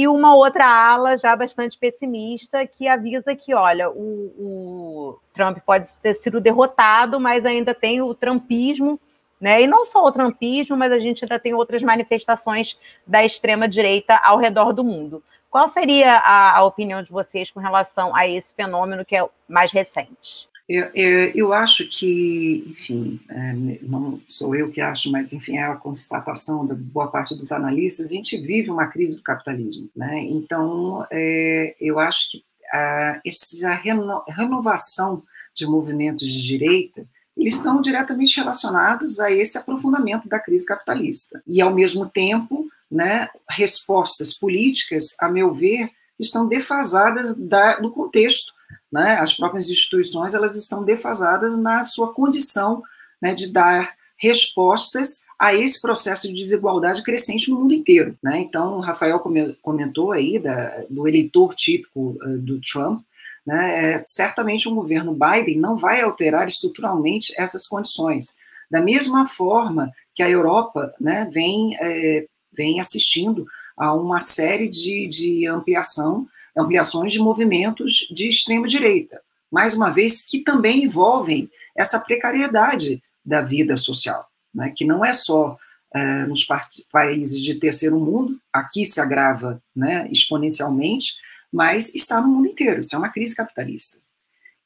e 0.00 0.08
uma 0.08 0.34
outra 0.34 0.66
ala 0.66 1.18
já 1.18 1.36
bastante 1.36 1.76
pessimista 1.76 2.66
que 2.66 2.88
avisa 2.88 3.36
que, 3.36 3.52
olha, 3.52 3.90
o, 3.90 4.32
o, 4.38 5.18
Trump 5.34 5.58
pode 5.58 5.92
ter 6.02 6.14
sido 6.14 6.40
derrotado, 6.40 7.20
mas 7.20 7.44
ainda 7.44 7.74
tem 7.74 8.00
o 8.00 8.14
trumpismo, 8.14 8.98
né? 9.38 9.60
E 9.60 9.66
não 9.66 9.84
só 9.84 10.02
o 10.02 10.10
trumpismo, 10.10 10.74
mas 10.74 10.90
a 10.90 10.98
gente 10.98 11.22
ainda 11.22 11.38
tem 11.38 11.52
outras 11.52 11.82
manifestações 11.82 12.78
da 13.06 13.22
extrema 13.22 13.68
direita 13.68 14.16
ao 14.24 14.38
redor 14.38 14.72
do 14.72 14.82
mundo. 14.82 15.22
Qual 15.50 15.68
seria 15.68 16.16
a, 16.16 16.56
a 16.56 16.64
opinião 16.64 17.02
de 17.02 17.12
vocês 17.12 17.50
com 17.50 17.60
relação 17.60 18.16
a 18.16 18.26
esse 18.26 18.54
fenômeno 18.54 19.04
que 19.04 19.14
é 19.14 19.28
mais 19.46 19.70
recente? 19.70 20.49
Eu, 20.72 20.88
eu, 20.94 21.32
eu, 21.34 21.52
acho 21.52 21.84
que, 21.88 22.64
enfim, 22.70 23.18
é, 23.28 23.52
não 23.82 24.20
sou 24.24 24.54
eu 24.54 24.70
que 24.70 24.80
acho, 24.80 25.10
mas, 25.10 25.32
enfim, 25.32 25.56
é 25.56 25.64
a 25.64 25.74
constatação 25.74 26.64
da 26.64 26.76
boa 26.76 27.08
parte 27.08 27.34
dos 27.34 27.50
analistas, 27.50 28.06
a 28.06 28.10
gente 28.10 28.40
vive 28.40 28.70
uma 28.70 28.86
crise 28.86 29.16
do 29.16 29.22
capitalismo, 29.24 29.90
né? 29.96 30.20
Então, 30.22 31.04
é, 31.10 31.74
eu 31.80 31.98
acho 31.98 32.30
que 32.30 32.44
a, 32.72 33.20
essa 33.26 33.72
reno, 33.72 34.22
renovação 34.28 35.24
de 35.52 35.66
movimentos 35.66 36.28
de 36.28 36.40
direita, 36.40 37.04
eles 37.36 37.56
estão 37.56 37.80
diretamente 37.80 38.36
relacionados 38.36 39.18
a 39.18 39.28
esse 39.28 39.58
aprofundamento 39.58 40.28
da 40.28 40.38
crise 40.38 40.64
capitalista. 40.64 41.42
E, 41.48 41.60
ao 41.60 41.74
mesmo 41.74 42.08
tempo, 42.08 42.68
né, 42.88 43.28
respostas 43.50 44.34
políticas, 44.34 45.16
a 45.20 45.28
meu 45.28 45.52
ver, 45.52 45.90
estão 46.16 46.46
defasadas 46.46 47.36
da, 47.36 47.80
do 47.80 47.90
contexto 47.90 48.52
né? 48.92 49.16
As 49.16 49.32
próprias 49.32 49.70
instituições 49.70 50.34
elas 50.34 50.56
estão 50.56 50.84
defasadas 50.84 51.56
na 51.60 51.82
sua 51.82 52.12
condição 52.12 52.82
né, 53.20 53.34
de 53.34 53.52
dar 53.52 53.94
respostas 54.16 55.24
a 55.38 55.54
esse 55.54 55.80
processo 55.80 56.28
de 56.28 56.34
desigualdade 56.34 57.02
crescente 57.02 57.50
no 57.50 57.60
mundo 57.60 57.72
inteiro. 57.72 58.16
Né? 58.22 58.40
Então, 58.40 58.76
o 58.76 58.80
Rafael 58.80 59.22
comentou 59.62 60.12
aí 60.12 60.38
da, 60.38 60.84
do 60.90 61.08
eleitor 61.08 61.54
típico 61.54 62.16
uh, 62.22 62.38
do 62.38 62.60
Trump, 62.60 63.02
né? 63.46 63.94
é, 63.94 64.02
certamente 64.02 64.68
um 64.68 64.74
governo 64.74 65.16
Biden 65.16 65.58
não 65.58 65.76
vai 65.76 66.02
alterar 66.02 66.46
estruturalmente 66.46 67.32
essas 67.38 67.66
condições. 67.66 68.36
Da 68.70 68.82
mesma 68.82 69.26
forma 69.26 69.90
que 70.14 70.22
a 70.22 70.28
Europa 70.28 70.94
né, 71.00 71.28
vem, 71.32 71.74
é, 71.80 72.26
vem 72.52 72.78
assistindo 72.78 73.46
a 73.76 73.94
uma 73.94 74.20
série 74.20 74.68
de, 74.68 75.08
de 75.08 75.46
ampliação 75.46 76.28
ampliações 76.56 77.12
de 77.12 77.18
movimentos 77.18 78.08
de 78.10 78.28
extrema-direita, 78.28 79.20
mais 79.50 79.74
uma 79.74 79.90
vez, 79.90 80.24
que 80.26 80.40
também 80.40 80.84
envolvem 80.84 81.50
essa 81.76 81.98
precariedade 82.00 83.02
da 83.24 83.40
vida 83.40 83.76
social, 83.76 84.28
né, 84.54 84.72
que 84.74 84.84
não 84.84 85.04
é 85.04 85.12
só 85.12 85.58
é, 85.94 86.26
nos 86.26 86.46
países 86.90 87.40
de 87.40 87.54
terceiro 87.56 87.98
mundo, 87.98 88.38
aqui 88.52 88.84
se 88.84 89.00
agrava 89.00 89.62
né, 89.74 90.08
exponencialmente, 90.10 91.14
mas 91.52 91.94
está 91.94 92.20
no 92.20 92.28
mundo 92.28 92.48
inteiro, 92.48 92.80
isso 92.80 92.94
é 92.94 92.98
uma 92.98 93.08
crise 93.08 93.34
capitalista. 93.34 93.98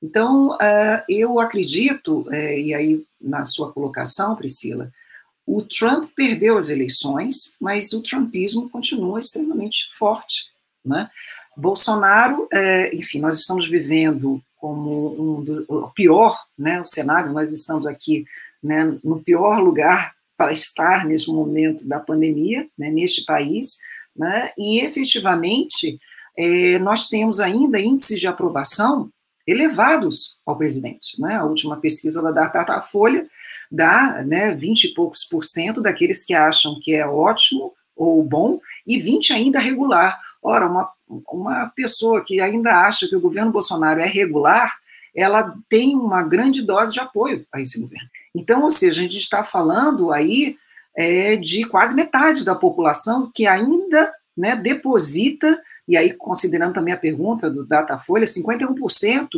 Então, 0.02 0.54
é, 0.60 1.02
eu 1.08 1.40
acredito, 1.40 2.26
é, 2.30 2.60
e 2.60 2.74
aí 2.74 3.02
na 3.18 3.42
sua 3.42 3.72
colocação, 3.72 4.36
Priscila, 4.36 4.92
o 5.46 5.62
Trump 5.62 6.10
perdeu 6.14 6.58
as 6.58 6.68
eleições, 6.68 7.56
mas 7.60 7.92
o 7.92 8.02
trumpismo 8.02 8.68
continua 8.68 9.20
extremamente 9.20 9.88
forte. 9.96 10.52
Né? 10.84 11.08
Bolsonaro, 11.56 12.48
é, 12.52 12.94
enfim, 12.94 13.20
nós 13.20 13.38
estamos 13.38 13.68
vivendo 13.68 14.42
como 14.56 15.38
um 15.38 15.44
do, 15.44 15.64
o 15.68 15.90
pior, 15.90 16.38
né, 16.58 16.80
o 16.80 16.86
cenário, 16.86 17.32
nós 17.32 17.52
estamos 17.52 17.86
aqui 17.86 18.24
né, 18.62 18.96
no 19.04 19.22
pior 19.22 19.60
lugar 19.60 20.14
para 20.36 20.52
estar 20.52 21.04
nesse 21.04 21.30
momento 21.30 21.86
da 21.86 22.00
pandemia, 22.00 22.66
né, 22.76 22.90
neste 22.90 23.24
país, 23.24 23.76
né, 24.16 24.50
e 24.56 24.80
efetivamente 24.80 25.98
é, 26.36 26.78
nós 26.78 27.08
temos 27.08 27.40
ainda 27.40 27.78
índices 27.78 28.18
de 28.18 28.26
aprovação 28.26 29.10
elevados 29.46 30.38
ao 30.46 30.56
presidente. 30.56 31.20
Né? 31.20 31.36
A 31.36 31.44
última 31.44 31.76
pesquisa 31.76 32.22
da 32.22 32.30
Datafolha 32.30 33.26
dá 33.70 34.22
né, 34.24 34.54
20 34.54 34.84
e 34.84 34.94
poucos 34.94 35.24
por 35.24 35.44
cento 35.44 35.82
daqueles 35.82 36.24
que 36.24 36.34
acham 36.34 36.78
que 36.80 36.94
é 36.94 37.06
ótimo 37.06 37.72
ou 37.96 38.22
bom, 38.24 38.58
e 38.86 38.98
20 38.98 39.32
ainda 39.32 39.60
regular. 39.60 40.18
Ora, 40.42 40.66
uma, 40.66 40.90
uma 41.08 41.66
pessoa 41.66 42.22
que 42.24 42.40
ainda 42.40 42.86
acha 42.86 43.08
que 43.08 43.16
o 43.16 43.20
governo 43.20 43.52
Bolsonaro 43.52 44.00
é 44.00 44.06
regular, 44.06 44.78
ela 45.14 45.54
tem 45.68 45.94
uma 45.94 46.22
grande 46.22 46.62
dose 46.62 46.92
de 46.92 47.00
apoio 47.00 47.46
a 47.52 47.60
esse 47.60 47.80
governo. 47.80 48.08
Então, 48.34 48.62
ou 48.62 48.70
seja, 48.70 49.00
a 49.00 49.02
gente 49.02 49.18
está 49.18 49.44
falando 49.44 50.10
aí 50.10 50.56
é, 50.96 51.36
de 51.36 51.64
quase 51.64 51.94
metade 51.94 52.44
da 52.44 52.54
população 52.54 53.30
que 53.32 53.46
ainda 53.46 54.12
né, 54.36 54.56
deposita, 54.56 55.60
e 55.86 55.96
aí 55.96 56.12
considerando 56.12 56.74
também 56.74 56.92
a 56.92 56.98
pergunta 56.98 57.48
do 57.48 57.64
Datafolha, 57.64 58.24
51% 58.24 59.28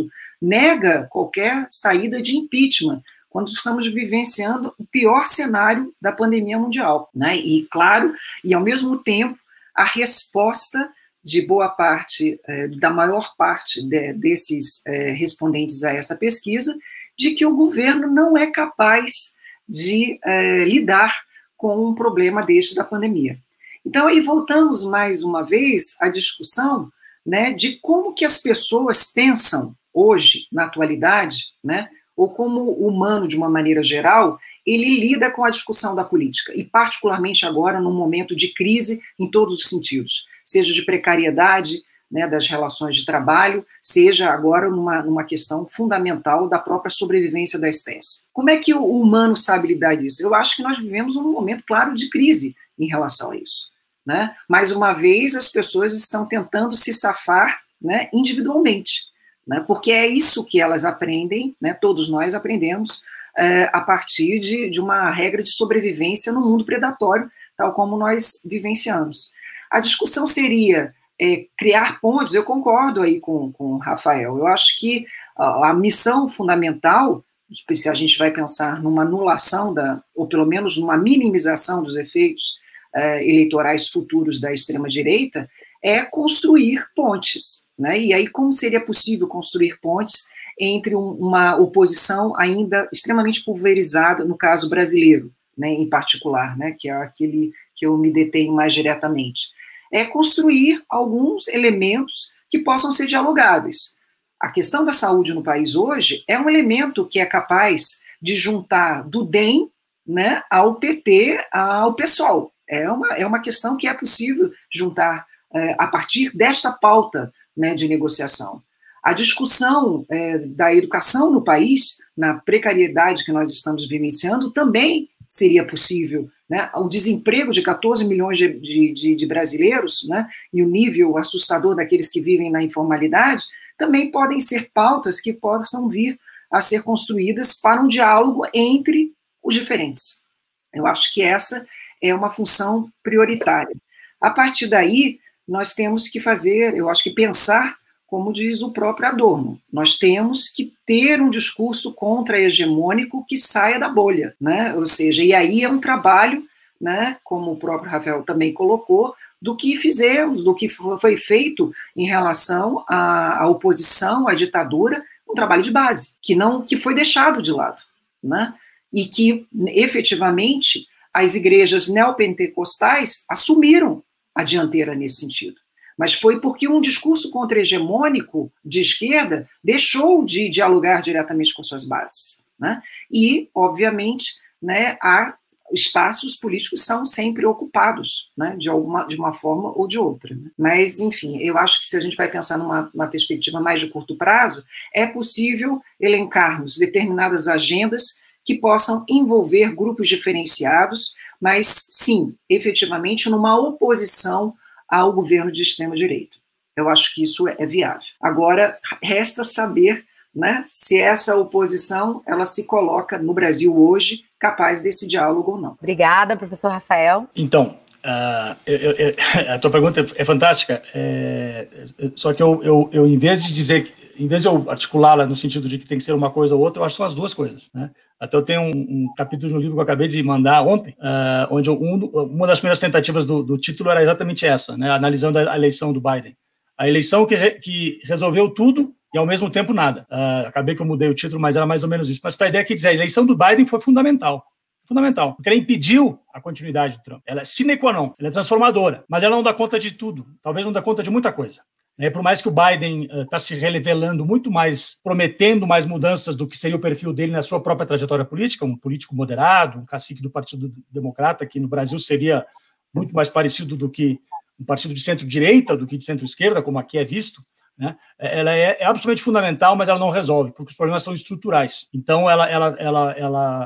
nega 0.41 1.07
qualquer 1.11 1.67
saída 1.71 2.23
de 2.23 2.37
impeachment, 2.37 3.03
quando 3.29 3.49
estamos 3.49 3.87
vivenciando 3.93 4.73
o 4.79 4.85
pior 4.85 5.27
cenário 5.27 5.93
da 6.01 6.11
pandemia 6.11 6.59
mundial. 6.59 7.11
Né? 7.15 7.37
E, 7.37 7.67
claro, 7.71 8.15
e 8.43 8.55
ao 8.55 8.63
mesmo 8.63 8.97
tempo, 8.97 9.39
a 9.75 9.85
resposta 9.85 10.89
de 11.27 11.43
boa 11.43 11.69
parte, 11.69 12.41
é, 12.47 12.69
da 12.69 12.89
maior 12.89 13.35
parte 13.37 13.83
de, 13.83 14.13
desses 14.13 14.87
é, 14.87 15.11
respondentes 15.11 15.83
a 15.83 15.91
essa 15.91 16.15
pesquisa, 16.15 16.73
de 17.19 17.33
que 17.33 17.45
o 17.45 17.57
governo 17.57 18.07
não 18.07 18.39
é 18.39 18.47
capaz 18.47 19.35
de 19.69 20.21
é, 20.25 20.65
lidar 20.65 21.13
com 21.57 21.85
um 21.85 21.97
problema 21.97 22.45
deste 22.45 22.77
da 22.77 22.85
pandemia. 22.85 23.37
Então, 23.85 24.07
aí 24.07 24.21
voltamos 24.21 24.85
mais 24.85 25.25
uma 25.25 25.43
vez 25.43 25.97
à 26.01 26.09
discussão 26.09 26.93
né, 27.27 27.53
de 27.53 27.81
como 27.81 28.15
que 28.15 28.25
as 28.25 28.39
pessoas 28.39 29.13
pensam 29.13 29.75
hoje, 29.93 30.47
na 30.53 30.67
atualidade, 30.67 31.47
né, 31.65 31.89
ou 32.17 32.31
como 32.31 32.61
o 32.61 32.87
humano, 32.87 33.27
de 33.27 33.37
uma 33.37 33.51
maneira 33.51 33.83
geral, 33.83 34.39
ele 34.65 35.01
lida 35.01 35.29
com 35.29 35.45
a 35.45 35.51
discussão 35.51 35.97
da 35.97 36.05
política, 36.05 36.53
e 36.55 36.63
particularmente 36.65 37.45
agora, 37.45 37.81
num 37.81 37.93
momento 37.93 38.37
de 38.37 38.55
crise 38.55 39.01
em 39.19 39.29
todos 39.29 39.59
os 39.59 39.69
sentidos 39.69 40.25
seja 40.47 40.73
de 40.73 40.83
precariedade 40.83 41.83
né, 42.11 42.27
das 42.29 42.47
relações 42.47 42.97
de 42.97 43.05
trabalho, 43.05 43.67
seja 43.83 44.31
agora 44.31 44.71
numa, 44.71 45.03
numa 45.03 45.25
questão 45.25 45.67
fundamental 45.67 46.49
da 46.49 46.59
própria 46.59 46.91
sobrevivência 46.91 47.59
da 47.59 47.69
espécie. 47.69 48.27
Como 48.33 48.49
é 48.49 48.57
que 48.57 48.73
o 48.73 48.85
humano 48.85 49.37
sabe 49.37 49.69
lidar 49.69 49.97
disso? 49.97 50.23
Eu 50.23 50.35
acho 50.35 50.57
que 50.57 50.63
nós 50.63 50.79
vivemos 50.79 51.17
um 51.17 51.33
momento, 51.33 51.65
claro, 51.67 51.95
de 51.95 52.09
crise 52.09 52.55
em 52.79 52.87
relação 52.87 53.33
a 53.33 53.37
isso. 53.37 53.71
Né? 54.07 54.35
Mais 54.49 54.71
uma 54.71 54.93
vez, 54.93 55.35
as 55.35 55.49
pessoas 55.49 55.93
estão 55.93 56.25
tentando 56.25 56.77
se 56.77 56.95
safar 56.95 57.61
né, 57.83 58.09
individualmente, 58.13 59.07
né, 59.47 59.63
porque 59.67 59.91
é 59.93 60.07
isso 60.07 60.45
que 60.45 60.61
elas 60.61 60.85
aprendem, 60.85 61.57
né, 61.61 61.75
todos 61.75 62.09
nós 62.09 62.35
aprendemos, 62.35 63.03
é, 63.37 63.69
a 63.73 63.81
partir 63.81 64.39
de, 64.41 64.71
de 64.71 64.81
uma 64.81 65.11
regra 65.11 65.43
de 65.43 65.51
sobrevivência 65.51 66.33
no 66.33 66.41
mundo 66.41 66.65
predatório, 66.65 67.31
tal 67.57 67.73
como 67.75 67.97
nós 67.97 68.41
vivenciamos. 68.45 69.31
A 69.71 69.81
discussão 69.81 70.27
seria 70.27 70.95
é, 71.21 71.47
criar 71.57 72.01
pontes, 72.01 72.35
eu 72.35 72.45
concordo 72.45 73.03
aí 73.03 73.21
com, 73.21 73.53
com 73.53 73.75
o 73.75 73.79
Rafael, 73.79 74.39
eu 74.39 74.47
acho 74.47 74.79
que 74.79 75.07
a, 75.37 75.71
a 75.71 75.75
missão 75.75 76.29
fundamental, 76.29 77.25
se 77.73 77.89
a 77.89 77.95
gente 77.95 78.19
vai 78.19 78.31
pensar 78.31 78.83
numa 78.83 79.03
anulação, 79.03 79.73
da, 79.73 80.03
ou 80.15 80.27
pelo 80.27 80.47
menos 80.47 80.77
numa 80.77 80.97
minimização 80.97 81.83
dos 81.83 81.97
efeitos 81.97 82.59
é, 82.95 83.23
eleitorais 83.29 83.89
futuros 83.89 84.41
da 84.41 84.53
extrema-direita, 84.53 85.49
é 85.83 86.03
construir 86.03 86.87
pontes. 86.95 87.69
Né? 87.79 88.01
E 88.01 88.15
aí, 88.15 88.27
como 88.27 88.51
seria 88.51 88.81
possível 88.81 89.29
construir 89.29 89.79
pontes 89.81 90.27
entre 90.59 90.97
um, 90.97 91.11
uma 91.11 91.57
oposição 91.57 92.35
ainda 92.39 92.89
extremamente 92.93 93.45
pulverizada, 93.45 94.25
no 94.25 94.37
caso 94.37 94.71
brasileiro, 94.71 95.31
né, 95.57 95.69
em 95.69 95.89
particular, 95.89 96.57
né, 96.57 96.75
que 96.79 96.89
é 96.89 96.93
aquele 96.93 97.53
que 97.77 97.87
eu 97.87 97.97
me 97.97 98.13
detenho 98.13 98.53
mais 98.53 98.73
diretamente 98.73 99.55
é 99.93 100.05
construir 100.05 100.83
alguns 100.89 101.49
elementos 101.49 102.31
que 102.51 102.59
possam 102.59 102.93
ser 102.93 103.07
dialogáveis. 103.07 103.97
A 104.41 104.51
questão 104.51 104.85
da 104.85 104.93
saúde 104.93 105.33
no 105.33 105.43
país 105.43 105.75
hoje 105.75 106.23
é 106.29 106.39
um 106.39 106.49
elemento 106.49 107.07
que 107.07 107.19
é 107.19 107.27
capaz 107.27 108.03
de 108.21 108.37
juntar 108.37 109.03
do 109.09 109.25
DEM 109.25 109.71
né, 110.07 110.43
ao 110.51 110.77
PT, 110.77 111.45
ao 111.51 111.95
PSOL. 111.95 112.53
É 112.69 112.91
uma, 112.91 113.09
é 113.15 113.27
uma 113.27 113.41
questão 113.41 113.77
que 113.77 113.87
é 113.87 113.95
possível 113.95 114.51
juntar 114.73 115.27
é, 115.55 115.75
a 115.79 115.87
partir 115.87 116.37
desta 116.37 116.71
pauta 116.73 117.33
né, 117.57 117.75
de 117.75 117.89
negociação. 117.89 118.63
A 119.03 119.13
discussão 119.13 120.05
é, 120.11 120.39
da 120.39 120.75
educação 120.75 121.31
no 121.31 121.43
país, 121.43 121.99
na 122.17 122.35
precariedade 122.35 123.25
que 123.25 123.33
nós 123.33 123.53
estamos 123.53 123.89
vivenciando, 123.89 124.51
também 124.51 125.09
seria 125.29 125.67
possível. 125.67 126.31
Né? 126.49 126.71
O 126.75 126.89
desemprego 126.89 127.53
de 127.53 127.63
14 127.63 128.05
milhões 128.05 128.39
de, 128.39 128.93
de, 128.93 129.15
de, 129.15 129.27
brasileiros 129.27 130.07
né? 130.09 130.29
e 130.53 130.63
o 130.63 130.69
nível 130.69 131.17
assustador 131.17 131.75
daqueles 131.75 132.11
que 132.11 132.21
vivem 132.21 132.51
na 132.51 132.63
informalidade 132.63 133.45
também 133.77 134.11
podem 134.11 134.41
ser 134.41 134.71
pautas 134.73 135.21
que 135.21 135.33
possam 135.33 135.89
vir 135.89 136.19
a 136.51 136.61
ser 136.61 136.83
construídas 136.83 137.53
para 137.55 137.83
um 137.83 137.89
diálogo 137.89 138.43
entre 138.55 139.13
os 139.43 139.55
diferentes. 139.55 140.25
Eu 140.73 140.87
acho 140.87 141.13
que 141.13 141.23
essa 141.23 141.67
é 142.03 142.15
uma 142.15 142.31
função 142.31 142.91
prioritária. 143.03 143.75
A 144.21 144.31
partir 144.31 144.67
daí, 144.69 145.19
nós 145.47 145.75
temos 145.75 146.09
que 146.09 146.21
fazer, 146.21 146.75
eu 146.77 146.89
acho 146.89 147.03
que 147.03 147.11
pensar, 147.11 147.77
como 148.07 148.33
diz 148.33 148.63
o 148.63 148.71
próprio 148.71 149.09
Adorno, 149.09 149.61
nós 149.73 149.99
temos 149.99 150.49
que 150.49 150.73
ter 150.87 151.21
um 151.21 151.29
discurso 151.29 151.93
contra-hegemônico 151.93 153.25
que 153.27 153.37
saia 153.37 153.79
da 153.79 153.89
bolha, 153.89 154.35
né? 154.41 154.75
Ou 154.75 154.87
seja, 154.87 155.25
e 155.25 155.35
aí 155.35 155.65
é 155.65 155.69
um 155.69 155.81
trabalho, 155.81 156.45
né, 156.81 157.17
como 157.25 157.53
o 157.53 157.57
próprio 157.57 157.91
Rafael 157.91 158.23
também 158.23 158.53
colocou, 158.53 159.15
do 159.41 159.57
que 159.57 159.77
fizemos, 159.77 160.45
do 160.45 160.55
que 160.55 160.69
foi 160.69 161.17
feito 161.17 161.73
em 161.97 162.07
relação 162.07 162.85
à, 162.89 163.43
à 163.43 163.49
oposição 163.49 164.29
à 164.29 164.35
ditadura, 164.35 165.03
um 165.29 165.35
trabalho 165.35 165.63
de 165.63 165.71
base, 165.71 166.17
que 166.23 166.35
não 166.35 166.63
que 166.63 166.77
foi 166.77 166.95
deixado 166.95 167.43
de 167.43 167.51
lado, 167.51 167.83
né? 168.23 168.55
E 168.93 169.07
que 169.07 169.47
efetivamente 169.69 170.87
as 171.13 171.35
igrejas 171.35 171.89
neopentecostais 171.89 173.25
assumiram 173.29 174.03
a 174.35 174.45
dianteira 174.45 174.95
nesse 174.95 175.17
sentido. 175.17 175.57
Mas 175.97 176.13
foi 176.13 176.41
porque 176.41 176.69
um 176.69 176.81
discurso 176.81 177.31
contra-hegemônico 177.31 178.53
de 178.65 178.81
esquerda 178.81 179.49
deixou 179.63 180.25
de 180.25 180.49
dialogar 180.49 181.01
diretamente 181.01 181.55
com 181.55 181.63
suas 181.63 181.87
bases. 181.87 182.45
Né? 182.59 182.83
E, 183.11 183.49
obviamente, 183.55 184.35
né, 184.61 184.97
há 185.03 185.35
espaços 185.73 186.37
políticos 186.37 186.85
são 186.85 187.05
sempre 187.05 187.45
ocupados, 187.45 188.31
né, 188.37 188.55
de 188.57 188.69
alguma 188.69 189.07
de 189.07 189.17
uma 189.17 189.35
forma 189.35 189.73
ou 189.77 189.87
de 189.87 189.99
outra. 189.99 190.35
Né? 190.35 190.51
Mas, 190.57 191.01
enfim, 191.01 191.39
eu 191.39 191.59
acho 191.59 191.81
que 191.81 191.87
se 191.87 191.97
a 191.97 192.01
gente 192.01 192.17
vai 192.17 192.31
pensar 192.31 192.59
numa, 192.59 193.09
perspectiva 193.09 193.61
mais 193.61 193.81
de 193.81 193.89
curto 193.89 194.17
prazo, 194.17 194.65
é 194.95 195.07
possível 195.07 195.81
elencarmos 196.01 196.79
determinadas 196.79 197.49
agendas 197.49 198.21
que 198.45 198.55
possam 198.55 199.05
envolver 199.09 199.75
grupos 199.75 200.09
diferenciados, 200.09 201.15
mas 201.41 201.67
sim, 201.91 202.35
efetivamente, 202.49 203.29
numa 203.29 203.59
oposição 203.59 204.55
ao 204.89 205.13
governo 205.13 205.51
de 205.51 205.63
extrema-direita. 205.63 206.37
Eu 206.77 206.89
acho 206.89 207.15
que 207.15 207.23
isso 207.23 207.49
é 207.49 207.67
viável. 207.67 208.09
Agora, 208.21 208.79
resta 209.03 209.43
saber 209.43 210.05
né, 210.35 210.65
se 210.69 211.01
essa 211.01 211.35
oposição 211.37 212.23
ela 212.27 212.45
se 212.45 212.67
coloca 212.67 213.17
no 213.17 213.33
Brasil 213.33 213.75
hoje 213.75 214.25
capaz 214.39 214.83
desse 214.83 215.09
diálogo 215.09 215.53
ou 215.53 215.61
não. 215.61 215.77
Obrigada, 215.81 216.37
professor 216.37 216.69
Rafael. 216.69 217.27
Então, 217.35 217.79
uh, 218.05 218.57
eu, 218.67 218.93
eu, 218.93 219.15
a 219.55 219.59
tua 219.59 219.71
pergunta 219.71 220.07
é 220.15 220.25
fantástica, 220.25 220.83
é, 220.95 221.67
só 222.15 222.35
que 222.35 222.43
eu, 222.43 222.63
eu, 222.63 222.91
eu, 222.93 223.07
em 223.07 223.17
vez 223.17 223.43
de 223.43 223.55
dizer, 223.55 223.95
em 224.19 224.27
vez 224.27 224.43
de 224.43 224.49
eu 224.49 224.69
articulá-la 224.71 225.27
no 225.27 225.37
sentido 225.37 225.69
de 225.69 225.79
que 225.79 225.87
tem 225.87 225.99
que 225.99 226.05
ser 226.05 226.13
uma 226.13 226.31
coisa 226.31 226.55
ou 226.55 226.61
outra, 226.61 226.81
eu 226.81 226.85
acho 226.85 226.95
que 226.95 226.99
são 226.99 227.07
as 227.07 227.15
duas 227.15 227.35
coisas. 227.35 227.71
Né? 227.73 227.91
Até 228.19 228.37
eu 228.37 228.43
tenho 228.43 228.63
um, 228.63 228.71
um, 228.71 229.15
capítulo 229.17 229.49
de 229.49 229.55
um 229.55 229.59
livro 229.59 229.75
que 229.75 229.79
eu 229.79 229.83
acabei 229.83 230.09
de 230.09 230.23
mandar 230.23 230.63
ontem, 230.63 230.97
uh, 230.99 231.47
onde 231.51 231.71
um, 231.71 231.95
uma 232.07 232.47
das 232.47 232.61
primeiras 232.61 232.79
tentativas 232.79 233.25
do, 233.25 233.43
do, 233.43 233.59
título 233.59 233.91
era 233.91 234.03
exatamente 234.03 234.47
essa, 234.47 234.77
né, 234.77 234.91
analisando 234.91 235.39
a 235.39 235.57
eleição 235.57 235.93
do 235.93 236.01
Biden. 236.01 236.37
A 236.77 236.89
eleição 236.89 237.25
que, 237.27 237.35
re, 237.35 237.53
que 237.53 238.01
resolveu 238.05 238.51
tudo 238.51 238.95
e 239.15 239.19
ao 239.19 239.27
mesmo 239.27 239.51
tempo 239.51 239.73
nada. 239.73 240.07
Uh, 240.11 240.49
acabei 240.49 240.75
que 240.75 240.83
eu 240.83 240.87
mudei 240.87 241.09
o 241.09 241.15
título, 241.15 241.41
mas 241.41 241.57
era 241.57 241.67
mais 241.67 241.83
ou 241.83 241.89
menos 241.89 242.09
isso. 242.09 242.21
Mas 242.23 242.37
para 242.37 242.47
a 242.47 242.51
ideia 242.51 242.65
que 242.65 242.75
dizer, 242.75 242.89
a 242.89 242.95
eleição 242.95 243.25
do 243.25 243.37
Biden 243.37 243.67
foi 243.67 243.81
fundamental. 243.81 244.45
Fundamental, 244.87 245.35
porque 245.35 245.49
ela 245.49 245.59
impediu 245.59 246.21
a 246.33 246.41
continuidade 246.41 246.97
do 246.97 247.03
Trump. 247.03 247.23
Ela 247.27 247.41
é 247.41 247.45
sine 247.45 247.77
qua 247.77 247.93
non, 247.93 248.13
ela 248.19 248.29
é 248.29 248.31
transformadora, 248.31 249.05
mas 249.09 249.23
ela 249.23 249.35
não 249.35 249.43
dá 249.43 249.53
conta 249.53 249.81
de 249.81 249.91
tudo, 249.91 250.25
talvez 250.41 250.65
não 250.65 250.73
dá 250.73 250.81
conta 250.81 251.03
de 251.03 251.11
muita 251.11 251.33
coisa. 251.33 251.63
É, 251.99 252.11
por 252.11 252.23
mais 252.23 252.43
que 252.43 252.49
o 252.49 252.53
Biden 252.53 253.05
está 253.05 253.37
uh, 253.37 253.41
se 253.41 253.55
revelando 253.55 254.25
muito 254.25 254.51
mais, 254.51 254.95
prometendo 255.03 255.67
mais 255.67 255.87
mudanças 255.87 256.37
do 256.37 256.47
que 256.47 256.57
seria 256.57 256.77
o 256.77 256.81
perfil 256.81 257.13
dele 257.13 257.33
na 257.33 257.41
sua 257.41 257.61
própria 257.61 257.87
trajetória 257.87 258.25
política, 258.25 258.67
um 258.67 258.77
político 258.77 259.17
moderado, 259.17 259.79
um 259.79 259.87
cacique 259.87 260.21
do 260.21 260.29
Partido 260.29 260.71
Democrata, 260.91 261.47
que 261.47 261.59
no 261.59 261.69
Brasil 261.69 261.99
seria 261.99 262.47
muito 262.93 263.15
mais 263.15 263.31
parecido 263.31 263.77
do 263.77 263.89
que 263.89 264.21
um 264.61 264.65
partido 264.65 264.93
de 264.93 265.01
centro-direita 265.01 265.77
do 265.77 265.87
que 265.87 265.97
de 265.97 266.05
centro-esquerda, 266.05 266.63
como 266.63 266.79
aqui 266.79 266.99
é 266.99 267.05
visto, 267.05 267.43
né? 267.79 267.97
Ela 268.19 268.55
é, 268.55 268.79
é, 268.81 268.85
absolutamente 268.87 269.23
fundamental, 269.23 269.77
mas 269.77 269.89
ela 269.89 269.99
não 269.99 270.09
resolve, 270.09 270.51
porque 270.53 270.71
os 270.71 270.77
problemas 270.77 271.03
são 271.03 271.13
estruturais. 271.13 271.89
Então, 271.93 272.29
ela, 272.29 272.49
ela, 272.49 272.77
ela, 272.79 273.13
ela 273.13 273.65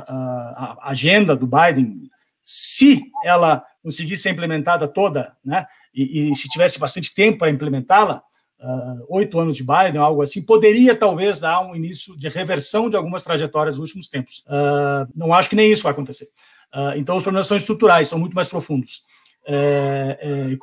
a 0.57 0.91
agenda 0.91 1.37
do 1.37 1.47
Biden, 1.47 2.11
se 2.43 3.03
ela 3.25 3.65
conseguisse 3.83 4.25
ser 4.25 4.31
implementada 4.31 4.89
toda, 4.89 5.37
né, 5.45 5.67
e, 5.95 6.31
e 6.31 6.35
se 6.35 6.49
tivesse 6.49 6.79
bastante 6.79 7.15
tempo 7.15 7.39
para 7.39 7.51
implementá-la, 7.51 8.23
uh, 8.61 9.07
oito 9.09 9.39
anos 9.39 9.57
de 9.57 9.65
Biden, 9.65 9.99
algo 9.99 10.23
assim, 10.23 10.43
poderia 10.43 10.95
talvez 10.95 11.41
dar 11.41 11.61
um 11.61 11.75
início 11.75 12.17
de 12.17 12.29
reversão 12.29 12.89
de 12.89 12.97
algumas 12.97 13.23
trajetórias 13.23 13.77
nos 13.77 13.89
últimos 13.89 14.09
tempos. 14.09 14.45
Uh, 14.47 15.11
não 15.15 15.35
acho 15.35 15.49
que 15.49 15.57
nem 15.57 15.71
isso 15.71 15.83
vai 15.83 15.93
acontecer. 15.93 16.29
Uh, 16.75 16.97
então, 16.97 17.17
os 17.17 17.23
problemas 17.23 17.47
são 17.47 17.57
estruturais, 17.57 18.09
são 18.09 18.19
muito 18.19 18.35
mais 18.35 18.49
profundos 18.49 19.03
é, 19.47 20.19
é, 20.21 20.57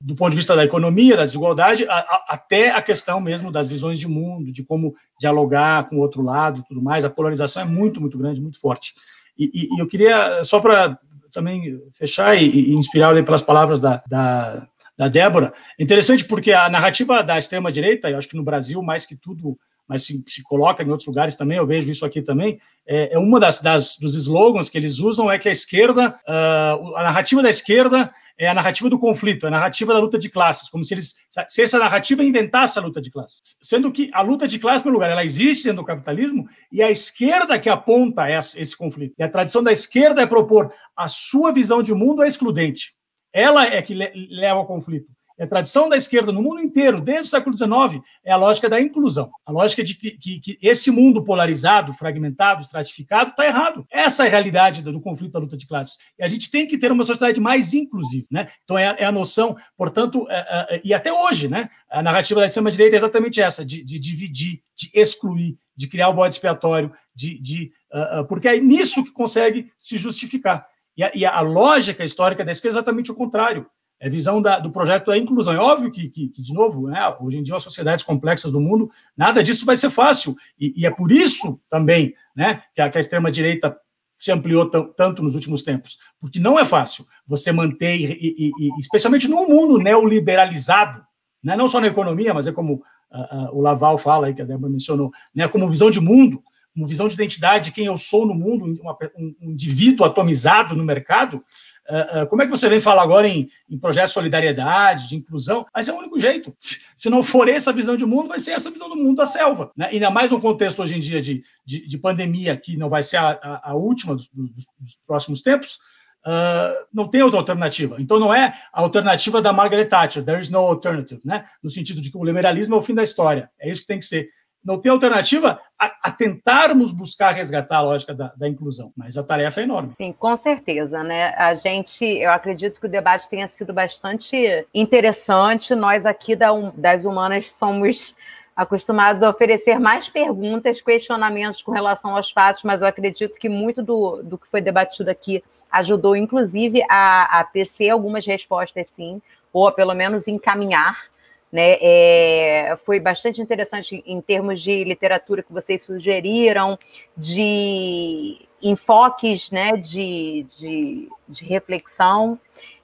do 0.00 0.14
ponto 0.14 0.30
de 0.30 0.36
vista 0.36 0.56
da 0.56 0.64
economia, 0.64 1.16
da 1.16 1.24
desigualdade, 1.24 1.86
a, 1.86 1.94
a, 1.94 2.24
até 2.30 2.70
a 2.70 2.80
questão 2.80 3.20
mesmo 3.20 3.50
das 3.50 3.68
visões 3.68 3.98
de 3.98 4.08
mundo, 4.08 4.52
de 4.52 4.64
como 4.64 4.94
dialogar 5.18 5.88
com 5.88 5.96
o 5.96 6.00
outro 6.00 6.22
lado 6.22 6.60
e 6.60 6.64
tudo 6.64 6.80
mais. 6.80 7.04
A 7.04 7.10
polarização 7.10 7.62
é 7.62 7.66
muito, 7.66 8.00
muito 8.00 8.16
grande, 8.16 8.40
muito 8.40 8.58
forte. 8.58 8.94
E, 9.36 9.50
e, 9.52 9.76
e 9.76 9.80
eu 9.80 9.86
queria, 9.86 10.42
só 10.44 10.60
para 10.60 10.98
também 11.30 11.80
fechar 11.92 12.34
e, 12.34 12.48
e 12.48 12.74
inspirar 12.74 13.14
pelas 13.24 13.42
palavras 13.42 13.78
da, 13.78 14.02
da, 14.08 14.66
da 15.00 15.08
Débora, 15.08 15.54
interessante 15.78 16.26
porque 16.26 16.52
a 16.52 16.68
narrativa 16.68 17.22
da 17.22 17.38
extrema-direita, 17.38 18.10
eu 18.10 18.18
acho 18.18 18.28
que 18.28 18.36
no 18.36 18.42
Brasil, 18.42 18.82
mais 18.82 19.06
que 19.06 19.16
tudo, 19.16 19.58
mas 19.88 20.04
se, 20.04 20.22
se, 20.26 20.42
coloca 20.42 20.82
em 20.82 20.90
outros 20.90 21.06
lugares 21.06 21.34
também, 21.34 21.56
eu 21.56 21.66
vejo 21.66 21.90
isso 21.90 22.04
aqui 22.04 22.20
também, 22.20 22.60
é, 22.86 23.14
é 23.14 23.18
uma 23.18 23.40
das, 23.40 23.62
das, 23.62 23.96
dos 23.96 24.14
slogans 24.14 24.68
que 24.68 24.76
eles 24.76 24.98
usam 24.98 25.32
é 25.32 25.38
que 25.38 25.48
a 25.48 25.50
esquerda, 25.50 26.20
uh, 26.28 26.96
a 26.96 27.02
narrativa 27.02 27.42
da 27.42 27.48
esquerda 27.48 28.12
é 28.38 28.46
a 28.46 28.52
narrativa 28.52 28.90
do 28.90 28.98
conflito, 28.98 29.46
é 29.46 29.48
a 29.48 29.52
narrativa 29.52 29.94
da 29.94 29.98
luta 29.98 30.18
de 30.18 30.28
classes, 30.28 30.68
como 30.68 30.84
se 30.84 30.92
eles, 30.92 31.14
se 31.48 31.62
essa 31.62 31.78
narrativa 31.78 32.22
inventasse 32.22 32.78
a 32.78 32.82
luta 32.82 33.00
de 33.00 33.10
classes, 33.10 33.40
sendo 33.62 33.90
que 33.90 34.10
a 34.12 34.20
luta 34.20 34.46
de 34.46 34.58
classes, 34.58 34.82
pelo 34.82 34.92
lugar, 34.92 35.08
ela 35.08 35.24
existe 35.24 35.64
dentro 35.64 35.80
do 35.80 35.86
capitalismo 35.86 36.46
e 36.70 36.82
a 36.82 36.90
esquerda 36.90 37.58
que 37.58 37.70
aponta 37.70 38.30
esse, 38.30 38.60
esse 38.60 38.76
conflito. 38.76 39.14
E 39.18 39.22
a 39.22 39.30
tradição 39.30 39.62
da 39.62 39.72
esquerda 39.72 40.20
é 40.20 40.26
propor 40.26 40.70
a 40.94 41.08
sua 41.08 41.50
visão 41.50 41.82
de 41.82 41.94
mundo 41.94 42.22
é 42.22 42.28
excludente. 42.28 42.99
Ela 43.32 43.66
é 43.66 43.80
que 43.82 43.94
leva 43.94 44.58
ao 44.58 44.66
conflito. 44.66 45.10
É 45.40 45.44
a 45.44 45.48
tradição 45.48 45.88
da 45.88 45.96
esquerda 45.96 46.30
no 46.30 46.42
mundo 46.42 46.60
inteiro, 46.60 47.00
desde 47.00 47.22
o 47.22 47.30
século 47.30 47.56
XIX, 47.56 48.04
é 48.22 48.30
a 48.30 48.36
lógica 48.36 48.68
da 48.68 48.78
inclusão. 48.78 49.30
A 49.46 49.50
lógica 49.50 49.82
de 49.82 49.94
que, 49.94 50.10
que, 50.10 50.38
que 50.38 50.58
esse 50.60 50.90
mundo 50.90 51.24
polarizado, 51.24 51.94
fragmentado, 51.94 52.60
estratificado, 52.60 53.30
está 53.30 53.46
errado. 53.46 53.86
Essa 53.90 54.24
é 54.24 54.26
a 54.26 54.30
realidade 54.30 54.82
do 54.82 55.00
conflito 55.00 55.32
da 55.32 55.38
luta 55.38 55.56
de 55.56 55.66
classes. 55.66 55.96
E 56.18 56.22
a 56.22 56.28
gente 56.28 56.50
tem 56.50 56.66
que 56.66 56.76
ter 56.76 56.92
uma 56.92 57.04
sociedade 57.04 57.40
mais 57.40 57.72
inclusiva. 57.72 58.26
Né? 58.30 58.48
Então, 58.64 58.76
é, 58.76 58.94
é 58.98 59.06
a 59.06 59.10
noção, 59.10 59.56
portanto, 59.78 60.26
é, 60.28 60.36
é, 60.36 60.76
é, 60.76 60.80
e 60.84 60.92
até 60.92 61.10
hoje, 61.10 61.48
né, 61.48 61.70
a 61.90 62.02
narrativa 62.02 62.40
da 62.40 62.46
extrema-direita 62.46 62.96
é 62.96 62.98
exatamente 62.98 63.40
essa, 63.40 63.64
de, 63.64 63.82
de, 63.82 63.98
dividir, 63.98 64.60
de 64.76 64.90
excluir, 64.92 65.56
de 65.74 65.88
criar 65.88 66.10
o 66.10 66.14
bode 66.14 66.34
expiatório, 66.34 66.92
de, 67.14 67.40
de, 67.40 67.72
uh, 67.94 68.20
uh, 68.20 68.26
porque 68.26 68.46
é 68.46 68.60
nisso 68.60 69.02
que 69.02 69.10
consegue 69.10 69.72
se 69.78 69.96
justificar. 69.96 70.66
E 71.00 71.04
a, 71.04 71.10
e 71.14 71.24
a 71.24 71.40
lógica 71.40 72.04
histórica 72.04 72.44
da 72.44 72.52
esquerda 72.52 72.76
é 72.76 72.78
exatamente 72.78 73.10
o 73.10 73.14
contrário 73.14 73.66
é 74.02 74.08
visão 74.08 74.40
da, 74.40 74.58
do 74.58 74.70
projeto 74.70 75.06
da 75.06 75.18
inclusão. 75.18 75.52
É 75.52 75.58
óbvio 75.58 75.90
que, 75.92 76.08
que, 76.08 76.28
que 76.28 76.42
de 76.42 76.54
novo, 76.54 76.88
né, 76.88 77.00
hoje 77.20 77.38
em 77.38 77.42
dia, 77.42 77.54
as 77.54 77.62
sociedades 77.62 78.02
complexas 78.02 78.50
do 78.50 78.58
mundo, 78.58 78.90
nada 79.14 79.42
disso 79.42 79.66
vai 79.66 79.76
ser 79.76 79.90
fácil. 79.90 80.34
E, 80.58 80.72
e 80.74 80.86
é 80.86 80.90
por 80.90 81.12
isso 81.12 81.60
também 81.68 82.14
né, 82.34 82.62
que 82.74 82.80
a, 82.80 82.90
a 82.94 82.98
extrema-direita 82.98 83.76
se 84.16 84.32
ampliou 84.32 84.70
tanto 84.70 85.22
nos 85.22 85.34
últimos 85.34 85.62
tempos, 85.62 85.98
porque 86.20 86.38
não 86.38 86.58
é 86.58 86.64
fácil 86.64 87.06
você 87.26 87.52
manter, 87.52 88.18
e, 88.20 88.52
e 88.58 88.80
especialmente 88.80 89.28
num 89.28 89.48
mundo 89.48 89.78
neoliberalizado, 89.78 91.02
né, 91.42 91.56
não 91.56 91.68
só 91.68 91.80
na 91.80 91.86
economia, 91.86 92.34
mas 92.34 92.46
é 92.46 92.52
como 92.52 92.74
uh, 92.74 93.36
uh, 93.36 93.58
o 93.58 93.62
Laval 93.62 93.96
fala, 93.96 94.26
aí, 94.26 94.34
que 94.34 94.42
a 94.42 94.44
Débora 94.46 94.70
mencionou, 94.70 95.10
né, 95.34 95.48
como 95.48 95.68
visão 95.68 95.90
de 95.90 96.00
mundo, 96.00 96.42
uma 96.74 96.86
visão 96.86 97.08
de 97.08 97.14
identidade 97.14 97.66
de 97.66 97.72
quem 97.72 97.86
eu 97.86 97.98
sou 97.98 98.26
no 98.26 98.34
mundo, 98.34 98.64
uma, 98.80 98.96
um, 99.16 99.34
indivíduo 99.40 100.06
atomizado 100.06 100.76
no 100.76 100.84
mercado, 100.84 101.44
Uh, 101.90 102.22
uh, 102.22 102.26
como 102.28 102.40
é 102.40 102.44
que 102.44 102.50
você 102.50 102.68
vem 102.68 102.78
falar 102.78 103.02
agora 103.02 103.26
em, 103.26 103.48
em 103.68 103.76
projeto 103.76 104.06
de 104.06 104.12
solidariedade, 104.12 105.08
de 105.08 105.16
inclusão? 105.16 105.66
Mas 105.74 105.88
é 105.88 105.92
o 105.92 105.96
único 105.96 106.20
jeito. 106.20 106.54
Se 106.94 107.10
não 107.10 107.20
for 107.20 107.48
essa 107.48 107.72
visão 107.72 107.96
de 107.96 108.06
mundo, 108.06 108.28
vai 108.28 108.38
ser 108.38 108.52
essa 108.52 108.70
visão 108.70 108.88
do 108.88 108.94
mundo 108.94 109.16
da 109.16 109.26
selva. 109.26 109.72
Né? 109.76 109.88
Ainda 109.90 110.08
mais 110.08 110.30
no 110.30 110.40
contexto 110.40 110.80
hoje 110.80 110.96
em 110.96 111.00
dia 111.00 111.20
de, 111.20 111.42
de, 111.66 111.88
de 111.88 111.98
pandemia, 111.98 112.56
que 112.56 112.76
não 112.76 112.88
vai 112.88 113.02
ser 113.02 113.16
a, 113.16 113.30
a, 113.30 113.70
a 113.70 113.74
última 113.74 114.14
dos, 114.14 114.28
dos, 114.32 114.66
dos, 114.78 114.98
próximos 115.04 115.40
tempos. 115.40 115.80
uh, 116.24 116.86
não 116.92 117.08
tem 117.08 117.22
outra 117.22 117.40
alternativa. 117.40 117.96
Então 117.98 118.20
não 118.20 118.32
é 118.32 118.54
a 118.72 118.80
alternativa 118.82 119.42
da 119.42 119.52
Margaret 119.52 119.86
Thatcher, 119.86 120.24
there 120.24 120.40
is 120.40 120.48
no 120.48 120.60
alternative, 120.60 121.20
né? 121.24 121.44
No 121.60 121.70
sentido 121.70 122.00
de 122.00 122.08
que 122.08 122.16
o 122.16 122.24
liberalismo 122.24 122.76
é 122.76 122.78
o 122.78 122.82
fim 122.82 122.94
da 122.94 123.02
história. 123.02 123.50
É 123.58 123.68
isso 123.68 123.80
que 123.80 123.88
tem 123.88 123.98
que 123.98 124.04
ser. 124.04 124.28
Não 124.62 124.78
tem 124.78 124.90
alternativa 124.90 125.60
a, 125.78 125.92
a 126.02 126.10
tentarmos 126.10 126.92
buscar 126.92 127.32
resgatar 127.32 127.78
a 127.78 127.82
lógica 127.82 128.14
da, 128.14 128.32
da, 128.36 128.46
inclusão, 128.46 128.92
mas 128.94 129.16
a 129.16 129.22
tarefa 129.22 129.60
é 129.60 129.64
enorme. 129.64 129.94
Sim, 129.96 130.12
com 130.12 130.36
certeza, 130.36 131.02
né? 131.02 131.34
A 131.36 131.54
gente, 131.54 132.04
eu 132.04 132.30
acredito 132.30 132.78
que 132.78 132.86
o 132.86 132.90
debate 132.90 133.28
tenha 133.28 133.48
sido 133.48 133.72
bastante 133.72 134.66
interessante. 134.74 135.74
Nós 135.74 136.04
aqui 136.04 136.36
da, 136.36 136.50
das 136.74 137.06
humanas 137.06 137.52
somos 137.52 138.14
acostumados 138.60 139.22
a 139.22 139.30
oferecer 139.30 139.78
mais 139.78 140.10
perguntas, 140.10 140.82
questionamentos 140.82 141.62
com 141.62 141.72
relação 141.72 142.14
aos 142.14 142.30
fatos, 142.30 142.62
mas 142.62 142.82
eu 142.82 142.88
acredito 142.88 143.38
que 143.38 143.48
muito 143.48 143.82
do, 143.82 144.22
do 144.22 144.36
que 144.36 144.46
foi 144.46 144.60
debatido 144.60 145.10
aqui 145.10 145.42
ajudou, 145.70 146.14
inclusive, 146.14 146.82
a, 146.90 147.40
a 147.40 147.44
tecer 147.44 147.88
algumas 147.88 148.26
respostas, 148.26 148.86
sim, 148.88 149.22
ou 149.50 149.66
a 149.66 149.72
pelo 149.72 149.94
menos 149.94 150.28
encaminhar. 150.28 151.08
Né? 151.52 151.78
É, 151.80 152.76
foi 152.84 153.00
bastante 153.00 153.42
interessante 153.42 154.02
em 154.06 154.20
termos 154.20 154.60
de 154.60 154.84
literatura 154.84 155.42
que 155.42 155.52
vocês 155.52 155.82
sugeriram, 155.82 156.78
de 157.16 158.38
enfoques 158.62 159.50
né, 159.50 159.72
de, 159.72 160.44
de, 160.44 161.08
de 161.28 161.44
reflexão. 161.44 162.38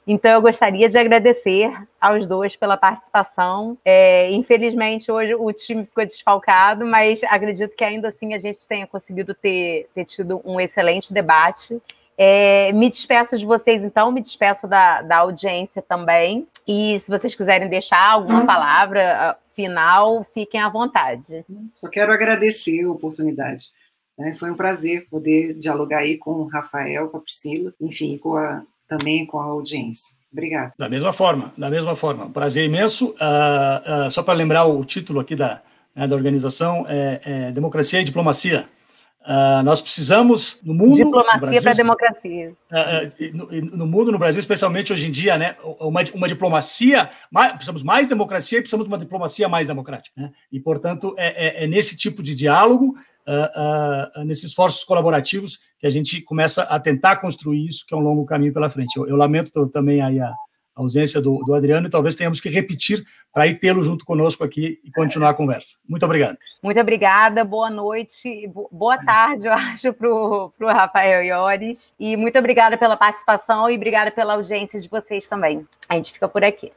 Então, 0.09 0.31
eu 0.31 0.41
gostaria 0.41 0.89
de 0.89 0.97
agradecer 0.97 1.73
aos 2.01 2.29
dois 2.29 2.55
pela 2.55 2.77
participação. 2.77 3.77
É, 3.85 4.31
infelizmente, 4.31 5.11
hoje 5.11 5.35
o 5.35 5.53
time 5.53 5.85
ficou 5.85 6.07
desfalcado, 6.07 6.87
mas 6.87 7.25
acredito 7.25 7.75
que 7.75 7.83
ainda 7.83 8.09
assim 8.09 8.33
a 8.33 8.39
gente 8.39 8.69
tenha 8.69 8.87
conseguido 8.87 9.35
ter, 9.35 9.89
ter 9.93 10.05
tido 10.05 10.41
um 10.45 10.61
excelente 10.61 11.13
debate. 11.13 11.83
É, 12.19 12.73
me 12.73 12.89
despeço 12.89 13.37
de 13.37 13.45
vocês, 13.45 13.85
então, 13.85 14.11
me 14.11 14.23
despeço 14.23 14.67
da, 14.67 15.03
da 15.03 15.19
audiência 15.19 15.83
também. 15.83 16.47
E 16.67 16.99
se 16.99 17.11
vocês 17.11 17.35
quiserem 17.35 17.69
deixar 17.69 18.13
alguma 18.13 18.41
uhum. 18.41 18.47
palavra 18.47 19.31
ah, 19.31 19.37
final, 19.55 20.25
fiquem 20.35 20.61
à 20.61 20.69
vontade. 20.69 21.45
Só 21.75 21.89
quero 21.89 22.13
agradecer 22.13 22.85
a 22.85 22.91
oportunidade. 22.91 23.67
Né? 24.19 24.35
Foi 24.35 24.51
um 24.51 24.57
prazer 24.57 25.07
poder 25.11 25.55
dialogar 25.55 25.99
aí 25.99 26.17
com 26.17 26.31
o 26.31 26.49
Rafael, 26.49 27.09
com 27.09 27.19
a 27.19 27.21
Priscila, 27.21 27.73
enfim, 27.81 28.17
com 28.19 28.37
a, 28.37 28.63
também 28.89 29.27
com 29.27 29.39
a 29.39 29.45
audiência. 29.45 30.17
Obrigada. 30.33 30.73
Da 30.79 30.89
mesma 30.89 31.13
forma, 31.13 31.53
da 31.57 31.71
mesma 31.71 31.95
forma. 31.95 32.29
Prazer 32.31 32.65
imenso. 32.65 33.11
Uh, 33.11 34.07
uh, 34.07 34.11
só 34.11 34.23
para 34.23 34.35
lembrar 34.35 34.65
o 34.65 34.85
título 34.85 35.21
aqui 35.21 35.37
da, 35.37 35.63
né, 35.95 36.07
da 36.07 36.15
organização, 36.17 36.85
é, 36.89 37.21
é 37.25 37.53
Democracia 37.53 38.01
e 38.01 38.05
Diplomacia. 38.05 38.69
Uh, 39.27 39.61
nós 39.65 39.81
precisamos 39.81 40.61
no 40.63 40.73
mundo 40.73 40.95
diplomacia 40.95 41.61
para 41.61 41.73
democracia 41.73 42.55
no, 43.35 43.77
no, 43.77 43.85
mundo 43.85 44.13
no 44.13 44.21
Brasil 44.21 44.39
especialmente 44.39 44.93
hoje 44.93 45.09
em 45.09 45.11
dia 45.11 45.37
né 45.37 45.57
uma, 45.81 46.05
uma 46.15 46.29
diplomacia 46.29 47.11
mais, 47.29 47.53
precisamos 47.55 47.83
mais 47.83 48.07
democracia 48.07 48.59
e 48.59 48.61
precisamos 48.61 48.87
de 48.87 48.93
uma 48.93 48.99
diplomacia 48.99 49.49
mais 49.49 49.67
democrática 49.67 50.15
né? 50.17 50.31
e 50.53 50.61
portanto 50.61 51.13
é, 51.19 51.63
é, 51.63 51.65
é 51.65 51.67
nesse 51.67 51.97
tipo 51.97 52.23
de 52.23 52.37
diálogo 52.37 52.95
uh, 53.27 54.21
uh, 54.21 54.25
nesses 54.25 54.45
esforços 54.45 54.85
colaborativos 54.85 55.59
que 55.79 55.87
a 55.87 55.91
gente 55.91 56.21
começa 56.23 56.63
a 56.63 56.79
tentar 56.79 57.17
construir 57.17 57.67
isso, 57.67 57.85
que 57.87 57.95
é 57.95 57.97
um 57.97 58.01
longo 58.01 58.25
caminho 58.25 58.53
pela 58.53 58.71
frente. 58.71 58.97
Eu, 58.97 59.07
eu 59.09 59.17
lamento 59.17 59.67
também 59.69 60.01
aí 60.01 60.21
a, 60.21 60.33
a 60.77 60.83
ausência 60.83 61.21
do, 61.23 61.39
do, 61.39 61.55
Adriano 61.55 61.89
e 61.89 61.91
talvez 61.91 62.15
tenhamos 62.15 62.39
que 62.39 62.51
repetir 62.51 63.03
para 63.33 63.47
ir 63.47 63.59
tê-lo 63.59 63.83
junto 63.83 64.05
conosco 64.05 64.45
aqui 64.45 64.79
e 64.85 64.93
continuar 64.93 65.31
a 65.31 65.35
conversa. 65.35 65.77
Muito 65.89 66.05
obrigado. 66.05 66.37
Muito 66.63 66.79
obrigada, 66.79 67.43
boa 67.45 67.71
noite, 67.71 68.49
boa 68.71 68.99
tarde, 68.99 69.47
eu 69.47 69.53
acho, 69.55 69.93
para 69.95 70.09
o 70.09 70.53
Rafael 70.61 71.25
Iores. 71.25 71.95
E 71.99 72.17
muito 72.17 72.39
obrigada 72.39 72.77
pela 72.77 72.97
participação 72.97 73.71
e 73.71 73.77
obrigada 73.77 74.11
pela 74.11 74.35
audiência 74.35 74.79
de 74.79 74.89
vocês 74.89 75.27
também. 75.27 75.67
A 75.89 75.95
gente 75.95 76.13
fica 76.13 76.29
por 76.29 76.45
aqui. 76.45 76.71